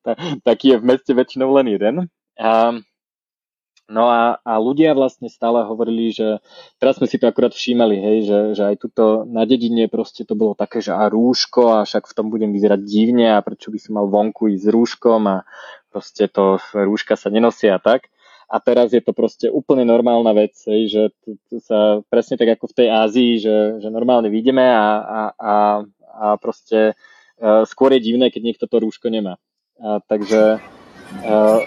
ta, 0.00 0.16
taký 0.40 0.76
je 0.76 0.80
v 0.80 0.88
meste 0.88 1.12
väčšinou 1.12 1.52
len 1.52 1.68
jeden. 1.68 1.94
A, 2.40 2.80
No 3.92 4.08
a, 4.08 4.40
a 4.40 4.56
ľudia 4.56 4.96
vlastne 4.96 5.28
stále 5.28 5.68
hovorili, 5.68 6.14
že 6.14 6.40
teraz 6.80 6.96
sme 6.96 7.10
si 7.10 7.20
to 7.20 7.28
akurát 7.28 7.52
všímali, 7.52 8.00
hej, 8.00 8.18
že, 8.24 8.38
že 8.56 8.62
aj 8.72 8.76
tuto 8.78 9.28
na 9.28 9.44
dedine 9.44 9.84
proste 9.90 10.24
to 10.24 10.32
bolo 10.32 10.56
také, 10.56 10.80
že 10.80 10.96
a 10.96 11.12
rúško 11.12 11.76
a 11.76 11.78
však 11.84 12.08
v 12.08 12.16
tom 12.16 12.32
budem 12.32 12.56
vyzerať 12.56 12.80
divne 12.88 13.36
a 13.36 13.44
prečo 13.44 13.68
by 13.68 13.76
som 13.76 14.00
mal 14.00 14.08
vonku 14.08 14.48
ísť 14.48 14.64
s 14.64 14.72
rúškom 14.72 15.20
a 15.28 15.36
proste 15.92 16.24
to 16.30 16.56
rúška 16.72 17.20
sa 17.20 17.28
nenosia 17.28 17.76
tak. 17.82 18.08
A 18.50 18.56
teraz 18.58 18.90
je 18.94 19.02
to 19.02 19.12
proste 19.14 19.50
úplne 19.50 19.82
normálna 19.86 20.32
vec, 20.34 20.54
hej, 20.66 20.90
že 20.90 21.02
tu, 21.22 21.38
tu 21.46 21.56
sa 21.62 22.02
presne 22.08 22.38
tak 22.38 22.58
ako 22.58 22.70
v 22.70 22.76
tej 22.78 22.88
Ázii, 22.90 23.32
že, 23.40 23.56
že 23.82 23.88
normálne 23.88 24.28
vidíme 24.28 24.62
a, 24.62 24.88
a, 25.02 25.20
a, 25.36 25.54
a 26.12 26.26
proste 26.36 26.94
uh, 27.40 27.62
skôr 27.64 27.94
je 27.96 28.04
divné, 28.12 28.28
keď 28.28 28.42
niekto 28.52 28.66
to 28.68 28.76
rúško 28.82 29.08
nemá. 29.08 29.40
A, 29.80 30.00
takže 30.04 30.60
uh, 31.24 31.60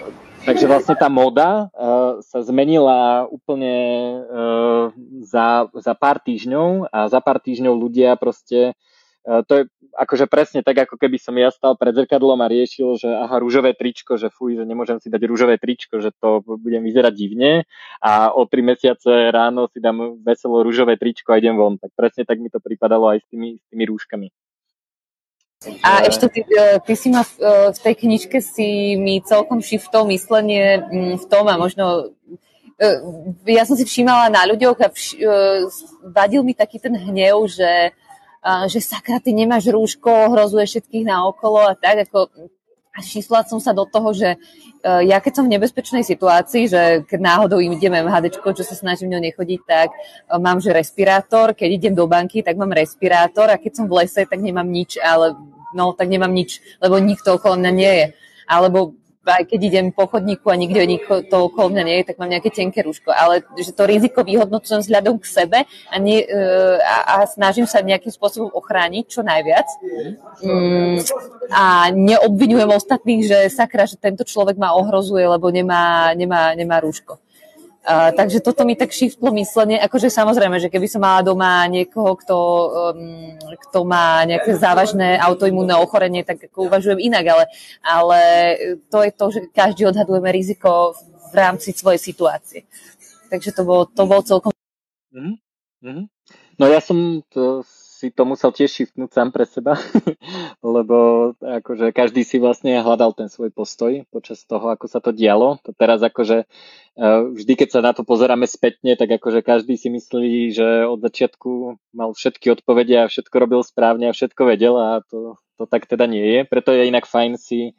Takže 0.46 0.70
vlastne 0.70 0.94
tá 0.94 1.10
moda 1.10 1.66
uh, 1.74 2.22
sa 2.22 2.38
zmenila 2.38 3.26
úplne 3.26 3.74
uh, 4.22 4.94
za, 5.26 5.66
za 5.74 5.90
pár 5.98 6.22
týždňov 6.22 6.86
a 6.86 7.10
za 7.10 7.18
pár 7.18 7.42
týždňov 7.42 7.74
ľudia 7.74 8.14
proste 8.14 8.78
to 9.26 9.52
je 9.58 9.62
akože 9.96 10.28
presne 10.28 10.60
tak, 10.60 10.86
ako 10.86 11.00
keby 11.00 11.16
som 11.16 11.34
ja 11.34 11.48
stal 11.48 11.74
pred 11.74 11.96
zrkadlom 11.96 12.38
a 12.44 12.52
riešil, 12.52 13.00
že 13.00 13.08
aha, 13.08 13.40
rúžové 13.40 13.72
tričko, 13.72 14.20
že 14.20 14.28
fuj, 14.28 14.60
že 14.60 14.64
nemôžem 14.68 15.00
si 15.00 15.08
dať 15.08 15.22
rúžové 15.24 15.56
tričko, 15.56 15.98
že 15.98 16.12
to 16.20 16.44
budem 16.44 16.84
vyzerať 16.84 17.12
divne 17.16 17.64
a 18.04 18.30
o 18.30 18.44
tri 18.44 18.60
mesiace 18.60 19.32
ráno 19.32 19.66
si 19.72 19.80
dám 19.80 20.20
veselo 20.20 20.60
rúžové 20.60 21.00
tričko 21.00 21.32
a 21.32 21.40
idem 21.40 21.56
von. 21.56 21.80
Tak 21.80 21.96
presne 21.96 22.28
tak 22.28 22.38
mi 22.38 22.52
to 22.52 22.60
pripadalo 22.60 23.16
aj 23.16 23.24
s 23.24 23.26
tými, 23.32 23.56
s 23.56 23.64
tými 23.72 23.84
rúškami. 23.88 24.28
A 25.82 26.04
ešte 26.04 26.28
ty, 26.28 26.40
e, 26.44 26.78
ty 26.84 26.92
si 26.94 27.08
ma 27.08 27.24
v, 27.24 27.32
e, 27.40 27.54
v 27.72 27.78
tej 27.80 27.94
knižke 27.96 28.38
si 28.44 28.94
mi 29.00 29.24
celkom 29.24 29.64
shiftol 29.64 30.04
myslenie 30.12 30.84
mm, 30.84 31.14
v 31.16 31.26
tom 31.32 31.48
a 31.48 31.56
možno 31.56 32.12
e, 32.76 32.86
ja 33.50 33.64
som 33.64 33.74
si 33.74 33.88
všímala 33.88 34.28
na 34.28 34.44
ľuďoch 34.44 34.78
a 34.84 34.92
vadil 36.12 36.44
mi 36.44 36.52
taký 36.52 36.76
ten 36.76 36.92
hnev, 36.92 37.48
že, 37.48 37.96
že 38.70 38.78
sakra, 38.78 39.18
ty 39.18 39.34
nemáš 39.34 39.66
rúško, 39.66 40.30
hrozuje 40.30 40.66
všetkých 40.70 41.04
naokolo 41.10 41.66
a 41.66 41.74
tak, 41.74 42.06
ako 42.06 42.30
a 42.96 43.04
šísla 43.04 43.44
som 43.44 43.60
sa 43.60 43.76
do 43.76 43.84
toho, 43.84 44.16
že 44.16 44.40
ja 44.80 45.20
keď 45.20 45.32
som 45.36 45.44
v 45.44 45.52
nebezpečnej 45.52 46.00
situácii, 46.00 46.64
že 46.64 47.04
keď 47.04 47.20
náhodou 47.20 47.60
ideme 47.60 48.00
MHD, 48.00 48.40
čo 48.40 48.64
sa 48.64 48.72
snažím 48.72 49.12
ňou 49.12 49.20
nechodiť, 49.20 49.60
tak 49.68 49.92
mám 50.40 50.64
že 50.64 50.72
respirátor, 50.72 51.52
keď 51.52 51.68
idem 51.76 51.94
do 51.94 52.08
banky, 52.08 52.40
tak 52.40 52.56
mám 52.56 52.72
respirátor 52.72 53.52
a 53.52 53.60
keď 53.60 53.72
som 53.76 53.84
v 53.84 54.00
lese, 54.00 54.24
tak 54.24 54.40
nemám 54.40 54.64
nič, 54.64 54.96
ale 54.96 55.36
no 55.76 55.92
tak 55.92 56.08
nemám 56.08 56.32
nič, 56.32 56.64
lebo 56.80 56.96
nikto 56.96 57.36
okolo 57.36 57.60
mňa 57.60 57.72
nie 57.76 57.92
je. 57.92 58.06
Alebo 58.48 58.96
aj 59.26 59.44
keď 59.50 59.60
idem 59.62 59.86
po 59.90 60.06
chodníku 60.06 60.48
a 60.48 60.56
nikto, 60.56 60.78
nikto 60.86 61.12
to 61.26 61.50
okolo 61.50 61.74
mňa 61.74 61.82
nie 61.82 61.96
je, 62.00 62.06
tak 62.08 62.16
mám 62.22 62.30
nejaké 62.30 62.50
tenké 62.54 62.86
rúško. 62.86 63.10
Ale 63.10 63.42
že 63.58 63.74
to 63.74 63.82
riziko 63.84 64.22
vyhodnocujem 64.22 64.80
vzhľadom 64.86 65.18
k 65.18 65.26
sebe 65.26 65.58
a, 65.66 65.96
nie, 65.98 66.22
e, 66.22 66.38
a, 66.80 66.96
a 67.20 67.26
snažím 67.26 67.66
sa 67.66 67.82
nejakým 67.82 68.14
spôsobom 68.14 68.54
ochrániť 68.54 69.04
čo 69.10 69.20
najviac. 69.26 69.68
Mm, 70.40 71.02
a 71.50 71.90
neobvinujem 71.90 72.70
ostatných, 72.70 73.22
že 73.26 73.38
sakra, 73.50 73.84
že 73.90 73.98
tento 73.98 74.22
človek 74.22 74.54
ma 74.56 74.72
ohrozuje, 74.78 75.26
lebo 75.26 75.50
nemá, 75.50 76.14
nemá, 76.14 76.54
nemá 76.54 76.78
rúško. 76.78 77.18
Takže 77.86 78.42
toto 78.42 78.66
mi 78.66 78.74
tak 78.74 78.90
shiftlo 78.90 79.30
myslenie, 79.30 79.78
akože 79.78 80.10
samozrejme, 80.10 80.58
že 80.58 80.66
keby 80.66 80.90
som 80.90 81.06
mala 81.06 81.22
doma 81.22 81.62
niekoho, 81.70 82.18
kto, 82.18 82.36
um, 82.98 83.38
kto 83.38 83.86
má 83.86 84.26
nejaké 84.26 84.58
závažné 84.58 85.14
autoimúnne 85.22 85.78
ochorenie, 85.78 86.26
tak 86.26 86.50
ako 86.50 86.66
uvažujem 86.66 86.98
inak, 86.98 87.30
ale, 87.30 87.44
ale 87.86 88.20
to 88.90 89.06
je 89.06 89.12
to, 89.14 89.26
že 89.30 89.40
každý 89.54 89.86
odhadujeme 89.86 90.26
riziko 90.34 90.98
v 91.30 91.34
rámci 91.38 91.70
svojej 91.70 92.02
situácie. 92.02 92.66
Takže 93.30 93.54
to 93.54 93.62
bolo, 93.62 93.86
to 93.86 94.02
bolo 94.02 94.22
celkom... 94.26 94.50
Mm-hmm. 95.14 96.04
No 96.58 96.64
ja 96.66 96.82
som 96.82 97.22
to 97.30 97.62
si 98.06 98.14
to 98.14 98.22
musel 98.22 98.54
tiež 98.54 98.70
shiftnúť 98.70 99.10
sám 99.10 99.34
pre 99.34 99.42
seba, 99.42 99.74
lebo 100.62 101.34
akože 101.42 101.90
každý 101.90 102.22
si 102.22 102.38
vlastne 102.38 102.78
hľadal 102.78 103.10
ten 103.18 103.26
svoj 103.26 103.50
postoj 103.50 104.06
počas 104.14 104.46
toho, 104.46 104.70
ako 104.70 104.86
sa 104.86 105.02
to 105.02 105.10
dialo. 105.10 105.58
To 105.66 105.74
teraz 105.74 105.98
akože 106.06 106.46
e, 106.46 107.04
vždy, 107.34 107.52
keď 107.58 107.68
sa 107.74 107.80
na 107.82 107.90
to 107.90 108.06
pozeráme 108.06 108.46
spätne, 108.46 108.94
tak 108.94 109.10
akože 109.18 109.42
každý 109.42 109.74
si 109.74 109.90
myslí, 109.90 110.54
že 110.54 110.86
od 110.86 111.02
začiatku 111.02 111.82
mal 111.98 112.14
všetky 112.14 112.54
odpovede 112.54 112.94
a 112.94 113.10
všetko 113.10 113.34
robil 113.42 113.66
správne 113.66 114.14
a 114.14 114.14
všetko 114.14 114.42
vedel 114.46 114.78
a 114.78 115.02
to, 115.10 115.34
to 115.58 115.66
tak 115.66 115.90
teda 115.90 116.06
nie 116.06 116.22
je. 116.22 116.40
Preto 116.46 116.70
je 116.70 116.86
inak 116.86 117.10
fajn 117.10 117.42
si, 117.42 117.74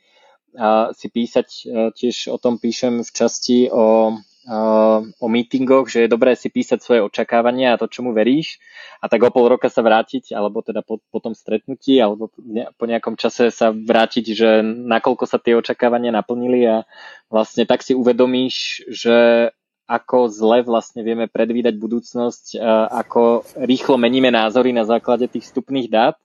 si 0.91 1.07
písať, 1.07 1.47
e, 1.47 1.63
tiež 1.95 2.35
o 2.35 2.37
tom 2.41 2.59
píšem 2.59 2.99
v 2.99 3.11
časti 3.15 3.71
o 3.71 4.19
o 4.47 5.27
meetingoch, 5.27 5.91
že 5.91 6.07
je 6.07 6.13
dobré 6.13 6.31
si 6.39 6.47
písať 6.47 6.79
svoje 6.79 7.01
očakávania 7.03 7.75
a 7.75 7.79
to, 7.79 7.91
čomu 7.91 8.15
veríš 8.15 8.63
a 9.03 9.11
tak 9.11 9.19
o 9.27 9.29
pol 9.29 9.51
roka 9.51 9.67
sa 9.67 9.83
vrátiť, 9.83 10.31
alebo 10.31 10.63
teda 10.63 10.87
po, 10.87 11.03
po 11.11 11.19
tom 11.19 11.35
stretnutí, 11.35 11.99
alebo 11.99 12.31
po 12.79 12.85
nejakom 12.87 13.19
čase 13.19 13.51
sa 13.51 13.75
vrátiť, 13.75 14.25
že 14.31 14.49
nakoľko 14.63 15.27
sa 15.27 15.35
tie 15.37 15.59
očakávania 15.59 16.15
naplnili 16.15 16.63
a 16.63 16.87
vlastne 17.27 17.67
tak 17.67 17.83
si 17.83 17.91
uvedomíš, 17.91 18.87
že 18.87 19.51
ako 19.87 20.27
zle 20.27 20.63
vlastne 20.67 21.03
vieme 21.03 21.31
predvídať 21.31 21.79
budúcnosť, 21.79 22.59
ako 22.91 23.47
rýchlo 23.63 23.95
meníme 23.95 24.31
názory 24.31 24.75
na 24.75 24.83
základe 24.83 25.31
tých 25.31 25.47
vstupných 25.47 25.87
dát 25.87 26.15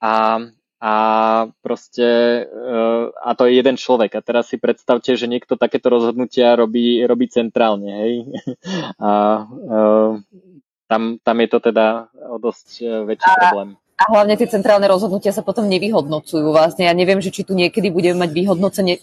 a 0.00 0.44
a 0.82 0.94
proste 1.62 2.06
eh, 2.42 3.04
a 3.14 3.30
to 3.38 3.46
je 3.46 3.54
jeden 3.54 3.78
človek. 3.78 4.18
A 4.18 4.24
teraz 4.26 4.50
si 4.50 4.58
predstavte, 4.58 5.14
že 5.14 5.30
niekto 5.30 5.54
takéto 5.54 5.94
rozhodnutia 5.94 6.58
robí, 6.58 7.06
robí 7.06 7.30
centrálne, 7.30 7.90
hej. 8.02 8.14
A, 8.98 9.06
a 9.06 9.10
eh, 9.46 10.12
tam, 10.90 11.02
tam 11.22 11.36
je 11.38 11.48
to 11.48 11.58
teda 11.62 12.10
o 12.34 12.36
dosť 12.42 12.68
eh, 12.82 12.90
väčší 13.06 13.30
a, 13.30 13.38
problém 13.38 13.70
a 14.02 14.10
hlavne 14.10 14.34
tie 14.34 14.50
centrálne 14.50 14.90
rozhodnutia 14.90 15.30
sa 15.30 15.46
potom 15.46 15.70
nevyhodnocujú. 15.70 16.50
Vlastne 16.50 16.90
ja 16.90 16.94
neviem, 16.94 17.22
že 17.22 17.30
či 17.30 17.46
tu 17.46 17.54
niekedy 17.54 17.94
budeme 17.94 18.26
mať 18.26 18.30
vyhodnotenie, 18.34 18.94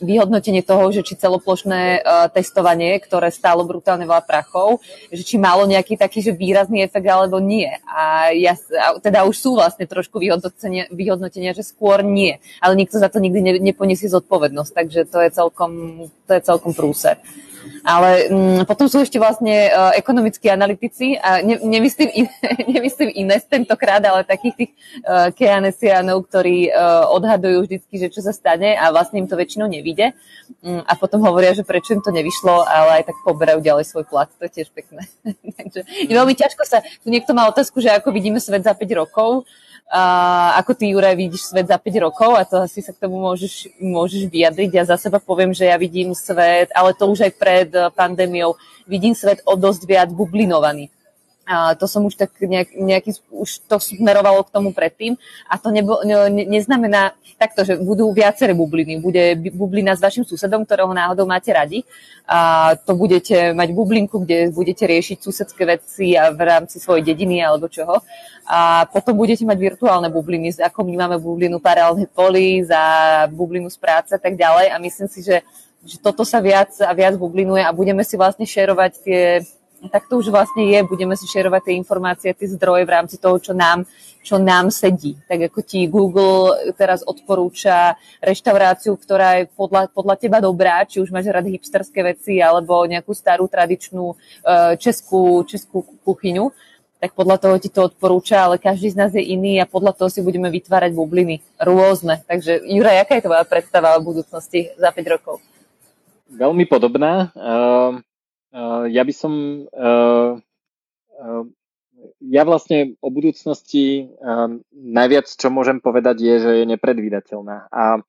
toho, 0.67 0.91
že 0.91 1.07
či 1.07 1.15
celoplošné 1.15 2.03
uh, 2.03 2.27
testovanie, 2.27 2.99
ktoré 2.99 3.31
stálo 3.31 3.63
brutálne 3.63 4.03
veľa 4.03 4.27
prachov, 4.27 4.83
že 5.07 5.23
či 5.23 5.39
malo 5.39 5.63
nejaký 5.63 5.95
taký 5.95 6.19
že 6.19 6.35
výrazný 6.35 6.83
efekt 6.83 7.07
alebo 7.07 7.39
nie. 7.39 7.71
A 7.87 8.35
ja 8.35 8.59
teda 8.99 9.23
už 9.23 9.35
sú 9.39 9.55
vlastne 9.55 9.87
trošku 9.87 10.19
vyhodnotenia, 10.19 10.91
vyhodnotenia 10.91 11.55
že 11.55 11.63
skôr 11.63 12.03
nie. 12.03 12.43
Ale 12.59 12.75
nikto 12.75 12.99
za 12.99 13.07
to 13.07 13.23
nikdy 13.23 13.39
ne, 13.39 13.53
zodpovednosť, 14.11 14.71
takže 14.75 15.01
to 15.07 15.23
je 15.23 15.29
celkom, 15.31 15.71
to 16.27 16.31
je 16.35 16.41
celkom 16.43 16.75
prúser. 16.75 17.15
Ale 17.83 18.29
mm, 18.29 18.61
potom 18.67 18.91
sú 18.91 19.01
ešte 19.01 19.17
vlastne 19.17 19.71
uh, 19.71 19.91
ekonomickí 19.95 20.47
analytici 20.51 21.15
a 21.19 21.41
ne, 21.41 21.59
nemyslím, 21.59 22.09
in, 22.13 22.27
nemyslím 22.75 23.09
Ines 23.15 23.45
tentokrát, 23.47 24.03
ale 24.03 24.27
takých 24.27 24.55
tých 24.55 24.71
uh, 25.05 25.31
keanesianov, 25.33 26.27
ktorí 26.27 26.69
uh, 26.69 27.07
odhadujú 27.11 27.65
vždycky, 27.65 27.95
že 27.99 28.07
čo 28.11 28.21
sa 28.23 28.35
stane 28.35 28.75
a 28.75 28.91
vlastne 28.91 29.23
im 29.23 29.27
to 29.27 29.39
väčšinou 29.39 29.67
nevíde. 29.67 30.11
Um, 30.61 30.83
a 30.83 30.93
potom 30.95 31.23
hovoria, 31.23 31.55
že 31.55 31.67
prečo 31.67 31.95
im 31.95 32.03
to 32.03 32.11
nevyšlo, 32.11 32.67
ale 32.67 33.01
aj 33.01 33.13
tak 33.13 33.17
poberajú 33.23 33.59
ďalej 33.63 33.85
svoj 33.87 34.05
plat. 34.07 34.29
To 34.39 34.45
je 34.47 34.51
tiež 34.61 34.69
pekné. 34.75 35.07
Takže 35.59 35.85
je 35.85 36.13
veľmi 36.13 36.35
ťažko 36.35 36.63
sa... 36.67 36.83
Tu 37.01 37.07
niekto 37.07 37.31
má 37.37 37.47
otázku, 37.47 37.79
že 37.79 37.93
ako 37.93 38.11
vidíme 38.11 38.41
svet 38.43 38.65
za 38.65 38.75
5 38.75 38.83
rokov 38.99 39.47
ako 39.89 40.77
ty, 40.77 40.93
Juraj, 40.93 41.17
vidíš 41.17 41.49
svet 41.49 41.65
za 41.65 41.81
5 41.81 42.05
rokov 42.05 42.37
a 42.37 42.45
to 42.45 42.61
asi 42.61 42.85
sa 42.85 42.93
k 42.93 43.01
tomu 43.01 43.17
môžeš, 43.17 43.73
môžeš 43.81 44.29
vyjadriť. 44.29 44.69
Ja 44.69 44.83
za 44.85 45.01
seba 45.01 45.17
poviem, 45.17 45.49
že 45.49 45.65
ja 45.65 45.81
vidím 45.81 46.13
svet, 46.13 46.69
ale 46.77 46.93
to 46.93 47.09
už 47.09 47.25
aj 47.25 47.33
pred 47.33 47.69
pandémiou, 47.97 48.53
vidím 48.85 49.17
svet 49.17 49.41
o 49.49 49.57
dosť 49.57 49.89
viac 49.89 50.09
bublinovaný. 50.13 50.93
To 51.49 51.85
som 51.89 52.05
už 52.05 52.13
tak 52.13 52.37
nejak, 52.37 52.77
nejaký, 52.77 53.17
už 53.33 53.65
to 53.65 53.81
smerovalo 53.81 54.45
k 54.45 54.53
tomu 54.53 54.69
predtým 54.69 55.17
a 55.49 55.57
to 55.57 55.73
nebo, 55.73 55.97
ne, 56.05 56.45
neznamená 56.45 57.17
takto, 57.41 57.65
že 57.65 57.73
budú 57.81 58.13
viaceré 58.13 58.53
bubliny. 58.53 59.01
Bude 59.01 59.33
bublina 59.33 59.97
s 59.97 60.03
vašim 60.03 60.21
susedom, 60.21 60.61
ktorého 60.61 60.93
náhodou 60.93 61.25
máte 61.25 61.49
radi 61.49 61.81
a 62.29 62.77
to 62.77 62.93
budete 62.93 63.57
mať 63.57 63.73
bublinku, 63.73 64.21
kde 64.21 64.53
budete 64.53 64.85
riešiť 64.85 65.17
susedské 65.17 65.65
veci 65.65 66.13
a 66.13 66.29
v 66.29 66.37
rámci 66.37 66.77
svojej 66.77 67.01
dediny 67.01 67.41
alebo 67.41 67.65
čoho. 67.65 68.05
A 68.45 68.85
potom 68.85 69.17
budete 69.17 69.41
mať 69.41 69.57
virtuálne 69.57 70.13
bubliny, 70.13 70.53
ako 70.61 70.85
my 70.85 70.93
máme 71.01 71.17
bublinu 71.17 71.57
paralelných 71.57 72.13
polí, 72.13 72.61
za 72.61 72.81
bublinu 73.33 73.73
z 73.73 73.77
práce 73.81 74.13
a 74.13 74.21
tak 74.21 74.37
ďalej 74.37 74.69
a 74.69 74.77
myslím 74.77 75.09
si, 75.09 75.25
že, 75.25 75.41
že 75.81 75.97
toto 75.97 76.21
sa 76.21 76.37
viac 76.45 76.77
a 76.77 76.93
viac 76.93 77.17
bublinuje 77.17 77.65
a 77.65 77.73
budeme 77.73 78.05
si 78.05 78.13
vlastne 78.17 78.45
šerovať 78.45 78.91
tie 79.01 79.21
tak 79.87 80.11
to 80.11 80.19
už 80.19 80.27
vlastne 80.27 80.67
je, 80.67 80.83
budeme 80.83 81.15
si 81.15 81.23
šerovať 81.23 81.71
tie 81.71 81.79
informácie, 81.79 82.35
tie 82.35 82.51
zdroje 82.51 82.83
v 82.83 82.91
rámci 82.91 83.15
toho, 83.15 83.39
čo 83.39 83.55
nám, 83.55 83.87
čo 84.19 84.35
nám 84.35 84.67
sedí. 84.67 85.15
Tak 85.23 85.47
ako 85.47 85.59
ti 85.63 85.87
Google 85.87 86.75
teraz 86.75 86.99
odporúča 87.07 87.95
reštauráciu, 88.19 88.99
ktorá 88.99 89.39
je 89.39 89.43
podľa, 89.55 89.87
podľa 89.95 90.15
teba 90.19 90.43
dobrá, 90.43 90.83
či 90.83 90.99
už 90.99 91.15
máš 91.15 91.31
rád 91.31 91.47
hipsterské 91.47 92.03
veci, 92.03 92.43
alebo 92.43 92.83
nejakú 92.83 93.15
starú 93.15 93.47
tradičnú 93.47 94.11
e, 94.11 94.15
českú, 94.75 95.47
českú 95.47 95.87
kuchyňu, 96.03 96.51
tak 96.99 97.15
podľa 97.15 97.39
toho 97.39 97.55
ti 97.55 97.71
to 97.71 97.87
odporúča, 97.87 98.43
ale 98.43 98.59
každý 98.59 98.91
z 98.91 98.99
nás 98.99 99.11
je 99.15 99.23
iný 99.23 99.63
a 99.63 99.69
podľa 99.71 99.95
toho 99.95 100.11
si 100.11 100.19
budeme 100.19 100.51
vytvárať 100.51 100.91
bubliny 100.91 101.39
rôzne. 101.55 102.19
Takže 102.27 102.67
Jura, 102.67 102.99
aká 102.99 103.15
je 103.15 103.23
tvoja 103.23 103.47
predstava 103.47 103.95
o 103.95 104.03
budúcnosti 104.03 104.75
za 104.75 104.91
5 104.91 105.15
rokov? 105.15 105.39
Veľmi 106.27 106.67
podobná. 106.67 107.31
Uh 107.39 108.03
ja 108.89 109.03
by 109.05 109.13
som 109.13 109.33
ja 112.19 112.43
vlastne 112.47 112.95
o 113.03 113.09
budúcnosti 113.11 114.07
najviac, 114.71 115.27
čo 115.27 115.51
môžem 115.51 115.83
povedať, 115.83 116.23
je, 116.23 116.35
že 116.39 116.51
je 116.63 116.65
nepredvídateľná. 116.71 117.67
A 117.69 117.99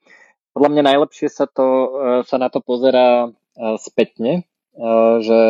podľa 0.55 0.71
mňa 0.71 0.83
najlepšie 0.95 1.29
sa, 1.31 1.47
to, 1.51 1.67
sa 2.27 2.37
na 2.39 2.51
to 2.51 2.63
pozerá 2.63 3.35
spätne, 3.79 4.47
že, 5.21 5.43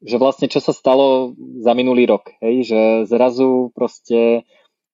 že 0.00 0.16
vlastne 0.18 0.46
čo 0.46 0.62
sa 0.62 0.70
stalo 0.70 1.34
za 1.60 1.74
minulý 1.74 2.06
rok, 2.06 2.30
hej, 2.38 2.66
že 2.66 2.80
zrazu 3.10 3.74
proste 3.74 4.46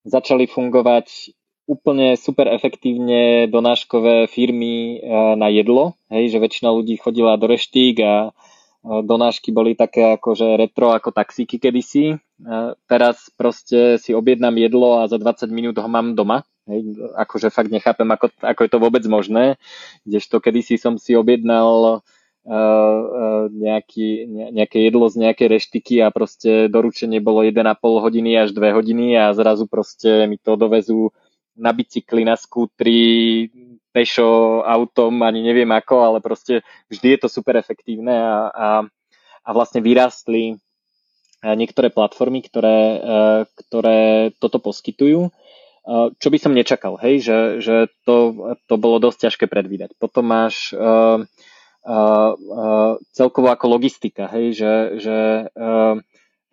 začali 0.09 0.49
fungovať 0.49 1.37
úplne 1.71 2.19
super 2.19 2.51
efektívne 2.51 3.47
donáškové 3.47 4.27
firmy 4.27 4.99
na 5.39 5.47
jedlo, 5.47 5.95
hej, 6.11 6.35
že 6.35 6.43
väčšina 6.43 6.75
ľudí 6.75 6.99
chodila 6.99 7.39
do 7.39 7.47
reštík 7.47 8.03
a 8.03 8.35
donášky 8.83 9.55
boli 9.55 9.79
také 9.79 10.19
ako 10.19 10.35
že 10.35 10.59
retro 10.59 10.91
ako 10.91 11.15
taxíky 11.15 11.63
kedysi. 11.63 12.19
Teraz 12.91 13.31
proste 13.39 14.03
si 14.03 14.11
objednám 14.11 14.59
jedlo 14.59 14.99
a 14.99 15.07
za 15.07 15.15
20 15.15 15.47
minút 15.55 15.79
ho 15.79 15.87
mám 15.87 16.19
doma. 16.19 16.43
Hej, 16.67 16.99
akože 17.15 17.55
fakt 17.55 17.71
nechápem, 17.71 18.11
ako, 18.11 18.35
ako 18.43 18.61
je 18.67 18.71
to 18.71 18.79
vôbec 18.83 19.05
možné. 19.07 19.63
Kdežto 20.03 20.43
kedysi 20.43 20.75
som 20.75 20.99
si 20.99 21.15
objednal 21.15 22.03
nejaký, 23.53 24.27
nejaké 24.51 24.81
jedlo 24.81 25.13
z 25.13 25.29
nejakej 25.29 25.49
reštiky 25.61 26.01
a 26.01 26.09
proste 26.09 26.73
doručenie 26.73 27.21
bolo 27.21 27.45
1,5 27.45 27.79
hodiny 27.79 28.33
až 28.43 28.57
2 28.57 28.75
hodiny 28.81 29.13
a 29.13 29.37
zrazu 29.37 29.69
proste 29.69 30.25
mi 30.25 30.41
to 30.41 30.57
dovezú 30.57 31.13
na 31.57 31.71
bicykli, 31.75 32.23
na 32.23 32.39
skútri, 32.39 33.49
pešo, 33.91 34.63
autom, 34.63 35.23
ani 35.27 35.43
neviem 35.43 35.69
ako, 35.71 35.97
ale 36.07 36.19
proste 36.23 36.63
vždy 36.91 37.17
je 37.17 37.19
to 37.27 37.29
super 37.29 37.59
efektívne 37.59 38.15
a, 38.15 38.39
a, 38.51 38.69
a 39.43 39.51
vlastne 39.51 39.83
vyrástli 39.83 40.55
eh, 40.55 41.55
niektoré 41.59 41.91
platformy, 41.91 42.47
ktoré, 42.47 42.79
eh, 43.03 43.41
ktoré 43.67 44.31
toto 44.39 44.63
poskytujú. 44.63 45.31
Eh, 45.81 46.09
čo 46.23 46.29
by 46.31 46.39
som 46.39 46.55
nečakal, 46.55 47.01
hej, 47.03 47.25
že, 47.25 47.39
že 47.65 47.77
to, 48.07 48.55
to 48.71 48.75
bolo 48.79 49.03
dosť 49.03 49.27
ťažké 49.27 49.45
predvídať. 49.51 49.97
Potom 49.99 50.29
máš 50.29 50.71
uh, 50.77 51.25
uh, 51.89 52.31
uh, 52.37 52.95
celkovo 53.17 53.49
ako 53.49 53.81
logistika, 53.81 54.29
hej, 54.29 54.61
že, 54.61 54.75
že 55.01 55.17
uh, 55.51 55.97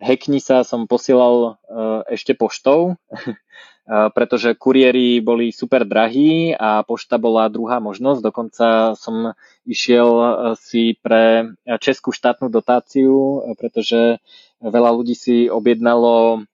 hackni 0.00 0.40
sa 0.40 0.64
som 0.64 0.88
posielal 0.88 1.60
uh, 1.60 2.02
ešte 2.08 2.32
poštou, 2.32 2.96
pretože 3.88 4.52
kuriéry 4.52 5.24
boli 5.24 5.48
super 5.48 5.88
drahí 5.88 6.52
a 6.52 6.84
pošta 6.84 7.16
bola 7.16 7.48
druhá 7.48 7.80
možnosť. 7.80 8.20
Dokonca 8.20 8.66
som 9.00 9.32
išiel 9.64 10.08
e, 10.12 10.28
si 10.60 10.92
pre 11.00 11.56
českú 11.80 12.12
štátnu 12.12 12.52
dotáciu, 12.52 13.40
pretože 13.56 14.20
veľa 14.60 14.90
ľudí 14.92 15.16
si 15.16 15.48
objednalo 15.48 16.44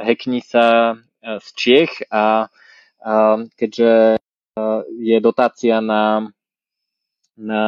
hekni 0.00 0.40
sa 0.40 0.96
z 1.20 1.46
Čiech 1.52 2.08
a 2.08 2.48
keďže 3.60 4.16
je 4.96 5.16
dotácia 5.20 5.84
na 5.84 6.32
na 7.34 7.66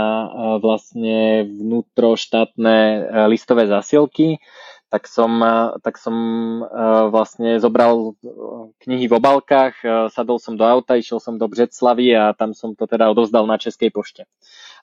vlastne 0.63 1.43
vnútroštátne 1.43 2.79
listové 3.27 3.67
zásielky, 3.67 4.39
tak 4.87 5.11
som, 5.11 5.43
tak 5.83 5.99
som 5.99 6.15
vlastne 7.11 7.59
zobral 7.59 8.15
knihy 8.83 9.11
v 9.11 9.17
obálkach, 9.19 9.75
sadol 10.15 10.39
som 10.39 10.55
do 10.55 10.63
auta, 10.63 10.95
išiel 10.95 11.19
som 11.19 11.35
do 11.35 11.51
Břeclavy 11.51 12.15
a 12.15 12.33
tam 12.39 12.55
som 12.55 12.79
to 12.79 12.87
teda 12.87 13.11
odovzdal 13.11 13.45
na 13.51 13.59
Českej 13.59 13.91
pošte. 13.91 14.31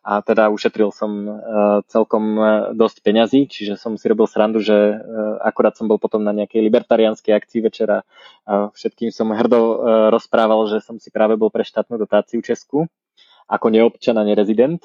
A 0.03 0.19
teda 0.19 0.51
ušetril 0.51 0.91
som 0.91 1.39
celkom 1.88 2.35
dosť 2.75 2.97
peňazí, 2.99 3.47
čiže 3.47 3.80
som 3.80 3.95
si 3.95 4.11
robil 4.11 4.27
srandu, 4.27 4.59
že 4.59 4.75
akurát 5.39 5.80
som 5.80 5.88
bol 5.88 5.95
potom 5.95 6.19
na 6.19 6.35
nejakej 6.35 6.59
libertariánskej 6.59 7.31
akcii 7.31 7.63
večera 7.63 8.03
a 8.43 8.67
všetkým 8.75 9.15
som 9.15 9.31
hrdo 9.31 9.80
rozprával, 10.11 10.67
že 10.67 10.84
som 10.84 10.99
si 10.99 11.07
práve 11.07 11.39
bol 11.39 11.47
pre 11.47 11.63
štátnu 11.63 11.95
dotáciu 11.95 12.43
Česku 12.43 12.91
ako 13.47 13.71
neobčan 13.71 14.19
a 14.19 14.27
nerezident. 14.27 14.84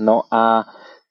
No 0.00 0.16
a 0.32 0.64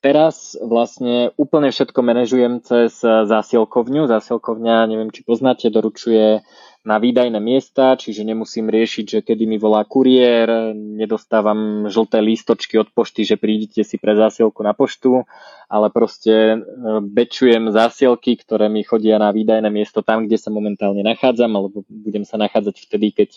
Teraz 0.04 0.60
vlastne 0.60 1.32
úplne 1.40 1.72
všetko 1.72 2.04
manažujem 2.04 2.60
cez 2.60 3.00
zásielkovňu. 3.00 4.12
Zásielkovňa, 4.12 4.92
neviem, 4.92 5.08
či 5.16 5.24
poznáte, 5.24 5.72
doručuje 5.72 6.44
na 6.84 7.00
výdajné 7.00 7.40
miesta, 7.40 7.96
čiže 7.96 8.28
nemusím 8.28 8.68
riešiť, 8.68 9.06
že 9.08 9.20
kedy 9.24 9.48
mi 9.48 9.56
volá 9.56 9.88
kuriér, 9.88 10.76
nedostávam 10.76 11.88
žlté 11.88 12.20
lístočky 12.20 12.76
od 12.76 12.92
pošty, 12.92 13.24
že 13.24 13.40
prídite 13.40 13.88
si 13.88 13.96
pre 13.96 14.12
zásielku 14.20 14.60
na 14.60 14.76
poštu, 14.76 15.24
ale 15.72 15.88
proste 15.88 16.36
e, 16.36 16.58
bečujem 17.00 17.72
zásielky, 17.72 18.36
ktoré 18.36 18.68
mi 18.68 18.84
chodia 18.84 19.16
na 19.16 19.32
výdajné 19.32 19.72
miesto 19.72 20.04
tam, 20.04 20.28
kde 20.28 20.36
sa 20.36 20.52
momentálne 20.52 21.00
nachádzam, 21.08 21.56
alebo 21.56 21.88
budem 21.88 22.28
sa 22.28 22.36
nachádzať 22.36 22.76
vtedy, 22.92 23.16
keď 23.16 23.30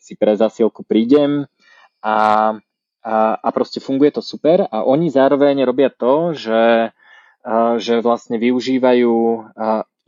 si 0.00 0.16
pre 0.16 0.32
zásielku 0.40 0.88
prídem. 0.88 1.44
A 2.00 2.16
a, 3.04 3.36
a 3.36 3.48
proste 3.52 3.84
funguje 3.84 4.16
to 4.16 4.24
super 4.24 4.64
a 4.64 4.80
oni 4.80 5.12
zároveň 5.12 5.60
robia 5.68 5.92
to, 5.92 6.32
že, 6.32 6.90
že 7.76 7.94
vlastne 8.00 8.40
využívajú 8.40 9.14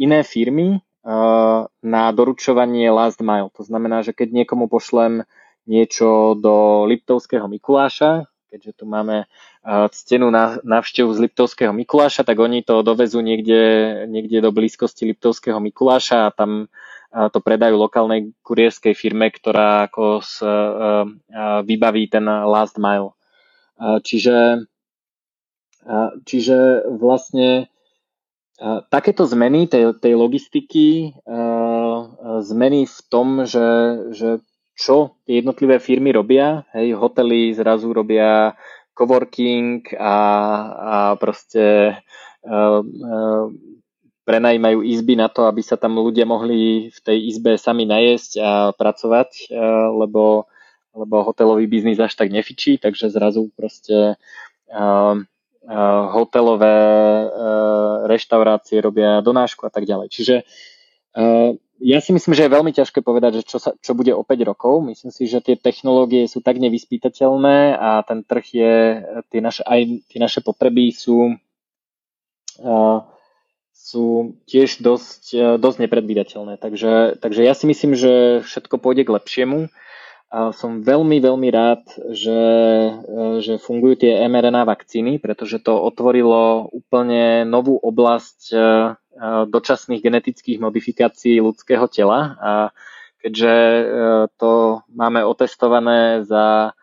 iné 0.00 0.20
firmy 0.24 0.80
na 1.84 2.04
doručovanie 2.10 2.88
last 2.90 3.20
mile. 3.20 3.52
To 3.54 3.62
znamená, 3.62 4.00
že 4.00 4.16
keď 4.16 4.42
niekomu 4.42 4.66
pošlem 4.66 5.28
niečo 5.68 6.34
do 6.40 6.88
Liptovského 6.88 7.44
Mikuláša, 7.46 8.26
keďže 8.50 8.72
tu 8.80 8.84
máme 8.88 9.28
ctenú 9.92 10.32
návštevu 10.64 11.10
z 11.12 11.28
Liptovského 11.28 11.74
Mikuláša, 11.76 12.24
tak 12.24 12.40
oni 12.40 12.64
to 12.64 12.80
dovezú 12.80 13.20
niekde, 13.20 14.06
niekde 14.08 14.40
do 14.40 14.54
blízkosti 14.54 15.12
Liptovského 15.12 15.60
Mikuláša 15.60 16.30
a 16.30 16.34
tam 16.34 16.72
to 17.16 17.38
predajú 17.40 17.80
lokálnej 17.80 18.36
kurierskej 18.44 18.92
firme, 18.92 19.32
ktorá 19.32 19.88
ako 19.88 20.20
s, 20.20 20.44
e, 20.44 20.48
e, 20.48 20.52
vybaví 21.64 22.12
ten 22.12 22.28
last 22.28 22.76
mile. 22.76 23.16
Čiže, 23.76 24.64
čiže 26.24 26.56
vlastne 26.96 27.68
takéto 28.88 29.28
zmeny 29.28 29.68
tej, 29.68 30.00
tej 30.00 30.16
logistiky, 30.16 31.12
zmeny 32.40 32.88
v 32.88 32.98
tom, 33.12 33.44
že, 33.44 33.68
že 34.16 34.40
čo 34.72 35.20
tie 35.28 35.44
jednotlivé 35.44 35.76
firmy 35.76 36.16
robia, 36.16 36.64
hej, 36.72 36.96
hotely 36.96 37.52
zrazu 37.52 37.92
robia 37.92 38.56
coworking 38.96 39.84
a, 40.00 40.16
a 40.72 40.96
proste 41.20 42.00
prenajímajú 44.26 44.82
izby 44.82 45.14
na 45.14 45.30
to, 45.30 45.46
aby 45.46 45.62
sa 45.62 45.78
tam 45.78 46.02
ľudia 46.02 46.26
mohli 46.26 46.90
v 46.90 46.98
tej 46.98 47.30
izbe 47.30 47.54
sami 47.54 47.86
najesť 47.86 48.32
a 48.42 48.50
pracovať, 48.74 49.30
e, 49.46 49.54
lebo, 50.02 50.50
lebo 50.98 51.22
hotelový 51.22 51.70
biznis 51.70 52.02
až 52.02 52.18
tak 52.18 52.34
nefičí, 52.34 52.82
takže 52.82 53.14
zrazu 53.14 53.46
proste 53.54 54.18
uh, 54.72 55.14
uh, 55.14 56.04
hotelové 56.16 56.76
reštaurácie 58.08 58.80
robia 58.80 59.20
donášku 59.20 59.66
a 59.66 59.70
tak 59.70 59.84
ďalej. 59.84 60.08
Čiže 60.08 60.36
ja 61.76 61.98
si 62.00 62.10
myslím, 62.16 62.32
že 62.32 62.48
je 62.48 62.54
veľmi 62.56 62.72
ťažké 62.72 63.04
povedať, 63.04 63.40
že 63.40 63.42
čo, 63.44 63.58
sa, 63.60 63.76
čo 63.76 63.92
bude 63.92 64.12
o 64.16 64.24
5 64.24 64.48
rokov. 64.48 64.80
Myslím 64.84 65.12
si, 65.12 65.28
že 65.28 65.44
tie 65.44 65.60
technológie 65.60 66.24
sú 66.24 66.40
tak 66.40 66.56
nevyspytateľné 66.56 67.76
a 67.76 68.00
ten 68.04 68.24
trh 68.24 68.46
je, 68.48 68.74
tie 69.28 69.40
naše, 69.44 69.60
aj 69.64 69.80
tie 70.08 70.18
naše 70.20 70.40
potreby 70.40 70.92
sú 70.96 71.36
uh, 71.36 72.98
sú 73.86 74.34
tiež 74.50 74.82
dosť, 74.82 75.22
e, 75.30 75.46
dosť 75.62 75.86
nepredvídateľné. 75.86 76.58
Takže, 76.58 77.22
takže 77.22 77.40
ja 77.46 77.54
si 77.54 77.70
myslím, 77.70 77.94
že 77.94 78.42
všetko 78.42 78.82
pôjde 78.82 79.06
k 79.06 79.14
lepšiemu. 79.14 79.70
A 80.26 80.50
som 80.50 80.82
veľmi, 80.82 81.22
veľmi 81.22 81.48
rád, 81.54 81.86
že, 82.10 82.42
e, 82.90 82.90
že 83.46 83.62
fungujú 83.62 84.02
tie 84.02 84.26
mRNA 84.26 84.66
vakcíny, 84.66 85.22
pretože 85.22 85.62
to 85.62 85.78
otvorilo 85.78 86.66
úplne 86.74 87.46
novú 87.46 87.78
oblasť 87.78 88.40
e, 88.50 88.58
dočasných 89.46 90.02
genetických 90.02 90.58
modifikácií 90.58 91.38
ľudského 91.38 91.86
tela. 91.86 92.36
A 92.42 92.52
keďže 93.22 93.54
to 94.36 94.84
máme 94.92 95.24
otestované 95.24 96.20
za 96.22 96.76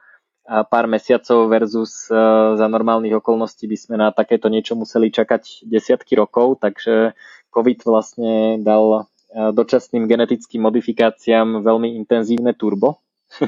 pár 0.43 0.85
mesiacov 0.91 1.47
versus 1.47 2.11
e, 2.11 2.15
za 2.59 2.67
normálnych 2.67 3.15
okolností 3.23 3.63
by 3.63 3.77
sme 3.79 3.95
na 3.95 4.11
takéto 4.11 4.51
niečo 4.51 4.75
museli 4.75 5.07
čakať 5.07 5.63
desiatky 5.63 6.19
rokov, 6.19 6.59
takže 6.59 7.15
COVID 7.47 7.79
vlastne 7.87 8.59
dal 8.59 9.07
e, 9.31 9.49
dočasným 9.55 10.03
genetickým 10.03 10.67
modifikáciám 10.67 11.63
veľmi 11.63 11.95
intenzívne 11.95 12.51
turbo. 12.51 12.99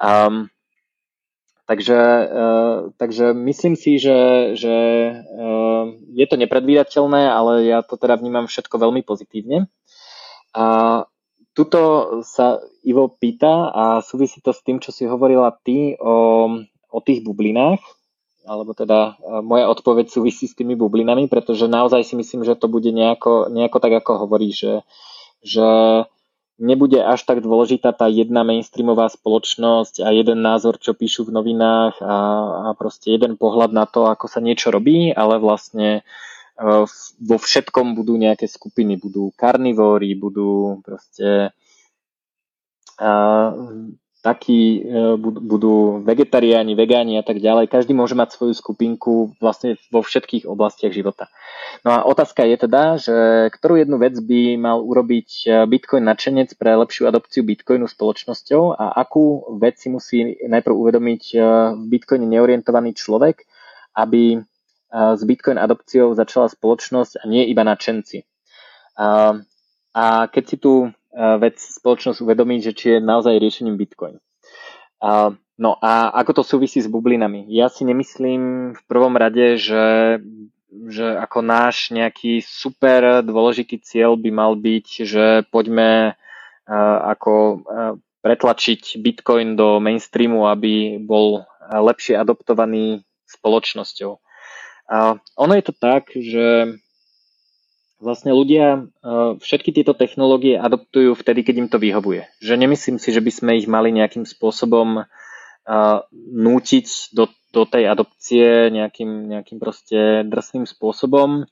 um, 0.00 0.48
takže, 1.68 2.00
uh, 2.26 2.78
takže 2.98 3.30
myslím 3.30 3.78
si, 3.78 4.02
že, 4.02 4.54
že 4.58 4.74
uh, 5.22 5.84
je 6.10 6.26
to 6.26 6.34
nepredvídateľné, 6.34 7.30
ale 7.30 7.70
ja 7.70 7.86
to 7.86 7.94
teda 7.94 8.18
vnímam 8.18 8.50
všetko 8.50 8.82
veľmi 8.82 9.06
pozitívne. 9.06 9.70
A 10.56 10.64
Tuto 11.56 11.80
sa 12.20 12.60
Ivo 12.84 13.08
pýta 13.08 13.72
a 13.72 13.84
súvisí 14.04 14.44
to 14.44 14.52
s 14.52 14.60
tým, 14.60 14.76
čo 14.76 14.92
si 14.92 15.08
hovorila 15.08 15.56
ty 15.64 15.96
o, 15.96 16.52
o 16.92 16.98
tých 17.00 17.24
bublinách, 17.24 17.80
alebo 18.44 18.76
teda 18.76 19.16
moja 19.40 19.66
odpoveď 19.72 20.12
súvisí 20.12 20.46
s 20.46 20.54
tými 20.54 20.76
bublinami, 20.76 21.32
pretože 21.32 21.64
naozaj 21.64 22.04
si 22.04 22.14
myslím, 22.14 22.44
že 22.44 22.60
to 22.60 22.68
bude 22.68 22.92
nejako, 22.92 23.48
nejako 23.48 23.78
tak, 23.80 24.04
ako 24.04 24.28
hovorí, 24.28 24.52
že, 24.52 24.84
že 25.40 25.64
nebude 26.60 27.00
až 27.00 27.24
tak 27.24 27.40
dôležitá 27.40 27.92
tá 27.92 28.08
jedna 28.08 28.44
mainstreamová 28.44 29.08
spoločnosť 29.12 30.04
a 30.04 30.12
jeden 30.12 30.40
názor, 30.40 30.80
čo 30.80 30.92
píšu 30.92 31.28
v 31.28 31.40
novinách 31.40 32.00
a, 32.00 32.16
a 32.68 32.76
proste 32.76 33.12
jeden 33.12 33.36
pohľad 33.36 33.72
na 33.72 33.84
to, 33.84 34.08
ako 34.08 34.28
sa 34.28 34.44
niečo 34.44 34.72
robí, 34.72 35.12
ale 35.12 35.40
vlastne 35.40 36.04
vo 37.20 37.36
všetkom 37.36 37.92
budú 37.92 38.16
nejaké 38.16 38.48
skupiny, 38.48 38.96
budú 38.96 39.32
karnivóri, 39.36 40.16
budú 40.16 40.80
proste 40.80 41.52
takí 44.26 44.82
e, 44.82 45.14
budú 45.22 46.02
vegetariáni, 46.02 46.74
vegáni 46.74 47.14
a 47.14 47.22
tak 47.22 47.38
ďalej. 47.38 47.70
Každý 47.70 47.94
môže 47.94 48.18
mať 48.18 48.34
svoju 48.34 48.58
skupinku 48.58 49.38
vlastne 49.38 49.78
vo 49.94 50.02
všetkých 50.02 50.50
oblastiach 50.50 50.90
života. 50.90 51.30
No 51.86 51.94
a 51.94 52.02
otázka 52.02 52.42
je 52.42 52.56
teda, 52.58 52.82
že 52.98 53.16
ktorú 53.54 53.78
jednu 53.78 54.02
vec 54.02 54.18
by 54.18 54.58
mal 54.58 54.82
urobiť 54.82 55.46
Bitcoin 55.70 56.02
načenec 56.02 56.58
pre 56.58 56.74
lepšiu 56.74 57.06
adopciu 57.06 57.46
Bitcoinu 57.46 57.86
spoločnosťou 57.86 58.74
a 58.74 58.98
akú 58.98 59.46
vec 59.62 59.78
si 59.78 59.94
musí 59.94 60.34
najprv 60.42 60.74
uvedomiť 60.74 61.22
v 61.78 61.94
neorientovaný 62.26 62.98
človek, 62.98 63.46
aby 63.94 64.42
s 64.92 65.22
Bitcoin 65.26 65.58
adopciou 65.58 66.14
začala 66.14 66.46
spoločnosť 66.48 67.20
a 67.20 67.24
nie 67.26 67.46
iba 67.50 67.66
načenci. 67.66 68.22
A 69.96 70.04
keď 70.30 70.44
si 70.46 70.56
tu 70.56 70.90
vec 71.16 71.56
spoločnosť 71.56 72.20
uvedomiť, 72.22 72.60
že 72.60 72.72
či 72.76 72.86
je 72.96 72.98
naozaj 73.00 73.40
riešením 73.40 73.80
Bitcoin. 73.80 74.20
No 75.56 75.70
a 75.80 76.12
ako 76.12 76.40
to 76.40 76.42
súvisí 76.44 76.84
s 76.84 76.92
bublinami? 76.92 77.48
Ja 77.48 77.72
si 77.72 77.88
nemyslím 77.88 78.76
v 78.76 78.82
prvom 78.84 79.16
rade, 79.16 79.56
že, 79.56 80.20
že 80.92 81.06
ako 81.16 81.40
náš 81.40 81.88
nejaký 81.88 82.44
super 82.44 83.24
dôležitý 83.24 83.80
cieľ 83.80 84.20
by 84.20 84.30
mal 84.32 84.52
byť, 84.52 84.86
že 85.08 85.24
poďme 85.48 86.20
ako 87.08 87.64
pretlačiť 88.20 89.00
Bitcoin 89.00 89.56
do 89.56 89.80
mainstreamu, 89.80 90.44
aby 90.50 91.00
bol 91.00 91.48
lepšie 91.72 92.20
adoptovaný 92.20 93.06
spoločnosťou. 93.24 94.18
Ono 95.36 95.52
je 95.54 95.64
to 95.66 95.74
tak, 95.74 96.14
že 96.14 96.78
vlastne 97.96 98.30
ľudia 98.30 98.86
uh, 98.86 99.34
všetky 99.40 99.72
tieto 99.72 99.96
technológie 99.96 100.60
adoptujú 100.60 101.16
vtedy, 101.16 101.42
keď 101.42 101.54
im 101.58 101.68
to 101.72 101.78
vyhovuje. 101.80 102.28
Že 102.38 102.54
nemyslím 102.60 102.96
si, 103.00 103.10
že 103.10 103.24
by 103.24 103.32
sme 103.32 103.52
ich 103.58 103.66
mali 103.66 103.90
nejakým 103.90 104.28
spôsobom 104.28 105.02
uh, 105.02 105.98
nútiť 106.14 107.16
do, 107.16 107.32
do 107.50 107.62
tej 107.64 107.88
adopcie 107.88 108.70
nejakým, 108.70 109.32
nejakým 109.32 109.58
proste 109.58 110.22
drsným 110.28 110.68
spôsobom. 110.68 111.48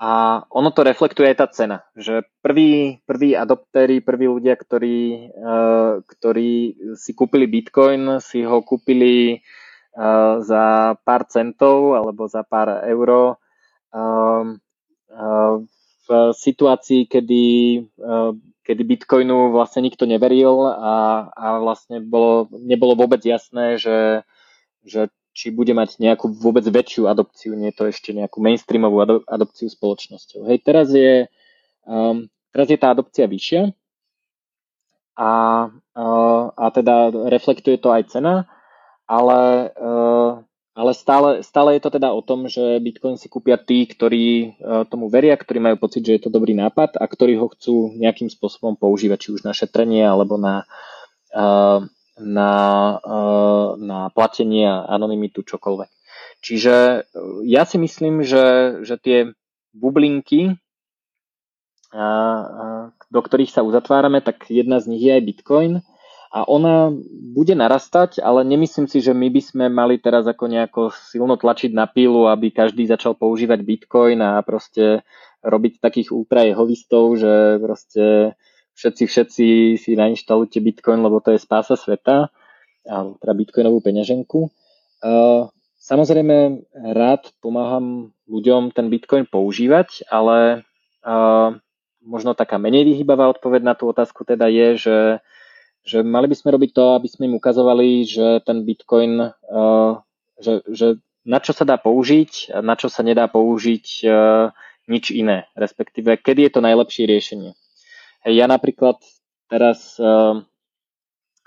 A 0.00 0.12
ono 0.48 0.72
to 0.72 0.80
reflektuje 0.80 1.28
aj 1.28 1.38
tá 1.38 1.46
cena, 1.52 1.78
že 1.92 2.24
prví, 2.40 3.04
prví 3.04 3.36
adoptéri, 3.36 4.00
prví 4.00 4.32
ľudia, 4.32 4.56
ktorí, 4.56 5.28
uh, 5.28 6.00
ktorí 6.08 6.50
si 6.96 7.12
kúpili 7.12 7.44
Bitcoin, 7.44 8.18
si 8.18 8.40
ho 8.42 8.64
kúpili 8.64 9.38
uh, 9.38 9.69
za 10.40 10.94
pár 11.02 11.22
centov 11.26 11.98
alebo 11.98 12.30
za 12.30 12.46
pár 12.46 12.86
euro 12.86 13.40
Ehm, 13.90 14.62
ehm, 15.10 15.66
v 16.06 16.32
situácii, 16.34 17.06
kedy, 17.06 17.44
ehm, 17.98 18.34
kedy 18.66 18.82
Bitcoinu 18.86 19.50
vlastne 19.50 19.86
nikto 19.86 20.06
neveril 20.06 20.66
a, 20.66 21.26
a 21.30 21.46
vlastne 21.58 22.02
bolo, 22.02 22.50
nebolo 22.54 22.94
vôbec 22.98 23.22
jasné, 23.22 23.78
že, 23.78 24.22
že 24.86 25.10
či 25.34 25.54
bude 25.54 25.70
mať 25.74 26.02
nejakú 26.02 26.34
vôbec 26.34 26.66
väčšiu 26.66 27.06
adopciu, 27.06 27.54
nie 27.54 27.70
to 27.70 27.86
ešte 27.86 28.10
nejakú 28.10 28.42
mainstreamovú 28.42 29.22
adopciu 29.26 29.70
spoločnosťou. 29.70 30.50
Hej, 30.50 30.58
teraz 30.66 30.90
je, 30.90 31.30
um, 31.86 32.26
teraz 32.50 32.66
je 32.70 32.78
tá 32.78 32.90
adopcia 32.90 33.30
vyššia 33.30 33.70
a, 35.14 35.30
uh, 35.70 36.44
a 36.50 36.64
teda 36.74 37.14
reflektuje 37.30 37.78
to 37.78 37.94
aj 37.94 38.10
cena, 38.10 38.50
ale 39.10 39.74
uh, 39.74 40.38
ale 40.80 40.94
stále, 40.94 41.42
stále 41.42 41.76
je 41.76 41.82
to 41.82 41.90
teda 41.90 42.14
o 42.14 42.22
tom, 42.22 42.46
že 42.46 42.78
Bitcoin 42.78 43.18
si 43.18 43.26
kúpia 43.28 43.58
tí, 43.58 43.84
ktorí 43.84 44.26
e, 44.40 44.48
tomu 44.86 45.10
veria, 45.10 45.36
ktorí 45.36 45.58
majú 45.58 45.76
pocit, 45.82 46.06
že 46.06 46.16
je 46.16 46.22
to 46.24 46.30
dobrý 46.32 46.54
nápad 46.54 46.94
a 46.94 47.04
ktorí 47.04 47.36
ho 47.36 47.50
chcú 47.50 47.92
nejakým 47.98 48.30
spôsobom 48.30 48.78
používať, 48.78 49.18
či 49.18 49.28
už 49.34 49.40
na 49.42 49.52
šetrenie 49.52 50.06
alebo 50.06 50.38
na, 50.38 50.64
e, 51.34 51.44
na, 52.22 52.52
na 53.76 53.98
platenie 54.14 54.64
a 54.70 54.88
anonymitu, 54.94 55.42
čokoľvek. 55.42 55.90
Čiže 56.40 56.74
ja 57.44 57.62
si 57.68 57.76
myslím, 57.76 58.24
že, 58.24 58.80
že 58.86 58.96
tie 58.96 59.18
bublinky, 59.76 60.56
do 63.10 63.20
ktorých 63.20 63.52
sa 63.52 63.60
uzatvárame, 63.66 64.24
tak 64.24 64.48
jedna 64.48 64.80
z 64.80 64.88
nich 64.88 65.02
je 65.04 65.12
aj 65.12 65.26
Bitcoin 65.26 65.72
a 66.30 66.46
ona 66.46 66.94
bude 67.34 67.58
narastať, 67.58 68.22
ale 68.22 68.46
nemyslím 68.46 68.86
si, 68.86 69.02
že 69.02 69.10
my 69.10 69.26
by 69.34 69.42
sme 69.42 69.64
mali 69.66 69.98
teraz 69.98 70.30
ako 70.30 70.46
nejako 70.46 70.82
silno 70.94 71.34
tlačiť 71.34 71.74
na 71.74 71.90
pílu, 71.90 72.30
aby 72.30 72.54
každý 72.54 72.86
začal 72.86 73.18
používať 73.18 73.66
Bitcoin 73.66 74.22
a 74.22 74.38
proste 74.46 75.02
robiť 75.42 75.82
takých 75.82 76.14
ultra 76.14 76.46
jehovistov, 76.46 77.18
že 77.18 77.58
proste 77.58 78.38
všetci, 78.78 79.04
všetci 79.10 79.46
si 79.74 79.90
nainštalujte 79.98 80.62
Bitcoin, 80.62 81.02
lebo 81.02 81.18
to 81.18 81.34
je 81.34 81.42
spása 81.42 81.74
sveta, 81.74 82.30
alebo 82.86 83.18
teda 83.18 83.34
Bitcoinovú 83.34 83.82
peňaženku. 83.82 84.54
Samozrejme, 85.82 86.36
rád 86.94 87.34
pomáham 87.42 88.14
ľuďom 88.30 88.70
ten 88.70 88.86
Bitcoin 88.86 89.26
používať, 89.26 90.06
ale 90.06 90.62
možno 92.06 92.38
taká 92.38 92.60
menej 92.62 92.86
vyhybavá 92.86 93.26
odpoveď 93.34 93.66
na 93.66 93.74
tú 93.74 93.90
otázku 93.90 94.22
teda 94.22 94.46
je, 94.46 94.68
že 94.78 94.96
že 95.84 96.04
mali 96.04 96.28
by 96.28 96.36
sme 96.36 96.54
robiť 96.54 96.70
to, 96.76 96.84
aby 96.96 97.08
sme 97.08 97.24
im 97.30 97.38
ukazovali, 97.38 98.04
že 98.04 98.44
ten 98.44 98.64
Bitcoin, 98.64 99.32
uh, 99.32 100.00
že, 100.40 100.64
že 100.68 101.00
na 101.24 101.40
čo 101.40 101.52
sa 101.52 101.68
dá 101.68 101.76
použiť, 101.76 102.56
na 102.64 102.76
čo 102.76 102.88
sa 102.88 103.04
nedá 103.04 103.28
použiť 103.28 103.86
uh, 104.04 104.52
nič 104.88 105.12
iné, 105.12 105.48
respektíve 105.56 106.20
kedy 106.20 106.48
je 106.48 106.52
to 106.52 106.60
najlepšie 106.60 107.04
riešenie. 107.08 107.52
Ja 108.28 108.44
napríklad 108.50 109.00
teraz 109.48 109.96
uh, 109.96 110.44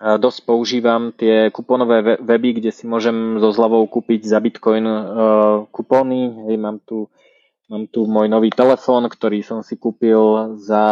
dosť 0.03 0.39
používam 0.43 1.15
tie 1.15 1.47
kuponové 1.53 2.19
weby, 2.19 2.59
kde 2.59 2.75
si 2.75 2.83
môžem 2.89 3.39
so 3.39 3.55
zľavou 3.55 3.87
kúpiť 3.87 4.27
za 4.27 4.43
Bitcoin 4.43 4.83
kupóny. 5.71 6.49
Hej, 6.49 6.57
mám 6.59 6.83
tu 6.83 7.07
Mám 7.73 7.89
tu 7.89 8.05
môj 8.05 8.29
nový 8.29 8.53
telefón, 8.53 9.09
ktorý 9.09 9.41
som 9.41 9.65
si 9.65 9.81
kúpil 9.81 10.53
za 10.61 10.85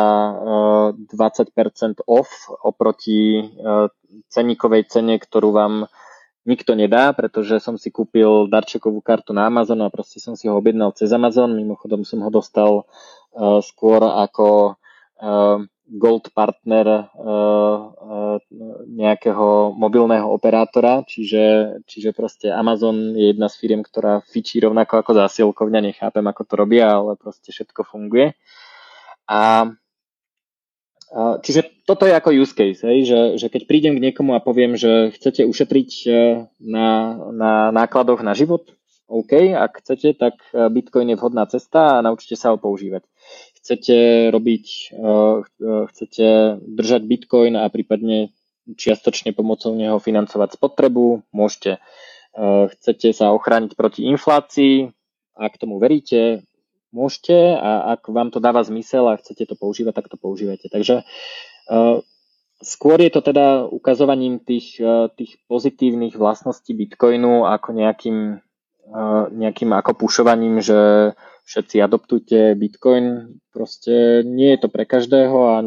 20% 0.98 1.14
eh, 1.14 1.94
off 2.10 2.50
oproti 2.66 3.38
eh, 3.38 3.86
ceníkovej 4.34 4.90
cene, 4.90 5.22
ktorú 5.22 5.54
vám 5.54 5.86
nikto 6.50 6.74
nedá, 6.74 7.14
pretože 7.14 7.62
som 7.62 7.78
si 7.78 7.94
kúpil 7.94 8.50
darčekovú 8.50 8.98
kartu 9.06 9.30
na 9.30 9.46
Amazon 9.46 9.86
a 9.86 9.94
proste 9.94 10.18
som 10.18 10.34
si 10.34 10.50
ho 10.50 10.58
objednal 10.58 10.90
cez 10.98 11.14
Amazon. 11.14 11.54
Mimochodom 11.54 12.02
som 12.02 12.26
ho 12.26 12.34
dostal 12.34 12.90
eh, 13.38 13.62
skôr 13.62 14.02
ako 14.02 14.82
gold 15.92 16.32
partner 16.32 16.88
uh, 16.88 17.78
uh, 17.92 18.38
nejakého 18.88 19.76
mobilného 19.76 20.24
operátora, 20.32 21.04
čiže, 21.04 21.78
čiže 21.84 22.16
proste 22.16 22.48
Amazon 22.48 23.12
je 23.12 23.36
jedna 23.36 23.52
z 23.52 23.60
firiem, 23.60 23.84
ktorá 23.84 24.24
fičí 24.24 24.64
rovnako 24.64 25.04
ako 25.04 25.12
zásielkovňa, 25.20 25.92
nechápem 25.92 26.24
ako 26.24 26.42
to 26.48 26.54
robia, 26.56 26.96
ale 26.96 27.20
proste 27.20 27.52
všetko 27.52 27.84
funguje. 27.84 28.32
A 29.28 29.72
Čiže 31.12 31.84
toto 31.84 32.08
je 32.08 32.16
ako 32.16 32.32
use 32.32 32.56
case, 32.56 32.88
hej, 32.88 33.04
že, 33.04 33.20
že 33.36 33.52
keď 33.52 33.68
prídem 33.68 34.00
k 34.00 34.04
niekomu 34.08 34.32
a 34.32 34.40
poviem, 34.40 34.80
že 34.80 35.12
chcete 35.12 35.44
ušetriť 35.44 36.08
na, 36.64 37.20
na 37.36 37.52
nákladoch 37.76 38.24
na 38.24 38.32
život, 38.32 38.72
OK, 39.12 39.52
ak 39.52 39.84
chcete, 39.84 40.16
tak 40.16 40.40
Bitcoin 40.72 41.12
je 41.12 41.20
vhodná 41.20 41.44
cesta 41.52 42.00
a 42.00 42.04
naučite 42.04 42.40
sa 42.40 42.56
ho 42.56 42.58
používať 42.58 43.04
chcete 43.62 44.28
robiť, 44.34 44.66
eh, 44.92 45.38
eh, 45.46 45.84
chcete 45.94 46.28
držať 46.66 47.02
Bitcoin 47.06 47.54
a 47.54 47.70
prípadne 47.70 48.34
čiastočne 48.66 49.38
pomocou 49.38 49.74
neho 49.78 50.02
financovať 50.02 50.58
spotrebu, 50.58 51.22
môžete. 51.30 51.78
Eh, 51.78 52.66
chcete 52.74 53.14
sa 53.14 53.30
ochrániť 53.38 53.78
proti 53.78 54.10
inflácii, 54.10 54.90
ak 55.38 55.62
tomu 55.62 55.78
veríte, 55.78 56.42
môžete 56.90 57.56
a 57.56 57.96
ak 57.96 58.10
vám 58.10 58.34
to 58.34 58.42
dáva 58.42 58.66
zmysel 58.66 59.08
a 59.08 59.22
chcete 59.22 59.48
to 59.48 59.56
používať, 59.56 59.94
tak 59.96 60.12
to 60.12 60.18
používajte. 60.20 60.68
Takže 60.68 61.08
skôr 62.60 63.00
je 63.00 63.08
to 63.08 63.24
teda 63.24 63.64
ukazovaním 63.64 64.44
tých, 64.44 64.76
tých 65.16 65.40
pozitívnych 65.48 66.20
vlastností 66.20 66.76
Bitcoinu 66.76 67.48
ako 67.48 67.80
nejakým, 67.80 68.44
nejakým 69.32 69.72
ako 69.72 69.92
pušovaním, 70.04 70.60
že 70.60 71.16
všetci 71.46 71.78
adoptujte 71.82 72.54
Bitcoin. 72.56 73.38
Proste 73.52 74.24
nie 74.24 74.56
je 74.56 74.60
to 74.64 74.68
pre 74.72 74.88
každého 74.88 75.38
a 75.56 75.66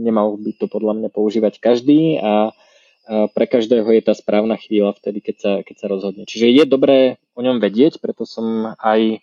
nemal 0.00 0.40
by 0.40 0.52
to 0.56 0.66
podľa 0.70 0.96
mňa 0.96 1.08
používať 1.12 1.60
každý 1.60 2.16
a, 2.20 2.52
pre 3.10 3.46
každého 3.50 3.90
je 3.90 4.02
tá 4.06 4.14
správna 4.14 4.54
chvíľa 4.54 4.94
vtedy, 4.94 5.18
keď 5.18 5.36
sa, 5.36 5.52
keď 5.66 5.76
sa 5.82 5.86
rozhodne. 5.90 6.30
Čiže 6.30 6.46
je 6.46 6.62
dobré 6.62 7.18
o 7.34 7.42
ňom 7.42 7.58
vedieť, 7.58 7.98
preto 7.98 8.22
som 8.22 8.78
aj 8.78 9.18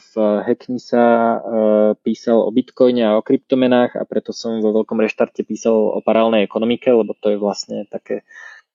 v 0.00 0.12
Hackni 0.16 0.80
sa 0.80 1.36
písal 2.04 2.40
o 2.40 2.52
bitcoine 2.52 3.04
a 3.04 3.16
o 3.16 3.24
kryptomenách 3.24 3.96
a 3.96 4.04
preto 4.04 4.32
som 4.32 4.60
vo 4.60 4.72
veľkom 4.72 5.00
reštarte 5.00 5.44
písal 5.48 5.76
o 5.76 6.00
paralelnej 6.04 6.44
ekonomike, 6.44 6.88
lebo 6.92 7.16
to 7.16 7.32
je 7.32 7.38
vlastne 7.40 7.88
také, 7.88 8.24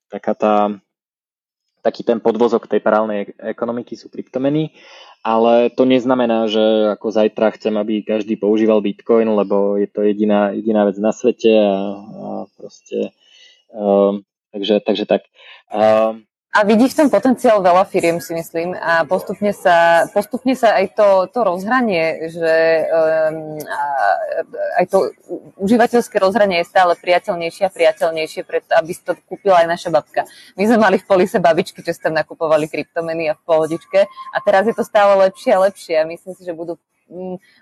taká 0.09 0.33
tá, 0.33 0.55
taký 1.85 2.01
ten 2.01 2.17
podvozok 2.17 2.65
tej 2.65 2.81
paralelnej 2.81 3.37
ekonomiky 3.37 3.93
sú 3.93 4.09
kryptomeny, 4.09 4.73
ale 5.21 5.69
to 5.69 5.85
neznamená, 5.85 6.49
že 6.49 6.97
ako 6.97 7.13
zajtra 7.13 7.53
chcem, 7.53 7.77
aby 7.77 8.01
každý 8.01 8.41
používal 8.41 8.81
bitcoin, 8.81 9.29
lebo 9.29 9.77
je 9.77 9.85
to 9.85 10.01
jediná, 10.01 10.49
jediná 10.57 10.89
vec 10.89 10.97
na 10.97 11.13
svete 11.13 11.53
a, 11.53 11.77
a 12.01 12.29
proste 12.57 13.13
um, 13.69 14.25
takže, 14.49 14.81
takže 14.81 15.05
tak. 15.05 15.21
Um, 15.69 16.25
a 16.55 16.63
vidí 16.63 16.87
v 16.87 16.95
tom 16.95 17.07
potenciál 17.11 17.59
veľa 17.59 17.83
firiem, 17.83 18.23
si 18.23 18.31
myslím, 18.31 18.79
a 18.79 19.03
postupne 19.03 19.51
sa, 19.51 20.07
postupne 20.15 20.55
sa 20.55 20.79
aj 20.79 20.95
to, 20.95 21.07
to 21.35 21.43
rozhranie, 21.43 22.31
že 22.31 22.55
um, 22.87 23.59
aj 24.79 24.85
to 24.87 25.11
užívateľské 25.59 26.15
rozhranie 26.15 26.63
je 26.63 26.71
stále 26.71 26.95
priateľnejšie 26.95 27.67
a 27.67 27.75
priateľnejšie, 27.75 28.47
preto 28.47 28.71
aby 28.71 28.91
si 28.95 29.03
to 29.03 29.19
kúpila 29.27 29.67
aj 29.67 29.67
naša 29.67 29.89
babka. 29.91 30.23
My 30.55 30.63
sme 30.63 30.79
mali 30.79 30.95
v 30.95 31.03
polise 31.03 31.43
babičky, 31.43 31.83
čo 31.83 31.91
tam 31.99 32.15
nakupovali 32.15 32.71
kryptomeny 32.71 33.27
a 33.27 33.35
v 33.35 33.43
pohodičke 33.43 34.07
a 34.07 34.37
teraz 34.39 34.63
je 34.63 34.71
to 34.71 34.87
stále 34.87 35.11
lepšie 35.27 35.51
a 35.51 35.59
lepšie 35.59 35.99
a 35.99 36.07
myslím 36.07 36.39
si, 36.39 36.47
že 36.47 36.55
budú 36.55 36.79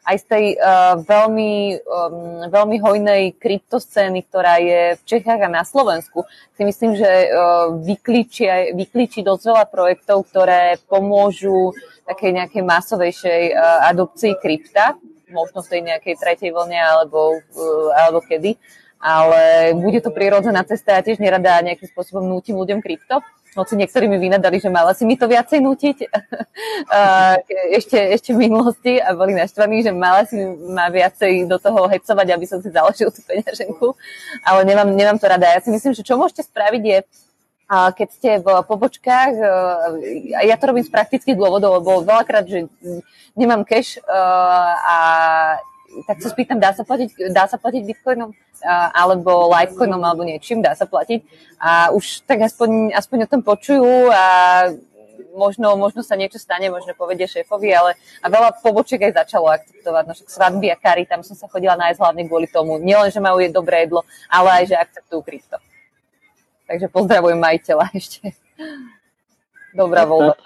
aj 0.07 0.15
z 0.23 0.25
tej 0.25 0.45
uh, 0.55 0.95
veľmi, 1.03 1.83
um, 1.83 2.47
veľmi 2.47 2.77
hojnej 2.79 3.23
kryptoscény, 3.35 4.23
ktorá 4.31 4.55
je 4.63 4.95
v 4.95 5.03
Čechách 5.03 5.41
a 5.43 5.51
na 5.51 5.67
Slovensku, 5.67 6.23
si 6.55 6.63
myslím, 6.63 6.95
že 6.95 7.27
uh, 7.27 7.75
vyklíči, 7.83 8.71
vyklíči 8.71 9.19
dosť 9.19 9.43
veľa 9.43 9.65
projektov, 9.67 10.31
ktoré 10.31 10.79
pomôžu 10.87 11.75
takej 12.07 12.31
nejakej 12.39 12.63
masovejšej 12.63 13.43
uh, 13.51 13.91
adopcii 13.91 14.33
krypta, 14.39 14.95
možno 15.27 15.59
v 15.59 15.69
tej 15.75 15.81
nejakej 15.91 16.15
tretej 16.15 16.49
vlne 16.55 16.79
alebo, 16.79 17.35
uh, 17.35 17.89
alebo 17.99 18.23
kedy, 18.23 18.55
ale 19.03 19.75
bude 19.75 19.99
to 19.99 20.15
prírodzená 20.15 20.63
cesta, 20.63 20.95
ja 20.95 21.03
tiež 21.03 21.19
nerada 21.19 21.59
nejakým 21.59 21.91
spôsobom 21.91 22.23
nútim 22.23 22.55
ľuďom 22.55 22.79
krypto, 22.79 23.19
hoci 23.55 23.77
niektorí 23.77 24.09
mi 24.09 24.17
vynadali, 24.17 24.57
že 24.57 24.69
mala 24.69 24.93
si 24.97 25.05
mi 25.05 25.17
to 25.17 25.30
viacej 25.30 25.61
nutiť 25.61 25.97
ešte, 27.77 27.97
ešte 28.17 28.30
v 28.34 28.49
minulosti 28.49 28.97
a 28.97 29.13
boli 29.13 29.38
naštvaní, 29.38 29.85
že 29.85 29.91
mala 29.93 30.25
si 30.25 30.38
ma 30.73 30.89
viacej 30.89 31.45
do 31.45 31.57
toho 31.61 31.85
hecovať, 31.89 32.27
aby 32.34 32.45
som 32.49 32.59
si 32.59 32.73
založil 32.73 33.13
tú 33.13 33.21
peňaženku, 33.25 33.93
ale 34.43 34.59
nemám, 34.65 34.89
nemám 34.91 35.17
to 35.17 35.30
rada. 35.30 35.47
Ja 35.49 35.61
si 35.61 35.69
myslím, 35.69 35.93
že 35.93 36.05
čo 36.05 36.17
môžete 36.17 36.45
spraviť 36.45 36.84
je, 36.84 36.97
keď 37.73 38.07
ste 38.11 38.30
v 38.43 38.47
pobočkách, 38.67 39.34
a 40.38 40.41
ja 40.45 40.55
to 40.59 40.69
robím 40.69 40.85
z 40.85 40.93
praktických 40.93 41.39
dôvodov, 41.39 41.81
lebo 41.81 42.05
veľakrát, 42.05 42.45
že 42.45 42.69
nemám 43.34 43.65
cash 43.65 43.97
a 44.05 44.97
tak 46.07 46.17
sa 46.19 46.29
spýtam, 46.29 46.57
dá 46.57 46.73
sa 46.73 46.81
platiť, 46.81 47.29
dá 47.29 47.45
sa 47.45 47.61
platiť 47.61 47.81
bitcoinom 47.85 48.33
alebo 48.95 49.51
litecoinom 49.51 50.01
alebo 50.01 50.23
niečím, 50.25 50.63
dá 50.63 50.73
sa 50.73 50.89
platiť 50.89 51.21
a 51.59 51.91
už 51.93 52.25
tak 52.25 52.41
aspoň, 52.41 52.95
aspoň 52.95 53.27
o 53.27 53.31
tom 53.31 53.41
počujú 53.45 54.09
a 54.09 54.23
možno, 55.33 55.75
možno 55.75 56.05
sa 56.05 56.15
niečo 56.15 56.37
stane, 56.37 56.69
možno 56.69 56.93
povedie 56.93 57.25
šéfovi, 57.25 57.73
ale 57.73 57.97
a 58.21 58.29
veľa 58.29 58.61
pobočiek 58.61 59.01
aj 59.01 59.25
začalo 59.25 59.49
akceptovať, 59.49 60.03
no 60.05 60.13
však 60.13 60.29
svadby 60.29 60.67
a 60.69 60.77
kary, 60.77 61.03
tam 61.09 61.25
som 61.25 61.33
sa 61.33 61.49
chodila 61.49 61.75
nájsť 61.75 61.99
hlavne 61.99 62.23
kvôli 62.29 62.47
tomu, 62.47 62.77
nielen, 62.77 63.09
že 63.09 63.19
majú 63.19 63.41
je 63.41 63.49
dobré 63.49 63.85
jedlo, 63.85 64.05
ale 64.29 64.63
aj, 64.63 64.63
že 64.69 64.75
akceptujú 64.77 65.21
krypto. 65.25 65.57
Takže 66.69 66.87
pozdravujem 66.87 67.39
majiteľa 67.41 67.85
ešte. 67.99 68.33
Dobrá 69.73 70.05
voľba. 70.05 70.37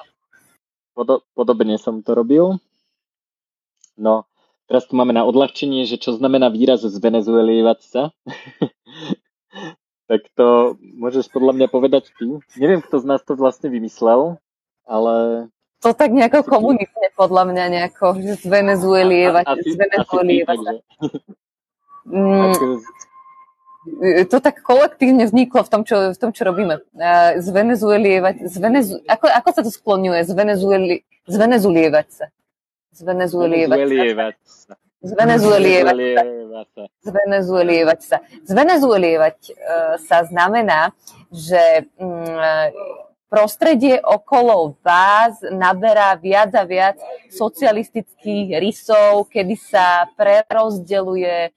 Podobne 1.35 1.77
som 1.77 2.01
to 2.01 2.17
robil. 2.17 2.57
No, 3.99 4.25
Teraz 4.67 4.83
tu 4.83 4.99
máme 4.99 5.15
na 5.15 5.23
odľahčenie, 5.23 5.87
že 5.87 5.95
čo 5.95 6.11
znamená 6.19 6.51
výraz 6.51 6.83
zvenezuelievať 6.83 7.79
sa. 7.87 8.01
tak 10.11 10.27
to 10.35 10.75
môžeš 10.79 11.31
podľa 11.31 11.55
mňa 11.55 11.67
povedať 11.71 12.11
ty. 12.15 12.39
Neviem, 12.59 12.83
kto 12.83 12.99
z 12.99 13.05
nás 13.07 13.23
to 13.23 13.39
vlastne 13.39 13.71
vymyslel, 13.71 14.39
ale... 14.83 15.47
To 15.85 15.93
tak 15.93 16.11
nejako 16.11 16.43
komunitne 16.43 17.13
podľa 17.13 17.53
mňa 17.53 17.63
nejako, 17.69 18.17
že 18.19 18.43
zvenezuelievať, 18.43 19.45
zvenezuelievať 19.45 20.57
sa. 20.57 20.71
Mm, 22.07 22.81
to 24.31 24.37
tak 24.39 24.63
kolektívne 24.63 25.27
vzniklo 25.27 25.63
v 25.63 25.69
tom, 25.69 25.81
čo, 25.87 26.11
v 26.11 26.17
tom, 26.17 26.31
čo 26.33 26.43
robíme. 26.47 26.81
Zvenezuelievať, 27.39 28.47
zvenezu, 28.47 29.05
ako, 29.05 29.27
ako 29.31 29.49
sa 29.53 29.61
to 29.63 29.71
skloňuje? 29.71 30.23
Zvenezueli, 30.27 30.95
zvenezulievať 31.29 32.07
sa. 32.09 32.25
Zvenezuelievať 32.97 34.35
sa. 34.41 34.73
Zvenezuelievať 35.05 35.97
sa. 36.01 36.23
Zvenezuelievať 37.05 37.99
sa. 38.01 38.17
Zvenezuelievať 38.49 39.39
sa 40.01 40.17
znamená, 40.25 40.97
že 41.29 41.85
mm, 42.01 42.73
prostredie 43.29 44.01
okolo 44.01 44.73
vás 44.81 45.37
naberá 45.53 46.15
viac 46.17 46.55
a 46.57 46.63
viac 46.65 46.97
socialistických 47.29 48.57
rysov, 48.57 49.29
kedy 49.29 49.55
sa 49.59 50.09
prerozdeluje 50.15 51.51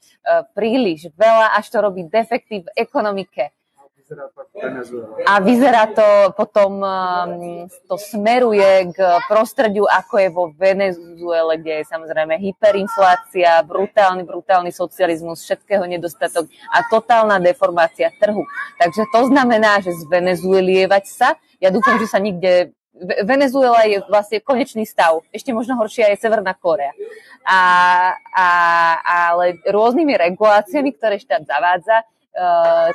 príliš 0.52 1.08
veľa, 1.14 1.56
až 1.56 1.66
to 1.70 1.78
robí 1.80 2.04
defekty 2.04 2.66
v 2.66 2.68
ekonomike 2.76 3.54
a 5.26 5.38
vyzerá 5.38 5.86
to 5.86 6.34
potom, 6.34 6.82
um, 6.82 7.70
to 7.86 7.94
smeruje 7.94 8.90
k 8.90 8.98
prostrediu, 9.30 9.86
ako 9.86 10.14
je 10.18 10.28
vo 10.34 10.44
Venezuele, 10.50 11.54
kde 11.62 11.72
je 11.82 11.84
samozrejme 11.86 12.34
hyperinflácia, 12.42 13.62
brutálny, 13.62 14.26
brutálny 14.26 14.74
socializmus, 14.74 15.46
všetkého 15.46 15.86
nedostatok 15.86 16.50
a 16.74 16.82
totálna 16.90 17.38
deformácia 17.38 18.10
trhu. 18.18 18.42
Takže 18.82 19.06
to 19.14 19.30
znamená, 19.30 19.78
že 19.78 19.94
zvenezuelievať 19.94 21.04
sa, 21.06 21.38
ja 21.62 21.70
dúfam, 21.70 21.94
že 22.02 22.10
sa 22.10 22.18
nikde 22.18 22.74
Venezuela 23.24 23.80
je 23.88 24.04
vlastne 24.12 24.44
konečný 24.44 24.84
stav. 24.84 25.24
Ešte 25.32 25.56
možno 25.56 25.72
horšia 25.80 26.12
je 26.12 26.20
Severná 26.20 26.52
Korea. 26.52 26.92
A, 27.48 27.60
a, 28.36 28.48
ale 29.32 29.56
rôznymi 29.64 30.20
reguláciami, 30.20 30.92
ktoré 30.92 31.16
štát 31.16 31.48
zavádza, 31.48 32.04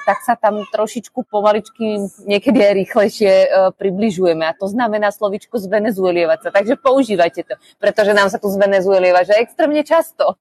tak 0.06 0.24
sa 0.24 0.40
tam 0.40 0.64
trošičku 0.64 1.28
pomaličky, 1.28 2.08
niekedy 2.24 2.60
aj 2.60 2.74
rýchlejšie 2.86 3.32
uh, 3.46 3.70
približujeme. 3.76 4.48
A 4.48 4.56
to 4.56 4.68
znamená 4.72 5.12
slovičko 5.12 5.60
zvenezuelievať 5.60 6.40
sa. 6.48 6.50
Takže 6.56 6.80
používajte 6.80 7.42
to, 7.44 7.56
pretože 7.78 8.16
nám 8.16 8.32
sa 8.32 8.40
tu 8.40 8.48
zvenezuelieva, 8.48 9.28
že 9.28 9.36
extrémne 9.38 9.84
často. 9.84 10.40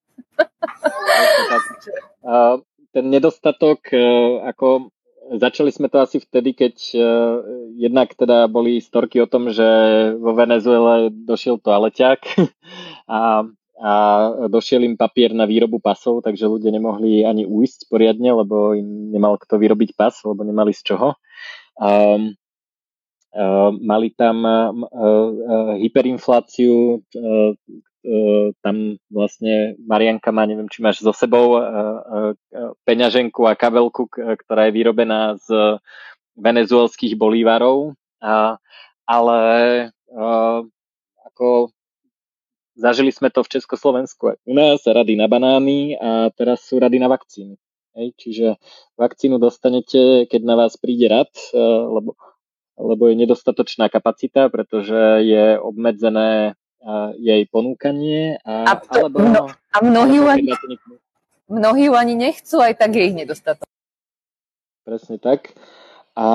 uh, 2.23 2.57
ten 2.95 3.05
nedostatok, 3.11 3.91
ako 4.47 4.95
začali 5.35 5.75
sme 5.75 5.91
to 5.91 5.99
asi 5.99 6.23
vtedy, 6.23 6.55
keď 6.55 6.75
jednak 7.75 8.15
teda 8.15 8.47
boli 8.47 8.79
storky 8.79 9.19
o 9.19 9.27
tom, 9.27 9.51
že 9.51 9.67
vo 10.15 10.31
Venezuele 10.31 11.11
došiel 11.11 11.59
to 11.59 11.75
aleťák 11.75 12.23
a 13.11 13.51
a 13.75 13.93
došiel 14.47 14.87
im 14.87 14.95
papier 14.95 15.35
na 15.35 15.51
výrobu 15.51 15.83
pasov, 15.83 16.23
takže 16.23 16.47
ľudia 16.47 16.71
nemohli 16.71 17.27
ani 17.27 17.43
uísť 17.43 17.91
poriadne, 17.91 18.31
lebo 18.31 18.71
im 18.71 19.11
nemal 19.11 19.35
kto 19.35 19.59
vyrobiť 19.59 19.99
pas, 19.99 20.15
lebo 20.23 20.47
nemali 20.47 20.71
z 20.71 20.95
čoho. 20.95 21.19
Um, 21.75 22.39
uh, 23.35 23.75
mali 23.75 24.15
tam 24.15 24.47
uh, 24.47 24.71
uh, 24.71 25.75
hyperinfláciu, 25.83 27.03
uh, 27.03 27.51
uh, 27.59 28.47
tam 28.63 28.95
vlastne 29.11 29.75
Marianka 29.83 30.31
má, 30.31 30.47
neviem, 30.47 30.71
či 30.71 30.79
máš 30.79 31.03
so 31.03 31.11
sebou 31.11 31.59
uh, 31.59 31.63
uh, 31.67 32.73
peňaženku 32.87 33.43
a 33.43 33.59
kabelku, 33.59 34.07
ktorá 34.07 34.71
je 34.71 34.77
vyrobená 34.79 35.35
z 35.43 35.83
venezuelských 36.39 37.19
bolívarov, 37.19 37.99
uh, 38.23 38.55
ale 39.03 39.41
uh, 40.15 40.63
ako 41.27 41.75
Zažili 42.75 43.15
sme 43.15 43.31
to 43.31 43.47
v 43.47 43.59
Československu 43.59 44.35
u 44.35 44.53
nás, 44.55 44.83
rady 44.83 45.15
na 45.15 45.31
banány 45.31 45.95
a 45.95 46.35
teraz 46.35 46.67
sú 46.67 46.83
rady 46.83 46.99
na 46.99 47.07
vakcíny. 47.07 47.55
Hej, 47.95 48.19
čiže 48.19 48.47
vakcínu 48.99 49.39
dostanete, 49.39 50.27
keď 50.27 50.41
na 50.43 50.59
vás 50.59 50.75
príde 50.75 51.07
rad, 51.07 51.31
e, 51.55 51.63
lebo, 51.95 52.19
lebo 52.75 53.03
je 53.07 53.15
nedostatočná 53.15 53.87
kapacita, 53.87 54.51
pretože 54.51 55.23
je 55.23 55.55
obmedzené 55.63 56.51
e, 56.51 56.53
jej 57.23 57.47
ponúkanie. 57.47 58.43
A, 58.43 58.67
a, 58.67 58.83
to, 58.83 59.07
alebo, 59.07 59.23
mno, 59.23 59.43
a 59.55 59.77
mnohí, 59.79 60.19
alebo 60.19 60.35
ani, 60.35 60.51
mnohí 61.47 61.83
ju 61.87 61.95
ani 61.95 62.15
nechcú, 62.19 62.59
aj 62.59 62.75
tak 62.75 62.99
je 62.99 63.07
ich 63.07 63.15
nedostatok. 63.15 63.71
Presne 64.83 65.23
tak. 65.23 65.55
A, 66.19 66.27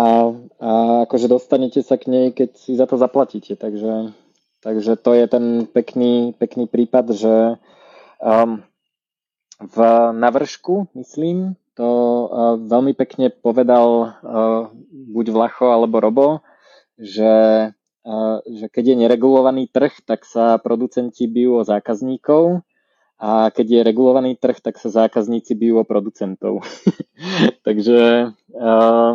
a 0.64 0.70
akože 1.04 1.28
dostanete 1.28 1.84
sa 1.84 2.00
k 2.00 2.08
nej, 2.08 2.26
keď 2.32 2.56
si 2.56 2.80
za 2.80 2.88
to 2.88 2.96
zaplatíte. 2.96 3.60
Takže 3.60 4.16
Takže 4.60 5.00
to 5.00 5.16
je 5.16 5.26
ten 5.32 5.46
pekný, 5.72 6.36
pekný 6.36 6.68
prípad, 6.68 7.16
že 7.16 7.36
um, 8.20 8.60
v 9.60 9.78
navršku, 10.12 10.92
myslím, 11.00 11.56
to 11.80 11.88
uh, 11.88 12.60
veľmi 12.60 12.92
pekne 12.92 13.32
povedal 13.32 14.20
buď 14.92 15.26
Vlacho 15.32 15.72
alebo 15.72 16.04
Robo, 16.04 16.28
že, 17.00 17.72
že 18.44 18.66
keď 18.68 18.84
je 18.92 18.96
neregulovaný 19.08 19.72
trh, 19.72 20.04
tak 20.04 20.28
sa 20.28 20.60
producenti 20.60 21.24
bijú 21.32 21.64
o 21.64 21.68
zákazníkov 21.68 22.68
a 23.20 23.52
keď 23.52 23.68
je 23.68 23.88
regulovaný 23.88 24.32
trh, 24.40 24.64
tak 24.64 24.80
sa 24.80 24.88
zákazníci 24.88 25.52
bijú 25.52 25.84
o 25.84 25.88
producentov. 25.88 26.64
takže, 27.68 28.32
uh, 28.56 29.14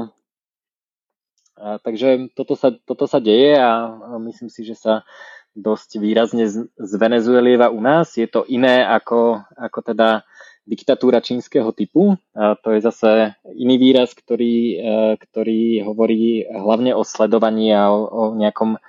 uh, 1.57 1.77
takže 1.81 2.29
toto, 2.37 2.53
sa, 2.53 2.73
toto 2.85 3.09
sa 3.09 3.21
deje 3.21 3.57
a 3.57 3.97
myslím 4.21 4.53
si, 4.53 4.61
že 4.65 4.77
sa 4.77 5.09
dosť 5.55 6.03
výrazne 6.03 6.45
z, 6.51 6.67
Venezuelieva 6.77 7.71
u 7.71 7.81
nás. 7.81 8.15
Je 8.19 8.27
to 8.27 8.45
iné 8.47 8.83
ako, 8.83 9.43
ako 9.55 9.79
teda 9.83 10.27
diktatúra 10.67 11.23
čínskeho 11.23 11.71
typu. 11.73 12.19
A 12.35 12.59
to 12.59 12.75
je 12.75 12.81
zase 12.83 13.39
iný 13.55 13.79
výraz, 13.79 14.13
ktorý, 14.13 14.57
uh, 14.81 15.13
ktorý 15.19 15.87
hovorí 15.87 16.47
hlavne 16.47 16.93
o 16.97 17.07
sledovaní 17.07 17.71
a 17.71 17.93
o, 17.93 18.07
o 18.07 18.23
nejakom 18.35 18.81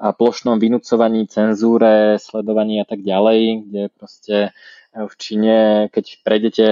plošnom 0.00 0.56
vynúcovaní, 0.56 1.28
cenzúre, 1.28 2.16
sledovaní 2.16 2.80
a 2.80 2.88
tak 2.88 3.04
ďalej, 3.04 3.40
kde 3.68 3.82
proste 3.92 4.36
e, 4.48 4.50
v 4.96 5.14
Číne, 5.20 5.56
keď 5.92 6.24
prejdete 6.24 6.66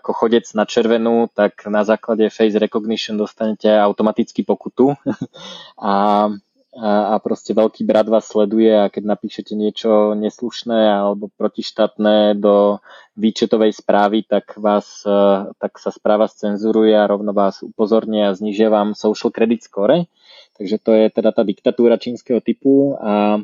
ako 0.00 0.10
chodec 0.16 0.48
na 0.56 0.64
červenú, 0.64 1.28
tak 1.28 1.68
na 1.68 1.84
základe 1.84 2.32
face 2.32 2.56
recognition 2.56 3.20
dostanete 3.20 3.68
automaticky 3.68 4.48
pokutu 4.48 4.96
a, 5.76 6.32
a, 6.74 7.14
a 7.14 7.22
proste 7.22 7.54
veľký 7.54 7.86
brat 7.86 8.10
vás 8.10 8.26
sleduje 8.26 8.70
a 8.74 8.90
keď 8.90 9.14
napíšete 9.14 9.54
niečo 9.54 10.18
neslušné 10.18 10.90
alebo 10.90 11.30
protištátne 11.38 12.34
do 12.34 12.82
výčetovej 13.14 13.78
správy, 13.78 14.26
tak, 14.26 14.58
vás, 14.58 15.06
e, 15.06 15.54
tak 15.54 15.78
sa 15.78 15.94
správa 15.94 16.26
cenzuruje 16.26 16.98
a 16.98 17.06
rovno 17.06 17.30
vás 17.30 17.62
upozornia 17.62 18.30
a 18.30 18.36
znižia 18.36 18.74
vám 18.74 18.98
social 18.98 19.30
credit 19.30 19.62
score. 19.62 20.10
Takže 20.58 20.76
to 20.82 20.90
je 20.94 21.06
teda 21.14 21.30
tá 21.30 21.46
diktatúra 21.46 21.94
čínskeho 21.94 22.42
typu 22.42 22.98
a 22.98 23.38
e, 23.38 23.40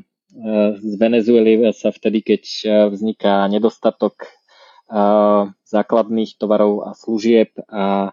z 0.74 0.92
Venezuely 0.98 1.70
sa 1.70 1.94
vtedy, 1.94 2.26
keď 2.26 2.42
e, 2.42 2.66
vzniká 2.90 3.46
nedostatok 3.46 4.26
základných 5.70 6.34
tovarov 6.34 6.82
a 6.82 6.98
služieb 6.98 7.54
a 7.70 8.10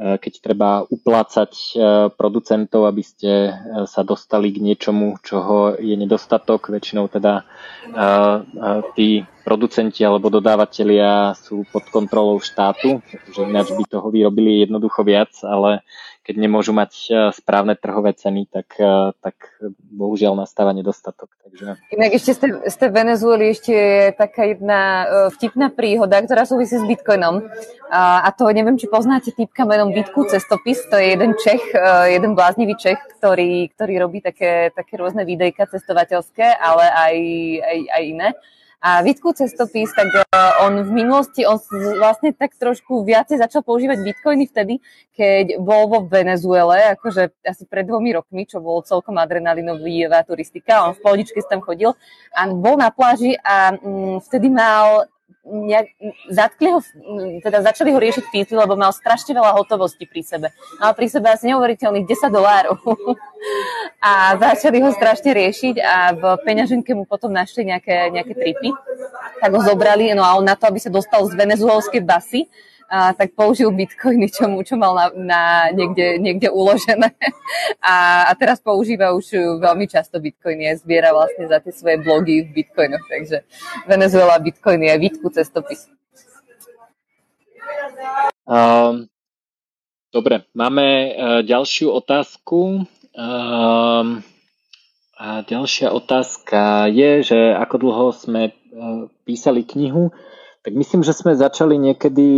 keď 0.00 0.32
treba 0.40 0.80
uplácať 0.88 1.76
producentov, 2.16 2.88
aby 2.88 3.04
ste 3.04 3.52
sa 3.84 4.00
dostali 4.00 4.48
k 4.48 4.64
niečomu, 4.64 5.20
čoho 5.20 5.76
je 5.76 5.92
nedostatok. 5.92 6.72
Väčšinou 6.72 7.12
teda 7.12 7.44
tí 8.96 9.28
producenti 9.42 10.04
alebo 10.04 10.28
dodávateľia 10.28 11.34
sú 11.36 11.64
pod 11.68 11.88
kontrolou 11.88 12.38
štátu, 12.38 13.00
pretože 13.04 13.40
ináč 13.44 13.68
by 13.72 13.84
toho 13.88 14.08
vyrobili 14.12 14.64
jednoducho 14.64 15.02
viac, 15.02 15.32
ale 15.42 15.82
keď 16.30 16.36
nemôžu 16.36 16.70
mať 16.70 16.92
e, 17.08 17.12
správne 17.34 17.74
trhové 17.74 18.14
ceny, 18.14 18.46
tak, 18.46 18.78
e, 18.78 19.10
tak 19.18 19.34
bohužiaľ 19.90 20.38
nastáva 20.38 20.70
nedostatok. 20.70 21.26
Takže... 21.42 21.80
Inak 21.90 22.10
ešte 22.14 22.30
ste, 22.38 22.48
ste 22.70 22.86
v 22.86 22.96
Venezueli 23.02 23.50
ešte 23.50 23.72
je 23.74 24.14
taká 24.14 24.46
jedna 24.46 24.80
e, 24.80 25.04
vtipná 25.34 25.74
príhoda, 25.74 26.22
ktorá 26.22 26.46
súvisí 26.46 26.78
s 26.78 26.86
Bitcoinom. 26.86 27.50
A, 27.90 28.22
a 28.22 28.30
to 28.30 28.46
neviem, 28.52 28.78
či 28.78 28.86
poznáte 28.86 29.34
typka 29.34 29.66
menom 29.66 29.90
Bitku 29.90 30.28
cestopis. 30.30 30.84
To 30.92 31.00
je 31.00 31.18
jeden 31.18 31.34
Čech, 31.34 31.74
jeden 32.06 32.38
bláznivý 32.38 32.78
Čech, 32.78 33.02
ktorý, 33.18 33.66
ktorý 33.74 33.94
robí 33.98 34.22
také, 34.22 34.70
také 34.70 35.00
rôzne 35.02 35.26
videjka 35.26 35.66
cestovateľské, 35.66 36.46
ale 36.46 36.84
aj, 36.86 37.16
aj, 37.58 37.78
aj 37.90 38.02
iné. 38.06 38.28
A 38.80 39.04
Vitku 39.04 39.36
cestopis, 39.36 39.92
tak 39.92 40.08
e, 40.08 40.24
on 40.64 40.80
v 40.80 41.04
minulosti, 41.04 41.44
on 41.44 41.60
vlastne 42.00 42.32
tak 42.32 42.56
trošku 42.56 43.04
viacej 43.04 43.36
začal 43.36 43.60
používať 43.60 44.00
bitcoiny 44.00 44.48
vtedy, 44.48 44.80
keď 45.12 45.60
bol 45.60 45.84
vo 45.84 46.08
Venezuele, 46.08 46.96
akože 46.96 47.44
asi 47.44 47.68
pred 47.68 47.84
dvomi 47.84 48.16
rokmi, 48.16 48.48
čo 48.48 48.64
bolo 48.64 48.80
celkom 48.80 49.20
adrenalinová 49.20 50.24
turistika. 50.24 50.88
On 50.88 50.96
v 50.96 51.02
pohodičke 51.04 51.44
tam 51.44 51.60
chodil 51.60 51.92
a 52.32 52.40
bol 52.48 52.80
na 52.80 52.88
pláži 52.88 53.36
a 53.44 53.76
mm, 53.76 54.24
vtedy 54.24 54.48
mal 54.48 55.04
nejak, 55.50 55.86
zatkli 56.30 56.70
ho, 56.70 56.80
teda 57.42 57.66
začali 57.66 57.90
ho 57.90 57.98
riešiť 57.98 58.24
fízy, 58.30 58.54
lebo 58.54 58.78
mal 58.78 58.94
strašne 58.94 59.34
veľa 59.34 59.52
hotovosti 59.58 60.06
pri 60.06 60.22
sebe. 60.22 60.48
Mal 60.78 60.94
pri 60.94 61.06
sebe 61.10 61.26
asi 61.28 61.50
neuveriteľných 61.50 62.06
10 62.06 62.30
dolárov. 62.30 62.78
a 64.00 64.36
začali 64.36 64.80
ho 64.80 64.90
strašne 64.94 65.32
riešiť 65.36 65.76
a 65.80 65.96
v 66.16 66.22
peňaženke 66.46 66.92
mu 66.96 67.04
potom 67.04 67.32
našli 67.32 67.68
nejaké, 67.68 68.12
nejaké 68.14 68.32
tripy. 68.32 68.70
Tak 69.40 69.50
ho 69.52 69.60
zobrali, 69.60 70.12
no 70.16 70.24
a 70.24 70.36
on 70.36 70.44
na 70.46 70.56
to, 70.56 70.68
aby 70.68 70.80
sa 70.80 70.92
dostal 70.92 71.24
z 71.28 71.36
venezuelskej 71.36 72.00
basy, 72.00 72.48
a, 72.90 73.14
tak 73.14 73.38
použil 73.38 73.70
bitcoiny, 73.70 74.26
čo, 74.34 74.50
mu, 74.50 74.66
čo 74.66 74.74
mal 74.74 74.98
na, 74.98 75.06
na 75.14 75.42
niekde, 75.70 76.18
niekde 76.18 76.50
uložené. 76.50 77.14
A, 77.80 78.26
a 78.28 78.32
teraz 78.36 78.60
používa 78.60 79.14
už 79.16 79.58
veľmi 79.58 79.88
často 79.88 80.20
bitcoiny 80.20 80.68
a 80.68 80.76
zbiera 80.76 81.16
vlastne 81.16 81.48
za 81.48 81.58
tie 81.58 81.72
svoje 81.72 81.96
blogy 81.98 82.44
v 82.44 82.62
bitcoinoch. 82.62 83.02
Takže 83.08 83.42
Venezuela 83.88 84.36
bitcoiny 84.36 84.86
je 84.90 84.96
Vítku 85.00 85.32
cestopis. 85.32 85.88
Um, 88.44 89.06
dobre, 90.12 90.44
máme 90.52 90.86
uh, 90.86 91.12
ďalšiu 91.46 91.94
otázku. 91.94 92.84
Um, 93.14 94.08
a 95.20 95.28
ďalšia 95.44 95.92
otázka 95.92 96.88
je, 96.90 97.10
že 97.22 97.38
ako 97.54 97.76
dlho 97.78 98.06
sme 98.10 98.42
uh, 98.50 99.06
písali 99.22 99.62
knihu. 99.62 100.10
Tak 100.60 100.76
myslím, 100.76 101.00
že 101.00 101.16
sme 101.16 101.32
začali 101.32 101.80
niekedy, 101.80 102.28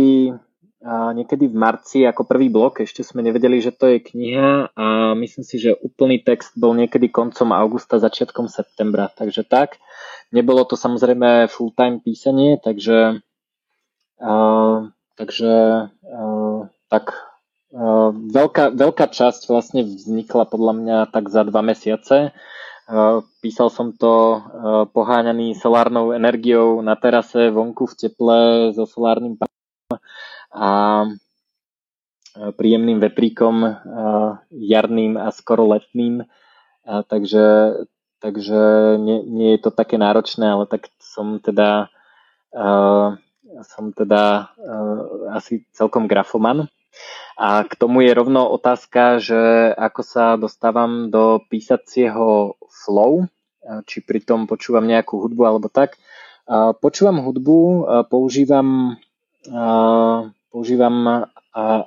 niekedy 0.87 1.45
v 1.51 1.55
marci 1.59 2.07
ako 2.07 2.23
prvý 2.23 2.47
blok, 2.47 2.79
ešte 2.79 3.03
sme 3.03 3.19
nevedeli, 3.19 3.59
že 3.59 3.75
to 3.75 3.91
je 3.91 3.99
kniha 3.99 4.71
a 4.71 5.11
myslím 5.11 5.43
si, 5.43 5.59
že 5.59 5.75
úplný 5.83 6.23
text 6.23 6.55
bol 6.55 6.71
niekedy 6.71 7.11
koncom 7.11 7.51
augusta, 7.51 7.99
začiatkom 7.99 8.47
septembra, 8.47 9.11
takže 9.11 9.43
tak. 9.43 9.75
Nebolo 10.31 10.63
to 10.63 10.79
samozrejme 10.79 11.51
full-time 11.51 11.99
písanie, 11.99 12.55
takže, 12.63 13.19
uh, 14.23 14.77
takže 15.19 15.53
uh, 15.91 16.59
tak 16.87 17.11
uh, 17.75 18.09
veľká, 18.15 18.71
veľká 18.71 19.05
časť 19.11 19.51
vlastne 19.51 19.83
vznikla 19.83 20.47
podľa 20.47 20.73
mňa 20.79 20.97
tak 21.11 21.27
za 21.27 21.43
dva 21.43 21.59
mesiace. 21.59 22.31
Písal 23.39 23.71
som 23.71 23.95
to 23.95 24.43
poháňaný 24.91 25.55
solárnou 25.55 26.11
energiou 26.11 26.83
na 26.83 26.99
terase 26.99 27.47
vonku 27.47 27.87
v 27.87 27.95
teple 27.95 28.39
so 28.75 28.83
solárnym 28.83 29.39
paneľom 29.39 29.95
a 30.51 30.69
príjemným 32.59 32.99
vetríkom 32.99 33.63
jarným 34.51 35.15
a 35.15 35.31
skoro 35.31 35.63
letným. 35.69 36.27
Takže, 36.83 37.45
takže 38.19 38.61
nie, 38.99 39.23
nie 39.23 39.49
je 39.55 39.63
to 39.63 39.71
také 39.71 39.95
náročné, 39.95 40.43
ale 40.43 40.67
tak 40.67 40.91
som 40.99 41.39
teda 41.39 41.87
som 43.63 43.93
teda 43.93 44.49
asi 45.31 45.65
celkom 45.71 46.09
grafoman. 46.09 46.67
A 47.33 47.65
k 47.65 47.73
tomu 47.75 48.05
je 48.05 48.13
rovno 48.13 48.45
otázka, 48.53 49.17
že 49.17 49.73
ako 49.73 50.01
sa 50.05 50.37
dostávam 50.37 51.09
do 51.09 51.41
písacieho 51.49 52.59
flow, 52.69 53.25
či 53.89 54.03
pritom 54.03 54.45
počúvam 54.45 54.85
nejakú 54.85 55.17
hudbu 55.17 55.41
alebo 55.47 55.67
tak. 55.71 55.97
Počúvam 56.83 57.23
hudbu, 57.23 57.87
používam, 58.11 58.99
používam 60.51 61.25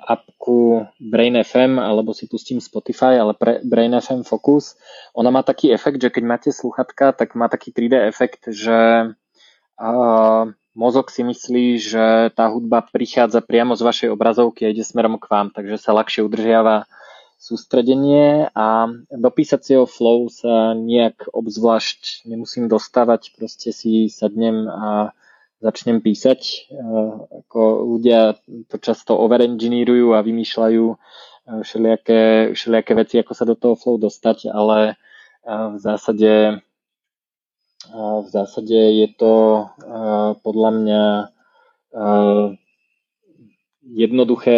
apku 0.07 0.87
Brain 0.97 1.35
FM 1.43 1.75
alebo 1.75 2.15
si 2.15 2.25
pustím 2.25 2.63
Spotify, 2.63 3.19
ale 3.19 3.35
pre 3.35 3.59
Brain 3.67 3.93
FM 3.93 4.23
Focus. 4.23 4.79
Ona 5.11 5.27
má 5.27 5.43
taký 5.43 5.75
efekt, 5.75 5.99
že 5.99 6.09
keď 6.09 6.23
máte 6.23 6.49
sluchatka, 6.55 7.11
tak 7.11 7.35
má 7.35 7.51
taký 7.51 7.75
3D 7.75 8.07
efekt, 8.07 8.47
že 8.51 9.11
mozog 10.77 11.09
si 11.09 11.25
myslí, 11.25 11.81
že 11.81 12.05
tá 12.37 12.53
hudba 12.53 12.85
prichádza 12.85 13.41
priamo 13.41 13.73
z 13.73 13.81
vašej 13.81 14.09
obrazovky 14.13 14.69
a 14.69 14.71
ide 14.71 14.85
smerom 14.85 15.17
k 15.17 15.25
vám, 15.25 15.49
takže 15.49 15.81
sa 15.81 15.97
ľahšie 15.97 16.21
udržiava 16.21 16.85
sústredenie 17.37 18.49
a 18.53 18.89
do 19.13 19.29
písacieho 19.29 19.85
flow 19.85 20.29
sa 20.29 20.73
nejak 20.73 21.29
obzvlášť 21.33 22.25
nemusím 22.29 22.65
dostávať, 22.65 23.33
proste 23.37 23.69
si 23.73 24.09
sadnem 24.09 24.65
a 24.69 25.13
začnem 25.61 26.01
písať. 26.01 26.41
E, 26.41 26.53
ako 27.45 27.61
ľudia 27.97 28.37
to 28.69 28.77
často 28.77 29.17
overengineerujú 29.17 30.13
a 30.17 30.25
vymýšľajú 30.25 30.85
e, 30.85 30.95
všelijaké, 31.61 32.53
všelijaké 32.53 32.93
veci, 32.93 33.15
ako 33.21 33.33
sa 33.33 33.45
do 33.45 33.57
toho 33.57 33.73
flow 33.77 33.97
dostať, 34.01 34.49
ale 34.49 34.93
e, 34.93 34.93
v 35.49 35.77
zásade 35.77 36.61
v 37.93 38.27
zásade 38.33 38.73
je 38.73 39.07
to 39.13 39.33
podľa 40.41 40.69
mňa 40.73 41.03
jednoduché, 43.85 44.57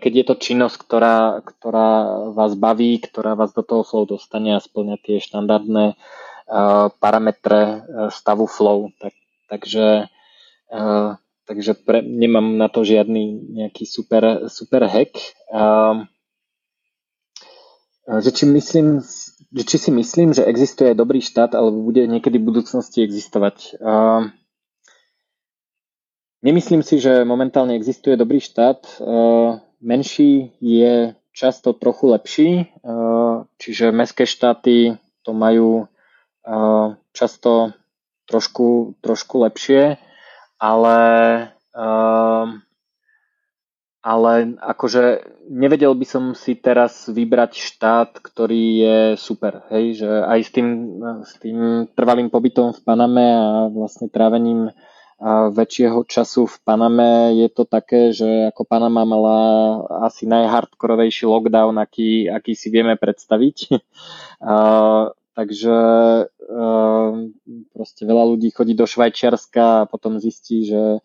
keď 0.00 0.12
je 0.16 0.24
to 0.24 0.34
činnosť, 0.40 0.76
ktorá, 0.80 1.44
ktorá 1.44 1.90
vás 2.32 2.56
baví, 2.56 2.98
ktorá 2.98 3.36
vás 3.36 3.52
do 3.52 3.60
toho 3.60 3.84
flow 3.84 4.08
dostane 4.08 4.56
a 4.56 4.64
splňa 4.64 4.96
tie 5.04 5.20
štandardné 5.20 5.94
parametre 6.98 7.84
stavu 8.10 8.48
flow. 8.48 8.90
Tak, 8.96 9.14
takže 9.52 10.08
takže 11.44 11.76
pre, 11.76 12.00
nemám 12.00 12.56
na 12.56 12.72
to 12.72 12.84
žiadny 12.84 13.52
nejaký 13.52 13.84
super, 13.84 14.48
super 14.48 14.88
hack. 14.88 15.12
Že 18.04 18.30
či, 18.32 18.44
myslím, 18.48 19.00
či 19.62 19.78
si 19.78 19.94
myslím, 19.94 20.34
že 20.34 20.42
existuje 20.42 20.98
dobrý 20.98 21.22
štát, 21.22 21.54
alebo 21.54 21.86
bude 21.86 22.10
niekedy 22.10 22.42
v 22.42 22.48
budúcnosti 22.50 23.06
existovať. 23.06 23.78
Nemyslím 26.42 26.82
si, 26.82 26.98
že 26.98 27.22
momentálne 27.22 27.78
existuje 27.78 28.18
dobrý 28.18 28.42
štát. 28.42 28.98
Menší 29.78 30.58
je 30.58 31.14
často 31.30 31.70
trochu 31.72 32.10
lepší, 32.10 32.50
čiže 33.62 33.94
mestské 33.94 34.26
štáty 34.26 34.98
to 35.22 35.30
majú 35.30 35.86
často 37.14 37.72
trošku, 38.26 38.98
trošku 39.00 39.38
lepšie, 39.38 39.96
ale 40.58 40.98
ale 44.04 44.60
akože 44.60 45.24
nevedel 45.48 45.96
by 45.96 46.04
som 46.04 46.24
si 46.36 46.60
teraz 46.60 47.08
vybrať 47.08 47.56
štát, 47.56 48.20
ktorý 48.20 48.64
je 48.84 48.98
super, 49.16 49.64
hej, 49.72 50.04
že 50.04 50.10
aj 50.28 50.40
s 50.44 50.50
tým, 50.52 50.68
s 51.24 51.32
tým 51.40 51.88
trvalým 51.96 52.28
pobytom 52.28 52.76
v 52.76 52.80
Paname 52.84 53.24
a 53.32 53.48
vlastne 53.72 54.12
trávením 54.12 54.68
väčšieho 55.56 56.04
času 56.04 56.44
v 56.44 56.56
Paname 56.68 57.32
je 57.40 57.48
to 57.48 57.64
také, 57.64 58.12
že 58.12 58.52
ako 58.52 58.68
Panama 58.68 59.08
mala 59.08 59.40
asi 60.04 60.28
najhardkorovejší 60.28 61.24
lockdown, 61.24 61.80
aký, 61.80 62.28
aký 62.28 62.52
si 62.52 62.68
vieme 62.68 63.00
predstaviť. 63.00 63.72
takže 65.38 65.76
proste 67.72 68.02
veľa 68.04 68.24
ľudí 68.36 68.52
chodí 68.52 68.76
do 68.76 68.84
Švajčiarska 68.84 69.86
a 69.86 69.88
potom 69.88 70.20
zistí, 70.20 70.68
že 70.68 71.00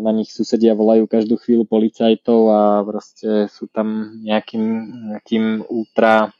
na 0.00 0.12
nich 0.14 0.32
susedia 0.32 0.72
volajú 0.72 1.04
každú 1.04 1.36
chvíľu 1.36 1.68
policajtov 1.68 2.40
a 2.48 2.60
proste 2.86 3.50
sú 3.52 3.68
tam 3.68 4.16
nejakým, 4.24 4.64
nejakým 5.12 5.68
ultra 5.68 6.32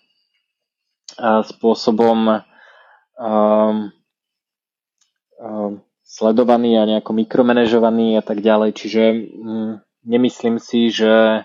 spôsobom 1.21 2.41
um, 3.21 3.77
um, 5.37 5.73
sledovaní 6.01 6.81
a 6.81 6.89
nejako 6.89 7.13
mikromanežovaní 7.13 8.17
a 8.17 8.25
tak 8.25 8.41
ďalej. 8.41 8.71
Čiže 8.73 9.03
um, 9.13 9.85
nemyslím 10.09 10.57
si, 10.57 10.89
že, 10.89 11.45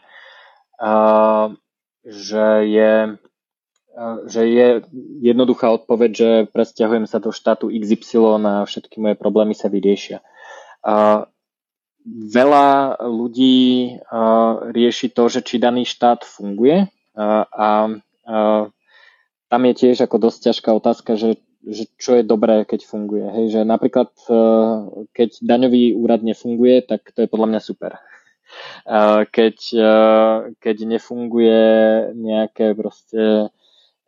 uh, 0.80 1.46
že 2.08 2.46
je 2.64 2.94
že 4.30 4.46
je 4.46 4.68
jednoduchá 5.26 5.74
odpoveď, 5.74 6.12
že 6.14 6.30
presťahujem 6.54 7.10
sa 7.10 7.18
do 7.18 7.34
štátu 7.34 7.74
XY 7.74 8.46
a 8.46 8.62
všetky 8.62 9.02
moje 9.02 9.18
problémy 9.18 9.58
sa 9.58 9.74
vyriešia 9.74 10.22
veľa 12.08 13.00
ľudí 13.04 14.00
rieši 14.72 15.12
to, 15.12 15.28
že 15.28 15.44
či 15.44 15.60
daný 15.60 15.84
štát 15.84 16.24
funguje 16.24 16.88
a 17.20 17.68
tam 19.48 19.62
je 19.64 19.74
tiež 19.74 20.04
ako 20.04 20.28
dosť 20.28 20.52
ťažká 20.52 20.70
otázka, 20.76 21.16
že, 21.16 21.40
že 21.64 21.88
čo 21.96 22.20
je 22.20 22.24
dobré, 22.28 22.68
keď 22.68 22.84
funguje. 22.84 23.24
Hej, 23.32 23.46
že 23.56 23.62
napríklad, 23.64 24.12
uh, 24.28 25.08
keď 25.16 25.40
daňový 25.40 25.96
úrad 25.96 26.20
nefunguje, 26.20 26.84
tak 26.84 27.16
to 27.16 27.24
je 27.24 27.32
podľa 27.32 27.56
mňa 27.56 27.62
super. 27.64 27.96
Keď, 29.32 29.58
uh, 29.76 30.52
keď 30.60 30.78
nefunguje 30.84 31.64
nejaké 32.16 32.76
proste 32.76 33.52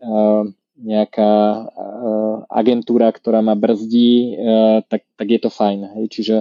uh, 0.04 0.44
nejaká 0.80 1.32
agentúra, 2.48 3.12
ktorá 3.12 3.44
ma 3.44 3.52
brzdí, 3.52 4.40
tak, 4.88 5.04
tak 5.20 5.28
je 5.28 5.40
to 5.44 5.52
fajn. 5.52 5.92
Hej. 6.00 6.06
Čiže 6.08 6.36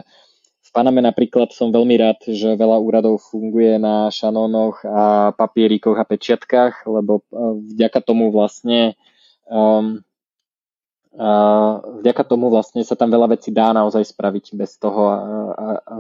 v 0.68 0.70
Paname 0.76 1.00
napríklad 1.00 1.48
som 1.56 1.72
veľmi 1.72 1.96
rád, 1.96 2.20
že 2.28 2.52
veľa 2.52 2.76
úradov 2.76 3.24
funguje 3.24 3.80
na 3.80 4.12
šanónoch 4.12 4.84
a 4.84 5.32
papierikoch 5.32 5.96
a 5.96 6.04
pečiatkách, 6.04 6.84
lebo 6.84 7.24
e, 7.24 7.32
vďaka 7.72 8.04
tomu 8.04 8.28
vlastne 8.28 8.92
um, 9.48 10.04
uh, 11.16 11.80
vďaka 12.04 12.22
tomu 12.28 12.52
vlastne 12.52 12.84
sa 12.84 12.94
tam 12.94 13.08
veľa 13.08 13.32
vecí 13.32 13.48
dá 13.48 13.72
naozaj 13.72 14.04
spraviť 14.12 14.52
bez 14.54 14.76
toho. 14.76 15.02
A, 15.08 15.16
a, 15.16 15.66
a, 15.80 15.94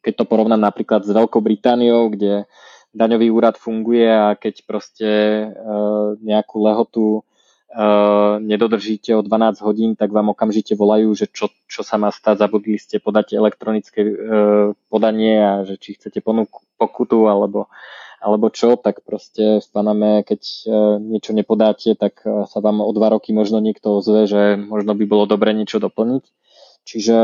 keď 0.00 0.22
to 0.22 0.24
porovnám 0.30 0.62
napríklad 0.62 1.02
s 1.02 1.10
Veľkou 1.10 1.42
Britániou, 1.42 2.06
kde 2.14 2.46
daňový 2.94 3.28
úrad 3.34 3.58
funguje 3.58 4.06
a 4.06 4.38
keď 4.38 4.54
proste 4.64 5.10
uh, 5.50 6.14
nejakú 6.22 6.62
lehotu 6.62 7.26
nedodržíte 8.40 9.12
o 9.16 9.22
12 9.22 9.60
hodín, 9.60 9.90
tak 9.98 10.14
vám 10.14 10.32
okamžite 10.32 10.78
volajú, 10.78 11.12
že 11.12 11.26
čo, 11.28 11.50
čo 11.66 11.82
sa 11.82 11.98
má 11.98 12.14
stať, 12.14 12.46
zabudli 12.46 12.78
ste 12.78 13.02
podať 13.02 13.36
elektronické 13.36 14.06
podanie 14.88 15.36
a 15.42 15.52
že 15.66 15.76
či 15.76 15.98
chcete 15.98 16.22
ponuk- 16.22 16.64
pokutu 16.78 17.26
alebo, 17.26 17.68
alebo 18.22 18.48
čo, 18.48 18.78
tak 18.78 19.02
proste 19.02 19.60
v 19.60 19.68
Paname, 19.74 20.22
keď 20.22 20.40
niečo 21.02 21.34
nepodáte, 21.34 21.98
tak 21.98 22.22
sa 22.24 22.58
vám 22.62 22.80
o 22.80 22.90
dva 22.94 23.12
roky 23.12 23.34
možno 23.34 23.58
niekto 23.58 23.98
ozve, 23.98 24.30
že 24.30 24.56
možno 24.56 24.94
by 24.94 25.04
bolo 25.04 25.24
dobre 25.26 25.52
niečo 25.52 25.82
doplniť. 25.82 26.24
Čiže 26.86 27.18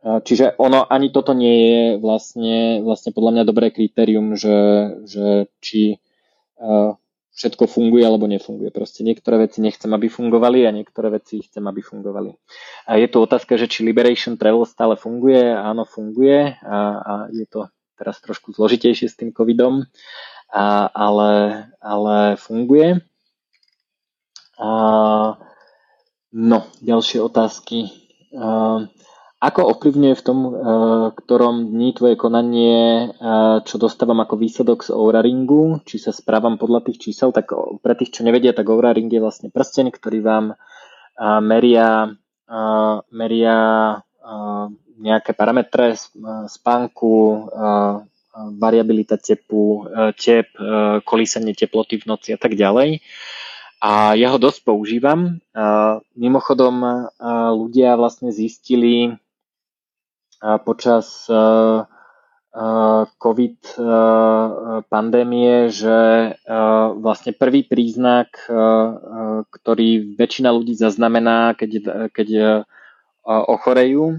Čiže 0.00 0.56
ono 0.56 0.88
ani 0.88 1.12
toto 1.12 1.36
nie 1.36 1.56
je 1.60 1.82
vlastne, 2.00 2.80
vlastne 2.80 3.12
podľa 3.12 3.32
mňa 3.36 3.44
dobré 3.44 3.68
kritérium, 3.68 4.32
že, 4.32 4.56
že 5.04 5.52
či 5.60 6.00
všetko 7.40 7.64
funguje 7.72 8.04
alebo 8.04 8.28
nefunguje. 8.28 8.68
Proste 8.68 9.00
niektoré 9.00 9.48
veci 9.48 9.64
nechcem, 9.64 9.88
aby 9.88 10.12
fungovali 10.12 10.68
a 10.68 10.76
niektoré 10.76 11.08
veci 11.08 11.40
chcem, 11.40 11.64
aby 11.64 11.80
fungovali. 11.80 12.36
A 12.84 13.00
je 13.00 13.08
tu 13.08 13.16
otázka, 13.24 13.56
že 13.56 13.64
či 13.64 13.80
Liberation 13.80 14.36
Travel 14.36 14.68
stále 14.68 15.00
funguje. 15.00 15.48
Áno, 15.48 15.88
funguje 15.88 16.60
a, 16.60 16.76
a 17.00 17.12
je 17.32 17.48
to 17.48 17.72
teraz 17.96 18.20
trošku 18.20 18.52
zložitejšie 18.52 19.08
s 19.08 19.16
tým 19.16 19.32
covidom, 19.32 19.88
a, 20.52 20.84
ale, 20.92 21.64
ale 21.80 22.36
funguje. 22.36 23.00
A, 24.60 24.70
no, 26.36 26.58
ďalšie 26.84 27.24
otázky. 27.24 27.88
A, 28.36 28.84
ako 29.40 29.72
ovplyvňuje 29.72 30.14
v 30.20 30.24
tom, 30.24 30.38
eh, 30.44 30.50
ktorom 31.16 31.72
dní 31.72 31.96
tvoje 31.96 32.14
konanie, 32.20 33.08
eh, 33.08 33.64
čo 33.64 33.80
dostávam 33.80 34.20
ako 34.20 34.36
výsledok 34.36 34.84
z 34.84 34.92
Oura 34.92 35.24
Ringu, 35.24 35.80
či 35.88 35.96
sa 35.96 36.12
správam 36.12 36.60
podľa 36.60 36.84
tých 36.84 37.08
čísel, 37.08 37.32
tak 37.32 37.56
pre 37.80 37.96
tých, 37.96 38.12
čo 38.12 38.20
nevedia, 38.20 38.52
tak 38.52 38.68
Oura 38.68 38.92
Ring 38.92 39.08
je 39.08 39.24
vlastne 39.24 39.48
prsteň, 39.48 39.96
ktorý 39.96 40.20
vám 40.20 40.44
eh, 40.52 41.40
meria, 41.40 42.12
meria 43.14 43.58
nejaké 44.98 45.38
parametre 45.38 45.94
spánku, 46.50 47.46
variabilita 48.58 49.22
tepu, 49.22 49.86
tep, 50.18 50.50
kolísanie 51.06 51.54
teploty 51.54 52.02
v 52.02 52.10
noci 52.10 52.34
a 52.34 52.38
tak 52.42 52.58
ďalej. 52.58 53.06
A 53.86 54.18
ja 54.18 54.34
ho 54.34 54.38
dosť 54.42 54.66
používam. 54.66 55.38
Mimochodom, 56.18 57.06
ľudia 57.54 57.94
vlastne 57.94 58.34
zistili, 58.34 59.14
počas 60.64 61.28
COVID 63.20 63.58
pandémie, 64.90 65.70
že 65.70 65.98
vlastne 66.98 67.30
prvý 67.30 67.62
príznak, 67.62 68.34
ktorý 69.54 70.18
väčšina 70.18 70.50
ľudí 70.50 70.74
zaznamená, 70.74 71.54
keď, 71.54 71.70
keď 72.10 72.28
ochorejú, 73.22 74.18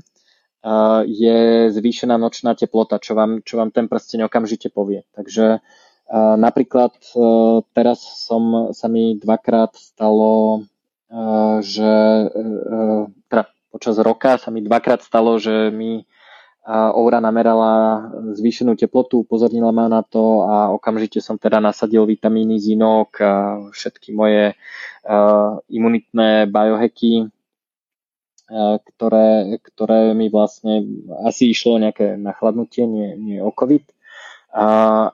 je 1.09 1.39
zvýšená 1.73 2.15
nočná 2.15 2.55
teplota, 2.55 3.03
čo 3.03 3.17
vám, 3.17 3.43
čo 3.43 3.57
vám 3.59 3.73
ten 3.75 3.89
prsteň 3.91 4.29
okamžite 4.29 4.71
povie. 4.71 5.03
Takže 5.11 5.59
napríklad 6.37 6.95
teraz 7.75 7.99
som, 8.29 8.71
sa 8.71 8.87
mi 8.87 9.19
dvakrát 9.19 9.75
stalo, 9.75 10.63
že 11.59 11.91
počas 13.71 13.95
roka 13.97 14.35
sa 14.35 14.51
mi 14.51 14.59
dvakrát 14.59 15.01
stalo, 15.01 15.39
že 15.39 15.71
mi 15.71 16.03
Oura 16.69 17.17
namerala 17.17 18.05
zvýšenú 18.37 18.77
teplotu, 18.77 19.25
upozornila 19.25 19.73
ma 19.73 19.89
na 19.89 20.05
to 20.05 20.45
a 20.45 20.69
okamžite 20.69 21.17
som 21.17 21.33
teda 21.33 21.57
nasadil 21.57 22.05
vitamíny, 22.05 22.61
zinok 22.61 23.17
všetky 23.73 24.13
moje 24.13 24.53
imunitné 25.73 26.45
biohacky, 26.45 27.33
ktoré, 28.93 29.57
ktoré 29.57 30.13
mi 30.13 30.29
vlastne 30.29 30.85
asi 31.25 31.49
išlo 31.49 31.81
nejaké 31.81 32.19
nachladnutie, 32.21 32.85
nie, 32.85 33.17
nie 33.17 33.37
o 33.41 33.49
COVID. 33.49 33.81
A, 34.51 34.67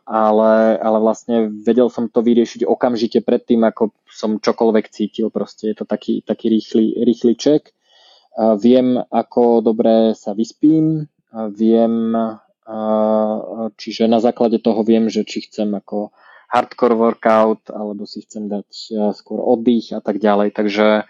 ale, 0.04 0.82
ale 0.82 0.98
vlastne 0.98 1.54
vedel 1.62 1.94
som 1.94 2.10
to 2.10 2.26
vyriešiť 2.26 2.66
okamžite 2.66 3.22
predtým, 3.22 3.62
ako 3.64 3.94
som 4.10 4.42
čokoľvek 4.42 4.86
cítil. 4.90 5.30
Proste 5.30 5.72
je 5.72 5.76
to 5.78 5.86
taký, 5.86 6.26
taký 6.26 6.50
rýchly, 6.50 6.98
rýchly 7.06 7.38
ček. 7.38 7.72
Viem, 8.38 9.01
ako 9.09 9.65
dobre 9.65 10.14
sa 10.14 10.38
vyspím, 10.38 11.09
viem, 11.57 12.14
čiže 13.81 14.05
na 14.05 14.22
základe 14.22 14.61
toho 14.61 14.85
viem, 14.85 15.09
že 15.09 15.26
či 15.26 15.49
chcem 15.49 15.73
ako 15.73 16.14
hardcore 16.53 16.93
workout, 16.93 17.73
alebo 17.73 18.05
si 18.05 18.22
chcem 18.22 18.45
dať 18.45 18.69
skôr 19.18 19.41
oddych 19.41 19.91
a 19.97 20.05
tak 20.05 20.22
ďalej. 20.22 20.53
Takže 20.53 21.09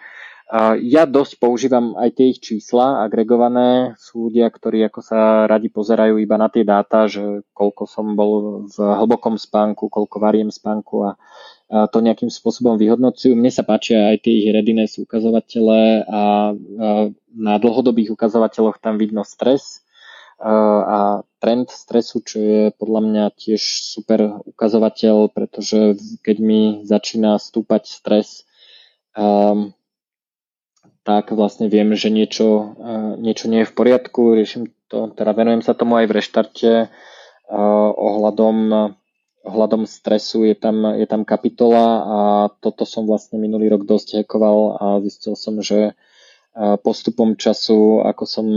Ja 0.79 1.03
dosť 1.03 1.43
používam 1.43 1.99
aj 1.99 2.09
tie 2.15 2.31
ich 2.31 2.39
čísla 2.39 3.03
agregované. 3.03 3.99
Sú 3.99 4.31
ľudia, 4.31 4.47
ktorí 4.47 4.79
ako 4.87 5.03
sa 5.03 5.43
radi 5.43 5.67
pozerajú 5.67 6.15
iba 6.23 6.39
na 6.39 6.47
tie 6.47 6.63
dáta, 6.63 7.11
že 7.11 7.43
koľko 7.51 7.83
som 7.83 8.15
bol 8.15 8.63
v 8.63 8.77
hlbokom 8.79 9.35
spánku, 9.35 9.91
koľko 9.91 10.23
variem 10.23 10.47
spánku 10.47 11.03
a 11.03 11.19
to 11.68 11.98
nejakým 11.99 12.31
spôsobom 12.31 12.80
vyhodnocujú. 12.80 13.35
Mne 13.35 13.52
sa 13.52 13.68
páčia 13.68 14.15
aj 14.15 14.23
tie 14.23 14.34
ich 14.39 14.48
readiness 14.56 14.95
ukazovatele 15.03 16.07
a 16.07 16.56
na 17.35 17.53
dlhodobých 17.60 18.15
ukazovateľoch 18.15 18.80
tam 18.80 18.95
vidno 18.95 19.27
stres 19.27 19.84
a 20.39 21.27
trend 21.41 21.68
stresu, 21.73 22.22
čo 22.23 22.38
je 22.39 22.61
podľa 22.72 23.02
mňa 23.03 23.23
tiež 23.35 23.61
super 23.84 24.39
ukazovateľ, 24.45 25.34
pretože 25.34 25.98
keď 26.22 26.38
mi 26.39 26.61
začína 26.85 27.41
stúpať 27.41 27.89
stres, 27.89 28.45
um, 29.18 29.73
tak 31.07 31.31
vlastne 31.31 31.72
viem, 31.72 31.95
že 31.95 32.11
niečo, 32.11 32.76
niečo 33.15 33.48
nie 33.48 33.64
je 33.64 33.69
v 33.72 33.76
poriadku, 33.80 34.35
riešim 34.35 34.76
to, 34.91 35.07
teda 35.15 35.31
venujem 35.31 35.64
sa 35.64 35.72
tomu 35.72 36.03
aj 36.03 36.06
v 36.11 36.15
reštarte 36.19 36.72
ohľadom, 37.95 38.56
ohľadom 39.48 39.88
stresu, 39.88 40.44
je 40.44 40.56
tam, 40.56 40.84
je 40.99 41.07
tam 41.07 41.24
kapitola 41.24 41.88
a 42.03 42.19
toto 42.60 42.84
som 42.84 43.07
vlastne 43.07 43.40
minulý 43.40 43.72
rok 43.72 43.88
dosť 43.88 44.24
hekoval 44.24 44.78
a 44.78 44.86
zistil 45.02 45.40
som, 45.40 45.64
že 45.64 45.95
postupom 46.84 47.38
času, 47.38 48.02
ako 48.02 48.24
som, 48.26 48.48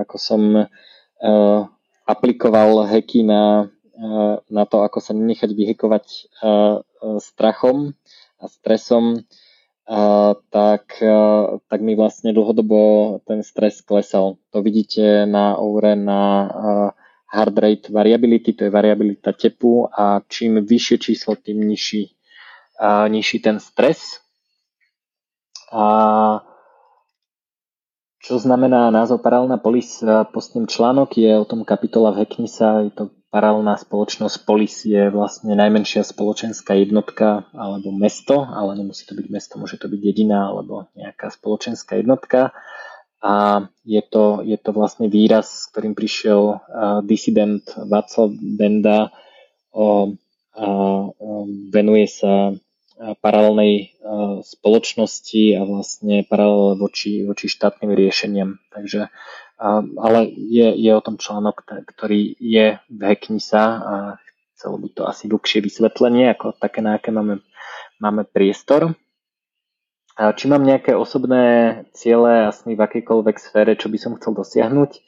ako 0.00 0.16
som 0.16 0.42
aplikoval 2.08 2.88
hacky 2.88 3.22
na, 3.22 3.68
na 4.48 4.64
to, 4.64 4.80
ako 4.80 4.98
sa 5.04 5.12
nenechať 5.12 5.52
vyhekovať 5.52 6.04
strachom 7.20 7.92
a 8.40 8.44
stresom, 8.48 9.28
tak, 10.48 10.96
tak 11.68 11.78
mi 11.82 11.92
vlastne 11.92 12.32
dlhodobo 12.32 13.20
ten 13.28 13.44
stres 13.44 13.84
klesal. 13.84 14.40
To 14.56 14.64
vidíte 14.64 15.28
na 15.28 15.60
oure 15.60 15.98
na 15.98 16.48
heart 17.30 17.56
rate 17.58 17.86
variability, 17.92 18.52
to 18.52 18.66
je 18.66 18.70
variabilita 18.70 19.32
tepu 19.32 19.86
a 19.86 20.20
čím 20.26 20.66
vyššie 20.66 20.96
číslo, 20.98 21.38
tým 21.38 21.62
nižší, 21.62 22.10
nižší 23.08 23.38
ten 23.38 23.62
stres. 23.62 24.18
A 25.70 25.86
čo 28.20 28.36
znamená 28.36 28.90
názov 28.90 29.22
paralelná 29.22 29.56
polis? 29.56 30.02
Postím 30.34 30.66
článok, 30.66 31.16
je 31.16 31.32
o 31.38 31.46
tom 31.46 31.64
kapitola 31.64 32.10
v 32.10 32.26
Hacknisa, 32.26 32.84
je 32.84 32.92
to 32.92 33.04
paralelná 33.30 33.78
spoločnosť 33.78 34.42
Polis 34.42 34.82
je 34.82 35.06
vlastne 35.08 35.54
najmenšia 35.54 36.02
spoločenská 36.02 36.74
jednotka 36.74 37.46
alebo 37.54 37.94
mesto, 37.94 38.42
ale 38.42 38.74
nemusí 38.74 39.06
to 39.06 39.14
byť 39.14 39.26
mesto, 39.30 39.54
môže 39.56 39.78
to 39.78 39.86
byť 39.86 40.00
dedina 40.02 40.50
alebo 40.50 40.90
nejaká 40.98 41.30
spoločenská 41.30 42.02
jednotka. 42.02 42.50
A 43.20 43.68
je 43.84 44.00
to, 44.00 44.40
je 44.40 44.56
to 44.56 44.70
vlastne 44.72 45.12
výraz, 45.12 45.64
s 45.64 45.68
ktorým 45.68 45.92
prišiel 45.92 46.40
uh, 46.40 46.60
disident 47.04 47.60
Václav 47.76 48.32
Benda, 48.32 49.12
o, 49.70 50.16
uh, 50.16 51.04
venuje 51.68 52.08
sa 52.08 52.56
paralelnej 53.20 53.96
uh, 54.00 54.40
spoločnosti 54.44 55.56
a 55.56 55.64
vlastne 55.64 56.24
paralel 56.24 56.80
voči, 56.80 57.24
voči 57.24 57.48
štátnym 57.48 57.92
riešeniam. 57.92 58.60
Takže 58.72 59.08
ale 60.00 60.20
je, 60.32 60.72
je 60.72 60.90
o 60.96 61.04
tom 61.04 61.20
článok, 61.20 61.68
ktorý 61.84 62.32
je 62.40 62.80
v 62.88 63.00
Hacknisa 63.04 63.64
a 63.76 63.94
chcelo 64.56 64.80
by 64.80 64.88
to 64.96 65.02
asi 65.04 65.28
dlhšie 65.28 65.60
vysvetlenie, 65.60 66.32
ako 66.32 66.56
také, 66.56 66.80
na 66.80 66.96
aké 66.96 67.12
máme, 67.12 67.44
máme 68.00 68.24
priestor. 68.24 68.96
A 70.20 70.36
či 70.36 70.52
mám 70.52 70.60
nejaké 70.60 70.92
osobné 70.92 71.88
ciele 71.96 72.44
a 72.44 72.52
sny 72.52 72.76
v 72.76 72.84
akejkoľvek 72.84 73.40
sfére, 73.40 73.72
čo 73.72 73.88
by 73.88 73.96
som 73.96 74.12
chcel 74.20 74.36
dosiahnuť? 74.36 75.00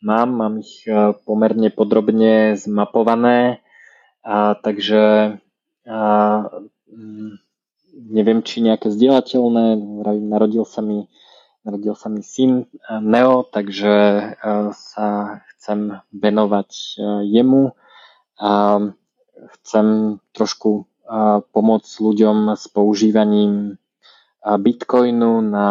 Mám, 0.00 0.28
mám 0.40 0.54
ich 0.64 0.88
e, 0.88 1.12
pomerne 1.28 1.68
podrobne 1.68 2.56
zmapované, 2.56 3.60
a, 4.24 4.56
takže 4.56 5.36
a, 5.84 6.00
mm, 6.88 7.30
neviem, 8.08 8.40
či 8.40 8.64
nejaké 8.64 8.88
zdieľateľné. 8.88 9.76
Narodil 10.32 10.64
sa 10.64 10.80
mi 10.80 11.12
Narodil 11.64 11.96
sa 11.96 12.12
mi 12.12 12.20
syn 12.20 12.64
eh, 12.64 13.00
Neo, 13.00 13.44
takže 13.44 13.94
eh, 14.32 14.68
sa 14.72 15.06
chcem 15.56 16.00
venovať 16.12 17.00
jemu 17.24 17.72
a 18.36 18.52
chcem 19.60 20.18
trošku 20.36 20.88
pomôcť 21.52 21.92
ľuďom 22.00 22.56
s 22.56 22.64
používaním 22.68 23.80
Bitcoinu 24.44 25.40
na, 25.40 25.68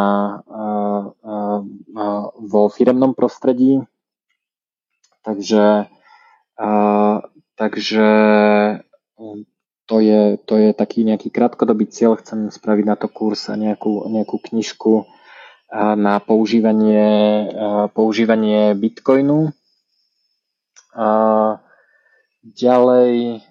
vo 2.34 2.62
firemnom 2.74 3.14
prostredí. 3.14 3.86
Takže, 5.22 5.88
takže 7.56 8.08
to 9.86 9.96
je, 10.02 10.22
to 10.42 10.54
je 10.58 10.70
taký 10.74 11.06
nejaký 11.06 11.30
krátkodobý 11.30 11.86
cieľ. 11.88 12.18
Chcem 12.18 12.50
spraviť 12.50 12.86
na 12.90 12.96
to 12.98 13.08
kurz 13.08 13.48
a 13.48 13.56
nejakú, 13.56 14.10
nejakú 14.10 14.42
knižku 14.42 15.06
na 15.78 16.18
používanie, 16.22 17.50
používanie 17.94 18.74
Bitcoinu. 18.74 19.54
Ďalej 22.44 23.42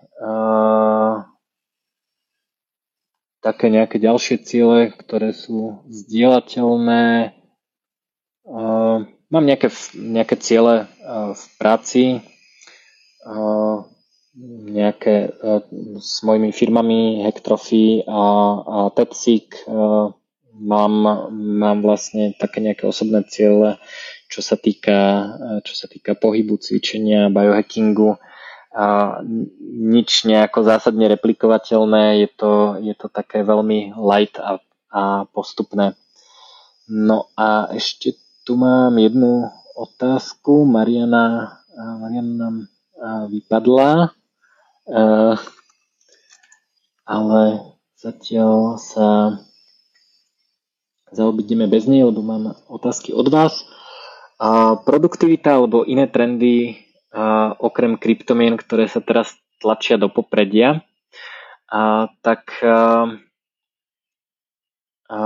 také 3.42 3.66
nejaké 3.68 3.98
ďalšie 3.98 4.46
ciele, 4.46 4.94
ktoré 4.94 5.34
sú 5.34 5.82
zdieľateľné. 5.90 7.34
Mám 9.32 9.44
nejaké, 9.44 9.68
nejaké 9.98 10.38
ciele 10.38 10.86
v 11.34 11.44
práci, 11.58 12.22
nejaké 14.70 15.34
s 15.98 16.22
mojimi 16.24 16.54
firmami 16.54 17.26
Hectrophy 17.26 18.06
a, 18.06 18.22
a 18.62 18.78
Tepsik, 18.94 19.66
mám, 20.56 20.94
mám 21.32 21.78
vlastne 21.82 22.32
také 22.38 22.62
nejaké 22.62 22.86
osobné 22.86 23.26
ciele, 23.28 23.76
čo 24.30 24.40
sa 24.40 24.56
týka, 24.56 25.28
čo 25.66 25.74
sa 25.76 25.90
týka 25.90 26.16
pohybu, 26.16 26.56
cvičenia, 26.56 27.28
biohackingu. 27.28 28.16
Nič 29.76 30.24
nejako 30.24 30.64
zásadne 30.64 31.04
replikovateľné, 31.12 32.24
je 32.24 32.28
to, 32.32 32.52
je 32.80 32.94
to 32.96 33.12
také 33.12 33.44
veľmi 33.44 33.92
light 34.00 34.40
a, 34.40 34.64
a 34.88 35.28
postupné. 35.28 35.92
No 36.88 37.28
a 37.36 37.68
ešte 37.76 38.16
tu 38.48 38.56
mám 38.56 38.96
jednu 38.96 39.52
otázku. 39.76 40.64
Mariana, 40.64 41.60
Mariana 41.76 42.32
nám 42.32 42.56
vypadla, 43.28 44.12
ale 47.04 47.42
zatiaľ 48.00 48.80
sa 48.80 49.36
zaobídeme 51.12 51.68
bez 51.68 51.84
nej, 51.84 52.08
lebo 52.08 52.24
mám 52.24 52.56
otázky 52.72 53.12
od 53.12 53.28
vás. 53.28 53.68
Produktivita 54.88 55.60
alebo 55.60 55.84
iné 55.84 56.08
trendy 56.08 56.82
okrem 57.60 58.00
kryptomien, 58.00 58.56
ktoré 58.56 58.88
sa 58.88 59.04
teraz 59.04 59.36
tlačia 59.60 60.00
do 60.00 60.08
popredia, 60.08 60.80
a 61.72 62.12
tak 62.20 62.52
a, 62.60 63.08
a, 65.08 65.18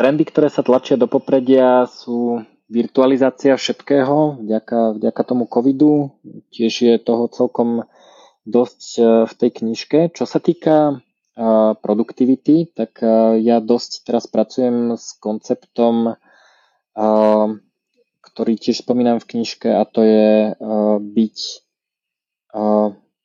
trendy, 0.00 0.24
ktoré 0.24 0.48
sa 0.48 0.64
tlačia 0.64 0.96
do 0.96 1.04
popredia 1.04 1.84
sú 1.84 2.40
virtualizácia 2.72 3.52
všetkého 3.60 4.40
vďaka, 4.40 4.96
vďaka 4.96 5.22
tomu 5.28 5.44
covidu. 5.44 6.16
Tiež 6.48 6.72
je 6.72 6.94
toho 6.96 7.28
celkom 7.28 7.84
dosť 8.48 8.80
e, 8.96 9.02
v 9.28 9.32
tej 9.36 9.50
knižke. 9.60 9.98
Čo 10.16 10.24
sa 10.24 10.40
týka 10.40 11.04
produktivity, 11.82 12.70
tak 12.70 13.02
ja 13.42 13.58
dosť 13.58 14.06
teraz 14.06 14.30
pracujem 14.30 14.94
s 14.94 15.18
konceptom, 15.18 16.14
ktorý 18.34 18.58
tiež 18.58 18.82
spomínam 18.82 19.22
v 19.22 19.30
knižke 19.30 19.70
a 19.70 19.86
to 19.86 20.02
je 20.02 20.58
byť 20.98 21.38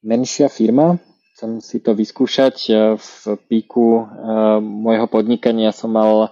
menšia 0.06 0.54
firma. 0.54 1.02
Chcem 1.34 1.66
si 1.66 1.82
to 1.82 1.98
vyskúšať. 1.98 2.56
V 3.02 3.10
píku 3.50 4.06
môjho 4.62 5.10
podnikania 5.10 5.74
som 5.74 5.98
mal 5.98 6.30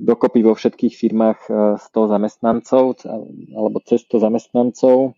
dokopy 0.00 0.40
vo 0.40 0.56
všetkých 0.56 0.96
firmách 0.96 1.38
100 1.76 1.92
zamestnancov 1.92 3.04
alebo 3.52 3.84
cez 3.84 4.00
100 4.08 4.24
zamestnancov. 4.32 5.12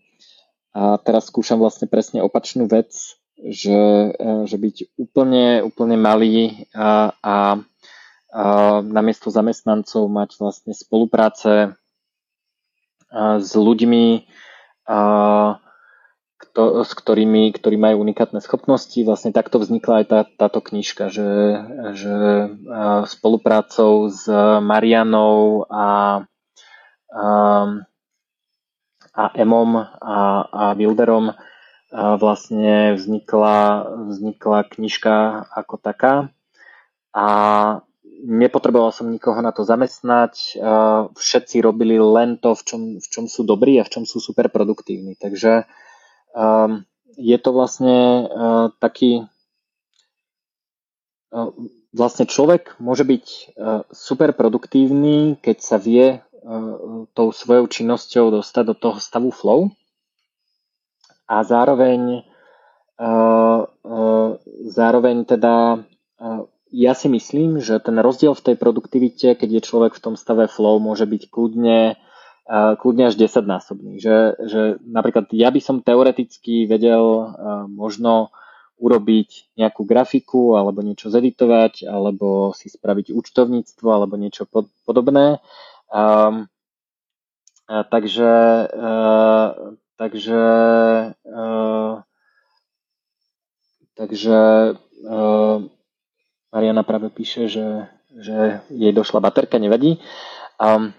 A 0.75 0.99
teraz 0.99 1.31
skúšam 1.31 1.55
vlastne 1.55 1.87
presne 1.87 2.19
opačnú 2.19 2.67
vec, 2.67 2.91
že, 3.39 4.11
že 4.43 4.57
byť 4.59 4.99
úplne, 4.99 5.63
úplne 5.63 5.95
malý 5.95 6.67
a, 6.75 7.15
a, 7.15 7.15
a 7.23 7.37
namiesto 8.83 9.31
zamestnancov 9.31 10.11
mať 10.11 10.35
vlastne 10.35 10.75
spolupráce 10.75 11.79
s 13.15 13.51
ľuďmi, 13.55 14.05
s 16.59 16.91
ktorými, 16.91 17.43
ktorí 17.55 17.75
majú 17.79 18.03
unikátne 18.03 18.43
schopnosti. 18.43 18.95
Vlastne 19.07 19.31
takto 19.31 19.59
vznikla 19.59 20.03
aj 20.03 20.05
tá, 20.07 20.19
táto 20.27 20.59
knižka, 20.59 21.07
že, 21.07 21.31
že 21.95 22.15
spoluprácou 23.07 24.11
s 24.11 24.27
Marianou 24.59 25.67
a, 25.71 25.87
a, 27.11 27.25
a 29.15 29.23
Emom 29.35 29.71
a, 29.79 29.87
a 30.47 30.63
Wilderom 30.75 31.35
vlastne 31.95 32.99
vznikla, 32.99 33.87
vznikla 34.11 34.59
knižka 34.67 35.15
ako 35.55 35.75
taká. 35.79 36.13
A 37.15 37.27
nepotreboval 38.23 38.95
som 38.95 39.11
nikoho 39.11 39.41
na 39.43 39.51
to 39.51 39.67
zamestnať, 39.67 40.61
všetci 41.11 41.59
robili 41.59 41.99
len 41.99 42.39
to, 42.39 42.55
v 42.55 42.61
čom, 42.63 42.81
v 43.01 43.07
čom 43.11 43.25
sú 43.27 43.43
dobrí 43.43 43.75
a 43.81 43.83
v 43.83 43.91
čom 43.91 44.03
sú 44.07 44.23
super 44.23 44.47
produktívni. 44.47 45.19
Takže 45.19 45.67
um, 46.31 46.87
je 47.19 47.37
to 47.41 47.49
vlastne 47.51 47.97
uh, 48.23 48.67
taký 48.79 49.27
uh, 51.35 51.51
vlastne 51.95 52.27
človek 52.27 52.75
môže 52.83 53.07
byť 53.07 53.55
super 53.95 54.35
produktívny, 54.35 55.39
keď 55.39 55.57
sa 55.63 55.79
vie 55.79 56.19
tou 57.15 57.27
svojou 57.31 57.65
činnosťou 57.71 58.35
dostať 58.35 58.63
do 58.67 58.75
toho 58.75 58.99
stavu 58.99 59.31
flow 59.31 59.71
a 61.25 61.41
zároveň 61.41 62.21
zároveň 64.69 65.15
teda 65.25 65.87
ja 66.75 66.91
si 66.91 67.07
myslím, 67.07 67.63
že 67.63 67.79
ten 67.79 67.95
rozdiel 67.95 68.35
v 68.35 68.51
tej 68.51 68.55
produktivite, 68.59 69.39
keď 69.39 69.49
je 69.49 69.61
človek 69.63 69.95
v 69.95 70.03
tom 70.03 70.15
stave 70.19 70.51
flow, 70.51 70.83
môže 70.83 71.07
byť 71.07 71.31
kľudne, 71.31 71.95
kľudne 72.51 73.03
až 73.07 73.15
10 73.15 73.47
násobný. 73.47 74.03
Že, 74.03 74.15
že 74.43 74.61
napríklad 74.83 75.31
ja 75.31 75.47
by 75.55 75.61
som 75.63 75.79
teoreticky 75.79 76.67
vedel 76.67 77.31
možno 77.71 78.35
urobiť 78.75 79.55
nejakú 79.55 79.87
grafiku 79.87 80.59
alebo 80.59 80.83
niečo 80.83 81.07
zeditovať 81.07 81.87
alebo 81.87 82.51
si 82.51 82.67
spraviť 82.67 83.15
účtovníctvo 83.15 83.87
alebo 83.87 84.19
niečo 84.19 84.43
pod, 84.43 84.67
podobné. 84.83 85.39
Um, 85.87 86.51
a 87.65 87.81
takže 87.87 88.31
uh, 88.67 89.47
takže 89.95 90.43
uh, 91.23 91.93
takže 93.95 94.39
uh, 95.07 95.57
Mariana 96.55 96.87
práve 96.87 97.11
píše, 97.11 97.51
že, 97.51 97.91
že 98.15 98.63
jej 98.71 98.95
došla 98.95 99.19
baterka, 99.19 99.59
nevadí. 99.59 99.99
Um, 100.55 100.95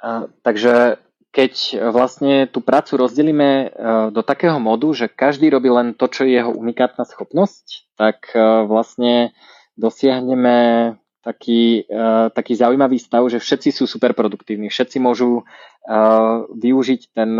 a, 0.00 0.24
takže 0.40 0.96
keď 1.36 1.52
vlastne 1.92 2.48
tú 2.48 2.64
prácu 2.64 2.96
rozdelíme 2.96 3.68
uh, 3.68 3.68
do 4.08 4.24
takého 4.24 4.56
modu, 4.56 4.88
že 4.96 5.12
každý 5.12 5.52
robí 5.52 5.68
len 5.68 5.92
to, 5.92 6.08
čo 6.08 6.24
je 6.24 6.40
jeho 6.40 6.48
unikátna 6.48 7.04
schopnosť, 7.04 7.92
tak 8.00 8.32
uh, 8.32 8.64
vlastne 8.64 9.36
dosiahneme 9.76 10.96
taký, 11.20 11.84
uh, 11.92 12.32
taký 12.32 12.56
zaujímavý 12.56 12.96
stav, 12.96 13.28
že 13.28 13.36
všetci 13.36 13.76
sú 13.76 13.84
super 13.84 14.16
produktívni, 14.16 14.72
všetci 14.72 14.96
môžu 14.96 15.44
využiť 16.50 17.14
ten, 17.14 17.38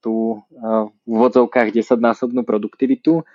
tú 0.00 0.40
v 0.48 1.04
úvodzovkách 1.04 1.68
10-násobnú 1.68 2.40
produktivitu 2.40 3.28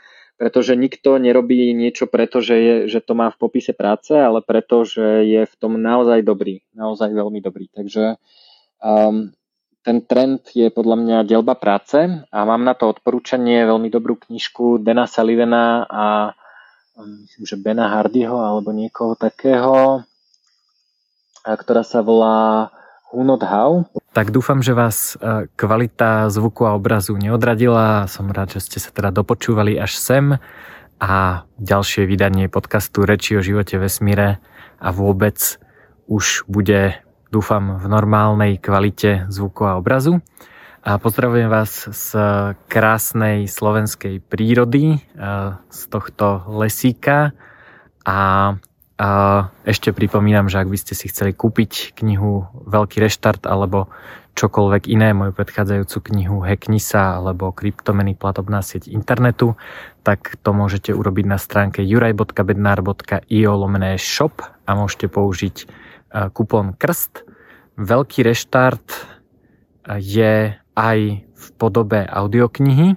pretože 0.43 0.75
nikto 0.75 1.15
nerobí 1.15 1.71
niečo 1.71 2.03
preto, 2.03 2.43
že, 2.43 2.55
je, 2.59 2.75
že 2.91 2.99
to 2.99 3.15
má 3.15 3.31
v 3.31 3.39
popise 3.47 3.71
práce, 3.71 4.11
ale 4.11 4.43
preto, 4.43 4.83
že 4.83 5.23
je 5.23 5.47
v 5.47 5.55
tom 5.55 5.79
naozaj 5.79 6.19
dobrý, 6.19 6.59
naozaj 6.75 7.15
veľmi 7.15 7.39
dobrý. 7.39 7.71
Takže 7.71 8.19
um, 8.83 9.31
ten 9.87 10.03
trend 10.03 10.43
je 10.51 10.67
podľa 10.67 10.99
mňa 10.99 11.17
delba 11.23 11.55
práce 11.55 11.95
a 12.27 12.39
mám 12.43 12.59
na 12.59 12.75
to 12.75 12.91
odporúčanie 12.91 13.63
veľmi 13.63 13.87
dobrú 13.87 14.19
knižku 14.19 14.83
Dena 14.83 15.07
Sullivana 15.07 15.87
a 15.87 16.35
um, 16.99 17.23
myslím, 17.23 17.47
že 17.47 17.55
Bena 17.55 17.87
Hardyho 17.87 18.35
alebo 18.35 18.75
niekoho 18.75 19.15
takého, 19.15 20.03
ktorá 21.39 21.87
sa 21.87 22.03
volá 22.03 22.67
Who 23.15 23.23
Not 23.23 23.47
How. 23.47 23.87
Tak 24.13 24.29
dúfam, 24.29 24.61
že 24.61 24.77
vás 24.77 25.17
e, 25.17 25.49
kvalita 25.57 26.29
zvuku 26.29 26.69
a 26.69 26.77
obrazu 26.77 27.17
neodradila. 27.17 28.05
Som 28.05 28.29
rád, 28.29 28.53
že 28.53 28.61
ste 28.61 28.77
sa 28.77 28.93
teda 28.93 29.09
dopočúvali 29.09 29.73
až 29.81 29.97
sem 29.97 30.37
a 31.01 31.41
ďalšie 31.57 32.05
vydanie 32.05 32.45
podcastu 32.45 33.09
Reči 33.09 33.33
o 33.33 33.41
živote 33.41 33.81
vesmíre 33.81 34.37
a 34.77 34.93
vôbec 34.93 35.57
už 36.05 36.45
bude, 36.45 37.01
dúfam, 37.33 37.81
v 37.81 37.89
normálnej 37.89 38.61
kvalite 38.61 39.25
zvuku 39.33 39.65
a 39.65 39.81
obrazu. 39.81 40.21
A 40.85 41.01
pozdravujem 41.01 41.49
vás 41.49 41.89
z 41.89 42.13
krásnej 42.69 43.49
slovenskej 43.49 44.21
prírody, 44.21 44.93
e, 44.93 44.97
z 45.73 45.81
tohto 45.89 46.53
lesíka 46.53 47.33
a 48.05 48.53
a 49.03 49.09
ešte 49.67 49.91
pripomínam, 49.91 50.47
že 50.47 50.63
ak 50.63 50.71
by 50.71 50.79
ste 50.79 50.95
si 50.95 51.11
chceli 51.11 51.35
kúpiť 51.35 51.91
knihu 51.99 52.47
Veľký 52.63 53.03
reštart 53.03 53.43
alebo 53.43 53.91
čokoľvek 54.39 54.87
iné, 54.87 55.11
moju 55.11 55.35
predchádzajúcu 55.35 55.97
knihu 56.07 56.39
Hacknisa 56.39 57.19
alebo 57.19 57.51
kryptomeny 57.51 58.15
platobná 58.15 58.63
sieť 58.63 58.87
internetu, 58.87 59.59
tak 60.07 60.39
to 60.39 60.55
môžete 60.55 60.95
urobiť 60.95 61.25
na 61.27 61.35
stránke 61.35 61.83
juraj.bednar.io 61.83 63.51
lomené 63.59 63.99
shop 63.99 64.39
a 64.63 64.71
môžete 64.71 65.11
použiť 65.11 65.55
e, 65.59 65.65
kupón 66.31 66.71
KRST. 66.71 67.27
Veľký 67.75 68.23
reštart 68.23 68.87
e, 68.87 68.99
je 69.99 70.55
aj 70.79 70.99
v 71.27 71.45
podobe 71.59 72.07
audioknihy 72.07 72.95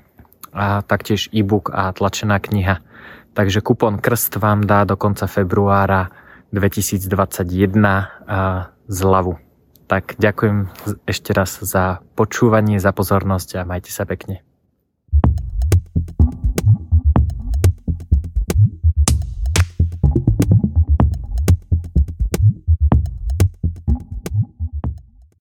a 0.55 0.87
taktiež 0.87 1.35
e-book 1.35 1.75
a 1.75 1.91
tlačená 1.91 2.39
kniha. 2.39 2.86
Takže 3.37 3.61
kupon 3.61 4.01
Krst 4.01 4.41
vám 4.41 4.65
dá 4.65 4.89
do 4.89 4.97
konca 4.97 5.29
februára 5.29 6.09
2021 6.57 7.05
zľavu. 8.89 9.37
Tak 9.85 10.17
ďakujem 10.17 10.73
ešte 11.05 11.37
raz 11.37 11.61
za 11.61 12.01
počúvanie, 12.17 12.81
za 12.81 12.97
pozornosť 12.97 13.61
a 13.61 13.69
majte 13.69 13.93
sa 13.93 14.09
pekne. 14.09 14.41